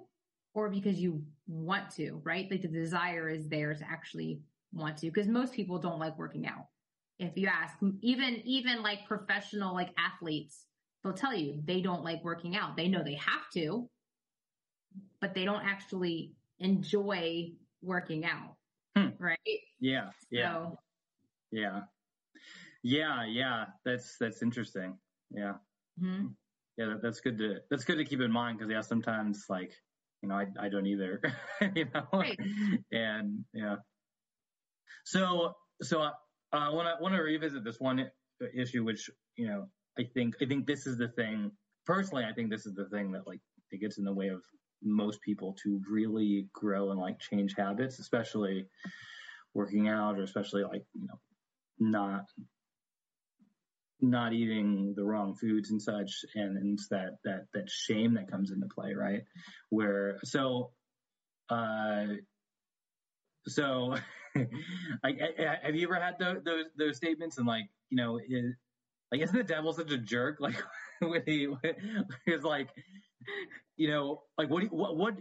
or 0.53 0.69
because 0.69 0.99
you 0.99 1.23
want 1.47 1.89
to, 1.91 2.21
right? 2.23 2.49
Like 2.49 2.61
the 2.61 2.67
desire 2.67 3.29
is 3.29 3.49
there 3.49 3.73
to 3.73 3.83
actually 3.83 4.39
want 4.71 4.97
to, 4.97 5.07
because 5.07 5.27
most 5.27 5.53
people 5.53 5.79
don't 5.79 5.99
like 5.99 6.17
working 6.17 6.47
out. 6.47 6.67
If 7.19 7.35
you 7.35 7.47
ask, 7.47 7.75
even, 8.01 8.41
even 8.45 8.83
like 8.83 9.05
professional, 9.07 9.73
like 9.73 9.89
athletes, 9.97 10.65
they'll 11.03 11.13
tell 11.13 11.33
you 11.33 11.61
they 11.65 11.81
don't 11.81 12.03
like 12.03 12.23
working 12.23 12.55
out. 12.55 12.77
They 12.77 12.87
know 12.87 13.03
they 13.03 13.15
have 13.15 13.49
to, 13.53 13.89
but 15.19 15.33
they 15.33 15.45
don't 15.45 15.63
actually 15.65 16.33
enjoy 16.59 17.51
working 17.81 18.25
out. 18.25 18.55
Hmm. 18.95 19.09
Right. 19.19 19.37
Yeah. 19.79 20.09
Yeah. 20.29 20.53
So. 20.53 20.79
Yeah. 21.51 21.81
Yeah. 22.83 23.25
Yeah. 23.25 23.65
That's, 23.83 24.17
that's 24.19 24.41
interesting. 24.41 24.97
Yeah. 25.31 25.53
Mm-hmm. 26.01 26.27
Yeah. 26.77 26.85
That, 26.87 27.01
that's 27.01 27.19
good 27.21 27.37
to, 27.39 27.57
that's 27.69 27.83
good 27.83 27.97
to 27.97 28.05
keep 28.05 28.21
in 28.21 28.31
mind 28.31 28.57
because 28.57 28.71
yeah, 28.71 28.81
sometimes 28.81 29.45
like, 29.49 29.73
you 30.21 30.29
know, 30.29 30.35
I, 30.35 30.47
I 30.59 30.69
don't 30.69 30.87
either, 30.87 31.21
you 31.75 31.85
know, 31.93 32.07
right. 32.13 32.39
and 32.91 33.45
yeah. 33.53 33.75
So, 35.05 35.53
so 35.81 36.01
uh, 36.01 36.11
I 36.51 36.69
want 36.69 36.87
to, 36.87 37.01
want 37.01 37.15
to 37.15 37.21
revisit 37.21 37.63
this 37.63 37.79
one 37.79 38.09
issue, 38.55 38.83
which, 38.83 39.09
you 39.35 39.47
know, 39.47 39.67
I 39.99 40.03
think, 40.13 40.35
I 40.41 40.45
think 40.45 40.65
this 40.65 40.87
is 40.87 40.97
the 40.97 41.09
thing 41.09 41.51
personally, 41.85 42.25
I 42.25 42.33
think 42.33 42.49
this 42.49 42.65
is 42.65 42.73
the 42.73 42.85
thing 42.89 43.11
that 43.11 43.27
like, 43.27 43.39
it 43.71 43.81
gets 43.81 43.97
in 43.97 44.05
the 44.05 44.13
way 44.13 44.29
of 44.29 44.41
most 44.83 45.21
people 45.21 45.55
to 45.63 45.81
really 45.89 46.47
grow 46.53 46.91
and 46.91 46.99
like 46.99 47.19
change 47.19 47.55
habits, 47.57 47.99
especially 47.99 48.67
working 49.53 49.87
out 49.87 50.19
or 50.19 50.23
especially 50.23 50.63
like, 50.63 50.83
you 50.93 51.07
know, 51.07 51.19
not 51.79 52.25
not 54.01 54.33
eating 54.33 54.93
the 54.95 55.03
wrong 55.03 55.35
foods 55.35 55.71
and 55.71 55.81
such 55.81 56.25
and, 56.35 56.57
and 56.57 56.73
it's 56.73 56.87
that 56.89 57.17
that 57.23 57.45
that 57.53 57.69
shame 57.69 58.13
that 58.13 58.29
comes 58.29 58.51
into 58.51 58.67
play 58.67 58.93
right 58.93 59.23
where 59.69 60.19
so 60.23 60.71
uh 61.49 62.05
so 63.47 63.95
I, 64.35 64.41
I, 65.03 65.57
have 65.63 65.75
you 65.75 65.87
ever 65.87 65.95
had 65.95 66.19
those, 66.19 66.43
those 66.43 66.65
those 66.77 66.97
statements 66.97 67.37
and 67.37 67.47
like 67.47 67.65
you 67.89 67.97
know 67.97 68.19
is, 68.19 68.53
like 69.11 69.21
isn't 69.21 69.35
the 69.35 69.43
devil 69.43 69.71
such 69.71 69.91
a 69.91 69.97
jerk 69.97 70.37
like 70.39 70.61
when 70.99 71.23
he 71.25 71.47
was 71.47 72.43
like 72.43 72.69
you 73.77 73.89
know, 73.89 74.21
like 74.37 74.49
what, 74.49 74.63
you, 74.63 74.69
what, 74.69 74.97
what, 74.97 75.15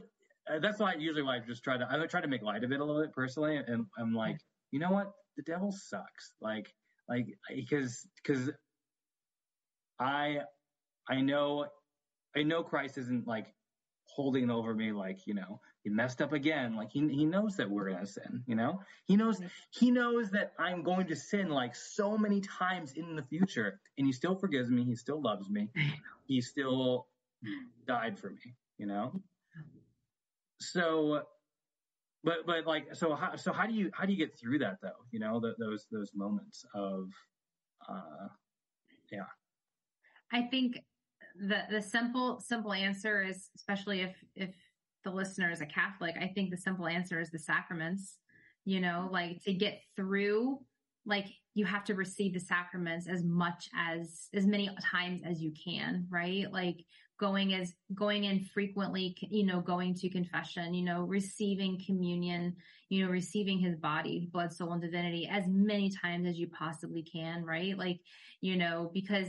uh, 0.51 0.59
that's 0.61 0.79
why 0.79 0.95
usually 0.95 1.23
why 1.23 1.37
I 1.37 1.41
just 1.41 1.65
try 1.65 1.77
to, 1.77 1.87
I 1.91 2.07
try 2.07 2.21
to 2.21 2.29
make 2.29 2.43
light 2.43 2.65
of 2.65 2.73
it 2.73 2.81
a 2.81 2.85
little 2.85 3.03
bit 3.03 3.13
personally. 3.13 3.57
And 3.57 3.87
I'm 3.99 4.15
like, 4.15 4.39
you 4.71 4.79
know 4.79 4.91
what? 4.91 5.13
The 5.37 5.43
devil 5.43 5.73
sucks. 5.73 6.33
Like, 6.41 6.73
like, 7.09 7.27
because, 7.55 8.07
because 8.23 8.51
I, 9.99 10.41
I 11.09 11.21
know, 11.21 11.67
I 12.37 12.43
know 12.43 12.63
Christ 12.63 12.99
isn't 12.99 13.27
like 13.27 13.53
holding 14.07 14.51
over 14.51 14.75
me 14.75 14.93
like, 14.93 15.27
you 15.27 15.35
know, 15.35 15.61
he 15.83 15.91
messed 15.91 16.23
up 16.23 16.33
again. 16.33 16.77
Like 16.77 16.91
he, 16.91 17.01
he 17.09 17.25
knows 17.25 17.57
that 17.57 17.69
we're 17.69 17.91
to 17.91 18.07
sin, 18.07 18.43
you 18.47 18.55
know, 18.55 18.81
he 19.07 19.17
knows, 19.17 19.41
he 19.71 19.91
knows 19.91 20.31
that 20.31 20.53
I'm 20.59 20.83
going 20.83 21.07
to 21.09 21.17
sin 21.17 21.49
like 21.49 21.75
so 21.75 22.17
many 22.17 22.41
times 22.41 22.93
in 22.95 23.17
the 23.17 23.23
future 23.23 23.81
and 23.99 24.07
he 24.07 24.13
still 24.13 24.35
forgives 24.35 24.71
me. 24.71 24.85
He 24.85 24.97
still 24.97 25.21
loves 25.21 25.49
me. 25.49 25.71
He 26.27 26.41
still 26.41 27.07
died 27.87 28.19
for 28.19 28.31
me, 28.31 28.55
you 28.79 28.87
know? 28.87 29.21
So, 30.59 31.25
but, 32.23 32.47
but 32.47 32.67
like, 32.67 32.95
so 32.95 33.15
how, 33.15 33.37
so 33.37 33.53
how 33.53 33.67
do 33.67 33.75
you, 33.75 33.91
how 33.93 34.07
do 34.07 34.13
you 34.15 34.19
get 34.19 34.39
through 34.39 34.61
that 34.61 34.79
though? 34.81 35.05
You 35.11 35.21
know, 35.21 35.39
the, 35.39 35.55
those, 35.59 35.87
those 35.93 36.13
moments 36.15 36.65
of, 36.75 37.11
uh, 37.87 38.29
yeah. 39.13 39.27
I 40.33 40.43
think 40.43 40.79
the, 41.37 41.63
the 41.71 41.83
simple, 41.83 42.41
simple 42.41 42.73
answer 42.73 43.23
is, 43.23 43.51
especially 43.57 44.01
if, 44.03 44.17
if 44.35 44.55
the 45.05 45.11
listener 45.11 45.51
is 45.51 45.61
a 45.61 45.67
Catholic, 45.67 46.17
I 46.21 46.29
think 46.29 46.51
the 46.51 46.57
simple 46.57 46.87
answer 46.87 47.21
is 47.21 47.31
the 47.31 47.39
sacraments, 47.39 48.19
you 48.65 48.81
know, 48.81 49.09
like 49.13 49.43
to 49.45 49.53
get 49.53 49.81
through, 49.97 50.61
like 51.07 51.27
you 51.55 51.65
have 51.65 51.85
to 51.85 51.95
receive 51.95 52.35
the 52.35 52.41
sacraments 52.41 53.07
as 53.09 53.23
much 53.23 53.69
as, 53.77 54.29
as 54.33 54.47
many 54.47 54.71
times 54.91 55.23
as 55.25 55.43
you 55.43 55.53
can, 55.53 56.07
right? 56.11 56.51
Like 56.51 56.85
going 57.21 57.55
as 57.55 57.73
going 57.95 58.25
in 58.25 58.41
frequently, 58.41 59.17
you 59.31 59.45
know, 59.45 59.61
going 59.61 59.95
to 59.95 60.09
confession, 60.09 60.75
you 60.75 60.85
know, 60.85 61.03
receiving 61.03 61.81
communion, 61.85 62.57
you 62.89 63.05
know, 63.05 63.11
receiving 63.11 63.59
his 63.59 63.77
body, 63.77 64.29
blood, 64.33 64.53
soul, 64.53 64.73
and 64.73 64.83
divinity 64.83 65.29
as 65.31 65.45
many 65.47 65.91
times 65.91 66.27
as 66.27 66.39
you 66.39 66.49
possibly 66.49 67.03
can, 67.03 67.45
right? 67.45 67.79
Like, 67.79 68.01
you 68.41 68.57
know, 68.57 68.91
because 68.93 69.29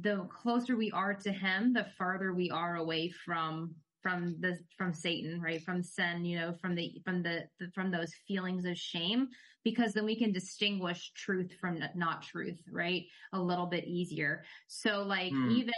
the 0.00 0.26
closer 0.30 0.76
we 0.76 0.90
are 0.92 1.14
to 1.14 1.32
him, 1.32 1.72
the 1.72 1.86
farther 1.98 2.32
we 2.32 2.50
are 2.50 2.76
away 2.76 3.10
from 3.24 3.74
from 4.02 4.36
the 4.40 4.58
from 4.76 4.92
Satan, 4.92 5.40
right? 5.40 5.62
From 5.62 5.82
sin, 5.82 6.24
you 6.24 6.38
know, 6.38 6.54
from 6.60 6.74
the 6.74 7.00
from 7.04 7.22
the, 7.22 7.44
the, 7.58 7.70
from 7.74 7.90
those 7.90 8.12
feelings 8.26 8.64
of 8.64 8.76
shame, 8.76 9.28
because 9.64 9.92
then 9.92 10.04
we 10.04 10.16
can 10.16 10.32
distinguish 10.32 11.12
truth 11.16 11.52
from 11.60 11.78
not 11.94 12.22
truth, 12.22 12.60
right? 12.70 13.04
A 13.32 13.40
little 13.40 13.66
bit 13.66 13.84
easier. 13.84 14.44
So 14.68 15.02
like 15.02 15.32
mm. 15.32 15.52
even 15.52 15.74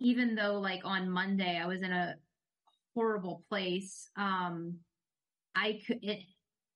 even 0.00 0.34
though 0.34 0.58
like 0.60 0.82
on 0.84 1.10
Monday 1.10 1.58
I 1.62 1.66
was 1.66 1.82
in 1.82 1.92
a 1.92 2.14
horrible 2.94 3.44
place, 3.48 4.08
um, 4.16 4.74
I 5.54 5.80
could, 5.86 5.98
it, 6.02 6.20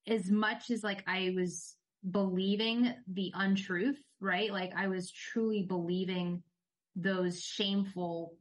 as 0.07 0.31
much 0.31 0.71
as 0.71 0.83
like 0.83 1.03
I 1.07 1.33
was 1.35 1.75
believing 2.11 2.95
the 3.13 3.33
untruth, 3.35 3.99
right? 4.21 4.53
Like 4.53 4.73
I 4.77 4.89
was 4.89 5.11
truly 5.11 5.63
believing 5.63 6.43
those 6.97 7.43
shameful 7.43 8.37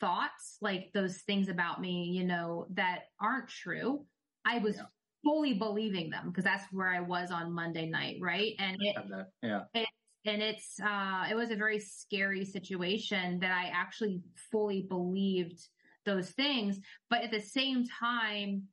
thoughts, 0.00 0.58
like 0.60 0.90
those 0.94 1.18
things 1.18 1.48
about 1.48 1.80
me, 1.80 2.04
you 2.04 2.24
know, 2.24 2.66
that 2.70 3.04
aren't 3.20 3.48
true. 3.48 4.04
I 4.44 4.58
was 4.58 4.76
yeah. 4.76 4.82
fully 5.24 5.54
believing 5.54 6.10
them 6.10 6.28
because 6.28 6.44
that's 6.44 6.64
where 6.72 6.88
I 6.88 7.00
was 7.00 7.30
on 7.30 7.52
Monday 7.52 7.88
night, 7.88 8.18
right? 8.20 8.54
And 8.58 8.76
it, 8.80 8.96
yeah. 9.42 9.62
it 9.74 9.88
and 10.24 10.42
it's 10.42 10.78
uh 10.80 11.26
it 11.30 11.34
was 11.34 11.50
a 11.50 11.56
very 11.56 11.78
scary 11.78 12.44
situation 12.44 13.38
that 13.40 13.52
I 13.52 13.70
actually 13.74 14.22
fully 14.50 14.82
believed 14.82 15.60
those 16.04 16.30
things 16.30 16.80
but 17.10 17.22
at 17.22 17.30
the 17.30 17.40
same 17.40 17.84
time 18.00 18.64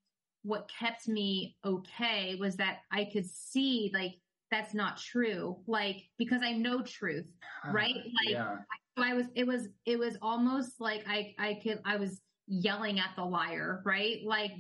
what 0.44 0.70
kept 0.80 1.08
me 1.08 1.56
okay 1.66 2.36
was 2.40 2.56
that 2.58 2.80
I 2.92 3.06
could 3.12 3.30
see 3.30 3.92
like 3.94 4.16
that's 4.52 4.74
not 4.74 4.98
true. 4.98 5.58
Like, 5.68 6.04
because 6.18 6.42
I 6.44 6.54
know 6.54 6.82
truth, 6.82 7.32
right? 7.72 7.96
Like, 7.96 8.30
yeah. 8.30 8.58
I 8.98 9.14
was, 9.14 9.26
it 9.36 9.46
was, 9.46 9.68
it 9.86 10.00
was 10.00 10.18
almost 10.22 10.80
like 10.80 11.04
I, 11.08 11.34
I 11.38 11.60
could, 11.62 11.82
I 11.86 11.98
was 11.98 12.22
yelling 12.48 13.00
at 13.00 13.10
the 13.16 13.24
liar, 13.24 13.82
right? 13.86 14.18
Like, 14.24 14.52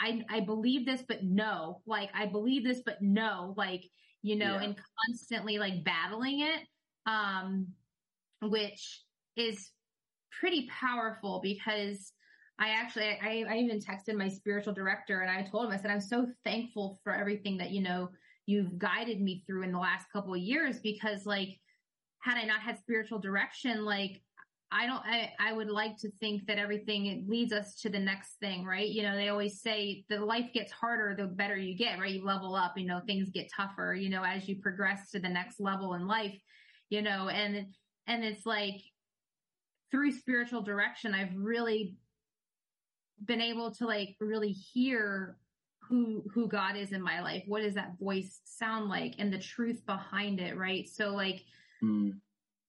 I, 0.00 0.22
I 0.28 0.40
believe 0.40 0.86
this, 0.86 1.02
but 1.08 1.24
no, 1.24 1.82
like, 1.86 2.10
I 2.14 2.26
believe 2.26 2.64
this, 2.64 2.82
but 2.84 3.00
no, 3.00 3.54
like, 3.56 3.84
you 4.22 4.36
know, 4.36 4.56
Yeah. 4.56 4.62
and 4.62 4.76
constantly 5.06 5.58
like 5.58 5.84
battling 5.84 6.40
it, 6.40 6.60
um, 7.06 7.68
which 8.42 9.02
is 9.36 9.70
pretty 10.38 10.68
powerful 10.68 11.40
because 11.42 12.12
I 12.58 12.70
actually, 12.70 13.04
I, 13.06 13.44
I 13.48 13.56
even 13.58 13.78
texted 13.78 14.16
my 14.16 14.28
spiritual 14.28 14.74
director 14.74 15.20
and 15.20 15.30
I 15.30 15.48
told 15.48 15.66
him, 15.66 15.72
I 15.72 15.76
said, 15.76 15.90
I'm 15.90 16.00
so 16.00 16.26
thankful 16.44 16.98
for 17.04 17.14
everything 17.14 17.56
that, 17.58 17.70
you 17.70 17.82
know, 17.82 18.08
you've 18.48 18.78
guided 18.78 19.20
me 19.20 19.44
through 19.46 19.62
in 19.62 19.72
the 19.72 19.78
last 19.78 20.06
couple 20.10 20.32
of 20.32 20.40
years 20.40 20.78
because 20.78 21.26
like, 21.26 21.60
had 22.20 22.38
I 22.38 22.44
not 22.44 22.60
had 22.60 22.78
spiritual 22.78 23.18
direction, 23.18 23.84
like, 23.84 24.22
I 24.72 24.86
don't, 24.86 25.02
I, 25.04 25.32
I 25.38 25.52
would 25.52 25.68
like 25.68 25.98
to 25.98 26.10
think 26.18 26.46
that 26.46 26.56
everything 26.56 27.26
leads 27.28 27.52
us 27.52 27.74
to 27.82 27.90
the 27.90 27.98
next 27.98 28.36
thing, 28.40 28.64
right? 28.64 28.88
You 28.88 29.02
know, 29.02 29.16
they 29.16 29.28
always 29.28 29.60
say 29.60 30.04
the 30.08 30.20
life 30.20 30.50
gets 30.54 30.72
harder 30.72 31.14
the 31.14 31.26
better 31.26 31.56
you 31.56 31.76
get, 31.76 31.98
right? 31.98 32.10
You 32.10 32.24
level 32.24 32.54
up, 32.54 32.78
you 32.78 32.86
know, 32.86 33.02
things 33.06 33.28
get 33.28 33.50
tougher, 33.54 33.94
you 33.94 34.08
know, 34.08 34.22
as 34.22 34.48
you 34.48 34.56
progress 34.56 35.10
to 35.10 35.20
the 35.20 35.28
next 35.28 35.60
level 35.60 35.92
in 35.92 36.06
life, 36.06 36.36
you 36.88 37.02
know, 37.02 37.28
and, 37.28 37.66
and 38.06 38.24
it's 38.24 38.46
like 38.46 38.80
through 39.90 40.12
spiritual 40.12 40.62
direction, 40.62 41.14
I've 41.14 41.36
really 41.36 41.96
been 43.22 43.42
able 43.42 43.72
to 43.72 43.86
like 43.86 44.16
really 44.20 44.52
hear 44.52 45.36
who 45.88 46.24
who 46.32 46.48
God 46.48 46.76
is 46.76 46.92
in 46.92 47.02
my 47.02 47.20
life. 47.20 47.44
What 47.46 47.62
does 47.62 47.74
that 47.74 47.98
voice 47.98 48.40
sound 48.44 48.88
like 48.88 49.14
and 49.18 49.32
the 49.32 49.38
truth 49.38 49.84
behind 49.86 50.40
it, 50.40 50.56
right? 50.56 50.88
So 50.88 51.10
like 51.10 51.44
Mm. 51.82 52.20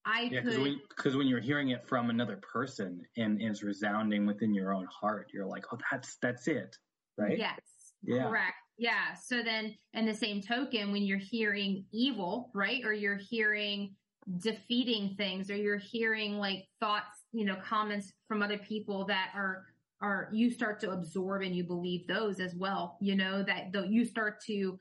I 0.05 0.23
Yeah, 0.23 0.41
could 0.41 0.45
because 0.49 0.59
when, 0.59 0.81
'cause 0.97 1.15
when 1.17 1.27
you're 1.27 1.39
hearing 1.39 1.69
it 1.69 1.87
from 1.87 2.09
another 2.11 2.37
person 2.37 3.05
and, 3.17 3.41
is 3.41 3.63
resounding 3.63 4.25
within 4.27 4.53
your 4.53 4.73
own 4.73 4.85
heart, 4.85 5.31
you're 5.33 5.45
like, 5.47 5.65
oh, 5.73 5.77
that's 5.91 6.17
that's 6.17 6.47
it, 6.47 6.77
right? 7.17 7.37
Yes. 7.37 7.59
Yeah. 8.03 8.27
Correct. 8.29 8.55
Yeah. 8.77 9.13
So 9.15 9.43
then, 9.43 9.75
in 9.93 10.05
the 10.05 10.13
same 10.13 10.41
token, 10.41 10.91
when 10.91 11.03
you're 11.03 11.17
hearing 11.17 11.85
evil, 11.91 12.51
right, 12.53 12.83
or 12.85 12.93
you're 12.93 13.17
hearing 13.17 13.95
defeating 14.37 15.15
things, 15.15 15.49
or 15.49 15.55
you're 15.55 15.77
hearing 15.77 16.37
like 16.37 16.69
thoughts, 16.79 17.25
you 17.33 17.45
know, 17.45 17.55
comments 17.57 18.13
from 18.27 18.41
other 18.43 18.59
people 18.59 19.05
that 19.05 19.31
are 19.35 19.68
are 20.01 20.29
you 20.31 20.49
start 20.51 20.79
to 20.81 20.91
absorb 20.91 21.41
and 21.41 21.55
you 21.55 21.63
believe 21.63 22.07
those 22.07 22.39
as 22.39 22.55
well. 22.55 22.97
You 23.01 23.15
know 23.15 23.43
that 23.43 23.71
though 23.73 23.83
you 23.83 24.05
start 24.05 24.41
to 24.45 24.77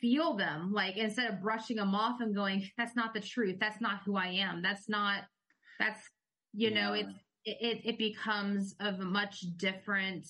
feel 0.00 0.34
them, 0.36 0.72
like 0.72 0.96
instead 0.96 1.30
of 1.30 1.40
brushing 1.40 1.76
them 1.76 1.94
off 1.94 2.20
and 2.20 2.34
going, 2.34 2.68
"That's 2.78 2.96
not 2.96 3.14
the 3.14 3.20
truth. 3.20 3.56
That's 3.60 3.80
not 3.80 4.00
who 4.04 4.16
I 4.16 4.28
am. 4.28 4.62
That's 4.62 4.88
not. 4.88 5.24
That's 5.78 6.00
you 6.52 6.70
know, 6.70 6.92
it's 6.92 7.12
it, 7.44 7.56
it 7.60 7.80
it 7.84 7.98
becomes 7.98 8.74
of 8.80 9.00
a 9.00 9.04
much 9.04 9.40
different 9.56 10.26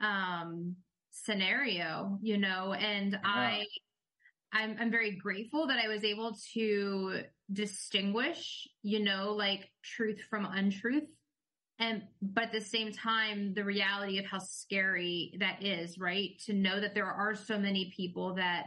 um 0.00 0.76
scenario, 1.10 2.18
you 2.22 2.38
know, 2.38 2.72
and 2.72 3.18
I 3.24 3.66
I'm 4.52 4.76
I'm 4.80 4.90
very 4.90 5.16
grateful 5.16 5.66
that 5.66 5.78
I 5.78 5.88
was 5.88 6.04
able 6.04 6.36
to 6.54 7.22
distinguish, 7.52 8.66
you 8.82 9.00
know, 9.00 9.32
like 9.32 9.70
truth 9.82 10.20
from 10.30 10.46
untruth. 10.46 11.08
And 11.78 12.02
but 12.20 12.44
at 12.44 12.52
the 12.52 12.60
same 12.60 12.92
time, 12.92 13.54
the 13.54 13.64
reality 13.64 14.18
of 14.18 14.26
how 14.26 14.38
scary 14.38 15.34
that 15.38 15.64
is, 15.64 15.98
right? 15.98 16.30
To 16.46 16.52
know 16.52 16.80
that 16.80 16.94
there 16.94 17.06
are 17.06 17.34
so 17.34 17.58
many 17.58 17.92
people 17.96 18.34
that 18.34 18.66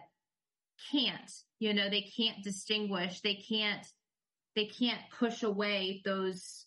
can't, 0.91 1.31
you 1.59 1.73
know, 1.73 1.89
they 1.89 2.09
can't 2.17 2.43
distinguish, 2.43 3.21
they 3.21 3.35
can't 3.35 3.85
they 4.55 4.65
can't 4.65 5.01
push 5.17 5.43
away 5.43 6.01
those 6.05 6.65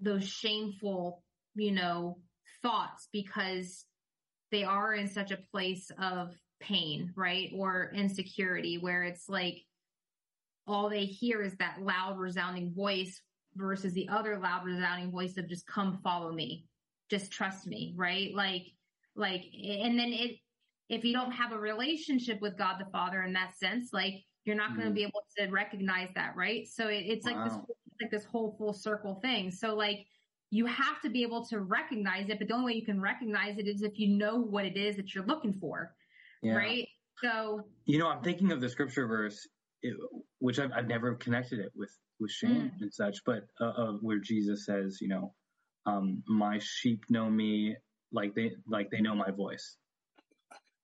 those 0.00 0.26
shameful, 0.26 1.22
you 1.54 1.72
know, 1.72 2.18
thoughts 2.62 3.08
because 3.12 3.84
they 4.50 4.64
are 4.64 4.94
in 4.94 5.08
such 5.08 5.30
a 5.30 5.38
place 5.52 5.90
of 6.00 6.34
pain, 6.60 7.12
right? 7.16 7.50
Or 7.54 7.92
insecurity 7.94 8.78
where 8.78 9.04
it's 9.04 9.28
like 9.28 9.58
all 10.66 10.88
they 10.88 11.04
hear 11.04 11.42
is 11.42 11.54
that 11.56 11.80
loud 11.80 12.18
resounding 12.18 12.72
voice 12.74 13.20
versus 13.56 13.92
the 13.92 14.08
other 14.08 14.38
loud 14.38 14.64
resounding 14.64 15.10
voice 15.10 15.36
of 15.36 15.48
just 15.48 15.66
come 15.66 15.98
follow 16.02 16.32
me. 16.32 16.66
Just 17.10 17.30
trust 17.30 17.66
me, 17.66 17.94
right? 17.96 18.34
Like, 18.34 18.66
like, 19.14 19.44
and 19.54 19.98
then 19.98 20.12
it, 20.12 20.36
if 20.88 21.04
you 21.04 21.12
don't 21.12 21.32
have 21.32 21.52
a 21.52 21.58
relationship 21.58 22.40
with 22.40 22.56
God 22.56 22.76
the 22.78 22.90
Father 22.90 23.22
in 23.22 23.32
that 23.34 23.56
sense, 23.56 23.92
like 23.92 24.24
you're 24.44 24.56
not 24.56 24.74
going 24.76 24.86
to 24.88 24.92
Mhm. 24.92 24.94
be 24.94 25.02
able 25.02 25.22
to 25.38 25.46
recognize 25.48 26.08
that, 26.14 26.34
right? 26.36 26.66
So 26.66 26.88
it, 26.88 27.04
it's 27.06 27.26
like 27.26 27.42
this, 27.44 27.52
Wow. 27.54 27.66
like 28.00 28.10
this 28.10 28.24
whole 28.24 28.56
full 28.58 28.72
circle 28.72 29.16
thing. 29.16 29.50
So 29.50 29.74
like, 29.74 30.06
you 30.50 30.66
have 30.66 31.00
to 31.00 31.08
be 31.08 31.22
able 31.22 31.46
to 31.46 31.60
recognize 31.60 32.28
it, 32.28 32.38
but 32.38 32.48
the 32.48 32.54
only 32.54 32.72
way 32.72 32.78
you 32.78 32.84
can 32.84 33.00
recognize 33.00 33.56
it 33.58 33.66
is 33.66 33.82
if 33.82 33.98
you 33.98 34.08
know 34.08 34.36
what 34.36 34.66
it 34.66 34.76
is 34.76 34.96
that 34.96 35.14
you're 35.14 35.24
looking 35.24 35.54
for, 35.54 35.94
Yeah. 36.42 36.56
right? 36.56 36.88
So, 37.22 37.66
You 37.86 37.98
know, 37.98 38.08
I'm 38.08 38.22
thinking 38.22 38.52
of 38.52 38.60
the 38.60 38.68
scripture 38.68 39.06
verse, 39.06 39.48
which 40.40 40.58
I've, 40.58 40.70
I've 40.72 40.88
never 40.88 41.14
connected 41.14 41.58
it 41.58 41.72
with 41.74 41.90
with 42.22 42.30
shame 42.30 42.70
Mm. 42.76 42.82
and 42.82 42.94
such, 42.94 43.24
but 43.24 43.46
uh, 43.60 43.64
uh, 43.76 43.92
where 44.00 44.18
Jesus 44.18 44.64
says, 44.64 45.00
you 45.00 45.08
know, 45.08 45.34
um, 45.86 46.22
my 46.26 46.58
sheep 46.60 47.04
know 47.10 47.28
me 47.28 47.76
like 48.12 48.34
they 48.34 48.52
like 48.66 48.90
they 48.90 49.00
know 49.00 49.14
my 49.14 49.30
voice. 49.30 49.76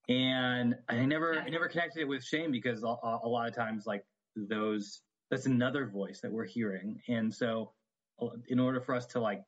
And 0.09 0.74
I 0.89 1.05
never 1.05 1.39
I 1.39 1.48
never 1.51 1.69
connected 1.69 2.01
it 2.01 2.09
with 2.09 2.24
shame 2.24 2.51
because 2.51 2.82
a, 2.82 2.86
a 2.86 3.28
lot 3.28 3.48
of 3.48 3.55
times 3.55 3.86
like 3.86 4.05
those 4.36 5.02
that's 5.31 5.47
another 5.47 5.86
voice 5.86 6.20
that 6.23 6.32
we're 6.32 6.47
hearing, 6.47 7.01
and 7.09 7.32
so 7.35 7.73
uh, 8.20 8.28
in 8.48 8.59
order 8.59 8.81
for 8.81 8.94
us 8.94 9.06
to 9.06 9.20
like 9.20 9.43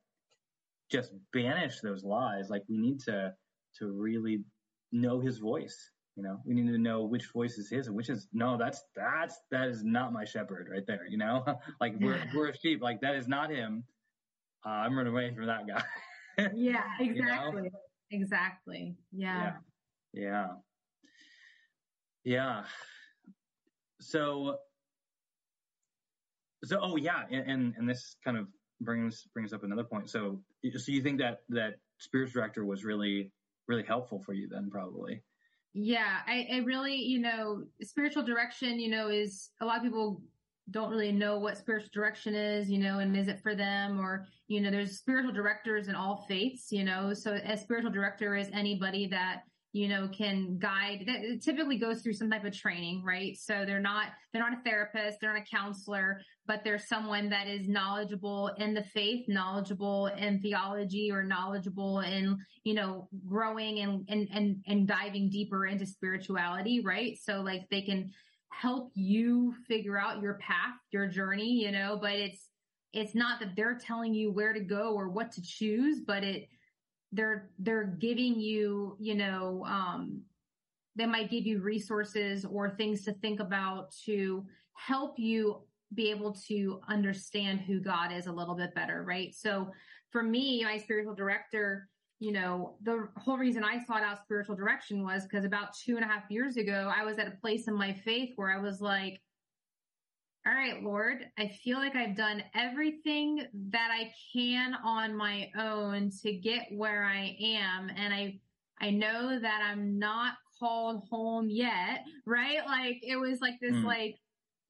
just 0.91 1.13
banish 1.33 1.81
those 1.81 2.05
lies, 2.05 2.51
like 2.51 2.63
we 2.69 2.77
need 2.77 3.01
to 3.01 3.35
to 3.79 3.87
really 3.93 4.45
know 4.93 5.21
His 5.21 5.39
voice. 5.39 5.91
You 6.17 6.25
know, 6.25 6.41
we 6.45 6.55
need 6.55 6.71
to 6.71 6.79
know 6.79 7.05
which 7.05 7.27
voice 7.33 7.57
is 7.57 7.71
His 7.71 7.87
and 7.87 7.97
which 7.97 8.11
is 8.11 8.29
no. 8.33 8.57
That's 8.59 8.83
that's 8.95 9.39
that 9.51 9.69
is 9.69 9.85
not 9.85 10.13
my 10.13 10.25
shepherd 10.25 10.69
right 10.71 10.87
there. 10.87 11.07
You 11.09 11.19
know, 11.19 11.45
like 11.81 11.95
we're 12.01 12.23
we're 12.35 12.49
a 12.49 12.57
sheep. 12.57 12.83
Like 12.83 13.01
that 13.01 13.15
is 13.15 13.29
not 13.29 13.51
Him. 13.51 13.85
Uh, 14.65 14.71
I'm 14.71 14.97
running 14.97 15.13
away 15.13 15.33
from 15.35 15.47
that 15.47 15.67
guy. 15.67 15.83
yeah, 16.55 16.85
You 17.01 17.15
know? 17.15 17.23
exactly. 17.23 17.71
Exactly. 18.11 18.97
Yeah. 19.13 19.53
Yeah. 20.13 20.49
Yeah. 22.25 22.65
So, 24.01 24.59
so, 26.65 26.79
oh 26.83 26.97
yeah. 26.97 27.23
And, 27.31 27.51
and, 27.51 27.75
and 27.79 27.89
this 27.89 28.17
kind 28.25 28.37
of 28.37 28.49
brings, 28.81 29.27
brings 29.33 29.53
up 29.53 29.65
another 29.65 29.85
point. 29.85 30.11
So, 30.11 30.41
so 30.77 30.93
you 30.93 31.03
think 31.03 31.21
that, 31.21 31.39
that 31.51 31.75
spiritual 31.99 32.41
director 32.41 32.65
was 32.65 32.85
really, 32.85 33.33
really 33.69 33.85
helpful 33.85 34.21
for 34.21 34.33
you 34.33 34.49
then 34.49 34.69
probably. 34.71 35.23
Yeah, 35.73 36.19
I, 36.27 36.49
I 36.53 36.57
really, 36.59 36.97
you 36.97 37.21
know, 37.21 37.63
spiritual 37.83 38.25
direction, 38.25 38.81
you 38.81 38.91
know, 38.91 39.09
is 39.09 39.51
a 39.61 39.65
lot 39.65 39.79
of 39.79 39.85
people 39.85 40.23
don't 40.71 40.91
really 40.91 41.13
know 41.13 41.39
what 41.39 41.59
spiritual 41.59 41.91
direction 41.93 42.35
is, 42.35 42.71
you 42.71 42.79
know, 42.79 42.99
and 42.99 43.17
is 43.17 43.29
it 43.29 43.41
for 43.41 43.55
them 43.55 44.01
or, 44.01 44.27
you 44.49 44.61
know, 44.61 44.71
there's 44.71 44.99
spiritual 44.99 45.33
directors 45.33 45.89
in 45.89 45.95
all 45.95 46.25
faiths, 46.29 46.71
you 46.71 46.85
know, 46.85 47.13
so 47.15 47.35
a 47.45 47.57
spiritual 47.57 47.91
director 47.91 48.37
is 48.37 48.49
anybody 48.53 49.07
that, 49.09 49.43
you 49.73 49.87
know, 49.87 50.09
can 50.09 50.59
guide 50.59 51.05
that 51.07 51.43
typically 51.43 51.79
goes 51.79 52.03
through 52.03 52.13
some 52.13 52.29
type 52.29 52.45
of 52.45 52.57
training, 52.57 53.05
right? 53.05 53.37
So 53.37 53.65
they're 53.65 53.79
not, 53.81 54.07
they're 54.33 54.43
not 54.43 54.59
a 54.59 54.63
therapist, 54.65 55.19
they're 55.21 55.33
not 55.33 55.43
a 55.43 55.57
counselor, 55.57 56.21
but 56.47 56.65
they're 56.65 56.79
someone 56.79 57.29
that 57.31 57.47
is 57.47 57.69
knowledgeable 57.69 58.49
in 58.59 58.75
the 58.75 58.83
faith, 58.83 59.27
knowledgeable 59.29 60.07
in 60.07 60.41
theology 60.41 61.13
or 61.13 61.23
knowledgeable 61.23 62.01
in, 62.01 62.37
you 62.65 62.75
know, 62.75 63.09
growing 63.27 63.79
and, 63.79 64.05
and, 64.09 64.29
and, 64.33 64.57
and 64.67 64.89
diving 64.89 65.31
deeper 65.31 65.67
into 65.67 65.87
spirituality, 65.87 66.81
right? 66.85 67.17
So 67.23 67.41
like 67.41 67.69
they 67.71 67.83
can 67.83 68.11
help 68.49 68.91
you 68.95 69.55
figure 69.69 69.99
out 69.99 70.21
your 70.21 70.35
path, 70.35 70.75
your 70.91 71.07
journey, 71.07 71.53
you 71.53 71.71
know, 71.71 71.97
but 72.01 72.15
it's, 72.15 72.49
it's 72.93 73.15
not 73.15 73.39
that 73.39 73.55
they're 73.55 73.79
telling 73.79 74.15
you 74.15 74.33
where 74.33 74.53
to 74.53 74.61
go 74.61 74.95
or 74.95 75.09
what 75.09 75.31
to 75.31 75.43
choose, 75.43 76.01
but 76.05 76.25
it, 76.25 76.49
they're, 77.13 77.51
they're 77.59 77.97
giving 77.99 78.39
you, 78.41 78.97
you 79.01 79.15
know, 79.15 79.65
um, 79.67 80.23
they 80.97 81.07
might 81.07 81.31
give 81.31 81.47
you 81.47 81.61
resources 81.61 82.45
or 82.45 82.71
things 82.71 83.05
to 83.05 83.13
think 83.15 83.41
about 83.41 83.93
to 84.05 84.45
help 84.75 85.19
you 85.19 85.63
be 85.95 86.11
able 86.11 86.33
to 86.33 86.81
understand 86.89 87.61
who 87.61 87.81
God 87.81 88.13
is 88.13 88.27
a 88.27 88.33
little 88.33 88.55
bit 88.55 88.75
better, 88.75 89.03
right? 89.03 89.35
So 89.35 89.71
for 90.11 90.23
me, 90.23 90.65
my 90.65 90.77
spiritual 90.77 91.15
director, 91.15 91.89
you 92.19 92.33
know, 92.33 92.77
the 92.83 93.09
whole 93.17 93.39
reason 93.39 93.65
I 93.65 93.83
sought 93.85 94.03
out 94.03 94.23
spiritual 94.23 94.55
direction 94.55 95.03
was 95.05 95.25
because 95.25 95.45
about 95.45 95.75
two 95.75 95.97
and 95.97 96.05
a 96.05 96.09
half 96.09 96.31
years 96.31 96.57
ago, 96.57 96.93
I 96.95 97.05
was 97.05 97.19
at 97.19 97.27
a 97.27 97.37
place 97.41 97.67
in 97.67 97.75
my 97.75 97.93
faith 97.93 98.33
where 98.37 98.51
I 98.51 98.61
was 98.61 98.81
like, 98.81 99.21
all 100.51 100.57
right, 100.57 100.83
Lord, 100.83 101.27
I 101.39 101.47
feel 101.63 101.79
like 101.79 101.95
I've 101.95 102.17
done 102.17 102.43
everything 102.57 103.47
that 103.71 103.91
I 103.93 104.11
can 104.33 104.75
on 104.85 105.15
my 105.17 105.49
own 105.57 106.11
to 106.23 106.33
get 106.33 106.67
where 106.73 107.05
I 107.05 107.37
am. 107.41 107.89
And 107.97 108.13
I, 108.13 108.41
I 108.81 108.91
know 108.91 109.39
that 109.39 109.61
I'm 109.65 109.97
not 109.97 110.35
called 110.59 111.05
home 111.09 111.49
yet, 111.49 112.05
right? 112.27 112.67
Like 112.67 112.97
it 113.03 113.15
was 113.17 113.41
like 113.41 113.61
this, 113.61 113.77
Mm. 113.77 113.85
like, 113.85 114.17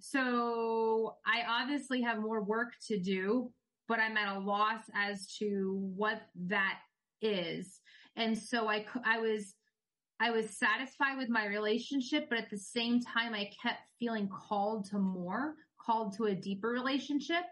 so 0.01 1.17
I 1.27 1.45
obviously 1.49 2.03
have 2.03 2.19
more 2.19 2.43
work 2.43 2.73
to 2.89 2.99
do, 2.99 3.51
but 3.89 3.99
I'm 4.01 4.19
at 4.19 4.37
a 4.37 4.41
loss 4.41 4.83
as 4.95 5.35
to 5.39 5.79
what 5.97 6.21
that 6.49 6.81
is. 7.23 7.81
And 8.17 8.37
so 8.37 8.69
I, 8.69 8.85
I 9.05 9.19
was, 9.19 9.55
I 10.21 10.31
was 10.31 10.59
satisfied 10.59 11.17
with 11.17 11.31
my 11.31 11.47
relationship, 11.47 12.29
but 12.29 12.39
at 12.39 12.51
the 12.51 12.59
same 12.59 13.01
time, 13.01 13.33
I 13.33 13.51
kept 13.63 13.89
feeling 13.99 14.29
called 14.29 14.85
to 14.91 14.99
more, 14.99 15.55
called 15.91 16.17
to 16.17 16.27
a 16.27 16.35
deeper 16.35 16.69
relationship, 16.69 17.45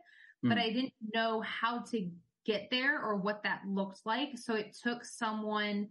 but 0.42 0.58
Mm. 0.58 0.62
I 0.62 0.70
didn't 0.70 0.94
know 1.14 1.40
how 1.40 1.80
to 1.90 2.10
get 2.44 2.70
there 2.70 3.02
or 3.02 3.16
what 3.16 3.42
that 3.42 3.62
looked 3.66 4.06
like. 4.06 4.38
So 4.38 4.54
it 4.54 4.72
took 4.74 5.04
someone 5.04 5.88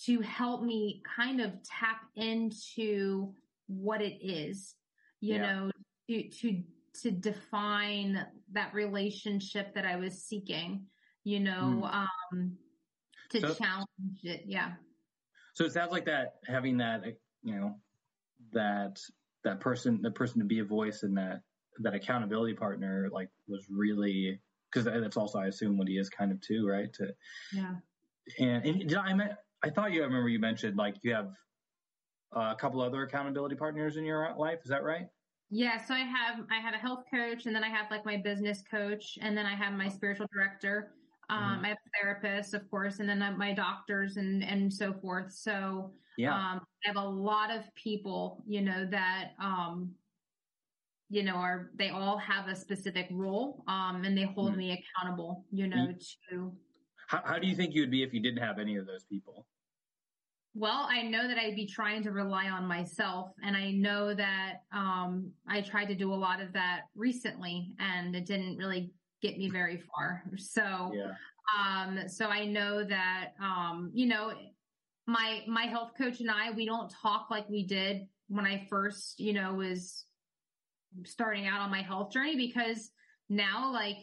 to 0.00 0.20
help 0.20 0.62
me 0.62 1.02
kind 1.04 1.40
of 1.40 1.62
tap 1.62 2.02
into 2.16 3.32
what 3.68 4.02
it 4.02 4.18
is, 4.20 4.74
you 5.20 5.36
Yeah. 5.36 5.42
know, 5.46 5.70
to, 6.08 6.28
to, 6.28 6.64
to 7.02 7.10
define 7.10 8.26
that 8.52 8.74
relationship 8.74 9.72
that 9.74 9.86
I 9.86 9.96
was 9.96 10.24
seeking, 10.24 10.86
you 11.22 11.40
know, 11.40 11.84
um, 11.84 12.58
to 13.30 13.40
So- 13.40 13.54
challenge 13.54 14.24
it. 14.24 14.44
Yeah. 14.46 14.74
So 15.54 15.64
it 15.64 15.72
sounds 15.72 15.92
like 15.92 16.06
that 16.06 16.40
having 16.46 16.76
that, 16.78 17.04
you 17.42 17.54
know, 17.54 17.80
that 18.52 19.00
that 19.44 19.60
person, 19.60 20.02
the 20.02 20.10
person 20.10 20.40
to 20.40 20.44
be 20.44 20.58
a 20.58 20.64
voice 20.64 21.04
and 21.04 21.16
that 21.16 21.42
that 21.80 21.94
accountability 21.94 22.54
partner, 22.54 23.08
like, 23.12 23.30
was 23.46 23.66
really 23.70 24.40
because 24.72 24.84
that's 24.86 25.16
also, 25.16 25.38
I 25.38 25.46
assume, 25.46 25.78
what 25.78 25.88
he 25.88 25.98
is 25.98 26.10
kind 26.10 26.32
of 26.32 26.40
too, 26.40 26.66
right? 26.68 26.92
To 26.94 27.14
Yeah. 27.50 27.80
and, 28.38 28.64
and 28.64 28.80
did 28.88 28.94
I 28.94 29.12
met, 29.14 29.38
I 29.62 29.70
thought 29.70 29.92
you 29.92 30.02
I 30.02 30.06
remember 30.06 30.28
you 30.28 30.38
mentioned 30.38 30.76
like 30.76 30.96
you 31.02 31.14
have 31.14 31.34
uh, 32.36 32.52
a 32.52 32.56
couple 32.60 32.80
other 32.80 33.02
accountability 33.04 33.56
partners 33.56 33.96
in 33.96 34.04
your 34.04 34.34
life. 34.36 34.60
Is 34.64 34.70
that 34.70 34.84
right? 34.84 35.08
Yeah, 35.50 35.84
so 35.84 35.94
I 35.94 36.00
have 36.00 36.46
I 36.50 36.58
have 36.58 36.74
a 36.74 36.78
health 36.78 37.04
coach, 37.10 37.46
and 37.46 37.54
then 37.54 37.62
I 37.62 37.68
have 37.68 37.90
like 37.90 38.04
my 38.04 38.16
business 38.16 38.62
coach, 38.62 39.18
and 39.20 39.36
then 39.36 39.46
I 39.46 39.54
have 39.54 39.72
my 39.74 39.88
spiritual 39.88 40.26
director. 40.32 40.94
Um, 41.28 41.60
Mhm. 41.60 41.64
I 41.64 41.68
have 41.68 41.78
therapists, 42.02 42.54
of 42.54 42.68
course, 42.70 42.98
and 43.00 43.08
then 43.08 43.18
my 43.38 43.52
doctors 43.54 44.16
and 44.16 44.42
and 44.42 44.72
so 44.72 44.92
forth. 44.92 45.32
So 45.32 45.94
Yeah. 46.16 46.32
um, 46.32 46.60
I 46.84 46.88
have 46.88 46.96
a 46.96 47.08
lot 47.08 47.50
of 47.50 47.72
people, 47.74 48.42
you 48.46 48.62
know, 48.62 48.86
that 48.86 49.34
um, 49.38 49.94
you 51.14 51.22
know 51.22 51.36
are 51.36 51.70
they 51.76 51.90
all 51.90 52.18
have 52.18 52.48
a 52.48 52.56
specific 52.56 53.06
role, 53.12 53.62
um, 53.68 54.04
and 54.04 54.18
they 54.18 54.24
hold 54.24 54.52
Mhm. 54.52 54.56
me 54.56 54.72
accountable, 54.78 55.44
you 55.52 55.68
know, 55.68 55.94
to 56.30 56.52
how, 57.06 57.22
how 57.24 57.38
do 57.38 57.46
you 57.46 57.54
think 57.54 57.74
you 57.74 57.82
would 57.82 57.90
be 57.90 58.02
if 58.02 58.12
you 58.12 58.20
didn't 58.20 58.42
have 58.42 58.58
any 58.58 58.76
of 58.76 58.86
those 58.86 59.04
people? 59.04 59.46
Well, 60.56 60.86
I 60.88 61.02
know 61.02 61.26
that 61.26 61.36
I'd 61.36 61.56
be 61.56 61.66
trying 61.66 62.02
to 62.04 62.10
rely 62.12 62.48
on 62.48 62.66
myself 62.66 63.30
and 63.42 63.56
I 63.56 63.70
know 63.72 64.14
that 64.14 64.62
um 64.72 65.32
I 65.48 65.60
tried 65.60 65.86
to 65.86 65.94
do 65.94 66.12
a 66.12 66.20
lot 66.26 66.40
of 66.40 66.52
that 66.52 66.82
recently 66.94 67.72
and 67.78 68.14
it 68.14 68.26
didn't 68.26 68.56
really 68.56 68.92
get 69.20 69.36
me 69.38 69.50
very 69.50 69.78
far. 69.78 70.22
So 70.36 70.92
Yeah. 70.94 71.12
um 71.58 72.08
so 72.08 72.26
I 72.26 72.46
know 72.46 72.84
that 72.84 73.34
um 73.40 73.90
you 73.94 74.06
know 74.06 74.32
my 75.06 75.44
my 75.46 75.64
health 75.64 75.92
coach 75.98 76.20
and 76.20 76.30
I 76.30 76.50
we 76.52 76.66
don't 76.66 76.90
talk 76.90 77.30
like 77.30 77.48
we 77.48 77.64
did 77.66 78.06
when 78.28 78.46
I 78.46 78.66
first, 78.70 79.20
you 79.20 79.32
know, 79.32 79.54
was 79.54 80.03
starting 81.04 81.46
out 81.46 81.60
on 81.60 81.70
my 81.70 81.82
health 81.82 82.12
journey 82.12 82.36
because 82.36 82.90
now 83.28 83.72
like 83.72 83.96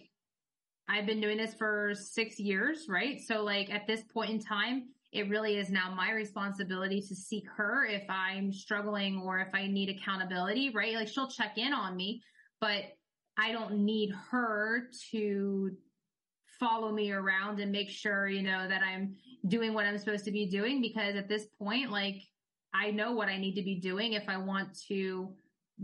I've 0.89 1.05
been 1.05 1.21
doing 1.21 1.37
this 1.37 1.53
for 1.53 1.93
6 1.95 2.39
years, 2.39 2.85
right? 2.89 3.19
So 3.21 3.43
like 3.43 3.71
at 3.71 3.87
this 3.87 4.03
point 4.13 4.31
in 4.31 4.39
time 4.39 4.89
it 5.11 5.29
really 5.29 5.57
is 5.57 5.69
now 5.69 5.93
my 5.93 6.11
responsibility 6.11 7.01
to 7.01 7.15
seek 7.15 7.43
her 7.57 7.85
if 7.85 8.03
I'm 8.09 8.51
struggling 8.53 9.21
or 9.25 9.39
if 9.39 9.53
I 9.53 9.67
need 9.67 9.89
accountability, 9.89 10.71
right? 10.73 10.95
Like 10.95 11.09
she'll 11.09 11.29
check 11.29 11.57
in 11.57 11.73
on 11.73 11.97
me, 11.97 12.21
but 12.61 12.83
I 13.37 13.51
don't 13.51 13.85
need 13.85 14.13
her 14.31 14.87
to 15.11 15.71
follow 16.59 16.91
me 16.91 17.11
around 17.11 17.59
and 17.59 17.71
make 17.71 17.89
sure, 17.89 18.27
you 18.27 18.43
know, 18.43 18.67
that 18.69 18.81
I'm 18.83 19.15
doing 19.47 19.73
what 19.73 19.85
I'm 19.85 19.97
supposed 19.97 20.25
to 20.25 20.31
be 20.31 20.45
doing 20.45 20.81
because 20.81 21.15
at 21.15 21.27
this 21.27 21.47
point, 21.59 21.91
like 21.91 22.21
I 22.73 22.91
know 22.91 23.11
what 23.11 23.27
I 23.27 23.37
need 23.37 23.55
to 23.55 23.63
be 23.63 23.79
doing 23.79 24.13
if 24.13 24.29
I 24.29 24.37
want 24.37 24.77
to 24.87 25.33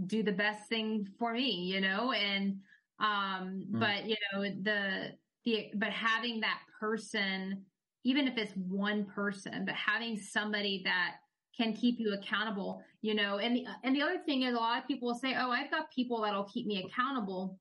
do 0.05 0.21
the 0.23 0.31
best 0.31 0.69
thing 0.69 1.07
for 1.17 1.33
me, 1.33 1.49
you 1.51 1.81
know, 1.81 2.11
and, 2.11 2.61
um, 2.99 3.65
Mm. 3.71 3.79
but 3.79 4.05
you 4.05 4.15
know, 4.31 4.41
the, 4.43 5.17
the, 5.45 5.71
but 5.75 5.89
having 5.89 6.39
that 6.41 6.59
person, 6.79 7.65
even 8.03 8.27
if 8.27 8.37
it's 8.37 8.53
one 8.55 9.05
person, 9.05 9.65
but 9.65 9.75
having 9.75 10.17
somebody 10.17 10.81
that 10.83 11.15
can 11.55 11.73
keep 11.73 11.99
you 11.99 12.13
accountable, 12.13 12.83
you 13.01 13.15
know, 13.15 13.39
and 13.39 13.55
the, 13.55 13.65
and 13.83 13.95
the 13.95 14.01
other 14.01 14.19
thing 14.19 14.43
is 14.43 14.53
a 14.53 14.57
lot 14.57 14.79
of 14.81 14.87
people 14.87 15.07
will 15.07 15.15
say, 15.15 15.33
Oh, 15.35 15.49
I've 15.49 15.71
got 15.71 15.91
people 15.91 16.21
that'll 16.21 16.43
keep 16.43 16.67
me 16.67 16.83
accountable. 16.83 17.59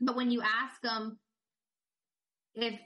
But 0.00 0.16
when 0.16 0.30
you 0.30 0.42
ask 0.42 0.80
them 0.82 1.18
if, 2.54 2.78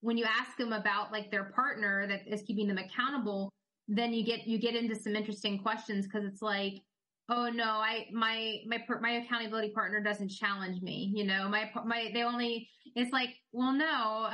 when 0.00 0.16
you 0.16 0.24
ask 0.24 0.56
them 0.56 0.72
about 0.72 1.12
like 1.12 1.30
their 1.30 1.44
partner 1.44 2.06
that 2.06 2.26
is 2.26 2.42
keeping 2.42 2.68
them 2.68 2.78
accountable, 2.78 3.50
then 3.88 4.12
you 4.12 4.24
get, 4.24 4.46
you 4.46 4.58
get 4.58 4.74
into 4.76 4.94
some 4.94 5.16
interesting 5.16 5.58
questions 5.58 6.06
because 6.06 6.24
it's 6.24 6.42
like, 6.42 6.82
oh 7.30 7.50
no, 7.50 7.64
I, 7.64 8.06
my, 8.12 8.60
my, 8.66 8.82
my 9.00 9.10
accountability 9.12 9.70
partner 9.70 10.00
doesn't 10.00 10.30
challenge 10.30 10.80
me, 10.80 11.12
you 11.14 11.24
know, 11.24 11.48
my, 11.48 11.70
my, 11.84 12.10
they 12.14 12.22
only, 12.22 12.68
it's 12.94 13.12
like, 13.12 13.30
well, 13.52 13.72
no, 13.72 14.30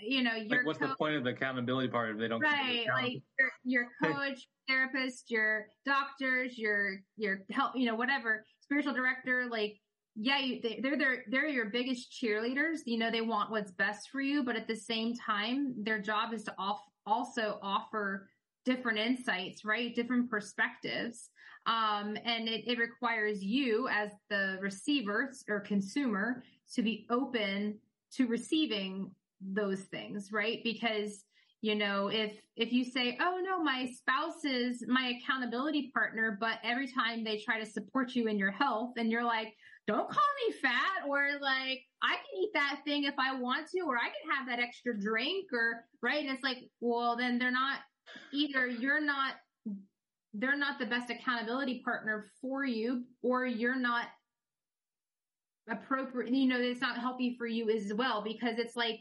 you 0.00 0.22
know, 0.22 0.34
your 0.34 0.58
Like, 0.58 0.66
what's 0.66 0.78
the 0.78 0.94
point 0.96 1.16
of 1.16 1.24
the 1.24 1.30
accountability 1.30 1.88
part 1.88 2.10
if 2.10 2.18
they 2.18 2.28
don't 2.28 2.40
right 2.40 2.86
like 2.94 3.22
your, 3.38 3.50
your 3.64 3.88
coach 4.02 4.48
therapist 4.68 5.30
your 5.30 5.66
doctors 5.84 6.58
your 6.58 7.00
your 7.16 7.42
help 7.50 7.72
you 7.74 7.86
know 7.86 7.94
whatever 7.94 8.44
spiritual 8.60 8.92
director 8.92 9.46
like 9.50 9.80
yeah 10.14 10.38
you, 10.38 10.60
they, 10.62 10.80
they're 10.82 10.98
they're 10.98 11.24
they're 11.28 11.46
your 11.46 11.66
biggest 11.66 12.12
cheerleaders 12.12 12.78
you 12.84 12.98
know 12.98 13.10
they 13.10 13.20
want 13.20 13.50
what's 13.50 13.72
best 13.72 14.08
for 14.10 14.20
you 14.20 14.42
but 14.42 14.56
at 14.56 14.66
the 14.66 14.76
same 14.76 15.14
time 15.14 15.74
their 15.78 16.00
job 16.00 16.32
is 16.32 16.42
to 16.44 16.54
off, 16.58 16.80
also 17.06 17.58
offer 17.62 18.28
different 18.64 18.98
insights 18.98 19.64
right 19.64 19.94
different 19.94 20.28
perspectives 20.30 21.28
um 21.66 22.16
and 22.24 22.48
it, 22.48 22.66
it 22.66 22.78
requires 22.78 23.42
you 23.42 23.88
as 23.88 24.10
the 24.30 24.58
receiver 24.60 25.30
or 25.48 25.60
consumer 25.60 26.42
to 26.72 26.82
be 26.82 27.06
open 27.10 27.78
to 28.12 28.26
receiving 28.26 29.10
those 29.40 29.80
things 29.80 30.32
right? 30.32 30.60
Because 30.64 31.24
you 31.62 31.74
know 31.74 32.08
if 32.08 32.36
if 32.56 32.72
you 32.72 32.84
say 32.84 33.16
oh 33.20 33.40
no 33.42 33.62
my 33.62 33.90
spouse 33.96 34.44
is 34.44 34.84
my 34.86 35.18
accountability 35.18 35.90
partner 35.92 36.36
but 36.38 36.58
every 36.62 36.86
time 36.86 37.24
they 37.24 37.38
try 37.38 37.58
to 37.58 37.66
support 37.66 38.14
you 38.14 38.28
in 38.28 38.38
your 38.38 38.50
health 38.50 38.92
and 38.98 39.10
you're 39.10 39.24
like 39.24 39.54
don't 39.86 40.08
call 40.08 40.24
me 40.46 40.54
fat 40.60 41.08
or 41.08 41.30
like 41.40 41.80
i 42.02 42.14
can 42.14 42.42
eat 42.42 42.50
that 42.52 42.80
thing 42.84 43.04
if 43.04 43.14
i 43.18 43.34
want 43.34 43.66
to 43.68 43.80
or 43.80 43.96
i 43.96 44.04
can 44.08 44.30
have 44.30 44.46
that 44.46 44.60
extra 44.62 44.98
drink 44.98 45.46
or 45.52 45.84
right? 46.02 46.24
And 46.24 46.32
it's 46.32 46.44
like 46.44 46.58
well 46.80 47.16
then 47.16 47.38
they're 47.38 47.50
not 47.50 47.80
either 48.32 48.66
you're 48.66 49.00
not 49.00 49.34
they're 50.38 50.56
not 50.56 50.78
the 50.78 50.86
best 50.86 51.10
accountability 51.10 51.80
partner 51.84 52.26
for 52.40 52.64
you 52.64 53.04
or 53.22 53.46
you're 53.46 53.78
not 53.78 54.06
appropriate 55.68 56.32
you 56.32 56.46
know 56.46 56.60
it's 56.60 56.80
not 56.80 56.98
healthy 56.98 57.34
for 57.36 57.46
you 57.46 57.70
as 57.70 57.92
well 57.94 58.22
because 58.22 58.58
it's 58.58 58.76
like 58.76 59.00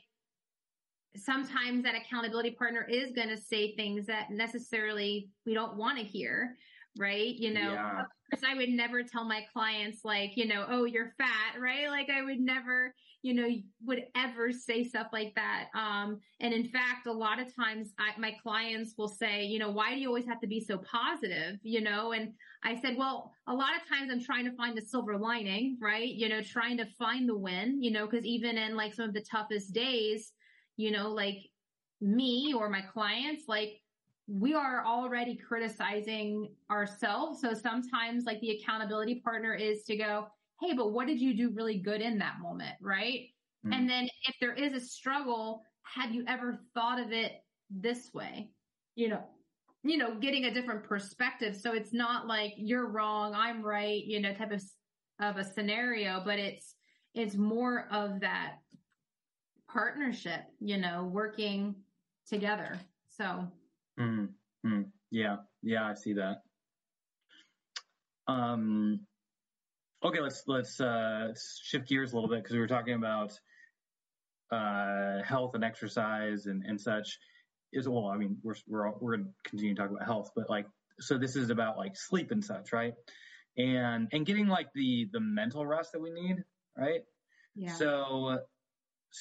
sometimes 1.16 1.84
that 1.84 1.94
accountability 1.95 2.52
partner 2.52 2.86
is 2.90 3.12
going 3.12 3.30
to 3.30 3.38
say 3.38 3.76
things 3.76 4.06
that 4.07 4.32
necessarily 4.32 5.30
we 5.45 5.53
don't 5.53 5.78
want 5.78 5.98
to 5.98 6.03
hear 6.03 6.57
right? 6.97 7.35
You 7.35 7.53
know 7.53 7.72
Yeah. 7.73 8.01
of 8.01 8.05
course 8.31 8.43
i 8.49 8.55
would 8.55 8.69
never 8.69 9.03
tell 9.03 9.23
my 9.26 9.45
clients 9.53 9.99
like 10.03 10.35
you 10.35 10.47
know 10.47 10.65
oh 10.69 10.85
you're 10.85 11.13
fat 11.17 11.59
right? 11.59 11.89
Like 11.89 12.09
i 12.09 12.22
would 12.22 12.39
never 12.39 12.93
you 13.22 13.34
know 13.34 13.47
would 13.85 14.03
ever 14.15 14.51
say 14.51 14.84
stuff 14.84 15.07
like 15.13 15.34
that. 15.35 15.67
Um 15.76 16.19
and 16.39 16.53
in 16.53 16.65
fact 16.65 17.07
a 17.07 17.11
lot 17.11 17.39
of 17.39 17.55
times 17.55 17.93
I, 17.99 18.19
my 18.19 18.34
clients 18.41 18.93
will 18.97 19.07
say 19.07 19.45
you 19.45 19.59
know 19.59 19.72
why 19.72 19.93
do 19.93 19.99
you 19.99 20.07
always 20.07 20.26
have 20.27 20.41
to 20.41 20.47
be 20.47 20.59
so 20.59 20.77
positive? 20.80 21.57
You 21.63 21.81
know 21.81 22.11
and 22.13 22.34
i 22.63 22.80
said 22.80 22.95
well 22.97 23.31
a 23.47 23.53
lot 23.53 23.76
of 23.76 23.88
times 23.88 24.09
i'm 24.11 24.23
trying 24.23 24.45
to 24.45 24.55
find 24.55 24.77
the 24.77 24.81
silver 24.81 25.17
lining 25.17 25.77
right? 25.81 26.07
You 26.07 26.30
know 26.30 26.41
trying 26.41 26.77
to 26.77 26.85
find 26.97 27.27
the 27.27 27.38
win 27.38 27.81
you 27.81 27.91
know 27.91 28.07
because 28.07 28.26
even 28.26 28.57
in 28.57 28.76
like 28.76 28.93
some 28.93 29.05
of 29.09 29.13
the 29.13 29.22
toughest 29.22 29.73
days 29.73 30.31
you 30.77 30.91
know, 30.91 31.09
like 31.09 31.38
me 32.01 32.53
or 32.55 32.69
my 32.69 32.81
clients, 32.81 33.45
like 33.47 33.81
we 34.27 34.53
are 34.53 34.85
already 34.85 35.35
criticizing 35.35 36.49
ourselves. 36.72 37.41
So 37.41 37.53
sometimes 37.53 38.26
like 38.26 38.39
the 38.41 38.52
accountability 38.52 39.22
partner 39.23 39.53
is 39.53 39.84
to 39.84 39.95
go, 39.95 40.27
Hey, 40.61 40.73
but 40.73 40.93
what 40.93 41.07
did 41.07 41.19
you 41.19 41.35
do 41.35 41.52
really 41.53 41.77
good 41.77 42.02
in 42.02 42.18
that 42.19 42.39
moment? 42.41 42.76
Right. 42.81 43.27
Mm. 43.65 43.76
And 43.76 43.89
then 43.89 44.10
if 44.27 44.35
there 44.39 44.53
is 44.53 44.73
a 44.73 44.80
struggle, 44.80 45.61
have 45.84 46.14
you 46.14 46.23
ever 46.27 46.60
thought 46.73 46.99
of 46.99 47.11
it 47.11 47.34
this 47.69 48.11
way? 48.14 48.52
You 48.95 49.10
know, 49.10 49.23
you 49.84 49.97
know, 49.97 50.15
getting 50.15 50.45
a 50.45 50.53
different 50.53 50.84
perspective. 50.84 51.56
So 51.56 51.73
it's 51.73 51.93
not 51.93 52.26
like 52.26 52.53
you're 52.57 52.88
wrong, 52.88 53.35
I'm 53.35 53.61
right, 53.61 54.03
you 54.03 54.22
know, 54.22 54.34
type 54.34 54.52
of, 54.52 54.64
of 55.19 55.38
a 55.38 55.43
scenario, 55.43 56.22
but 56.26 56.39
it's, 56.39 56.76
it's 57.14 57.35
more 57.35 57.88
of 57.91 58.22
that 58.22 58.56
partnership, 59.72 60.41
you 60.60 60.77
know, 60.77 61.10
working 61.11 61.76
together. 62.27 62.80
So 63.10 63.47
Mm, 63.99 64.30
mm, 64.65 64.85
yeah, 65.11 65.38
Yeah, 65.63 65.85
I 65.85 65.93
see 65.93 66.13
that. 66.13 66.41
Um, 68.27 69.01
okay, 70.03 70.19
let's 70.19 70.43
let's 70.47 70.80
uh, 70.81 71.34
shift 71.63 71.88
gears 71.88 72.11
a 72.11 72.15
little 72.15 72.30
bit 72.30 72.43
because 72.43 72.53
we 72.53 72.59
were 72.59 72.67
talking 72.67 72.95
about 72.95 73.39
uh, 74.51 75.23
health 75.23 75.55
and 75.55 75.63
exercise 75.63 76.45
and, 76.45 76.63
and 76.65 76.80
such. 76.80 77.19
Is 77.73 77.89
well, 77.89 78.07
I 78.07 78.17
mean, 78.17 78.38
we're 78.43 78.55
we're 78.67 78.89
we're 78.99 79.17
going 79.17 79.26
to 79.26 79.49
continue 79.49 79.76
to 79.76 79.81
talk 79.81 79.91
about 79.91 80.05
health, 80.05 80.31
but 80.35 80.49
like, 80.49 80.65
so 80.99 81.17
this 81.17 81.35
is 81.35 81.49
about 81.49 81.77
like 81.77 81.95
sleep 81.97 82.31
and 82.31 82.43
such, 82.43 82.72
right? 82.72 82.93
And 83.57 84.07
and 84.11 84.26
getting 84.26 84.47
like 84.47 84.67
the 84.73 85.09
the 85.11 85.19
mental 85.19 85.65
rest 85.65 85.91
that 85.91 85.99
we 85.99 86.11
need, 86.11 86.43
right? 86.77 87.01
Yeah. 87.55 87.73
So 87.73 88.39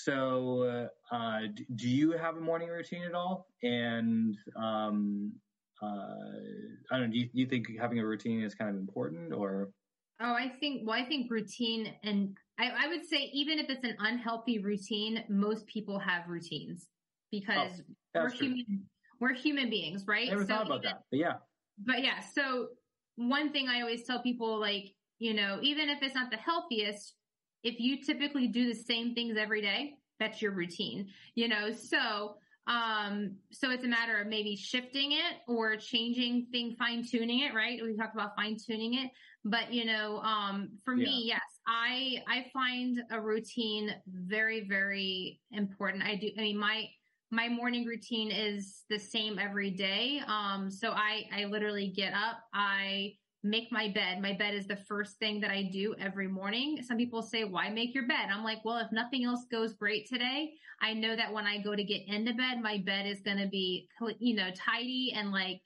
so 0.02 0.88
uh, 1.12 1.40
do 1.76 1.88
you 1.88 2.12
have 2.12 2.36
a 2.36 2.40
morning 2.40 2.68
routine 2.68 3.04
at 3.04 3.14
all? 3.14 3.46
And 3.62 4.36
um, 4.56 5.32
uh, 5.80 5.86
I 6.90 6.98
don't 6.98 7.02
know. 7.02 7.12
Do 7.12 7.18
you, 7.18 7.26
do 7.26 7.40
you 7.40 7.46
think 7.46 7.66
having 7.78 8.00
a 8.00 8.06
routine 8.06 8.42
is 8.42 8.54
kind 8.54 8.70
of 8.70 8.76
important, 8.76 9.32
or? 9.32 9.70
Oh, 10.20 10.32
I 10.32 10.52
think, 10.60 10.82
well, 10.84 11.00
I 11.00 11.04
think 11.04 11.30
routine 11.30 11.92
and 12.02 12.36
I, 12.58 12.70
I, 12.84 12.88
would 12.88 13.04
say 13.04 13.30
even 13.32 13.58
if 13.58 13.68
it's 13.68 13.84
an 13.84 13.96
unhealthy 13.98 14.58
routine, 14.58 15.24
most 15.28 15.66
people 15.66 15.98
have 15.98 16.28
routines 16.28 16.86
because 17.32 17.82
oh, 18.16 18.22
we're 18.22 18.30
true. 18.30 18.46
human, 18.46 18.84
we're 19.20 19.34
human 19.34 19.70
beings, 19.70 20.04
right? 20.06 20.28
I 20.28 20.30
never 20.30 20.42
so 20.42 20.48
thought 20.48 20.66
about 20.66 20.78
even, 20.78 20.90
that, 20.90 21.02
but 21.10 21.18
yeah. 21.18 21.32
But 21.84 22.04
yeah, 22.04 22.20
so 22.20 22.68
one 23.16 23.52
thing 23.52 23.68
I 23.68 23.80
always 23.80 24.04
tell 24.04 24.22
people, 24.22 24.60
like, 24.60 24.92
you 25.18 25.34
know, 25.34 25.58
even 25.62 25.88
if 25.88 26.00
it's 26.02 26.14
not 26.14 26.30
the 26.30 26.36
healthiest, 26.36 27.14
if 27.64 27.80
you 27.80 28.04
typically 28.04 28.46
do 28.46 28.66
the 28.66 28.78
same 28.78 29.14
things 29.14 29.36
every 29.36 29.62
day, 29.62 29.94
that's 30.20 30.40
your 30.40 30.52
routine, 30.52 31.08
you 31.34 31.48
know, 31.48 31.72
so 31.72 32.36
um, 32.66 33.36
so 33.52 33.70
it's 33.70 33.84
a 33.84 33.88
matter 33.88 34.20
of 34.20 34.26
maybe 34.26 34.56
shifting 34.56 35.12
it 35.12 35.36
or 35.46 35.76
changing 35.76 36.46
thing, 36.50 36.74
fine 36.78 37.04
tuning 37.04 37.40
it, 37.40 37.52
right? 37.54 37.78
We 37.82 37.94
talked 37.94 38.14
about 38.14 38.34
fine 38.36 38.56
tuning 38.56 38.94
it, 38.94 39.10
but 39.44 39.72
you 39.72 39.84
know, 39.84 40.18
um, 40.20 40.70
for 40.82 40.94
yeah. 40.94 41.04
me, 41.04 41.24
yes, 41.26 41.42
I, 41.66 42.22
I 42.26 42.46
find 42.52 43.02
a 43.10 43.20
routine 43.20 43.94
very, 44.06 44.66
very 44.66 45.40
important. 45.50 46.04
I 46.04 46.16
do, 46.16 46.30
I 46.38 46.40
mean, 46.40 46.58
my, 46.58 46.88
my 47.30 47.48
morning 47.48 47.84
routine 47.84 48.30
is 48.30 48.84
the 48.88 48.98
same 48.98 49.38
every 49.38 49.70
day. 49.70 50.20
Um, 50.26 50.70
so 50.70 50.92
I, 50.92 51.24
I 51.36 51.44
literally 51.44 51.88
get 51.88 52.14
up, 52.14 52.38
I, 52.54 53.14
make 53.44 53.70
my 53.70 53.88
bed. 53.88 54.20
My 54.20 54.32
bed 54.32 54.54
is 54.54 54.66
the 54.66 54.76
first 54.76 55.18
thing 55.18 55.38
that 55.40 55.50
I 55.50 55.68
do 55.70 55.94
every 56.00 56.26
morning. 56.26 56.82
Some 56.82 56.96
people 56.96 57.22
say, 57.22 57.44
why 57.44 57.68
make 57.68 57.94
your 57.94 58.08
bed? 58.08 58.30
I'm 58.32 58.42
like, 58.42 58.64
well, 58.64 58.78
if 58.78 58.90
nothing 58.90 59.24
else 59.24 59.44
goes 59.52 59.74
great 59.74 60.08
today, 60.08 60.54
I 60.80 60.94
know 60.94 61.14
that 61.14 61.32
when 61.32 61.46
I 61.46 61.58
go 61.58 61.76
to 61.76 61.84
get 61.84 62.08
into 62.08 62.32
bed, 62.32 62.62
my 62.62 62.78
bed 62.78 63.06
is 63.06 63.20
going 63.20 63.36
to 63.36 63.46
be, 63.46 63.86
you 64.18 64.34
know, 64.34 64.48
tidy 64.56 65.12
and 65.14 65.30
like 65.30 65.60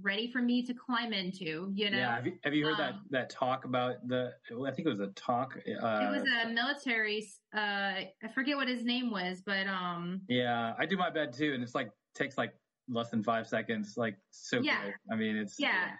ready 0.00 0.30
for 0.32 0.40
me 0.40 0.64
to 0.66 0.74
climb 0.74 1.12
into, 1.12 1.70
you 1.74 1.90
know? 1.90 1.98
Yeah. 1.98 2.14
Have 2.14 2.26
you, 2.26 2.32
have 2.44 2.54
you 2.54 2.66
heard 2.66 2.74
um, 2.74 2.78
that, 2.78 2.94
that 3.10 3.30
talk 3.30 3.64
about 3.64 3.96
the, 4.06 4.32
I 4.50 4.70
think 4.70 4.86
it 4.86 4.90
was 4.90 5.00
a 5.00 5.08
talk. 5.08 5.56
Uh, 5.56 5.60
it 5.66 6.10
was 6.10 6.24
a 6.44 6.48
military, 6.48 7.26
uh, 7.54 7.58
I 7.58 8.28
forget 8.32 8.56
what 8.56 8.68
his 8.68 8.84
name 8.84 9.10
was, 9.10 9.42
but, 9.44 9.66
um, 9.66 10.20
yeah, 10.28 10.74
I 10.78 10.86
do 10.86 10.96
my 10.96 11.10
bed 11.10 11.32
too. 11.32 11.52
And 11.52 11.62
it's 11.62 11.74
like, 11.74 11.90
takes 12.14 12.38
like 12.38 12.54
less 12.88 13.10
than 13.10 13.24
five 13.24 13.48
seconds. 13.48 13.94
Like 13.96 14.16
so 14.30 14.60
yeah. 14.60 14.82
Quick. 14.82 14.94
I 15.10 15.16
mean, 15.16 15.36
it's, 15.36 15.58
yeah. 15.58 15.90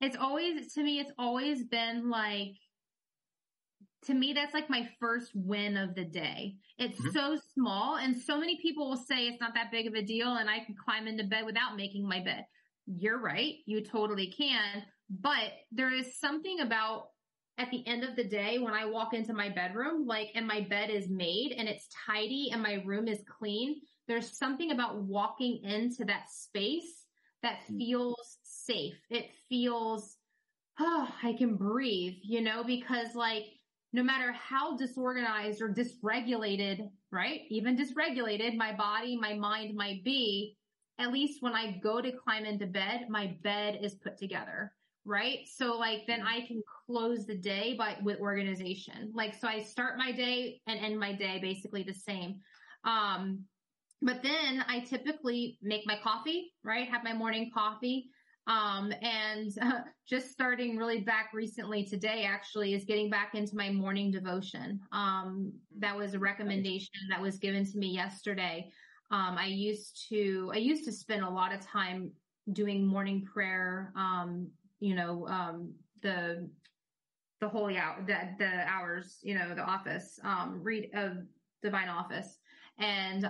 It's 0.00 0.16
always, 0.16 0.72
to 0.74 0.82
me, 0.82 1.00
it's 1.00 1.12
always 1.18 1.64
been 1.64 2.10
like, 2.10 2.54
to 4.04 4.14
me, 4.14 4.32
that's 4.32 4.54
like 4.54 4.70
my 4.70 4.88
first 5.00 5.32
win 5.34 5.76
of 5.76 5.94
the 5.94 6.04
day. 6.04 6.56
It's 6.78 7.00
mm-hmm. 7.00 7.10
so 7.10 7.38
small 7.54 7.96
and 7.96 8.16
so 8.16 8.38
many 8.38 8.58
people 8.60 8.88
will 8.88 8.96
say 8.96 9.26
it's 9.26 9.40
not 9.40 9.54
that 9.54 9.72
big 9.72 9.86
of 9.86 9.94
a 9.94 10.02
deal 10.02 10.36
and 10.36 10.48
I 10.48 10.60
can 10.60 10.76
climb 10.76 11.06
into 11.06 11.24
bed 11.24 11.44
without 11.44 11.76
making 11.76 12.06
my 12.06 12.20
bed. 12.20 12.44
You're 12.86 13.18
right. 13.18 13.54
You 13.66 13.82
totally 13.82 14.32
can. 14.36 14.84
But 15.10 15.52
there 15.72 15.92
is 15.92 16.18
something 16.20 16.60
about 16.60 17.08
at 17.58 17.70
the 17.70 17.86
end 17.86 18.04
of 18.04 18.16
the 18.16 18.24
day 18.24 18.58
when 18.58 18.74
I 18.74 18.84
walk 18.84 19.14
into 19.14 19.32
my 19.32 19.48
bedroom, 19.48 20.06
like, 20.06 20.30
and 20.34 20.46
my 20.46 20.60
bed 20.60 20.90
is 20.90 21.08
made 21.08 21.54
and 21.56 21.68
it's 21.68 21.88
tidy 22.06 22.50
and 22.52 22.62
my 22.62 22.82
room 22.84 23.08
is 23.08 23.24
clean. 23.38 23.80
There's 24.08 24.38
something 24.38 24.70
about 24.70 25.02
walking 25.02 25.62
into 25.64 26.04
that 26.04 26.30
space 26.30 27.04
that 27.42 27.60
mm. 27.70 27.78
feels 27.78 28.38
safe. 28.66 28.94
It 29.10 29.30
feels, 29.48 30.16
oh, 30.80 31.08
I 31.22 31.32
can 31.34 31.56
breathe, 31.56 32.14
you 32.22 32.40
know, 32.40 32.64
because 32.64 33.14
like 33.14 33.44
no 33.92 34.02
matter 34.02 34.32
how 34.32 34.76
disorganized 34.76 35.62
or 35.62 35.68
dysregulated, 35.68 36.88
right? 37.10 37.42
Even 37.48 37.76
dysregulated, 37.76 38.56
my 38.56 38.74
body, 38.74 39.16
my 39.16 39.34
mind 39.34 39.74
might 39.74 40.04
be, 40.04 40.56
at 40.98 41.12
least 41.12 41.42
when 41.42 41.54
I 41.54 41.78
go 41.82 42.00
to 42.00 42.12
climb 42.12 42.44
into 42.44 42.66
bed, 42.66 43.06
my 43.08 43.36
bed 43.42 43.78
is 43.80 43.94
put 43.94 44.18
together. 44.18 44.72
Right. 45.08 45.46
So 45.46 45.78
like 45.78 46.00
then 46.08 46.22
I 46.22 46.44
can 46.48 46.60
close 46.84 47.26
the 47.26 47.36
day 47.36 47.76
by 47.78 47.96
with 48.02 48.18
organization. 48.18 49.12
Like, 49.14 49.34
so 49.34 49.46
I 49.46 49.62
start 49.62 49.98
my 49.98 50.10
day 50.10 50.60
and 50.66 50.80
end 50.80 50.98
my 50.98 51.12
day 51.12 51.38
basically 51.40 51.84
the 51.84 51.94
same. 51.94 52.40
Um, 52.84 53.44
but 54.02 54.22
then 54.22 54.64
I 54.66 54.80
typically 54.80 55.58
make 55.62 55.86
my 55.86 55.96
coffee, 56.02 56.52
right? 56.64 56.88
Have 56.88 57.04
my 57.04 57.12
morning 57.12 57.52
coffee. 57.54 58.10
Um, 58.46 58.92
and 59.02 59.52
uh, 59.62 59.80
just 60.08 60.30
starting 60.30 60.76
really 60.76 61.00
back 61.00 61.30
recently 61.32 61.84
today 61.84 62.24
actually 62.24 62.74
is 62.74 62.84
getting 62.84 63.10
back 63.10 63.34
into 63.34 63.56
my 63.56 63.70
morning 63.70 64.10
devotion. 64.10 64.80
Um, 64.92 65.52
that 65.78 65.96
was 65.96 66.14
a 66.14 66.18
recommendation 66.18 66.94
that 67.10 67.20
was 67.20 67.38
given 67.38 67.64
to 67.70 67.78
me 67.78 67.88
yesterday. 67.88 68.70
Um, 69.10 69.36
I 69.38 69.46
used 69.46 70.06
to, 70.08 70.50
I 70.54 70.58
used 70.58 70.84
to 70.84 70.92
spend 70.92 71.22
a 71.22 71.30
lot 71.30 71.54
of 71.54 71.60
time 71.60 72.10
doing 72.52 72.86
morning 72.86 73.24
prayer, 73.24 73.92
um, 73.96 74.48
you 74.80 74.94
know, 74.94 75.26
um, 75.28 75.72
the, 76.02 76.48
the 77.40 77.48
holy 77.48 77.76
hour, 77.76 78.02
the, 78.06 78.18
the 78.38 78.68
hours, 78.68 79.18
you 79.22 79.34
know, 79.34 79.54
the 79.54 79.62
office, 79.62 80.18
um, 80.24 80.60
read 80.62 80.90
of 80.94 81.18
divine 81.62 81.88
office. 81.88 82.38
And, 82.78 83.26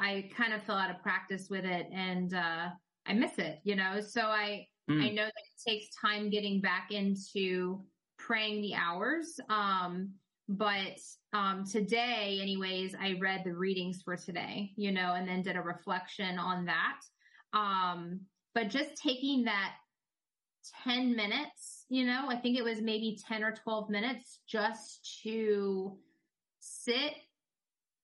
I 0.00 0.30
kind 0.36 0.52
of 0.52 0.62
fell 0.62 0.76
out 0.76 0.90
of 0.90 1.02
practice 1.02 1.48
with 1.50 1.64
it 1.64 1.88
and, 1.92 2.32
uh, 2.32 2.68
I 3.08 3.14
miss 3.14 3.38
it, 3.38 3.60
you 3.64 3.74
know? 3.74 4.00
So 4.00 4.22
I, 4.22 4.66
mm. 4.90 5.02
I 5.02 5.08
know 5.10 5.24
that 5.24 5.28
it 5.28 5.70
takes 5.70 5.86
time 6.00 6.30
getting 6.30 6.60
back 6.60 6.88
into 6.90 7.84
praying 8.18 8.60
the 8.62 8.74
hours. 8.74 9.40
Um, 9.48 10.12
but, 10.48 10.98
um, 11.32 11.64
today, 11.64 12.38
anyways, 12.40 12.94
I 13.00 13.18
read 13.20 13.42
the 13.44 13.54
readings 13.54 14.02
for 14.02 14.16
today, 14.16 14.72
you 14.76 14.92
know, 14.92 15.14
and 15.14 15.28
then 15.28 15.42
did 15.42 15.56
a 15.56 15.62
reflection 15.62 16.38
on 16.38 16.66
that. 16.66 17.00
Um, 17.52 18.20
but 18.54 18.68
just 18.68 18.96
taking 19.02 19.44
that 19.44 19.72
10 20.84 21.16
minutes, 21.16 21.84
you 21.88 22.06
know, 22.06 22.26
I 22.28 22.36
think 22.36 22.58
it 22.58 22.64
was 22.64 22.80
maybe 22.80 23.18
10 23.28 23.42
or 23.42 23.52
12 23.52 23.90
minutes 23.90 24.40
just 24.48 25.20
to 25.22 25.98
sit 26.60 27.14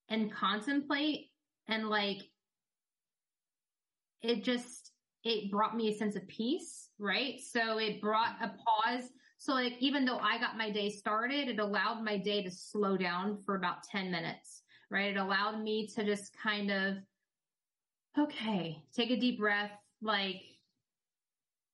and 0.09 0.32
contemplate 0.32 1.28
and 1.68 1.89
like 1.89 2.18
it 4.22 4.43
just 4.43 4.90
it 5.24 5.51
brought 5.51 5.76
me 5.76 5.88
a 5.88 5.96
sense 5.96 6.16
of 6.16 6.28
peace, 6.28 6.90
right? 6.98 7.40
So 7.40 7.78
it 7.78 8.01
brought 8.01 8.36
a 8.42 8.48
pause. 8.48 9.10
So 9.38 9.52
like 9.52 9.74
even 9.80 10.05
though 10.05 10.18
I 10.18 10.38
got 10.38 10.59
my 10.59 10.70
day 10.70 10.90
started, 10.90 11.48
it 11.48 11.59
allowed 11.59 12.02
my 12.02 12.16
day 12.18 12.42
to 12.42 12.51
slow 12.51 12.96
down 12.96 13.38
for 13.44 13.56
about 13.56 13.84
10 13.84 14.10
minutes, 14.10 14.62
right? 14.90 15.16
It 15.16 15.18
allowed 15.18 15.62
me 15.62 15.86
to 15.88 16.05
just 16.05 16.36
kind 16.36 16.70
of 16.70 16.96
okay, 18.18 18.82
take 18.94 19.10
a 19.10 19.16
deep 19.18 19.38
breath 19.40 19.72
like 20.01 20.42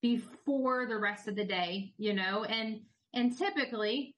before 0.01 0.87
the 0.87 0.97
rest 0.97 1.29
of 1.29 1.37
the 1.37 1.45
day, 1.45 1.93
you 1.99 2.15
know? 2.15 2.45
And 2.45 2.81
and 3.13 3.37
typically 3.37 4.15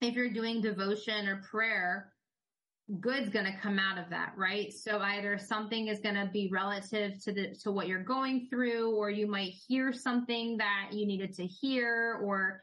if 0.00 0.14
you're 0.14 0.30
doing 0.30 0.60
devotion 0.60 1.28
or 1.28 1.42
prayer, 1.50 2.13
good's 3.00 3.30
going 3.30 3.46
to 3.46 3.58
come 3.58 3.78
out 3.78 3.98
of 3.98 4.10
that, 4.10 4.32
right? 4.36 4.72
So 4.72 4.98
either 4.98 5.38
something 5.38 5.88
is 5.88 6.00
going 6.00 6.16
to 6.16 6.28
be 6.32 6.50
relative 6.52 7.22
to 7.24 7.32
the, 7.32 7.54
to 7.62 7.70
what 7.70 7.88
you're 7.88 8.02
going 8.02 8.46
through, 8.50 8.94
or 8.94 9.10
you 9.10 9.26
might 9.26 9.52
hear 9.66 9.92
something 9.92 10.56
that 10.58 10.90
you 10.92 11.06
needed 11.06 11.34
to 11.34 11.46
hear 11.46 12.20
or 12.22 12.62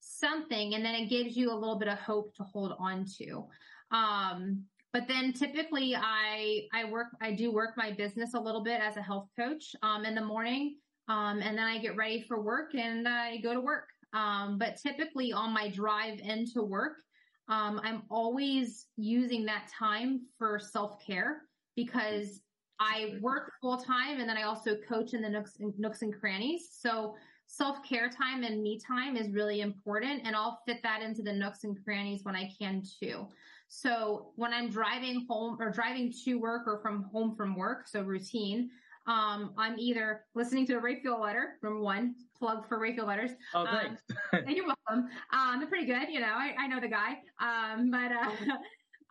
something. 0.00 0.74
And 0.74 0.84
then 0.84 0.94
it 0.94 1.08
gives 1.08 1.36
you 1.36 1.50
a 1.50 1.54
little 1.54 1.78
bit 1.78 1.88
of 1.88 1.98
hope 1.98 2.34
to 2.36 2.42
hold 2.42 2.74
on 2.78 3.06
to. 3.18 3.46
Um, 3.90 4.64
but 4.92 5.08
then 5.08 5.32
typically 5.32 5.96
I, 5.96 6.66
I 6.74 6.84
work, 6.84 7.08
I 7.22 7.32
do 7.32 7.50
work 7.50 7.70
my 7.78 7.92
business 7.92 8.34
a 8.34 8.40
little 8.40 8.62
bit 8.62 8.80
as 8.80 8.98
a 8.98 9.02
health 9.02 9.28
coach, 9.38 9.74
um, 9.82 10.04
in 10.04 10.14
the 10.14 10.24
morning. 10.24 10.76
Um, 11.08 11.40
and 11.40 11.56
then 11.56 11.64
I 11.64 11.78
get 11.78 11.96
ready 11.96 12.24
for 12.28 12.42
work 12.42 12.74
and 12.74 13.08
I 13.08 13.38
go 13.38 13.54
to 13.54 13.60
work. 13.60 13.88
Um, 14.12 14.58
but 14.58 14.76
typically 14.76 15.32
on 15.32 15.54
my 15.54 15.70
drive 15.70 16.18
into 16.18 16.62
work, 16.62 16.98
um, 17.48 17.80
I'm 17.82 18.02
always 18.08 18.86
using 18.96 19.44
that 19.46 19.68
time 19.68 20.20
for 20.38 20.58
self 20.58 21.04
care 21.04 21.42
because 21.76 22.40
I 22.80 23.14
work 23.20 23.52
full 23.60 23.76
time 23.76 24.20
and 24.20 24.28
then 24.28 24.36
I 24.36 24.42
also 24.42 24.76
coach 24.88 25.14
in 25.14 25.22
the 25.22 25.28
nooks 25.28 25.56
and, 25.60 25.76
nooks 25.78 26.02
and 26.02 26.18
crannies. 26.18 26.68
So 26.72 27.14
self 27.46 27.78
care 27.86 28.08
time 28.08 28.44
and 28.44 28.62
me 28.62 28.80
time 28.80 29.16
is 29.16 29.30
really 29.30 29.60
important 29.60 30.22
and 30.24 30.34
I'll 30.34 30.60
fit 30.66 30.82
that 30.82 31.02
into 31.02 31.22
the 31.22 31.32
nooks 31.32 31.64
and 31.64 31.76
crannies 31.84 32.20
when 32.24 32.34
I 32.34 32.50
can 32.58 32.82
too. 33.00 33.28
So 33.68 34.32
when 34.36 34.52
I'm 34.52 34.68
driving 34.68 35.26
home 35.28 35.56
or 35.60 35.70
driving 35.70 36.12
to 36.24 36.34
work 36.34 36.66
or 36.66 36.80
from 36.80 37.04
home 37.04 37.34
from 37.34 37.56
work, 37.56 37.88
so 37.88 38.02
routine, 38.02 38.70
um, 39.06 39.52
I'm 39.56 39.78
either 39.78 40.24
listening 40.34 40.66
to 40.66 40.74
a 40.74 40.78
Raphael 40.78 41.20
letter, 41.20 41.58
number 41.62 41.80
one, 41.80 42.14
plug 42.38 42.68
for 42.68 42.78
Raphael 42.78 43.06
letters. 43.06 43.32
Oh, 43.54 43.64
thanks. 43.64 44.02
Um, 44.32 44.40
you're 44.48 44.66
welcome. 44.66 45.08
Um, 45.32 45.58
they're 45.58 45.68
pretty 45.68 45.86
good. 45.86 46.08
You 46.08 46.20
know, 46.20 46.32
I, 46.32 46.54
I 46.58 46.66
know 46.68 46.80
the 46.80 46.88
guy. 46.88 47.18
Um, 47.40 47.90
but, 47.90 48.12
uh, 48.12 48.56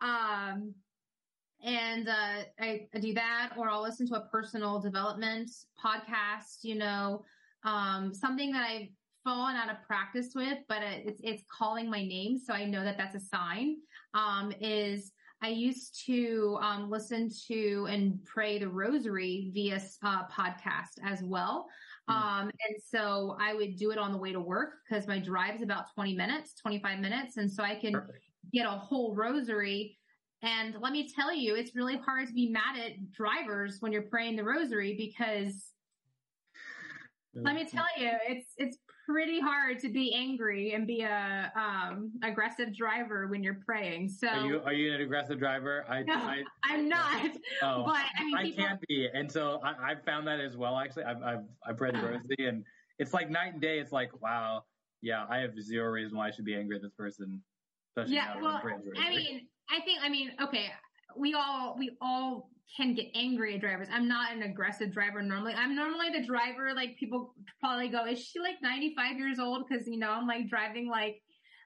um, 0.06 0.74
and, 1.62 2.08
uh, 2.08 2.44
I, 2.58 2.88
I 2.94 2.98
do 2.98 3.12
that 3.14 3.52
or 3.56 3.68
I'll 3.68 3.82
listen 3.82 4.08
to 4.08 4.14
a 4.14 4.26
personal 4.28 4.80
development 4.80 5.50
podcast, 5.82 6.60
you 6.62 6.74
know, 6.74 7.24
um, 7.64 8.14
something 8.14 8.50
that 8.52 8.66
I've 8.68 8.88
fallen 9.24 9.56
out 9.56 9.70
of 9.70 9.76
practice 9.86 10.32
with, 10.34 10.58
but 10.68 10.78
it's, 10.82 11.20
it's 11.22 11.44
calling 11.56 11.88
my 11.88 12.04
name. 12.04 12.38
So 12.38 12.54
I 12.54 12.64
know 12.64 12.82
that 12.82 12.96
that's 12.96 13.14
a 13.14 13.20
sign, 13.20 13.76
um, 14.14 14.52
is, 14.60 15.12
I 15.42 15.48
used 15.48 16.04
to 16.06 16.56
um, 16.62 16.88
listen 16.88 17.28
to 17.48 17.86
and 17.90 18.24
pray 18.24 18.58
the 18.58 18.68
rosary 18.68 19.50
via 19.52 19.80
uh, 20.04 20.22
podcast 20.28 21.00
as 21.04 21.22
well. 21.22 21.66
Mm. 22.08 22.14
Um, 22.14 22.42
and 22.44 22.76
so 22.80 23.36
I 23.40 23.52
would 23.52 23.76
do 23.76 23.90
it 23.90 23.98
on 23.98 24.12
the 24.12 24.18
way 24.18 24.32
to 24.32 24.40
work 24.40 24.74
because 24.88 25.08
my 25.08 25.18
drive 25.18 25.56
is 25.56 25.62
about 25.62 25.92
20 25.94 26.14
minutes, 26.14 26.54
25 26.54 27.00
minutes. 27.00 27.38
And 27.38 27.50
so 27.50 27.64
I 27.64 27.74
can 27.74 27.92
Perfect. 27.92 28.22
get 28.52 28.66
a 28.66 28.70
whole 28.70 29.16
rosary. 29.16 29.98
And 30.42 30.76
let 30.80 30.92
me 30.92 31.08
tell 31.08 31.34
you, 31.34 31.56
it's 31.56 31.74
really 31.74 31.96
hard 31.96 32.28
to 32.28 32.32
be 32.32 32.48
mad 32.48 32.78
at 32.78 33.10
drivers 33.10 33.78
when 33.80 33.92
you're 33.92 34.02
praying 34.02 34.36
the 34.36 34.44
rosary 34.44 34.94
because 34.96 35.72
let 37.34 37.54
me 37.54 37.64
tell 37.64 37.86
you, 37.96 38.10
it's 38.28 38.52
it's 38.58 38.76
pretty 39.06 39.40
hard 39.40 39.78
to 39.80 39.88
be 39.88 40.14
angry 40.14 40.72
and 40.72 40.86
be 40.86 41.02
a 41.02 41.52
um, 41.56 42.12
aggressive 42.22 42.74
driver 42.76 43.26
when 43.26 43.42
you're 43.42 43.60
praying. 43.66 44.08
So 44.08 44.28
are 44.28 44.46
you 44.46 44.60
are 44.64 44.72
you 44.72 44.94
an 44.94 45.00
aggressive 45.00 45.38
driver? 45.38 45.84
I, 45.88 46.02
no, 46.02 46.14
I 46.14 46.44
am 46.70 46.88
not. 46.88 47.30
Oh, 47.62 47.84
but 47.84 48.04
I 48.18 48.24
mean, 48.24 48.36
I 48.36 48.42
people... 48.44 48.64
can't 48.64 48.80
be, 48.88 49.08
and 49.12 49.30
so 49.30 49.60
I, 49.62 49.90
have 49.90 50.04
found 50.04 50.26
that 50.26 50.40
as 50.40 50.56
well. 50.56 50.78
Actually, 50.78 51.04
I've 51.04 51.22
I've 51.22 51.44
I've 51.66 51.80
read 51.80 51.94
the 51.94 52.02
rosary, 52.02 52.48
and 52.48 52.64
it's 52.98 53.12
like 53.12 53.30
night 53.30 53.52
and 53.52 53.62
day. 53.62 53.78
It's 53.78 53.92
like 53.92 54.10
wow, 54.20 54.64
yeah, 55.00 55.24
I 55.28 55.38
have 55.38 55.60
zero 55.60 55.90
reason 55.90 56.16
why 56.16 56.28
I 56.28 56.30
should 56.30 56.44
be 56.44 56.54
angry 56.54 56.76
at 56.76 56.82
this 56.82 56.92
person. 56.92 57.42
yeah, 58.06 58.34
well, 58.40 58.60
I 58.98 59.10
mean, 59.10 59.46
I 59.70 59.80
think 59.80 60.00
I 60.02 60.08
mean, 60.08 60.32
okay, 60.42 60.70
we 61.16 61.34
all 61.34 61.76
we 61.78 61.96
all 62.00 62.50
can 62.76 62.94
get 62.94 63.06
angry 63.14 63.54
at 63.54 63.60
drivers. 63.60 63.88
I'm 63.92 64.08
not 64.08 64.32
an 64.32 64.42
aggressive 64.42 64.92
driver 64.92 65.22
normally. 65.22 65.54
I'm 65.54 65.76
normally 65.76 66.10
the 66.10 66.26
driver, 66.26 66.72
like 66.74 66.96
people 66.96 67.34
probably 67.60 67.88
go, 67.88 68.06
is 68.06 68.18
she 68.18 68.40
like 68.40 68.56
95 68.62 69.18
years 69.18 69.38
old? 69.38 69.68
Cause 69.68 69.86
you 69.86 69.98
know, 69.98 70.10
I'm 70.10 70.26
like 70.26 70.48
driving 70.48 70.88
like, 70.88 71.20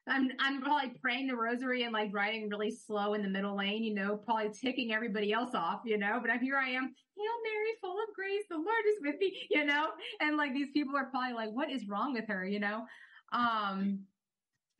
I'm, 0.08 0.30
I'm 0.38 0.62
probably 0.62 0.92
praying 1.00 1.26
the 1.26 1.36
rosary 1.36 1.82
and 1.82 1.92
like 1.92 2.12
driving 2.12 2.48
really 2.48 2.70
slow 2.70 3.14
in 3.14 3.22
the 3.22 3.28
middle 3.28 3.56
lane, 3.56 3.82
you 3.82 3.94
know, 3.94 4.16
probably 4.16 4.50
ticking 4.52 4.92
everybody 4.92 5.32
else 5.32 5.54
off, 5.54 5.80
you 5.84 5.98
know, 5.98 6.18
but 6.20 6.30
I'm 6.30 6.40
here 6.40 6.56
I 6.56 6.70
am, 6.70 6.84
Hail 6.84 7.36
Mary, 7.42 7.72
full 7.80 7.98
of 7.98 8.14
grace, 8.14 8.44
the 8.48 8.56
Lord 8.56 8.84
is 8.88 8.98
with 9.00 9.20
me, 9.20 9.46
you 9.50 9.64
know, 9.64 9.88
and 10.20 10.36
like 10.36 10.54
these 10.54 10.70
people 10.72 10.96
are 10.96 11.10
probably 11.10 11.34
like, 11.34 11.50
what 11.50 11.70
is 11.70 11.88
wrong 11.88 12.12
with 12.12 12.28
her, 12.28 12.44
you 12.44 12.60
know? 12.60 12.84
Um, 13.32 14.00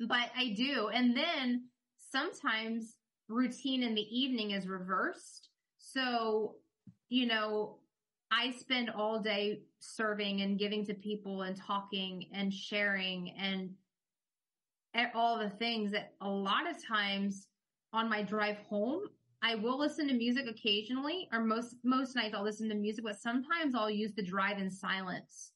but 0.01 0.31
I 0.37 0.55
do. 0.57 0.89
And 0.89 1.17
then 1.17 1.69
sometimes 2.11 2.97
routine 3.29 3.83
in 3.83 3.95
the 3.95 4.07
evening 4.17 4.53
is 4.53 4.69
reversed 4.69 5.45
so, 5.97 6.56
you 7.09 7.27
know, 7.27 7.78
I 8.31 8.52
spend 8.52 8.90
all 8.90 9.20
day 9.20 9.62
serving 9.78 10.43
and 10.43 10.59
giving 10.59 10.85
to 10.86 10.94
people 10.94 11.43
and 11.43 11.56
talking 11.56 12.27
and 12.35 12.52
sharing 12.52 13.31
and 13.39 13.70
all 15.14 15.39
the 15.39 15.51
things 15.51 15.93
that 15.93 16.14
a 16.20 16.28
lot 16.28 16.68
of 16.68 16.77
times 16.85 17.48
on 17.93 18.09
my 18.09 18.23
drive 18.23 18.56
home, 18.68 19.02
I 19.43 19.55
will 19.55 19.78
listen 19.78 20.09
to 20.09 20.14
music 20.14 20.47
occasionally 20.48 21.28
or 21.32 21.40
most, 21.40 21.77
most 21.85 22.16
nights 22.16 22.35
I'll 22.35 22.43
listen 22.43 22.68
to 22.70 22.74
music, 22.74 23.05
but 23.05 23.18
sometimes 23.18 23.74
I'll 23.74 23.90
use 23.90 24.12
the 24.14 24.23
drive 24.23 24.59
in 24.59 24.70
silence 24.70 25.52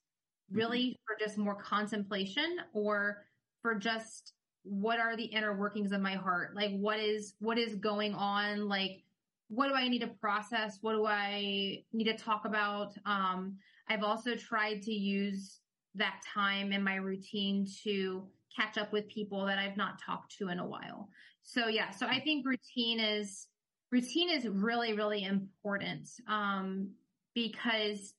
really 0.53 0.81
mm-hmm. 0.81 1.03
for 1.07 1.25
just 1.25 1.39
more 1.39 1.55
contemplation 1.55 2.59
or 2.73 3.25
for 3.63 3.75
just 3.75 4.35
what 4.63 5.01
are 5.01 5.17
the 5.17 5.25
inner 5.25 5.57
workings 5.57 5.93
of 5.93 6.01
my 6.01 6.15
heart? 6.15 6.55
Like 6.55 6.73
what 6.73 6.99
is, 6.99 7.35
what 7.41 7.59
is 7.59 7.75
going 7.77 8.15
on? 8.15 8.69
Like, 8.69 9.03
what 9.51 9.69
do 9.69 9.75
I 9.75 9.89
need 9.89 9.99
to 9.99 10.07
process? 10.07 10.79
What 10.81 10.93
do 10.93 11.07
I 11.07 11.83
need 11.93 12.05
to 12.05 12.17
talk 12.17 12.45
about? 12.45 12.93
Um, 13.05 13.57
I've 13.89 14.05
also 14.05 14.37
tried 14.37 14.81
to 14.83 14.93
use 14.93 15.59
that 15.97 16.21
time 16.33 16.73
in 16.73 16.85
my 16.85 16.95
routine 16.95 17.67
to 17.83 18.29
catch 18.57 18.79
up 18.79 18.93
with 18.93 19.09
people 19.09 19.45
that 19.47 19.59
I've 19.59 19.77
not 19.77 20.01
talked 20.01 20.37
to 20.39 20.49
in 20.51 20.61
a 20.61 20.67
while. 20.67 21.09
So 21.43 21.67
yeah, 21.67 21.91
so 21.91 22.07
I 22.07 22.21
think 22.21 22.47
routine 22.47 23.01
is, 23.01 23.49
routine 23.91 24.31
is 24.31 24.47
really, 24.47 24.93
really 24.93 25.25
important. 25.25 26.09
Um, 26.29 26.91
because 27.35 28.15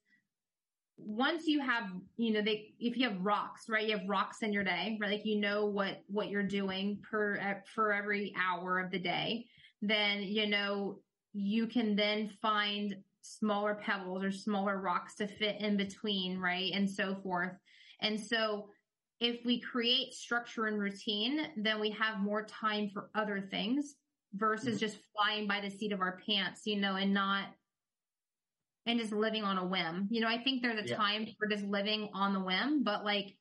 once 0.98 1.48
you 1.48 1.62
have, 1.62 1.86
you 2.18 2.34
know, 2.34 2.42
they, 2.42 2.74
if 2.78 2.98
you 2.98 3.08
have 3.08 3.22
rocks, 3.22 3.70
right? 3.70 3.88
You 3.88 3.98
have 3.98 4.08
rocks 4.08 4.42
in 4.42 4.52
your 4.52 4.66
day, 4.66 4.98
right? 5.00 5.12
Like 5.12 5.26
you 5.26 5.40
know 5.40 5.66
what, 5.66 6.02
what 6.08 6.30
you're 6.30 6.44
doing 6.44 7.00
per, 7.10 7.64
for 7.74 7.94
every 7.94 8.34
hour 8.38 8.80
of 8.80 8.92
the 8.92 9.00
day, 9.00 9.46
then, 9.82 10.24
you 10.24 10.48
know, 10.48 11.00
you 11.34 11.68
can 11.68 11.96
then 11.96 12.30
find 12.42 12.96
smaller 13.22 13.76
pebbles 13.76 14.24
or 14.24 14.32
smaller 14.32 14.80
rocks 14.80 15.16
to 15.16 15.28
fit 15.28 15.62
in 15.62 15.78
between, 15.78 16.38
right? 16.38 16.72
And 16.74 16.90
so 16.90 17.16
forth. 17.24 17.54
And 18.02 18.20
so 18.20 18.70
if 19.20 19.46
we 19.46 19.60
create 19.60 20.14
structure 20.14 20.66
and 20.66 20.80
routine, 20.80 21.48
then 21.56 21.80
we 21.80 21.92
have 21.92 22.20
more 22.20 22.44
time 22.44 22.90
for 22.92 23.10
other 23.14 23.40
things 23.40 23.96
versus 24.34 24.70
mm-hmm. 24.70 24.78
just 24.78 24.98
flying 25.16 25.48
by 25.48 25.62
the 25.62 25.70
seat 25.70 25.92
of 25.92 26.02
our 26.02 26.20
pants, 26.26 26.62
you 26.66 26.80
know, 26.80 26.96
and 26.96 27.14
not, 27.14 27.46
and 28.88 29.00
just 29.00 29.12
living 29.12 29.44
on 29.44 29.60
a 29.60 29.66
whim. 29.66 30.08
You 30.10 30.22
know, 30.22 30.28
I 30.28 30.40
think 30.40 30.64
there's 30.64 30.84
a 30.84 30.90
yeah. 30.90 30.96
time 30.96 31.28
for 31.38 31.48
just 31.48 31.64
living 31.64 32.10
on 32.14 32.34
the 32.34 32.40
whim, 32.40 32.84
but 32.84 33.06
like 33.06 33.36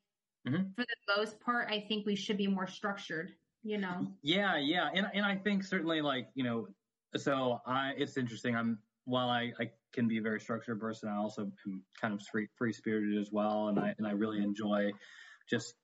mm-hmm. 0.46 0.64
for 0.76 0.84
the 0.84 1.16
most 1.16 1.40
part, 1.40 1.68
I 1.70 1.86
think 1.88 2.04
we 2.04 2.16
should 2.16 2.36
be 2.36 2.46
more 2.46 2.66
structured, 2.66 3.32
you 3.62 3.78
know? 3.78 4.06
Yeah. 4.22 4.58
Yeah. 4.58 4.90
And, 4.92 5.06
and 5.14 5.24
I 5.24 5.36
think 5.36 5.64
certainly 5.64 6.02
like, 6.02 6.28
you 6.34 6.44
know, 6.44 6.66
so 7.16 7.60
I, 7.66 7.92
it's 7.96 8.16
interesting. 8.16 8.54
I'm, 8.54 8.78
while 9.04 9.28
I, 9.28 9.52
I 9.58 9.70
can 9.92 10.06
be 10.06 10.18
a 10.18 10.22
very 10.22 10.40
structured 10.40 10.80
person, 10.80 11.08
I 11.08 11.16
also 11.16 11.50
am 11.66 11.82
kind 12.00 12.14
of 12.14 12.22
free, 12.30 12.48
free 12.56 12.72
spirited 12.72 13.18
as 13.20 13.30
well. 13.32 13.68
And 13.68 13.78
I, 13.78 13.94
and 13.98 14.06
I 14.06 14.12
really 14.12 14.38
enjoy 14.42 14.92
just 15.48 15.74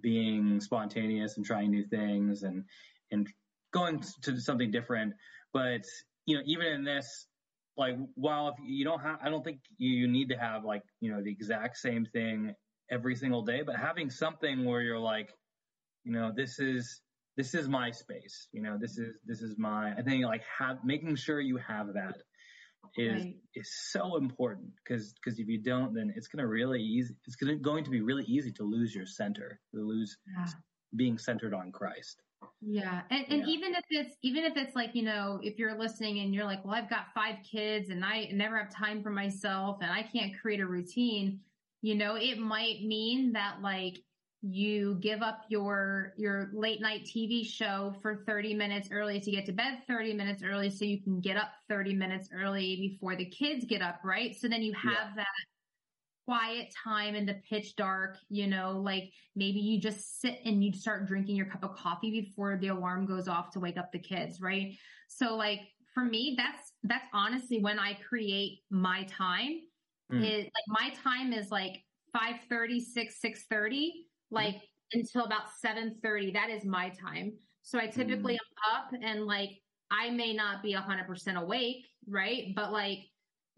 being 0.00 0.60
spontaneous 0.60 1.36
and 1.36 1.44
trying 1.44 1.70
new 1.70 1.84
things 1.84 2.42
and, 2.42 2.64
and 3.10 3.28
going 3.72 4.02
to 4.22 4.40
something 4.40 4.70
different. 4.70 5.14
But, 5.52 5.82
you 6.24 6.36
know, 6.36 6.42
even 6.46 6.66
in 6.66 6.84
this, 6.84 7.26
like, 7.76 7.96
while 8.14 8.48
if 8.48 8.54
you 8.64 8.84
don't 8.84 9.00
have, 9.00 9.18
I 9.22 9.28
don't 9.28 9.44
think 9.44 9.58
you 9.76 10.08
need 10.08 10.30
to 10.30 10.36
have 10.36 10.64
like, 10.64 10.82
you 11.00 11.12
know, 11.12 11.22
the 11.22 11.30
exact 11.30 11.76
same 11.76 12.06
thing 12.06 12.54
every 12.90 13.16
single 13.16 13.42
day, 13.42 13.62
but 13.66 13.76
having 13.76 14.08
something 14.08 14.64
where 14.64 14.80
you're 14.80 14.98
like, 14.98 15.30
you 16.04 16.12
know, 16.12 16.32
this 16.34 16.58
is, 16.58 17.02
this 17.36 17.54
is 17.54 17.68
my 17.68 17.90
space. 17.90 18.48
You 18.52 18.62
know, 18.62 18.78
this 18.78 18.98
is 18.98 19.14
this 19.24 19.42
is 19.42 19.58
my. 19.58 19.92
I 19.92 20.02
think 20.02 20.24
like 20.24 20.42
have 20.58 20.78
making 20.84 21.16
sure 21.16 21.40
you 21.40 21.56
have 21.58 21.92
that 21.94 22.22
is 22.96 23.24
right. 23.24 23.36
is 23.54 23.70
so 23.90 24.16
important 24.16 24.68
because 24.76 25.12
because 25.14 25.38
if 25.38 25.48
you 25.48 25.58
don't, 25.58 25.94
then 25.94 26.12
it's 26.16 26.28
gonna 26.28 26.46
really 26.46 26.82
easy. 26.82 27.14
It's 27.26 27.36
gonna 27.36 27.56
going 27.56 27.84
to 27.84 27.90
be 27.90 28.00
really 28.00 28.24
easy 28.24 28.52
to 28.52 28.64
lose 28.64 28.94
your 28.94 29.06
center, 29.06 29.60
to 29.74 29.80
lose 29.80 30.16
yeah. 30.36 30.46
being 30.94 31.18
centered 31.18 31.54
on 31.54 31.72
Christ. 31.72 32.22
Yeah. 32.60 33.02
And, 33.10 33.24
and 33.28 33.40
yeah. 33.40 33.54
even 33.54 33.74
if 33.74 33.84
it's, 33.90 34.16
even 34.22 34.44
if 34.44 34.56
it's 34.56 34.74
like, 34.74 34.94
you 34.94 35.02
know, 35.02 35.40
if 35.42 35.58
you're 35.58 35.78
listening 35.78 36.18
and 36.20 36.34
you're 36.34 36.44
like, 36.44 36.64
well, 36.64 36.74
I've 36.74 36.90
got 36.90 37.06
five 37.14 37.36
kids 37.50 37.90
and 37.90 38.04
I 38.04 38.28
never 38.32 38.58
have 38.58 38.70
time 38.70 39.02
for 39.02 39.10
myself 39.10 39.78
and 39.82 39.90
I 39.90 40.02
can't 40.02 40.38
create 40.38 40.60
a 40.60 40.66
routine, 40.66 41.40
you 41.82 41.94
know, 41.94 42.16
it 42.16 42.38
might 42.38 42.82
mean 42.82 43.32
that 43.32 43.58
like 43.62 43.98
you 44.48 44.96
give 45.00 45.22
up 45.22 45.42
your 45.48 46.12
your 46.16 46.50
late 46.52 46.80
night 46.80 47.04
TV 47.04 47.44
show 47.44 47.94
for 48.00 48.22
30 48.26 48.54
minutes 48.54 48.88
early 48.92 49.20
to 49.20 49.30
get 49.30 49.46
to 49.46 49.52
bed 49.52 49.78
30 49.88 50.14
minutes 50.14 50.42
early 50.44 50.70
so 50.70 50.84
you 50.84 51.02
can 51.02 51.20
get 51.20 51.36
up 51.36 51.50
30 51.68 51.94
minutes 51.94 52.28
early 52.32 52.76
before 52.76 53.16
the 53.16 53.24
kids 53.24 53.64
get 53.64 53.82
up, 53.82 54.00
right? 54.04 54.36
So 54.36 54.48
then 54.48 54.62
you 54.62 54.72
have 54.74 55.10
yeah. 55.16 55.16
that 55.16 55.26
quiet 56.26 56.72
time 56.84 57.14
in 57.14 57.26
the 57.26 57.40
pitch 57.48 57.76
dark, 57.76 58.18
you 58.28 58.46
know, 58.46 58.80
like 58.84 59.12
maybe 59.34 59.58
you 59.58 59.80
just 59.80 60.20
sit 60.20 60.38
and 60.44 60.62
you 60.62 60.72
start 60.72 61.06
drinking 61.06 61.36
your 61.36 61.46
cup 61.46 61.64
of 61.64 61.74
coffee 61.74 62.10
before 62.10 62.56
the 62.56 62.68
alarm 62.68 63.06
goes 63.06 63.28
off 63.28 63.50
to 63.52 63.60
wake 63.60 63.76
up 63.76 63.90
the 63.92 63.98
kids, 63.98 64.40
right? 64.40 64.76
So 65.08 65.36
like 65.36 65.60
for 65.94 66.04
me, 66.04 66.34
that's 66.36 66.72
that's 66.84 67.06
honestly 67.12 67.60
when 67.60 67.78
I 67.78 67.94
create 67.94 68.60
my 68.70 69.04
time. 69.04 69.60
Mm. 70.12 70.22
Is 70.22 70.44
like 70.44 70.68
my 70.68 70.90
time 71.02 71.32
is 71.32 71.50
like 71.50 71.82
5:30, 72.14 72.80
6, 72.80 73.20
6:30 73.20 74.05
like 74.30 74.56
until 74.92 75.24
about 75.24 75.48
7:30. 75.64 76.32
That 76.32 76.50
is 76.50 76.64
my 76.64 76.90
time. 76.90 77.32
So 77.62 77.78
I 77.78 77.86
typically 77.86 78.34
mm. 78.34 78.38
am 78.38 78.76
up 78.76 79.02
and 79.02 79.26
like 79.26 79.50
I 79.90 80.10
may 80.10 80.32
not 80.32 80.62
be 80.62 80.74
100% 80.74 81.36
awake, 81.36 81.86
right? 82.08 82.52
But 82.54 82.72
like 82.72 83.00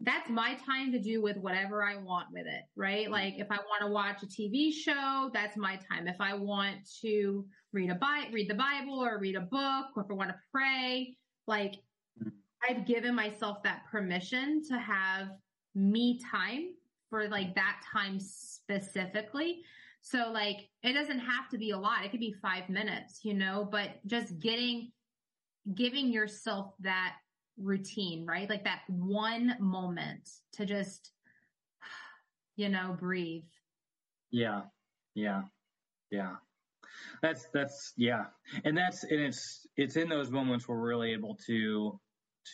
that's 0.01 0.29
my 0.29 0.55
time 0.65 0.91
to 0.93 0.99
do 0.99 1.21
with 1.21 1.37
whatever 1.37 1.83
I 1.83 1.97
want 1.97 2.27
with 2.31 2.45
it, 2.45 2.63
right? 2.75 3.07
Mm. 3.07 3.11
Like 3.11 3.33
if 3.37 3.47
I 3.51 3.57
want 3.57 3.81
to 3.81 3.87
watch 3.87 4.23
a 4.23 4.27
TV 4.27 4.71
show, 4.73 5.29
that's 5.33 5.57
my 5.57 5.79
time. 5.91 6.07
If 6.07 6.19
I 6.19 6.33
want 6.33 6.77
to 7.01 7.45
read 7.73 7.89
a 7.89 7.95
Bi- 7.95 8.29
read 8.31 8.49
the 8.49 8.55
Bible 8.55 9.03
or 9.03 9.19
read 9.19 9.35
a 9.35 9.41
book 9.41 9.87
or 9.95 10.03
if 10.03 10.11
I 10.11 10.13
want 10.13 10.29
to 10.29 10.37
pray, 10.51 11.15
like. 11.47 11.75
I've 12.67 12.85
given 12.85 13.15
myself 13.15 13.63
that 13.63 13.83
permission 13.89 14.61
to 14.67 14.77
have 14.77 15.29
me 15.75 16.19
time 16.19 16.73
for 17.09 17.27
like 17.29 17.55
that 17.55 17.81
time 17.91 18.19
specifically. 18.19 19.61
So 20.01 20.31
like 20.31 20.69
it 20.83 20.93
doesn't 20.93 21.19
have 21.19 21.49
to 21.51 21.57
be 21.57 21.71
a 21.71 21.77
lot. 21.77 22.05
It 22.05 22.11
could 22.11 22.19
be 22.19 22.33
five 22.41 22.69
minutes, 22.69 23.19
you 23.23 23.33
know, 23.33 23.67
but 23.69 23.89
just 24.07 24.39
getting, 24.39 24.91
giving 25.75 26.11
yourself 26.11 26.73
that 26.79 27.15
routine, 27.57 28.25
right? 28.25 28.49
Like 28.49 28.63
that 28.63 28.81
one 28.87 29.55
moment 29.59 30.29
to 30.53 30.65
just, 30.65 31.11
you 32.55 32.69
know, 32.69 32.95
breathe. 32.99 33.43
Yeah. 34.31 34.61
Yeah. 35.15 35.43
Yeah. 36.11 36.35
That's, 37.21 37.47
that's, 37.53 37.93
yeah. 37.97 38.25
And 38.63 38.77
that's, 38.77 39.03
and 39.03 39.19
it's, 39.19 39.67
it's 39.77 39.95
in 39.95 40.09
those 40.09 40.31
moments 40.31 40.67
where 40.67 40.77
we're 40.77 40.87
really 40.87 41.11
able 41.11 41.37
to, 41.47 41.99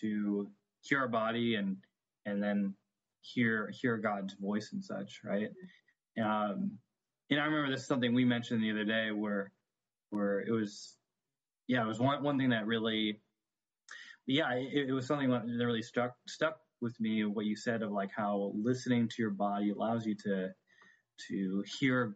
to 0.01 0.47
hear 0.81 0.99
our 0.99 1.07
body 1.07 1.55
and, 1.55 1.77
and 2.25 2.41
then 2.41 2.73
hear, 3.21 3.71
hear 3.71 3.97
God's 3.97 4.33
voice 4.33 4.71
and 4.73 4.83
such, 4.83 5.21
right? 5.23 5.49
Um, 6.21 6.71
and 7.29 7.39
I 7.39 7.45
remember 7.45 7.71
this 7.71 7.81
is 7.81 7.87
something 7.87 8.13
we 8.13 8.25
mentioned 8.25 8.63
the 8.63 8.71
other 8.71 8.85
day 8.85 9.11
where, 9.11 9.51
where 10.11 10.41
it 10.41 10.51
was, 10.51 10.95
yeah, 11.67 11.83
it 11.83 11.87
was 11.87 11.99
one, 11.99 12.21
one 12.23 12.37
thing 12.37 12.49
that 12.49 12.67
really, 12.67 13.19
yeah, 14.27 14.53
it, 14.53 14.89
it 14.89 14.93
was 14.93 15.07
something 15.07 15.29
that 15.29 15.43
really 15.45 15.81
stuck, 15.81 16.13
stuck 16.27 16.57
with 16.81 16.99
me, 16.99 17.25
what 17.25 17.45
you 17.45 17.55
said 17.55 17.81
of 17.81 17.91
like 17.91 18.11
how 18.15 18.51
listening 18.55 19.07
to 19.07 19.15
your 19.19 19.31
body 19.31 19.71
allows 19.71 20.05
you 20.05 20.15
to, 20.15 20.49
to 21.27 21.63
hear 21.79 22.15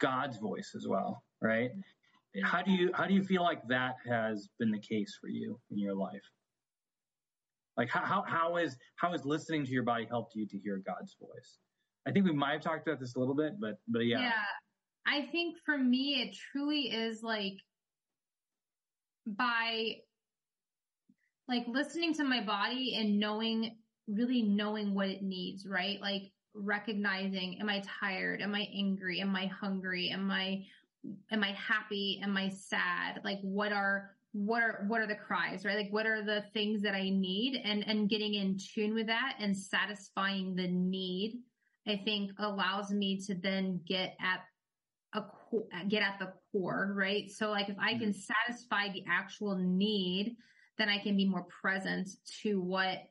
God's 0.00 0.38
voice 0.38 0.72
as 0.74 0.86
well, 0.88 1.22
right? 1.42 1.70
How 2.42 2.62
do 2.62 2.70
you, 2.70 2.90
how 2.94 3.06
do 3.06 3.14
you 3.14 3.22
feel 3.22 3.42
like 3.42 3.66
that 3.68 3.96
has 4.08 4.48
been 4.58 4.70
the 4.70 4.78
case 4.78 5.16
for 5.20 5.28
you 5.28 5.58
in 5.70 5.78
your 5.78 5.94
life? 5.94 6.22
Like 7.76 7.90
how, 7.90 8.00
how, 8.00 8.24
how 8.26 8.56
is, 8.56 8.76
how 8.96 9.12
has 9.12 9.26
listening 9.26 9.66
to 9.66 9.72
your 9.72 9.82
body 9.82 10.06
helped 10.08 10.34
you 10.34 10.46
to 10.46 10.58
hear 10.58 10.82
God's 10.86 11.14
voice? 11.20 11.58
I 12.06 12.12
think 12.12 12.24
we 12.24 12.32
might 12.32 12.52
have 12.52 12.62
talked 12.62 12.86
about 12.86 13.00
this 13.00 13.16
a 13.16 13.18
little 13.18 13.34
bit, 13.34 13.60
but 13.60 13.78
but 13.88 14.00
yeah. 14.00 14.20
Yeah. 14.20 14.32
I 15.06 15.26
think 15.26 15.56
for 15.64 15.76
me 15.76 16.22
it 16.22 16.36
truly 16.52 16.92
is 16.92 17.22
like 17.22 17.58
by 19.26 19.96
like 21.48 21.66
listening 21.68 22.14
to 22.14 22.24
my 22.24 22.42
body 22.42 22.96
and 22.98 23.18
knowing 23.18 23.76
really 24.08 24.42
knowing 24.42 24.94
what 24.94 25.08
it 25.08 25.22
needs, 25.22 25.66
right? 25.66 26.00
Like 26.00 26.32
recognizing 26.54 27.60
am 27.60 27.68
I 27.68 27.82
tired? 28.00 28.40
Am 28.40 28.54
I 28.54 28.68
angry? 28.74 29.20
Am 29.20 29.34
I 29.34 29.46
hungry? 29.46 30.10
Am 30.10 30.30
I 30.30 30.64
am 31.30 31.42
I 31.42 31.52
happy? 31.52 32.20
Am 32.22 32.36
I 32.36 32.48
sad? 32.48 33.20
Like 33.24 33.38
what 33.42 33.72
are 33.72 34.16
what 34.32 34.62
are 34.62 34.84
what 34.86 35.00
are 35.00 35.06
the 35.06 35.14
cries 35.14 35.64
right 35.64 35.76
like 35.76 35.90
what 35.90 36.04
are 36.04 36.22
the 36.22 36.44
things 36.52 36.82
that 36.82 36.94
i 36.94 37.08
need 37.08 37.58
and 37.64 37.88
and 37.88 38.10
getting 38.10 38.34
in 38.34 38.54
tune 38.58 38.92
with 38.92 39.06
that 39.06 39.34
and 39.40 39.56
satisfying 39.56 40.54
the 40.54 40.68
need 40.68 41.38
I 41.86 42.00
think 42.04 42.32
allows 42.38 42.90
me 42.90 43.20
to 43.26 43.34
then 43.34 43.80
get 43.86 44.16
at 44.20 44.40
a 45.14 45.22
get 45.88 46.02
at 46.02 46.18
the 46.18 46.32
core, 46.52 46.92
right? 46.94 47.30
So 47.30 47.50
like 47.50 47.68
if 47.68 47.76
I 47.78 47.92
can 47.92 48.10
mm-hmm. 48.10 48.32
satisfy 48.48 48.92
the 48.92 49.04
actual 49.08 49.56
need, 49.56 50.36
then 50.78 50.88
I 50.88 50.98
can 50.98 51.16
be 51.16 51.26
more 51.26 51.46
present 51.60 52.08
to 52.42 52.60
what 52.60 53.04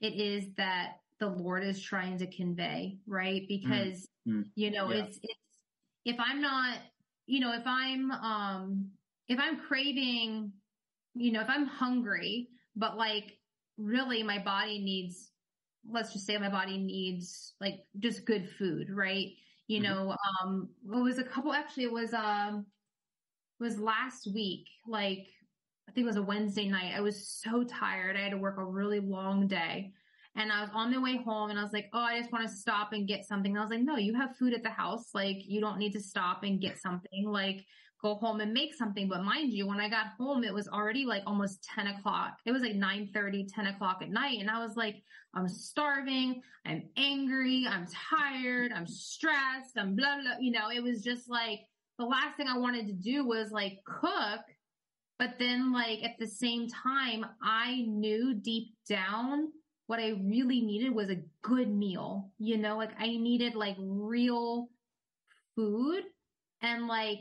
it 0.00 0.14
is 0.14 0.46
that 0.56 0.96
the 1.20 1.28
Lord 1.28 1.62
is 1.62 1.80
trying 1.80 2.18
to 2.18 2.26
convey, 2.26 2.98
right? 3.06 3.42
Because 3.46 4.08
mm-hmm. 4.26 4.42
you 4.54 4.70
know, 4.70 4.90
yeah. 4.90 5.04
it's 5.04 5.18
it's 5.22 5.40
if 6.04 6.16
I'm 6.18 6.40
not, 6.40 6.78
you 7.26 7.40
know, 7.40 7.52
if 7.52 7.66
I'm 7.66 8.10
um 8.10 8.90
if 9.28 9.38
I'm 9.38 9.60
craving, 9.60 10.52
you 11.14 11.32
know, 11.32 11.40
if 11.40 11.48
I'm 11.48 11.66
hungry, 11.66 12.48
but 12.74 12.96
like 12.96 13.38
really 13.76 14.22
my 14.22 14.38
body 14.38 14.78
needs 14.78 15.30
let's 15.90 16.12
just 16.12 16.26
say 16.26 16.36
my 16.38 16.48
body 16.48 16.78
needs 16.78 17.54
like 17.60 17.80
just 17.98 18.24
good 18.24 18.48
food, 18.58 18.88
right? 18.90 19.28
You 19.66 19.80
mm-hmm. 19.80 19.92
know, 19.92 20.16
um, 20.42 20.68
it 20.92 21.02
was 21.02 21.18
a 21.18 21.24
couple, 21.24 21.52
actually 21.52 21.84
it 21.84 21.92
was, 21.92 22.12
um, 22.12 22.66
it 23.60 23.64
was 23.64 23.78
last 23.78 24.28
week, 24.32 24.66
like, 24.86 25.26
I 25.88 25.92
think 25.92 26.04
it 26.04 26.08
was 26.08 26.16
a 26.16 26.22
Wednesday 26.22 26.68
night. 26.68 26.94
I 26.96 27.00
was 27.00 27.28
so 27.28 27.62
tired. 27.62 28.16
I 28.16 28.20
had 28.20 28.30
to 28.30 28.38
work 28.38 28.58
a 28.58 28.64
really 28.64 29.00
long 29.00 29.46
day. 29.46 29.92
And 30.36 30.50
I 30.50 30.62
was 30.62 30.70
on 30.74 30.90
my 30.90 30.98
way 30.98 31.22
home 31.22 31.50
and 31.50 31.58
I 31.58 31.62
was 31.62 31.72
like, 31.72 31.88
oh, 31.92 32.00
I 32.00 32.18
just 32.18 32.32
want 32.32 32.48
to 32.48 32.54
stop 32.54 32.92
and 32.92 33.06
get 33.06 33.24
something. 33.24 33.52
And 33.52 33.58
I 33.58 33.62
was 33.62 33.70
like, 33.70 33.82
no, 33.82 33.96
you 33.96 34.14
have 34.14 34.36
food 34.36 34.52
at 34.52 34.64
the 34.64 34.70
house. 34.70 35.10
Like, 35.14 35.36
you 35.46 35.60
don't 35.60 35.78
need 35.78 35.92
to 35.92 36.00
stop 36.00 36.42
and 36.42 36.60
get 36.60 36.80
something. 36.80 37.24
Like, 37.26 37.64
go 38.04 38.14
home 38.16 38.40
and 38.40 38.52
make 38.52 38.74
something. 38.74 39.08
But 39.08 39.24
mind 39.24 39.52
you, 39.52 39.66
when 39.66 39.80
I 39.80 39.88
got 39.88 40.08
home, 40.18 40.44
it 40.44 40.52
was 40.52 40.68
already 40.68 41.06
like 41.06 41.22
almost 41.26 41.64
10 41.74 41.86
o'clock. 41.86 42.34
It 42.44 42.52
was 42.52 42.60
like 42.60 42.74
9 42.74 43.10
30, 43.14 43.46
10 43.46 43.66
o'clock 43.68 44.00
at 44.02 44.10
night. 44.10 44.40
And 44.40 44.50
I 44.50 44.62
was 44.62 44.76
like, 44.76 45.02
I'm 45.34 45.48
starving. 45.48 46.42
I'm 46.66 46.82
angry. 46.98 47.66
I'm 47.66 47.86
tired. 47.86 48.72
I'm 48.72 48.86
stressed. 48.86 49.78
I'm 49.78 49.96
blah, 49.96 50.20
blah. 50.20 50.36
You 50.38 50.52
know, 50.52 50.70
it 50.70 50.82
was 50.82 51.02
just 51.02 51.30
like 51.30 51.60
the 51.98 52.04
last 52.04 52.36
thing 52.36 52.46
I 52.46 52.58
wanted 52.58 52.86
to 52.88 52.92
do 52.92 53.26
was 53.26 53.50
like 53.50 53.78
cook. 53.86 54.40
But 55.18 55.38
then 55.38 55.72
like 55.72 56.04
at 56.04 56.18
the 56.18 56.26
same 56.26 56.68
time, 56.68 57.24
I 57.42 57.86
knew 57.88 58.34
deep 58.34 58.74
down 58.86 59.48
what 59.86 59.98
I 59.98 60.10
really 60.22 60.60
needed 60.60 60.94
was 60.94 61.08
a 61.08 61.22
good 61.42 61.74
meal. 61.74 62.30
You 62.38 62.58
know, 62.58 62.76
like 62.76 62.92
I 62.98 63.06
needed 63.06 63.54
like 63.54 63.76
real 63.78 64.68
food 65.56 66.02
and 66.60 66.86
like 66.86 67.20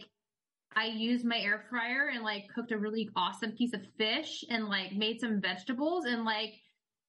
I 0.75 0.85
used 0.85 1.25
my 1.25 1.37
air 1.37 1.63
fryer 1.69 2.09
and 2.13 2.23
like 2.23 2.45
cooked 2.53 2.71
a 2.71 2.77
really 2.77 3.09
awesome 3.15 3.51
piece 3.51 3.73
of 3.73 3.81
fish 3.97 4.43
and 4.49 4.69
like 4.69 4.93
made 4.93 5.19
some 5.19 5.41
vegetables 5.41 6.05
and 6.05 6.25
like 6.25 6.53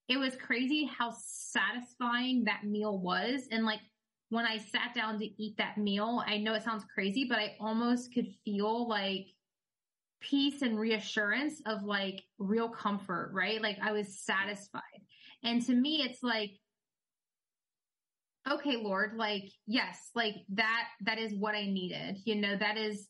it 0.07 0.17
was 0.17 0.35
crazy 0.35 0.85
how 0.85 1.13
satisfying 1.17 2.43
that 2.45 2.63
meal 2.63 2.99
was. 2.99 3.47
And 3.51 3.65
like 3.65 3.79
when 4.29 4.45
I 4.45 4.57
sat 4.57 4.93
down 4.93 5.19
to 5.19 5.25
eat 5.25 5.57
that 5.57 5.77
meal, 5.77 6.23
I 6.25 6.37
know 6.37 6.53
it 6.53 6.63
sounds 6.63 6.85
crazy, 6.93 7.25
but 7.27 7.39
I 7.39 7.55
almost 7.59 8.13
could 8.13 8.27
feel 8.43 8.87
like 8.87 9.27
peace 10.21 10.61
and 10.61 10.79
reassurance 10.79 11.61
of 11.65 11.83
like 11.83 12.21
real 12.37 12.69
comfort, 12.69 13.31
right? 13.33 13.61
Like 13.61 13.77
I 13.81 13.91
was 13.91 14.19
satisfied. 14.19 14.81
And 15.43 15.65
to 15.65 15.73
me, 15.73 16.01
it's 16.03 16.23
like, 16.23 16.51
okay, 18.49 18.77
Lord, 18.77 19.15
like, 19.17 19.49
yes, 19.67 20.09
like 20.15 20.35
that, 20.53 20.87
that 21.01 21.17
is 21.17 21.33
what 21.33 21.55
I 21.55 21.65
needed. 21.65 22.17
You 22.25 22.35
know, 22.35 22.55
that 22.57 22.77
is 22.77 23.07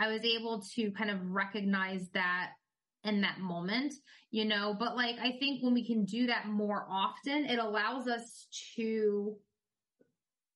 I 0.00 0.08
was 0.08 0.24
able 0.24 0.62
to 0.74 0.90
kind 0.92 1.10
of 1.10 1.18
recognize 1.30 2.08
that 2.14 2.52
in 3.04 3.20
that 3.20 3.38
moment, 3.38 3.94
you 4.30 4.46
know, 4.46 4.74
but 4.78 4.96
like 4.96 5.16
I 5.18 5.36
think 5.38 5.62
when 5.62 5.74
we 5.74 5.86
can 5.86 6.04
do 6.04 6.26
that 6.26 6.48
more 6.48 6.86
often, 6.90 7.44
it 7.44 7.58
allows 7.58 8.08
us 8.08 8.46
to 8.76 9.36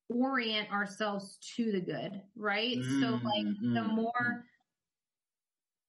orient 0.09 0.73
ourselves 0.73 1.39
to 1.57 1.73
the 1.73 1.81
good, 1.81 2.21
right? 2.37 2.79
Mm-hmm. 2.79 3.01
So 3.01 3.11
like 3.23 3.47
the 3.61 3.81
mm-hmm. 3.81 3.95
more 3.95 4.45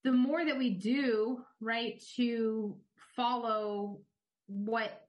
the 0.04 0.12
more 0.12 0.46
that 0.46 0.58
we 0.58 0.70
do, 0.70 1.40
right, 1.60 2.02
to 2.16 2.78
follow 3.16 4.02
what 4.48 5.02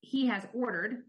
he 0.00 0.26
has 0.26 0.46
ordered, 0.52 1.04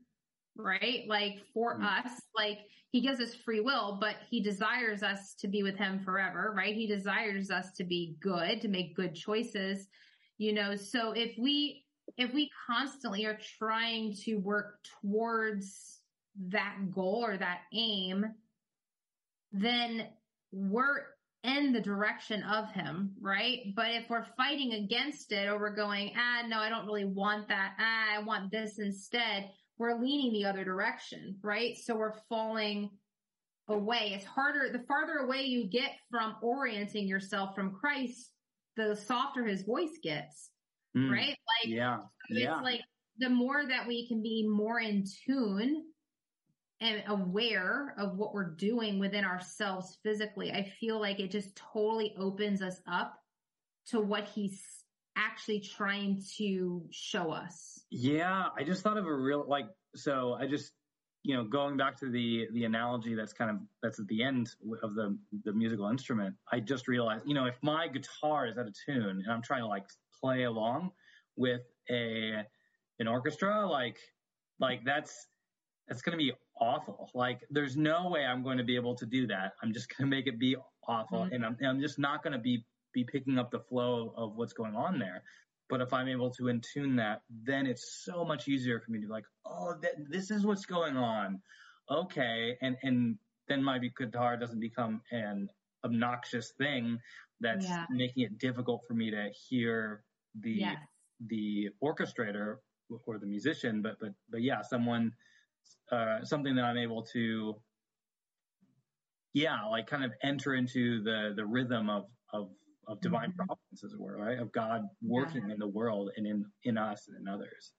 right? 0.55 1.05
Like 1.07 1.39
for 1.53 1.75
mm-hmm. 1.75 1.85
us, 1.85 2.21
like 2.37 2.59
he 2.91 3.01
gives 3.01 3.19
us 3.19 3.35
free 3.35 3.59
will, 3.59 3.97
but 3.99 4.15
he 4.29 4.41
desires 4.41 5.03
us 5.03 5.35
to 5.35 5.47
be 5.47 5.61
with 5.63 5.75
him 5.75 5.99
forever, 5.99 6.53
right? 6.55 6.73
He 6.73 6.87
desires 6.87 7.51
us 7.51 7.73
to 7.73 7.83
be 7.83 8.15
good, 8.21 8.61
to 8.61 8.69
make 8.69 8.95
good 8.95 9.13
choices, 9.13 9.87
you 10.37 10.53
know, 10.53 10.75
so 10.75 11.11
if 11.11 11.37
we, 11.37 11.83
if 12.17 12.33
we 12.33 12.49
constantly 12.67 13.25
are 13.25 13.39
trying 13.57 14.13
to 14.23 14.35
work 14.35 14.79
towards 15.01 15.99
that 16.49 16.75
goal 16.93 17.25
or 17.25 17.37
that 17.37 17.61
aim, 17.73 18.25
then 19.51 20.07
we're 20.51 21.05
in 21.43 21.73
the 21.73 21.81
direction 21.81 22.43
of 22.43 22.71
him, 22.71 23.13
right? 23.19 23.73
But 23.75 23.87
if 23.91 24.09
we're 24.09 24.25
fighting 24.37 24.73
against 24.73 25.31
it 25.31 25.47
or 25.47 25.59
we're 25.59 25.75
going, 25.75 26.13
ah, 26.15 26.45
no, 26.47 26.59
I 26.59 26.69
don't 26.69 26.85
really 26.85 27.05
want 27.05 27.47
that. 27.47 27.73
Ah, 27.79 28.17
I 28.17 28.19
want 28.19 28.51
this 28.51 28.79
instead 28.79 29.49
we're 29.77 29.99
leaning 29.99 30.33
the 30.33 30.45
other 30.45 30.63
direction, 30.63 31.37
right? 31.41 31.77
So 31.77 31.95
we're 31.95 32.19
falling 32.29 32.89
away. 33.67 34.13
It's 34.15 34.25
harder, 34.25 34.71
the 34.71 34.83
farther 34.87 35.17
away 35.17 35.43
you 35.43 35.67
get 35.67 35.91
from 36.09 36.35
orienting 36.41 37.07
yourself 37.07 37.55
from 37.55 37.73
Christ, 37.73 38.31
the 38.75 38.95
softer 38.95 39.45
his 39.45 39.63
voice 39.63 39.99
gets, 40.01 40.49
mm, 40.95 41.11
right? 41.11 41.29
Like, 41.29 41.65
yeah, 41.65 41.97
it's 42.29 42.41
yeah. 42.41 42.61
like 42.61 42.81
the 43.19 43.29
more 43.29 43.65
that 43.67 43.87
we 43.87 44.07
can 44.07 44.21
be 44.21 44.47
more 44.47 44.79
in 44.79 45.03
tune 45.25 45.83
and 46.79 47.03
aware 47.07 47.95
of 47.97 48.17
what 48.17 48.33
we're 48.33 48.51
doing 48.55 48.99
within 48.99 49.25
ourselves 49.25 49.97
physically, 50.03 50.51
I 50.51 50.71
feel 50.79 50.99
like 50.99 51.19
it 51.19 51.31
just 51.31 51.55
totally 51.73 52.15
opens 52.17 52.61
us 52.61 52.79
up 52.87 53.15
to 53.87 53.99
what 53.99 54.25
he's 54.25 54.63
actually 55.17 55.59
trying 55.59 56.21
to 56.37 56.83
show 56.91 57.31
us. 57.31 57.83
Yeah, 57.89 58.45
I 58.57 58.63
just 58.63 58.83
thought 58.83 58.97
of 58.97 59.05
a 59.05 59.13
real 59.13 59.45
like 59.47 59.67
so 59.95 60.37
I 60.39 60.47
just 60.47 60.71
you 61.23 61.35
know 61.35 61.43
going 61.43 61.77
back 61.77 61.97
to 61.99 62.09
the 62.09 62.47
the 62.53 62.65
analogy 62.65 63.15
that's 63.15 63.33
kind 63.33 63.51
of 63.51 63.57
that's 63.81 63.99
at 63.99 64.07
the 64.07 64.23
end 64.23 64.51
of 64.83 64.95
the 64.95 65.17
the 65.43 65.53
musical 65.53 65.89
instrument. 65.89 66.35
I 66.51 66.59
just 66.59 66.87
realized, 66.87 67.23
you 67.25 67.33
know, 67.33 67.45
if 67.45 67.55
my 67.61 67.87
guitar 67.87 68.47
is 68.47 68.57
out 68.57 68.67
of 68.67 68.75
tune 68.85 69.23
and 69.23 69.31
I'm 69.31 69.41
trying 69.41 69.61
to 69.61 69.67
like 69.67 69.85
play 70.21 70.43
along 70.43 70.91
with 71.35 71.61
a 71.89 72.43
an 72.99 73.07
orchestra 73.07 73.67
like 73.67 73.97
Like 74.59 74.83
that's 74.85 75.27
that's 75.87 76.01
going 76.01 76.17
to 76.17 76.23
be 76.23 76.33
awful. 76.59 77.09
Like 77.13 77.41
there's 77.49 77.77
no 77.77 78.09
way 78.09 78.25
I'm 78.25 78.43
going 78.43 78.57
to 78.57 78.63
be 78.63 78.75
able 78.75 78.95
to 78.95 79.05
do 79.05 79.27
that. 79.27 79.53
I'm 79.63 79.73
just 79.73 79.87
going 79.95 80.09
to 80.09 80.15
make 80.15 80.27
it 80.27 80.39
be 80.39 80.55
awful, 80.87 81.19
mm-hmm. 81.19 81.33
and 81.33 81.45
I'm 81.45 81.57
and 81.59 81.67
I'm 81.67 81.81
just 81.81 81.99
not 81.99 82.23
going 82.23 82.33
to 82.33 82.39
be 82.39 82.65
be 82.93 83.03
picking 83.03 83.37
up 83.37 83.51
the 83.51 83.59
flow 83.59 84.13
of 84.15 84.35
what's 84.35 84.53
going 84.53 84.75
on 84.75 84.99
there. 84.99 85.23
But 85.69 85.81
if 85.81 85.91
I'm 85.93 86.07
able 86.07 86.31
to 86.31 86.43
intune 86.43 86.97
that, 86.97 87.21
then 87.43 87.65
it's 87.65 88.03
so 88.05 88.23
much 88.23 88.47
easier 88.47 88.79
for 88.79 88.91
me 88.91 88.99
to 88.99 89.07
be 89.07 89.11
like, 89.11 89.25
oh, 89.45 89.73
th- 89.81 89.95
this 90.09 90.31
is 90.31 90.45
what's 90.45 90.65
going 90.65 90.95
on. 90.95 91.41
Okay, 91.91 92.57
and 92.61 92.77
and 92.83 93.17
then 93.47 93.63
my 93.63 93.79
guitar 93.79 94.37
doesn't 94.37 94.59
become 94.59 95.01
an 95.11 95.49
obnoxious 95.83 96.53
thing 96.57 96.99
that's 97.39 97.65
yeah. 97.65 97.85
making 97.89 98.23
it 98.23 98.37
difficult 98.39 98.81
for 98.87 98.93
me 98.93 99.11
to 99.11 99.29
hear 99.49 100.03
the 100.41 100.51
yes. 100.51 100.77
the 101.27 101.69
orchestrator 101.83 102.57
or 103.05 103.19
the 103.19 103.25
musician. 103.25 103.81
But 103.81 103.97
but 103.99 104.13
but 104.29 104.41
yeah, 104.41 104.61
someone 104.61 105.11
uh, 105.91 106.23
something 106.23 106.55
that 106.55 106.63
I'm 106.63 106.77
able 106.77 107.03
to 107.13 107.55
yeah, 109.33 109.63
like 109.69 109.87
kind 109.87 110.03
of 110.03 110.11
enter 110.23 110.55
into 110.55 111.03
the 111.03 111.33
the 111.35 111.45
rhythm 111.45 111.89
of 111.89 112.05
of 112.33 112.49
of 112.87 113.01
divine 113.01 113.29
mm-hmm. 113.29 113.45
providence, 113.45 113.83
as 113.83 113.93
it 113.93 113.99
were, 113.99 114.17
right? 114.17 114.39
Of 114.39 114.51
God 114.51 114.83
working 115.01 115.45
yeah. 115.47 115.53
in 115.53 115.59
the 115.59 115.67
world 115.67 116.11
and 116.17 116.25
in 116.25 116.45
in 116.63 116.77
us 116.77 117.07
and 117.07 117.17
in 117.17 117.27
others. 117.27 117.73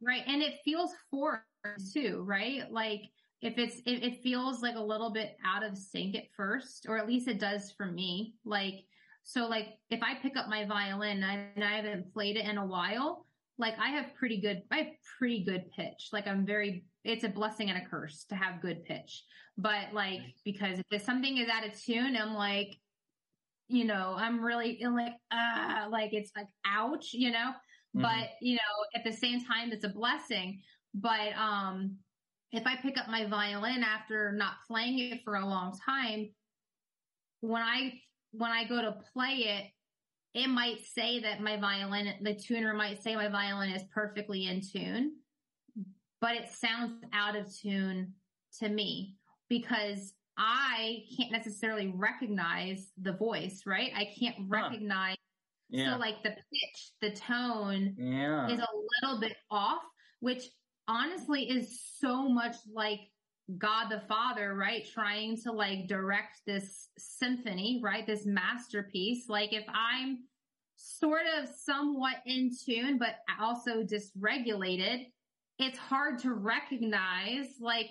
Right, 0.00 0.22
and 0.26 0.42
it 0.42 0.54
feels 0.64 0.92
forced 1.10 1.92
too, 1.92 2.24
right? 2.26 2.70
Like 2.70 3.02
if 3.40 3.58
it's 3.58 3.76
it, 3.86 4.02
it 4.02 4.22
feels 4.22 4.62
like 4.62 4.76
a 4.76 4.82
little 4.82 5.10
bit 5.10 5.36
out 5.44 5.62
of 5.62 5.76
sync 5.76 6.16
at 6.16 6.24
first, 6.36 6.86
or 6.88 6.98
at 6.98 7.06
least 7.06 7.28
it 7.28 7.38
does 7.38 7.72
for 7.76 7.86
me. 7.86 8.34
Like 8.44 8.84
so, 9.24 9.46
like 9.46 9.68
if 9.90 10.02
I 10.02 10.14
pick 10.14 10.36
up 10.36 10.48
my 10.48 10.66
violin 10.66 11.22
and 11.22 11.64
I 11.64 11.76
haven't 11.76 12.12
played 12.12 12.36
it 12.36 12.44
in 12.44 12.58
a 12.58 12.66
while, 12.66 13.26
like 13.58 13.74
I 13.78 13.88
have 13.88 14.14
pretty 14.14 14.40
good, 14.40 14.62
I 14.70 14.78
have 14.78 14.86
pretty 15.18 15.44
good 15.44 15.64
pitch. 15.76 16.08
Like 16.12 16.26
I'm 16.26 16.44
very, 16.44 16.84
it's 17.04 17.24
a 17.24 17.28
blessing 17.28 17.70
and 17.70 17.78
a 17.78 17.88
curse 17.88 18.26
to 18.28 18.34
have 18.34 18.60
good 18.60 18.84
pitch. 18.84 19.24
But 19.56 19.92
like, 19.94 20.20
because 20.44 20.80
if 20.90 21.02
something 21.02 21.38
is 21.38 21.48
out 21.48 21.66
of 21.66 21.80
tune, 21.80 22.16
I'm 22.16 22.34
like, 22.34 22.76
you 23.68 23.84
know, 23.84 24.14
I'm 24.16 24.44
really 24.44 24.78
like, 24.82 25.14
ah, 25.32 25.86
uh, 25.86 25.90
like 25.90 26.12
it's 26.12 26.30
like, 26.36 26.48
ouch, 26.66 27.12
you 27.12 27.30
know, 27.30 27.52
mm-hmm. 27.96 28.02
but 28.02 28.30
you 28.40 28.56
know, 28.56 28.60
at 28.94 29.04
the 29.04 29.12
same 29.12 29.44
time, 29.44 29.72
it's 29.72 29.84
a 29.84 29.88
blessing. 29.88 30.60
But, 30.94 31.32
um, 31.36 31.96
if 32.52 32.66
I 32.66 32.76
pick 32.76 32.96
up 32.98 33.08
my 33.08 33.26
violin 33.26 33.82
after 33.82 34.30
not 34.32 34.52
playing 34.68 34.98
it 35.00 35.22
for 35.24 35.34
a 35.34 35.46
long 35.46 35.76
time, 35.84 36.30
when 37.40 37.62
I, 37.62 37.94
when 38.30 38.52
I 38.52 38.64
go 38.64 38.80
to 38.80 38.96
play 39.12 39.32
it, 39.48 39.64
it 40.34 40.48
might 40.48 40.84
say 40.84 41.20
that 41.20 41.40
my 41.40 41.56
violin, 41.56 42.14
the 42.22 42.34
tuner 42.34 42.74
might 42.74 43.02
say 43.02 43.16
my 43.16 43.28
violin 43.28 43.70
is 43.70 43.82
perfectly 43.92 44.46
in 44.46 44.60
tune, 44.60 45.16
but 46.20 46.36
it 46.36 46.48
sounds 46.48 47.02
out 47.12 47.36
of 47.36 47.52
tune 47.56 48.12
to 48.60 48.68
me 48.68 49.14
because 49.48 50.12
I 50.36 51.02
can't 51.16 51.32
necessarily 51.32 51.92
recognize 51.94 52.90
the 53.00 53.12
voice, 53.12 53.62
right? 53.66 53.90
I 53.94 54.08
can't 54.18 54.36
recognize. 54.48 55.16
Yeah. 55.70 55.92
So 55.92 55.98
like 55.98 56.22
the 56.22 56.30
pitch, 56.30 56.90
the 57.00 57.10
tone 57.10 57.94
yeah. 57.98 58.48
is 58.48 58.58
a 58.58 58.68
little 59.02 59.20
bit 59.20 59.36
off, 59.50 59.82
which 60.20 60.44
honestly 60.88 61.48
is 61.48 61.80
so 61.98 62.28
much 62.28 62.56
like 62.72 63.00
God 63.58 63.88
the 63.88 64.02
Father, 64.08 64.54
right? 64.54 64.86
Trying 64.92 65.36
to 65.42 65.52
like 65.52 65.86
direct 65.88 66.40
this 66.46 66.88
symphony, 66.98 67.80
right? 67.82 68.06
This 68.06 68.24
masterpiece. 68.24 69.28
Like 69.28 69.52
if 69.52 69.64
I'm 69.68 70.24
sort 70.76 71.24
of 71.38 71.48
somewhat 71.48 72.16
in 72.26 72.50
tune, 72.64 72.98
but 72.98 73.16
also 73.40 73.82
dysregulated, 73.82 75.06
it's 75.58 75.78
hard 75.78 76.18
to 76.20 76.32
recognize 76.32 77.46
like 77.60 77.86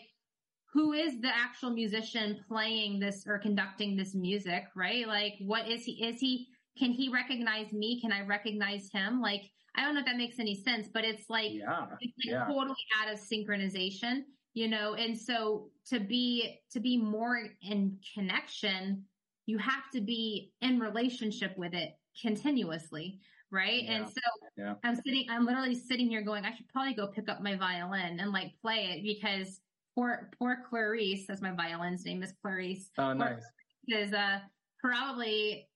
who 0.74 0.94
is 0.94 1.22
the 1.22 1.30
actual 1.30 1.70
musician 1.70 2.44
playing 2.48 3.00
this 3.00 3.26
or 3.28 3.38
conducting 3.38 3.96
this 3.96 4.16
music, 4.16 4.66
right? 4.76 5.08
Like, 5.08 5.36
what 5.40 5.68
is 5.68 5.86
he? 5.86 6.04
Is 6.04 6.20
he, 6.20 6.48
can 6.78 6.92
he 6.92 7.10
recognize 7.10 7.72
me? 7.72 8.02
Can 8.02 8.12
I 8.12 8.22
recognize 8.26 8.90
him? 8.92 9.22
Like, 9.22 9.44
I 9.76 9.84
don't 9.84 9.94
know 9.94 10.00
if 10.00 10.08
that 10.08 10.18
makes 10.18 10.40
any 10.40 10.56
sense, 10.56 10.88
but 10.92 11.06
it's 11.06 11.30
like, 11.30 11.52
yeah, 11.52 11.86
it's 12.02 12.14
like 12.26 12.34
yeah. 12.34 12.48
totally 12.48 12.76
out 13.00 13.14
of 13.14 13.20
synchronization, 13.20 14.22
you 14.56 14.68
know? 14.68 14.96
And 14.96 15.16
so 15.16 15.70
to 15.90 16.00
be, 16.00 16.60
to 16.72 16.80
be 16.80 16.98
more 16.98 17.40
in 17.62 18.00
connection, 18.16 19.04
you 19.46 19.60
have 19.60 19.92
to 19.94 20.02
be 20.02 20.54
in 20.62 20.80
relationship 20.80 21.56
with 21.56 21.76
it 21.76 21.92
continuously. 22.20 23.20
Right. 23.52 23.84
Yeah. 23.84 23.92
And 23.92 24.08
so 24.08 24.22
yeah. 24.58 24.74
I'm 24.84 24.96
sitting, 24.96 25.28
I'm 25.30 25.46
literally 25.46 25.76
sitting 25.76 26.10
here 26.10 26.24
going, 26.24 26.46
I 26.46 26.56
should 26.56 26.68
probably 26.70 26.96
go 26.96 27.06
pick 27.06 27.30
up 27.30 27.44
my 27.44 27.56
violin 27.56 28.20
and 28.20 28.32
like 28.32 28.54
play 28.60 28.86
it 28.86 29.04
because 29.04 29.60
poor 29.96 30.30
poor 30.38 30.58
Clarice, 30.70 31.26
that's 31.28 31.42
my 31.42 31.52
violin's 31.52 32.06
name 32.06 32.24
is 32.24 32.34
Clarice. 32.42 32.90
Oh, 32.98 33.14
nice. 33.14 33.44
Is 33.88 34.14
uh 34.14 34.40
probably 34.80 35.68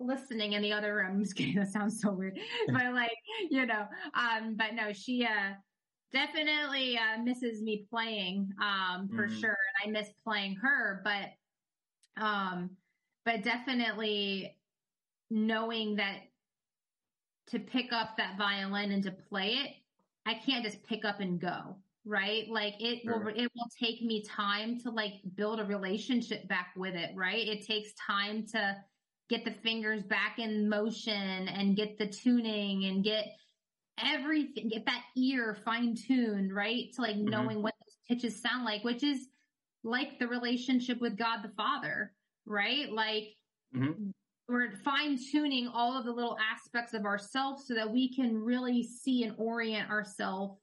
listening 0.00 0.54
in 0.54 0.62
the 0.62 0.72
other 0.72 0.94
room. 0.94 1.12
I'm 1.12 1.22
just 1.22 1.36
kidding. 1.36 1.56
That 1.56 1.68
sounds 1.68 2.00
so 2.00 2.12
weird, 2.12 2.38
but 2.68 2.92
like 2.94 3.10
you 3.50 3.66
know, 3.66 3.86
um, 4.14 4.56
but 4.56 4.74
no, 4.74 4.92
she 4.92 5.24
uh 5.24 5.54
definitely 6.12 6.98
uh 6.98 7.22
misses 7.22 7.62
me 7.62 7.86
playing 7.90 8.50
um 8.60 9.08
for 9.08 9.26
mm-hmm. 9.26 9.40
sure, 9.40 9.56
and 9.84 9.96
I 9.96 10.00
miss 10.00 10.10
playing 10.24 10.56
her, 10.56 11.00
but 11.04 11.30
um, 12.22 12.70
but 13.24 13.42
definitely 13.42 14.56
knowing 15.30 15.96
that 15.96 16.18
to 17.48 17.58
pick 17.58 17.92
up 17.92 18.16
that 18.16 18.36
violin 18.36 18.92
and 18.92 19.02
to 19.04 19.10
play 19.10 19.48
it, 19.52 19.70
I 20.26 20.34
can't 20.34 20.64
just 20.64 20.82
pick 20.84 21.04
up 21.04 21.20
and 21.20 21.40
go 21.40 21.76
right? 22.04 22.48
Like 22.48 22.74
it 22.80 23.02
sure. 23.02 23.18
will, 23.18 23.28
it 23.28 23.50
will 23.54 23.68
take 23.80 24.02
me 24.02 24.24
time 24.24 24.80
to 24.80 24.90
like 24.90 25.14
build 25.36 25.60
a 25.60 25.64
relationship 25.64 26.48
back 26.48 26.72
with 26.76 26.94
it, 26.94 27.10
right? 27.14 27.46
It 27.46 27.66
takes 27.66 27.90
time 27.94 28.46
to 28.52 28.76
get 29.28 29.44
the 29.44 29.52
fingers 29.62 30.02
back 30.02 30.38
in 30.38 30.68
motion 30.68 31.48
and 31.48 31.76
get 31.76 31.98
the 31.98 32.06
tuning 32.06 32.84
and 32.84 33.04
get 33.04 33.26
everything, 34.02 34.68
get 34.68 34.84
that 34.86 35.02
ear 35.16 35.56
fine 35.64 35.94
tuned, 35.94 36.54
right? 36.54 36.92
To 36.94 37.02
like 37.02 37.16
mm-hmm. 37.16 37.30
knowing 37.30 37.62
what 37.62 37.74
those 37.80 37.96
pitches 38.08 38.42
sound 38.42 38.64
like, 38.64 38.82
which 38.84 39.02
is 39.02 39.28
like 39.84 40.18
the 40.18 40.28
relationship 40.28 41.00
with 41.00 41.16
God 41.16 41.42
the 41.42 41.50
Father, 41.56 42.12
right? 42.46 42.90
Like 42.90 43.28
mm-hmm. 43.74 44.10
we're 44.48 44.72
fine 44.84 45.18
tuning 45.30 45.68
all 45.68 45.96
of 45.96 46.04
the 46.04 46.12
little 46.12 46.36
aspects 46.52 46.94
of 46.94 47.04
ourselves 47.04 47.64
so 47.66 47.74
that 47.74 47.90
we 47.90 48.14
can 48.14 48.36
really 48.36 48.82
see 48.82 49.22
and 49.24 49.34
orient 49.38 49.88
ourselves 49.88 50.61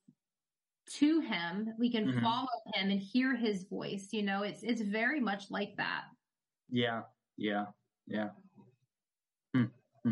to 0.97 1.19
him. 1.19 1.73
We 1.77 1.91
can 1.91 2.07
mm-hmm. 2.07 2.21
follow 2.21 2.47
him 2.73 2.89
and 2.89 2.99
hear 2.99 3.35
his 3.35 3.63
voice. 3.63 4.09
You 4.11 4.23
know, 4.23 4.43
it's, 4.43 4.63
it's 4.63 4.81
very 4.81 5.19
much 5.19 5.51
like 5.51 5.75
that. 5.77 6.03
Yeah. 6.69 7.01
Yeah. 7.37 7.65
Yeah. 8.07 8.29
Hmm. 9.55 9.65
Hmm. 10.03 10.11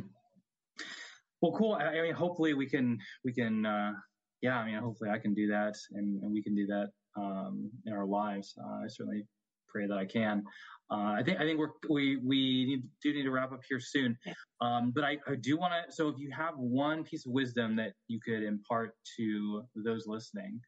Well, 1.41 1.53
cool. 1.57 1.73
I, 1.73 1.85
I, 1.85 2.01
mean, 2.01 2.13
hopefully 2.13 2.53
we 2.53 2.67
can, 2.67 2.97
we 3.23 3.33
can, 3.33 3.65
uh, 3.65 3.93
yeah, 4.41 4.57
I 4.57 4.65
mean, 4.65 4.75
hopefully 4.75 5.09
I 5.09 5.17
can 5.17 5.33
do 5.33 5.47
that 5.47 5.75
and, 5.93 6.21
and 6.21 6.31
we 6.31 6.43
can 6.43 6.55
do 6.55 6.67
that, 6.67 6.89
um, 7.15 7.69
in 7.85 7.93
our 7.93 8.05
lives. 8.05 8.53
Uh, 8.63 8.83
I 8.83 8.87
certainly 8.87 9.25
pray 9.67 9.87
that 9.87 9.97
I 9.97 10.05
can. 10.05 10.43
Uh, 10.89 11.15
I 11.17 11.23
think 11.23 11.39
I 11.39 11.43
think 11.43 11.59
we're 11.59 11.71
we 11.89 12.17
we 12.17 12.65
need, 12.65 12.83
do 13.03 13.13
need 13.13 13.23
to 13.23 13.31
wrap 13.31 13.51
up 13.51 13.61
here 13.67 13.79
soon. 13.79 14.17
Um, 14.61 14.91
but 14.95 15.03
I, 15.03 15.17
I 15.27 15.35
do 15.35 15.57
want 15.57 15.73
to. 15.73 15.93
So 15.93 16.07
if 16.07 16.17
you 16.17 16.31
have 16.31 16.57
one 16.57 17.03
piece 17.03 17.25
of 17.25 17.33
wisdom 17.33 17.75
that 17.75 17.93
you 18.07 18.19
could 18.23 18.43
impart 18.43 18.95
to 19.17 19.63
those 19.75 20.07
listening 20.07 20.61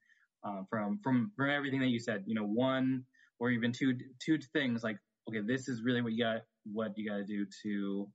uh, 0.43 0.63
from 0.69 0.99
from 1.03 1.31
from 1.35 1.49
everything 1.49 1.79
that 1.79 1.87
you 1.87 1.99
said, 1.99 2.23
you 2.25 2.35
know, 2.35 2.45
one 2.45 3.03
or 3.39 3.49
even 3.49 3.71
two 3.71 3.95
two 4.23 4.37
things 4.53 4.83
like 4.83 4.97
okay, 5.29 5.39
this 5.39 5.69
is 5.69 5.83
really 5.83 6.01
what 6.01 6.13
you 6.13 6.23
got 6.23 6.41
what 6.71 6.97
you 6.97 7.09
got 7.09 7.17
to 7.17 7.25
do 7.25 7.45
to 7.63 8.09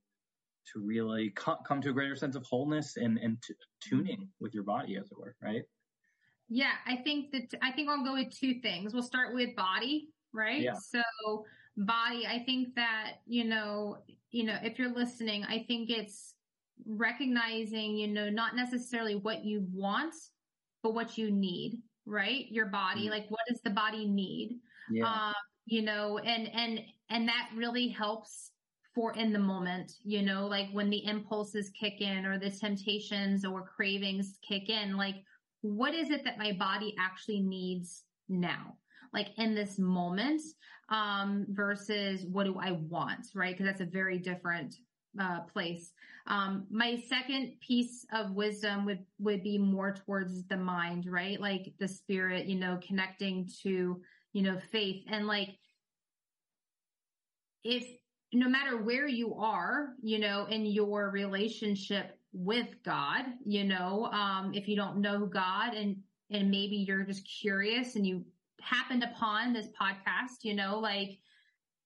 to 0.72 0.80
really 0.80 1.30
co- 1.30 1.58
come 1.66 1.80
to 1.82 1.90
a 1.90 1.92
greater 1.92 2.16
sense 2.16 2.36
of 2.36 2.44
wholeness 2.44 2.96
and 2.96 3.18
and 3.18 3.42
t- 3.42 3.54
tuning 3.80 4.28
with 4.40 4.54
your 4.54 4.64
body, 4.64 4.96
as 4.96 5.10
it 5.10 5.18
were, 5.18 5.36
right? 5.42 5.62
Yeah, 6.48 6.72
I 6.86 6.96
think 6.96 7.32
that 7.32 7.54
I 7.62 7.72
think 7.72 7.88
I'll 7.88 8.04
go 8.04 8.14
with 8.14 8.30
two 8.30 8.60
things. 8.60 8.92
We'll 8.92 9.02
start 9.02 9.34
with 9.34 9.56
body, 9.56 10.08
right? 10.34 10.60
Yeah. 10.60 10.74
So 10.74 11.44
body, 11.76 12.26
I 12.26 12.42
think 12.44 12.74
that, 12.74 13.14
you 13.26 13.44
know, 13.44 13.98
you 14.30 14.44
know, 14.44 14.58
if 14.62 14.78
you're 14.78 14.92
listening, 14.92 15.44
I 15.44 15.64
think 15.66 15.90
it's 15.90 16.34
recognizing, 16.86 17.96
you 17.96 18.08
know, 18.08 18.28
not 18.28 18.56
necessarily 18.56 19.14
what 19.14 19.44
you 19.44 19.66
want, 19.72 20.14
but 20.82 20.92
what 20.94 21.16
you 21.16 21.30
need, 21.30 21.80
right? 22.04 22.46
Your 22.50 22.66
body, 22.66 23.06
mm 23.06 23.10
like 23.10 23.26
what 23.28 23.40
does 23.48 23.60
the 23.62 23.70
body 23.70 24.06
need? 24.06 24.58
Yeah. 24.90 25.06
Um, 25.06 25.34
you 25.66 25.82
know, 25.82 26.18
and, 26.18 26.48
and, 26.52 26.80
and 27.08 27.28
that 27.28 27.48
really 27.54 27.88
helps 27.88 28.50
for 28.94 29.12
in 29.14 29.32
the 29.32 29.38
moment, 29.38 29.92
you 30.04 30.22
know, 30.22 30.46
like 30.46 30.68
when 30.72 30.90
the 30.90 31.04
impulses 31.06 31.70
kick 31.78 32.00
in 32.00 32.26
or 32.26 32.38
the 32.38 32.50
temptations 32.50 33.44
or 33.44 33.62
cravings 33.62 34.38
kick 34.46 34.68
in, 34.68 34.96
like 34.96 35.16
what 35.62 35.94
is 35.94 36.10
it 36.10 36.24
that 36.24 36.38
my 36.38 36.52
body 36.52 36.94
actually 36.98 37.40
needs 37.40 38.04
now? 38.28 38.76
Like 39.14 39.28
in 39.38 39.54
this 39.54 39.78
moment, 39.78 40.42
um, 40.90 41.46
versus 41.48 42.26
what 42.26 42.44
do 42.44 42.58
I 42.60 42.72
want, 42.72 43.28
right? 43.34 43.56
Because 43.56 43.66
that's 43.66 43.80
a 43.80 43.90
very 43.90 44.18
different 44.18 44.74
uh, 45.20 45.40
place. 45.52 45.92
Um, 46.26 46.66
my 46.70 47.02
second 47.08 47.54
piece 47.60 48.04
of 48.12 48.32
wisdom 48.32 48.84
would, 48.86 49.04
would 49.18 49.42
be 49.42 49.58
more 49.58 49.94
towards 49.94 50.44
the 50.46 50.56
mind, 50.56 51.06
right? 51.06 51.40
Like 51.40 51.72
the 51.78 51.88
spirit, 51.88 52.46
you 52.46 52.58
know, 52.58 52.78
connecting 52.86 53.48
to, 53.62 54.00
you 54.32 54.42
know, 54.42 54.58
faith 54.72 55.04
and 55.08 55.26
like, 55.26 55.50
if 57.62 57.86
no 58.32 58.48
matter 58.48 58.82
where 58.82 59.06
you 59.06 59.36
are, 59.36 59.90
you 60.02 60.18
know, 60.18 60.46
in 60.46 60.66
your 60.66 61.10
relationship 61.10 62.18
with 62.32 62.66
God, 62.84 63.24
you 63.44 63.64
know, 63.64 64.06
um, 64.06 64.52
if 64.54 64.66
you 64.66 64.76
don't 64.76 64.98
know 64.98 65.24
God 65.24 65.74
and, 65.74 65.96
and 66.30 66.50
maybe 66.50 66.76
you're 66.76 67.04
just 67.04 67.26
curious 67.40 67.94
and 67.94 68.04
you 68.04 68.24
happened 68.64 69.04
upon 69.04 69.52
this 69.52 69.68
podcast, 69.80 70.42
you 70.42 70.54
know, 70.54 70.78
like 70.78 71.18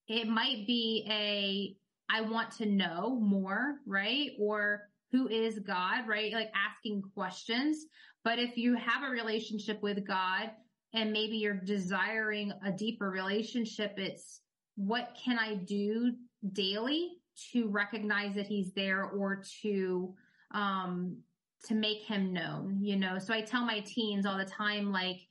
it 0.08 0.28
might 0.28 0.66
be 0.66 1.06
a, 1.10 1.76
I 2.10 2.22
want 2.22 2.52
to 2.52 2.66
know 2.66 3.18
more, 3.20 3.76
right? 3.86 4.30
Or 4.38 4.88
who 5.12 5.28
is 5.28 5.58
God, 5.58 6.06
right? 6.06 6.32
Like 6.32 6.50
asking 6.54 7.02
questions. 7.14 7.86
But 8.24 8.38
if 8.38 8.56
you 8.56 8.74
have 8.76 9.02
a 9.02 9.10
relationship 9.10 9.82
with 9.82 10.06
God 10.06 10.50
and 10.94 11.12
maybe 11.12 11.36
you're 11.36 11.54
desiring 11.54 12.52
a 12.64 12.72
deeper 12.72 13.10
relationship, 13.10 13.94
it's 13.96 14.40
what 14.76 15.16
can 15.22 15.38
I 15.38 15.54
do 15.54 16.12
daily 16.52 17.10
to 17.52 17.68
recognize 17.68 18.34
that 18.34 18.46
he's 18.46 18.72
there 18.72 19.04
or 19.04 19.42
to, 19.62 20.14
um, 20.52 21.18
to 21.64 21.74
make 21.74 22.02
him 22.02 22.32
known, 22.32 22.78
you 22.80 22.96
know? 22.96 23.18
So 23.18 23.34
I 23.34 23.42
tell 23.42 23.64
my 23.64 23.80
teens 23.80 24.24
all 24.24 24.38
the 24.38 24.44
time, 24.44 24.92
like, 24.92 25.27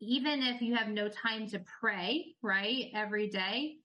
even 0.00 0.42
if 0.42 0.60
you 0.60 0.74
have 0.74 0.88
no 0.88 1.08
time 1.08 1.48
to 1.48 1.60
pray, 1.80 2.34
right, 2.42 2.86
every 2.94 3.28
day, 3.28 3.76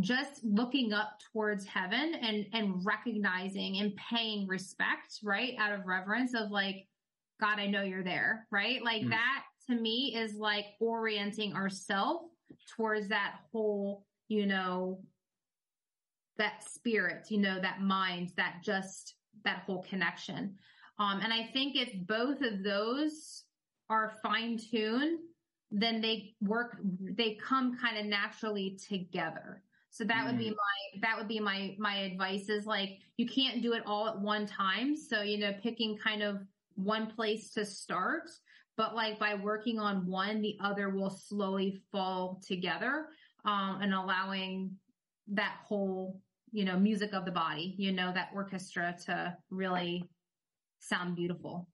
just 0.00 0.42
looking 0.42 0.92
up 0.92 1.20
towards 1.32 1.66
heaven 1.66 2.14
and, 2.14 2.46
and 2.52 2.84
recognizing 2.84 3.78
and 3.78 3.94
paying 3.96 4.46
respect, 4.46 5.18
right, 5.22 5.54
out 5.58 5.72
of 5.72 5.86
reverence 5.86 6.34
of 6.34 6.50
like, 6.50 6.86
God, 7.40 7.58
I 7.58 7.66
know 7.66 7.82
you're 7.82 8.04
there, 8.04 8.46
right? 8.50 8.82
Like 8.82 9.02
mm. 9.02 9.10
that 9.10 9.42
to 9.68 9.74
me 9.74 10.14
is 10.16 10.36
like 10.36 10.66
orienting 10.80 11.54
ourselves 11.54 12.30
towards 12.76 13.08
that 13.08 13.36
whole, 13.52 14.04
you 14.28 14.46
know, 14.46 15.00
that 16.38 16.64
spirit, 16.68 17.26
you 17.30 17.38
know, 17.38 17.60
that 17.60 17.82
mind, 17.82 18.32
that 18.36 18.56
just 18.64 19.14
that 19.44 19.62
whole 19.66 19.82
connection. 19.82 20.56
Um, 20.98 21.20
and 21.22 21.32
I 21.32 21.50
think 21.52 21.76
if 21.76 21.90
both 22.06 22.40
of 22.42 22.62
those 22.62 23.44
are 23.90 24.14
fine 24.22 24.58
tuned, 24.58 25.18
then 25.72 26.00
they 26.00 26.34
work, 26.40 26.76
they 27.00 27.38
come 27.42 27.78
kind 27.78 27.98
of 27.98 28.06
naturally 28.06 28.78
together. 28.88 29.62
So 29.90 30.04
that 30.04 30.26
would 30.26 30.38
be 30.38 30.46
mm. 30.46 30.56
my, 30.56 31.00
that 31.02 31.18
would 31.18 31.28
be 31.28 31.40
my, 31.40 31.74
my 31.78 31.96
advice 31.96 32.48
is 32.48 32.64
like, 32.64 33.00
you 33.16 33.26
can't 33.26 33.62
do 33.62 33.72
it 33.72 33.82
all 33.86 34.08
at 34.08 34.18
one 34.18 34.46
time. 34.46 34.96
So, 34.96 35.22
you 35.22 35.38
know, 35.38 35.52
picking 35.62 35.98
kind 35.98 36.22
of 36.22 36.38
one 36.74 37.08
place 37.08 37.50
to 37.52 37.64
start, 37.64 38.30
but 38.76 38.94
like 38.94 39.18
by 39.18 39.34
working 39.34 39.78
on 39.78 40.06
one, 40.06 40.40
the 40.40 40.56
other 40.62 40.88
will 40.88 41.10
slowly 41.10 41.78
fall 41.90 42.40
together, 42.46 43.06
um, 43.44 43.80
and 43.82 43.92
allowing 43.92 44.72
that 45.28 45.56
whole, 45.64 46.20
you 46.52 46.64
know, 46.64 46.78
music 46.78 47.12
of 47.12 47.24
the 47.24 47.30
body, 47.30 47.74
you 47.78 47.92
know, 47.92 48.12
that 48.12 48.30
orchestra 48.34 48.96
to 49.06 49.36
really 49.50 50.04
sound 50.80 51.16
beautiful. 51.16 51.68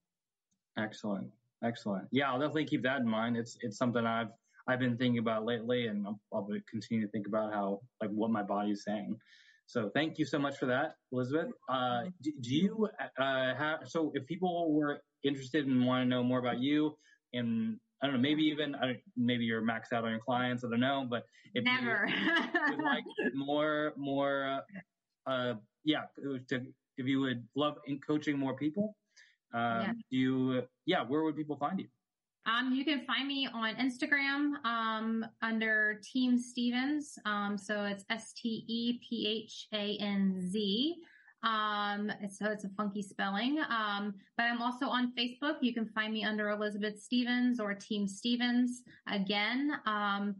Excellent. 0.76 1.30
Excellent. 1.64 2.08
Yeah, 2.12 2.30
I'll 2.30 2.38
definitely 2.38 2.66
keep 2.66 2.82
that 2.84 3.00
in 3.00 3.08
mind. 3.08 3.36
It's, 3.36 3.56
it's 3.62 3.78
something 3.78 4.06
I've, 4.06 4.28
I've 4.68 4.78
been 4.78 4.96
thinking 4.96 5.18
about 5.18 5.44
lately 5.44 5.86
and 5.86 6.06
I'll, 6.06 6.20
I'll 6.32 6.48
continue 6.70 7.04
to 7.04 7.10
think 7.10 7.26
about 7.26 7.52
how, 7.52 7.80
like 8.00 8.10
what 8.10 8.30
my 8.30 8.42
body 8.42 8.70
is 8.70 8.84
saying. 8.84 9.16
So 9.66 9.90
thank 9.94 10.18
you 10.18 10.24
so 10.24 10.38
much 10.38 10.56
for 10.56 10.66
that, 10.66 10.94
Elizabeth. 11.12 11.48
Uh, 11.68 12.04
do, 12.22 12.32
do, 12.40 12.54
you, 12.54 12.88
uh, 13.18 13.54
have, 13.54 13.80
so 13.86 14.12
if 14.14 14.26
people 14.26 14.72
were 14.72 15.02
interested 15.24 15.66
and 15.66 15.86
want 15.86 16.04
to 16.04 16.08
know 16.08 16.22
more 16.22 16.38
about 16.38 16.58
you 16.58 16.96
and 17.34 17.78
I 18.00 18.06
don't 18.06 18.14
know, 18.14 18.20
maybe 18.22 18.44
even, 18.44 18.76
maybe 19.16 19.44
you're 19.44 19.62
maxed 19.62 19.92
out 19.92 20.04
on 20.04 20.10
your 20.10 20.20
clients. 20.20 20.64
I 20.64 20.70
don't 20.70 20.80
know, 20.80 21.06
but 21.08 21.24
if 21.54 21.64
Never. 21.64 22.08
you 22.08 22.76
would 22.76 22.84
like 22.84 23.04
more, 23.34 23.92
more, 23.96 24.62
uh, 25.26 25.54
yeah, 25.84 26.02
to, 26.48 26.60
if 26.96 27.06
you 27.06 27.20
would 27.20 27.44
love 27.56 27.78
in 27.86 27.98
coaching 27.98 28.38
more 28.38 28.54
people, 28.54 28.96
um, 29.52 29.60
yeah. 29.62 29.92
you, 30.10 30.62
yeah, 30.88 31.02
where 31.02 31.22
would 31.22 31.36
people 31.36 31.56
find 31.56 31.78
you? 31.78 31.86
Um, 32.46 32.72
you 32.74 32.82
can 32.82 33.04
find 33.04 33.28
me 33.28 33.46
on 33.52 33.74
Instagram 33.76 34.64
um, 34.64 35.26
under 35.42 36.00
Team 36.02 36.38
Stephanz. 36.38 37.18
Um, 37.26 37.58
so 37.58 37.84
it's 37.84 38.06
S 38.08 38.32
T 38.32 38.64
E 38.66 38.98
P 39.06 39.44
H 39.44 39.66
A 39.74 39.98
N 40.02 40.40
Z. 40.50 40.96
Um, 41.42 42.10
so 42.30 42.46
it's 42.46 42.64
a 42.64 42.70
funky 42.70 43.02
spelling. 43.02 43.60
Um, 43.68 44.14
but 44.38 44.44
I'm 44.44 44.62
also 44.62 44.86
on 44.86 45.12
Facebook. 45.14 45.56
You 45.60 45.74
can 45.74 45.86
find 45.86 46.12
me 46.12 46.24
under 46.24 46.48
Elizabeth 46.48 46.94
Stephanz 47.06 47.60
or 47.60 47.74
Team 47.74 48.06
Stephanz 48.06 48.68
again. 49.08 49.72
Um, 49.84 50.36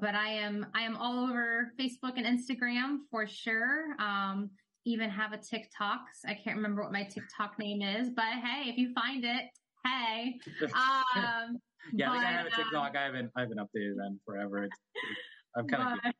but 0.00 0.16
I 0.16 0.28
am, 0.30 0.66
I 0.74 0.82
am 0.82 0.96
all 0.96 1.24
over 1.24 1.72
Facebook 1.78 2.14
and 2.16 2.26
Instagram 2.26 2.98
for 3.08 3.26
sure. 3.26 3.94
Um, 4.00 4.50
even 4.84 5.08
have 5.10 5.32
a 5.32 5.38
TikTok. 5.38 6.00
I 6.26 6.34
can't 6.34 6.56
remember 6.56 6.82
what 6.82 6.92
my 6.92 7.04
TikTok 7.04 7.56
name 7.58 7.82
is, 7.82 8.10
but 8.10 8.24
hey, 8.24 8.68
if 8.68 8.76
you 8.76 8.92
find 8.94 9.24
it, 9.24 9.44
hey. 9.84 10.38
Um, 11.16 11.58
yeah, 11.92 12.08
but, 12.08 12.12
I 12.12 12.18
think 12.18 12.26
I 12.26 12.32
have 12.32 12.46
a 12.46 12.50
TikTok. 12.50 12.90
Um, 12.90 12.96
I 12.96 13.02
haven't, 13.04 13.30
I 13.36 13.40
haven't 13.40 13.58
updated 13.58 13.96
them 13.96 14.20
forever. 14.24 14.64
It's, 14.64 14.76
I'm 15.56 15.66
kind 15.66 15.98
of 16.04 16.12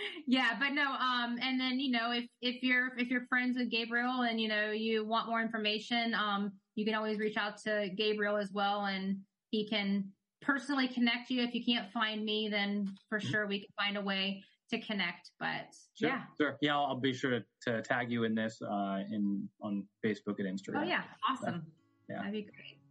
yeah, 0.26 0.56
but 0.58 0.70
no, 0.70 0.92
um, 0.92 1.38
and 1.40 1.60
then, 1.60 1.78
you 1.78 1.90
know, 1.90 2.12
if, 2.12 2.24
if 2.40 2.62
you're, 2.62 2.96
if 2.98 3.08
you're 3.08 3.26
friends 3.28 3.56
with 3.58 3.70
Gabriel 3.70 4.22
and, 4.22 4.40
you 4.40 4.48
know, 4.48 4.70
you 4.70 5.04
want 5.04 5.28
more 5.28 5.40
information, 5.40 6.14
um, 6.14 6.52
you 6.74 6.84
can 6.84 6.94
always 6.94 7.18
reach 7.18 7.36
out 7.36 7.58
to 7.64 7.90
Gabriel 7.96 8.36
as 8.36 8.50
well 8.52 8.86
and 8.86 9.18
he 9.50 9.68
can 9.68 10.10
personally 10.40 10.88
connect 10.88 11.30
you. 11.30 11.42
If 11.42 11.54
you 11.54 11.64
can't 11.64 11.90
find 11.92 12.24
me, 12.24 12.48
then 12.50 12.94
for 13.08 13.18
mm-hmm. 13.18 13.28
sure 13.28 13.46
we 13.46 13.60
can 13.60 13.68
find 13.78 13.96
a 13.96 14.00
way 14.00 14.42
to 14.70 14.80
connect, 14.80 15.30
but 15.38 15.66
sure, 15.94 16.08
yeah. 16.08 16.22
Sure. 16.40 16.56
Yeah, 16.62 16.76
I'll, 16.76 16.86
I'll, 16.86 17.00
be 17.00 17.12
sure 17.12 17.30
to, 17.30 17.44
to 17.66 17.82
tag 17.82 18.10
you 18.10 18.24
in 18.24 18.34
this, 18.34 18.58
uh, 18.62 19.00
in, 19.10 19.46
on 19.60 19.86
Facebook 20.04 20.38
and 20.38 20.46
Instagram. 20.48 20.80
Oh 20.80 20.82
yeah. 20.84 21.02
Awesome. 21.30 21.66
yeah. 22.08 22.16
That'd 22.16 22.32
be 22.32 22.42
great. 22.42 22.81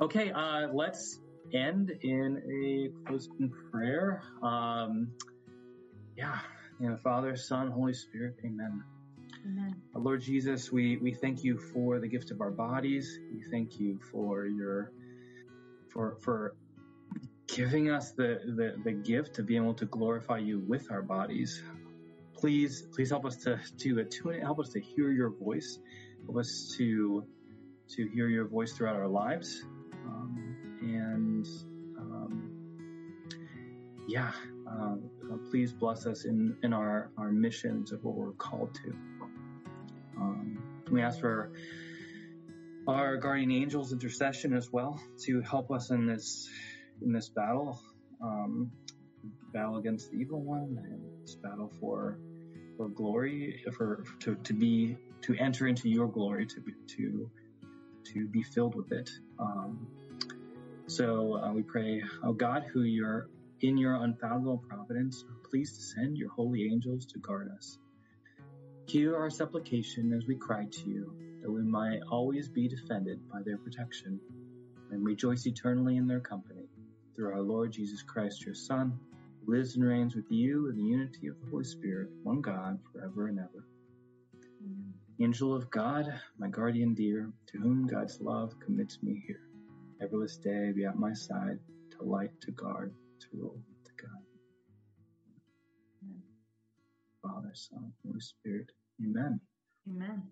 Okay. 0.00 0.30
Uh, 0.30 0.68
let's 0.72 1.20
end 1.52 1.90
in 2.02 2.42
a 2.50 3.06
closing 3.06 3.52
prayer. 3.70 4.22
Um, 4.42 5.12
yeah. 6.16 6.38
In 6.80 6.92
the 6.92 6.98
Father, 6.98 7.36
Son, 7.36 7.70
Holy 7.70 7.92
Spirit. 7.92 8.36
Amen. 8.44 8.82
Amen. 9.44 9.74
Lord 9.94 10.22
Jesus, 10.22 10.72
we, 10.72 10.96
we 10.96 11.12
thank 11.12 11.44
you 11.44 11.58
for 11.58 11.98
the 11.98 12.08
gift 12.08 12.30
of 12.30 12.40
our 12.40 12.50
bodies. 12.50 13.18
We 13.32 13.42
thank 13.50 13.78
you 13.78 13.98
for 14.10 14.46
your, 14.46 14.92
for, 15.92 16.16
for 16.22 16.54
giving 17.46 17.90
us 17.90 18.12
the, 18.12 18.40
the, 18.44 18.76
the 18.82 18.92
gift 18.92 19.34
to 19.34 19.42
be 19.42 19.56
able 19.56 19.74
to 19.74 19.86
glorify 19.86 20.38
you 20.38 20.60
with 20.60 20.90
our 20.90 21.02
bodies. 21.02 21.62
Please, 22.34 22.82
please 22.94 23.10
help 23.10 23.26
us 23.26 23.36
to, 23.36 23.60
to 23.78 23.98
attune 23.98 24.34
it, 24.34 24.42
help 24.42 24.60
us 24.60 24.70
to 24.70 24.80
hear 24.80 25.10
your 25.10 25.30
voice, 25.30 25.78
help 26.24 26.38
us 26.38 26.74
to, 26.78 27.24
to 27.90 28.08
hear 28.08 28.28
your 28.28 28.46
voice 28.46 28.72
throughout 28.72 28.96
our 28.96 29.08
lives. 29.08 29.64
Um, 30.10 30.56
and, 30.82 31.46
um, 31.98 32.50
yeah, 34.08 34.32
uh, 34.70 34.96
please 35.50 35.72
bless 35.72 36.06
us 36.06 36.24
in, 36.24 36.56
in 36.62 36.72
our, 36.72 37.10
our 37.16 37.30
missions 37.30 37.92
of 37.92 38.02
what 38.04 38.14
we're 38.14 38.32
called 38.32 38.74
to. 38.74 38.90
Um, 40.16 40.62
we 40.90 41.02
ask 41.02 41.20
for 41.20 41.52
our 42.88 43.16
guardian 43.16 43.52
angels 43.52 43.92
intercession 43.92 44.54
as 44.54 44.72
well 44.72 45.00
to 45.24 45.40
help 45.42 45.70
us 45.70 45.90
in 45.90 46.06
this 46.06 46.48
in 47.02 47.12
this 47.12 47.28
battle, 47.28 47.80
um, 48.22 48.70
battle 49.52 49.76
against 49.78 50.10
the 50.10 50.18
evil 50.18 50.40
one, 50.40 50.78
and 50.84 51.22
this 51.22 51.36
battle 51.36 51.70
for 51.80 52.18
for 52.76 52.88
glory, 52.88 53.64
for 53.76 54.04
to, 54.20 54.34
to 54.34 54.52
be 54.52 54.96
to 55.22 55.34
enter 55.36 55.66
into 55.66 55.88
your 55.88 56.08
glory, 56.08 56.46
to 56.46 56.60
be, 56.60 56.72
to 56.96 57.30
to 58.12 58.26
be 58.26 58.42
filled 58.42 58.74
with 58.74 58.92
it. 58.92 59.10
Um, 59.38 59.86
so 60.90 61.40
uh, 61.40 61.52
we 61.52 61.62
pray, 61.62 62.02
oh 62.24 62.32
God, 62.32 62.64
who 62.72 62.82
you're 62.82 63.28
in 63.60 63.76
your 63.76 63.94
unfathomable 63.94 64.64
providence, 64.68 65.24
please 65.48 65.94
send 65.94 66.16
your 66.16 66.30
holy 66.30 66.64
angels 66.64 67.06
to 67.06 67.20
guard 67.20 67.48
us. 67.56 67.78
Hear 68.88 69.16
our 69.16 69.30
supplication 69.30 70.12
as 70.12 70.26
we 70.26 70.34
cry 70.34 70.66
to 70.68 70.90
you, 70.90 71.14
that 71.42 71.50
we 71.50 71.62
might 71.62 72.00
always 72.10 72.48
be 72.48 72.66
defended 72.66 73.20
by 73.32 73.38
their 73.44 73.56
protection 73.56 74.18
and 74.90 75.04
rejoice 75.04 75.46
eternally 75.46 75.96
in 75.96 76.08
their 76.08 76.18
company. 76.18 76.64
Through 77.14 77.34
our 77.34 77.40
Lord 77.40 77.70
Jesus 77.70 78.02
Christ, 78.02 78.44
your 78.44 78.56
Son, 78.56 78.98
who 79.46 79.54
lives 79.54 79.76
and 79.76 79.84
reigns 79.84 80.16
with 80.16 80.28
you 80.28 80.70
in 80.70 80.76
the 80.76 80.82
unity 80.82 81.28
of 81.28 81.36
the 81.40 81.50
Holy 81.52 81.62
Spirit, 81.62 82.08
one 82.24 82.40
God, 82.40 82.80
forever 82.92 83.28
and 83.28 83.38
ever. 83.38 83.64
Amen. 84.60 84.94
Angel 85.20 85.54
of 85.54 85.70
God, 85.70 86.12
my 86.36 86.48
guardian 86.48 86.94
dear, 86.94 87.30
to 87.52 87.58
whom 87.58 87.86
God's 87.86 88.20
love 88.20 88.58
commits 88.58 88.98
me 89.04 89.22
here, 89.24 89.42
everless 90.02 90.36
day 90.42 90.72
be 90.74 90.84
at 90.84 90.96
my 90.96 91.12
side, 91.12 91.58
to 91.92 92.04
light, 92.04 92.30
to 92.42 92.52
guard, 92.52 92.94
to 93.20 93.26
rule, 93.34 93.62
to 93.84 93.92
guide. 94.02 94.26
Amen. 96.02 96.22
Father, 97.22 97.52
Son, 97.54 97.92
Holy 98.04 98.20
Spirit. 98.20 98.70
Amen. 99.02 99.40
Amen 99.88 100.30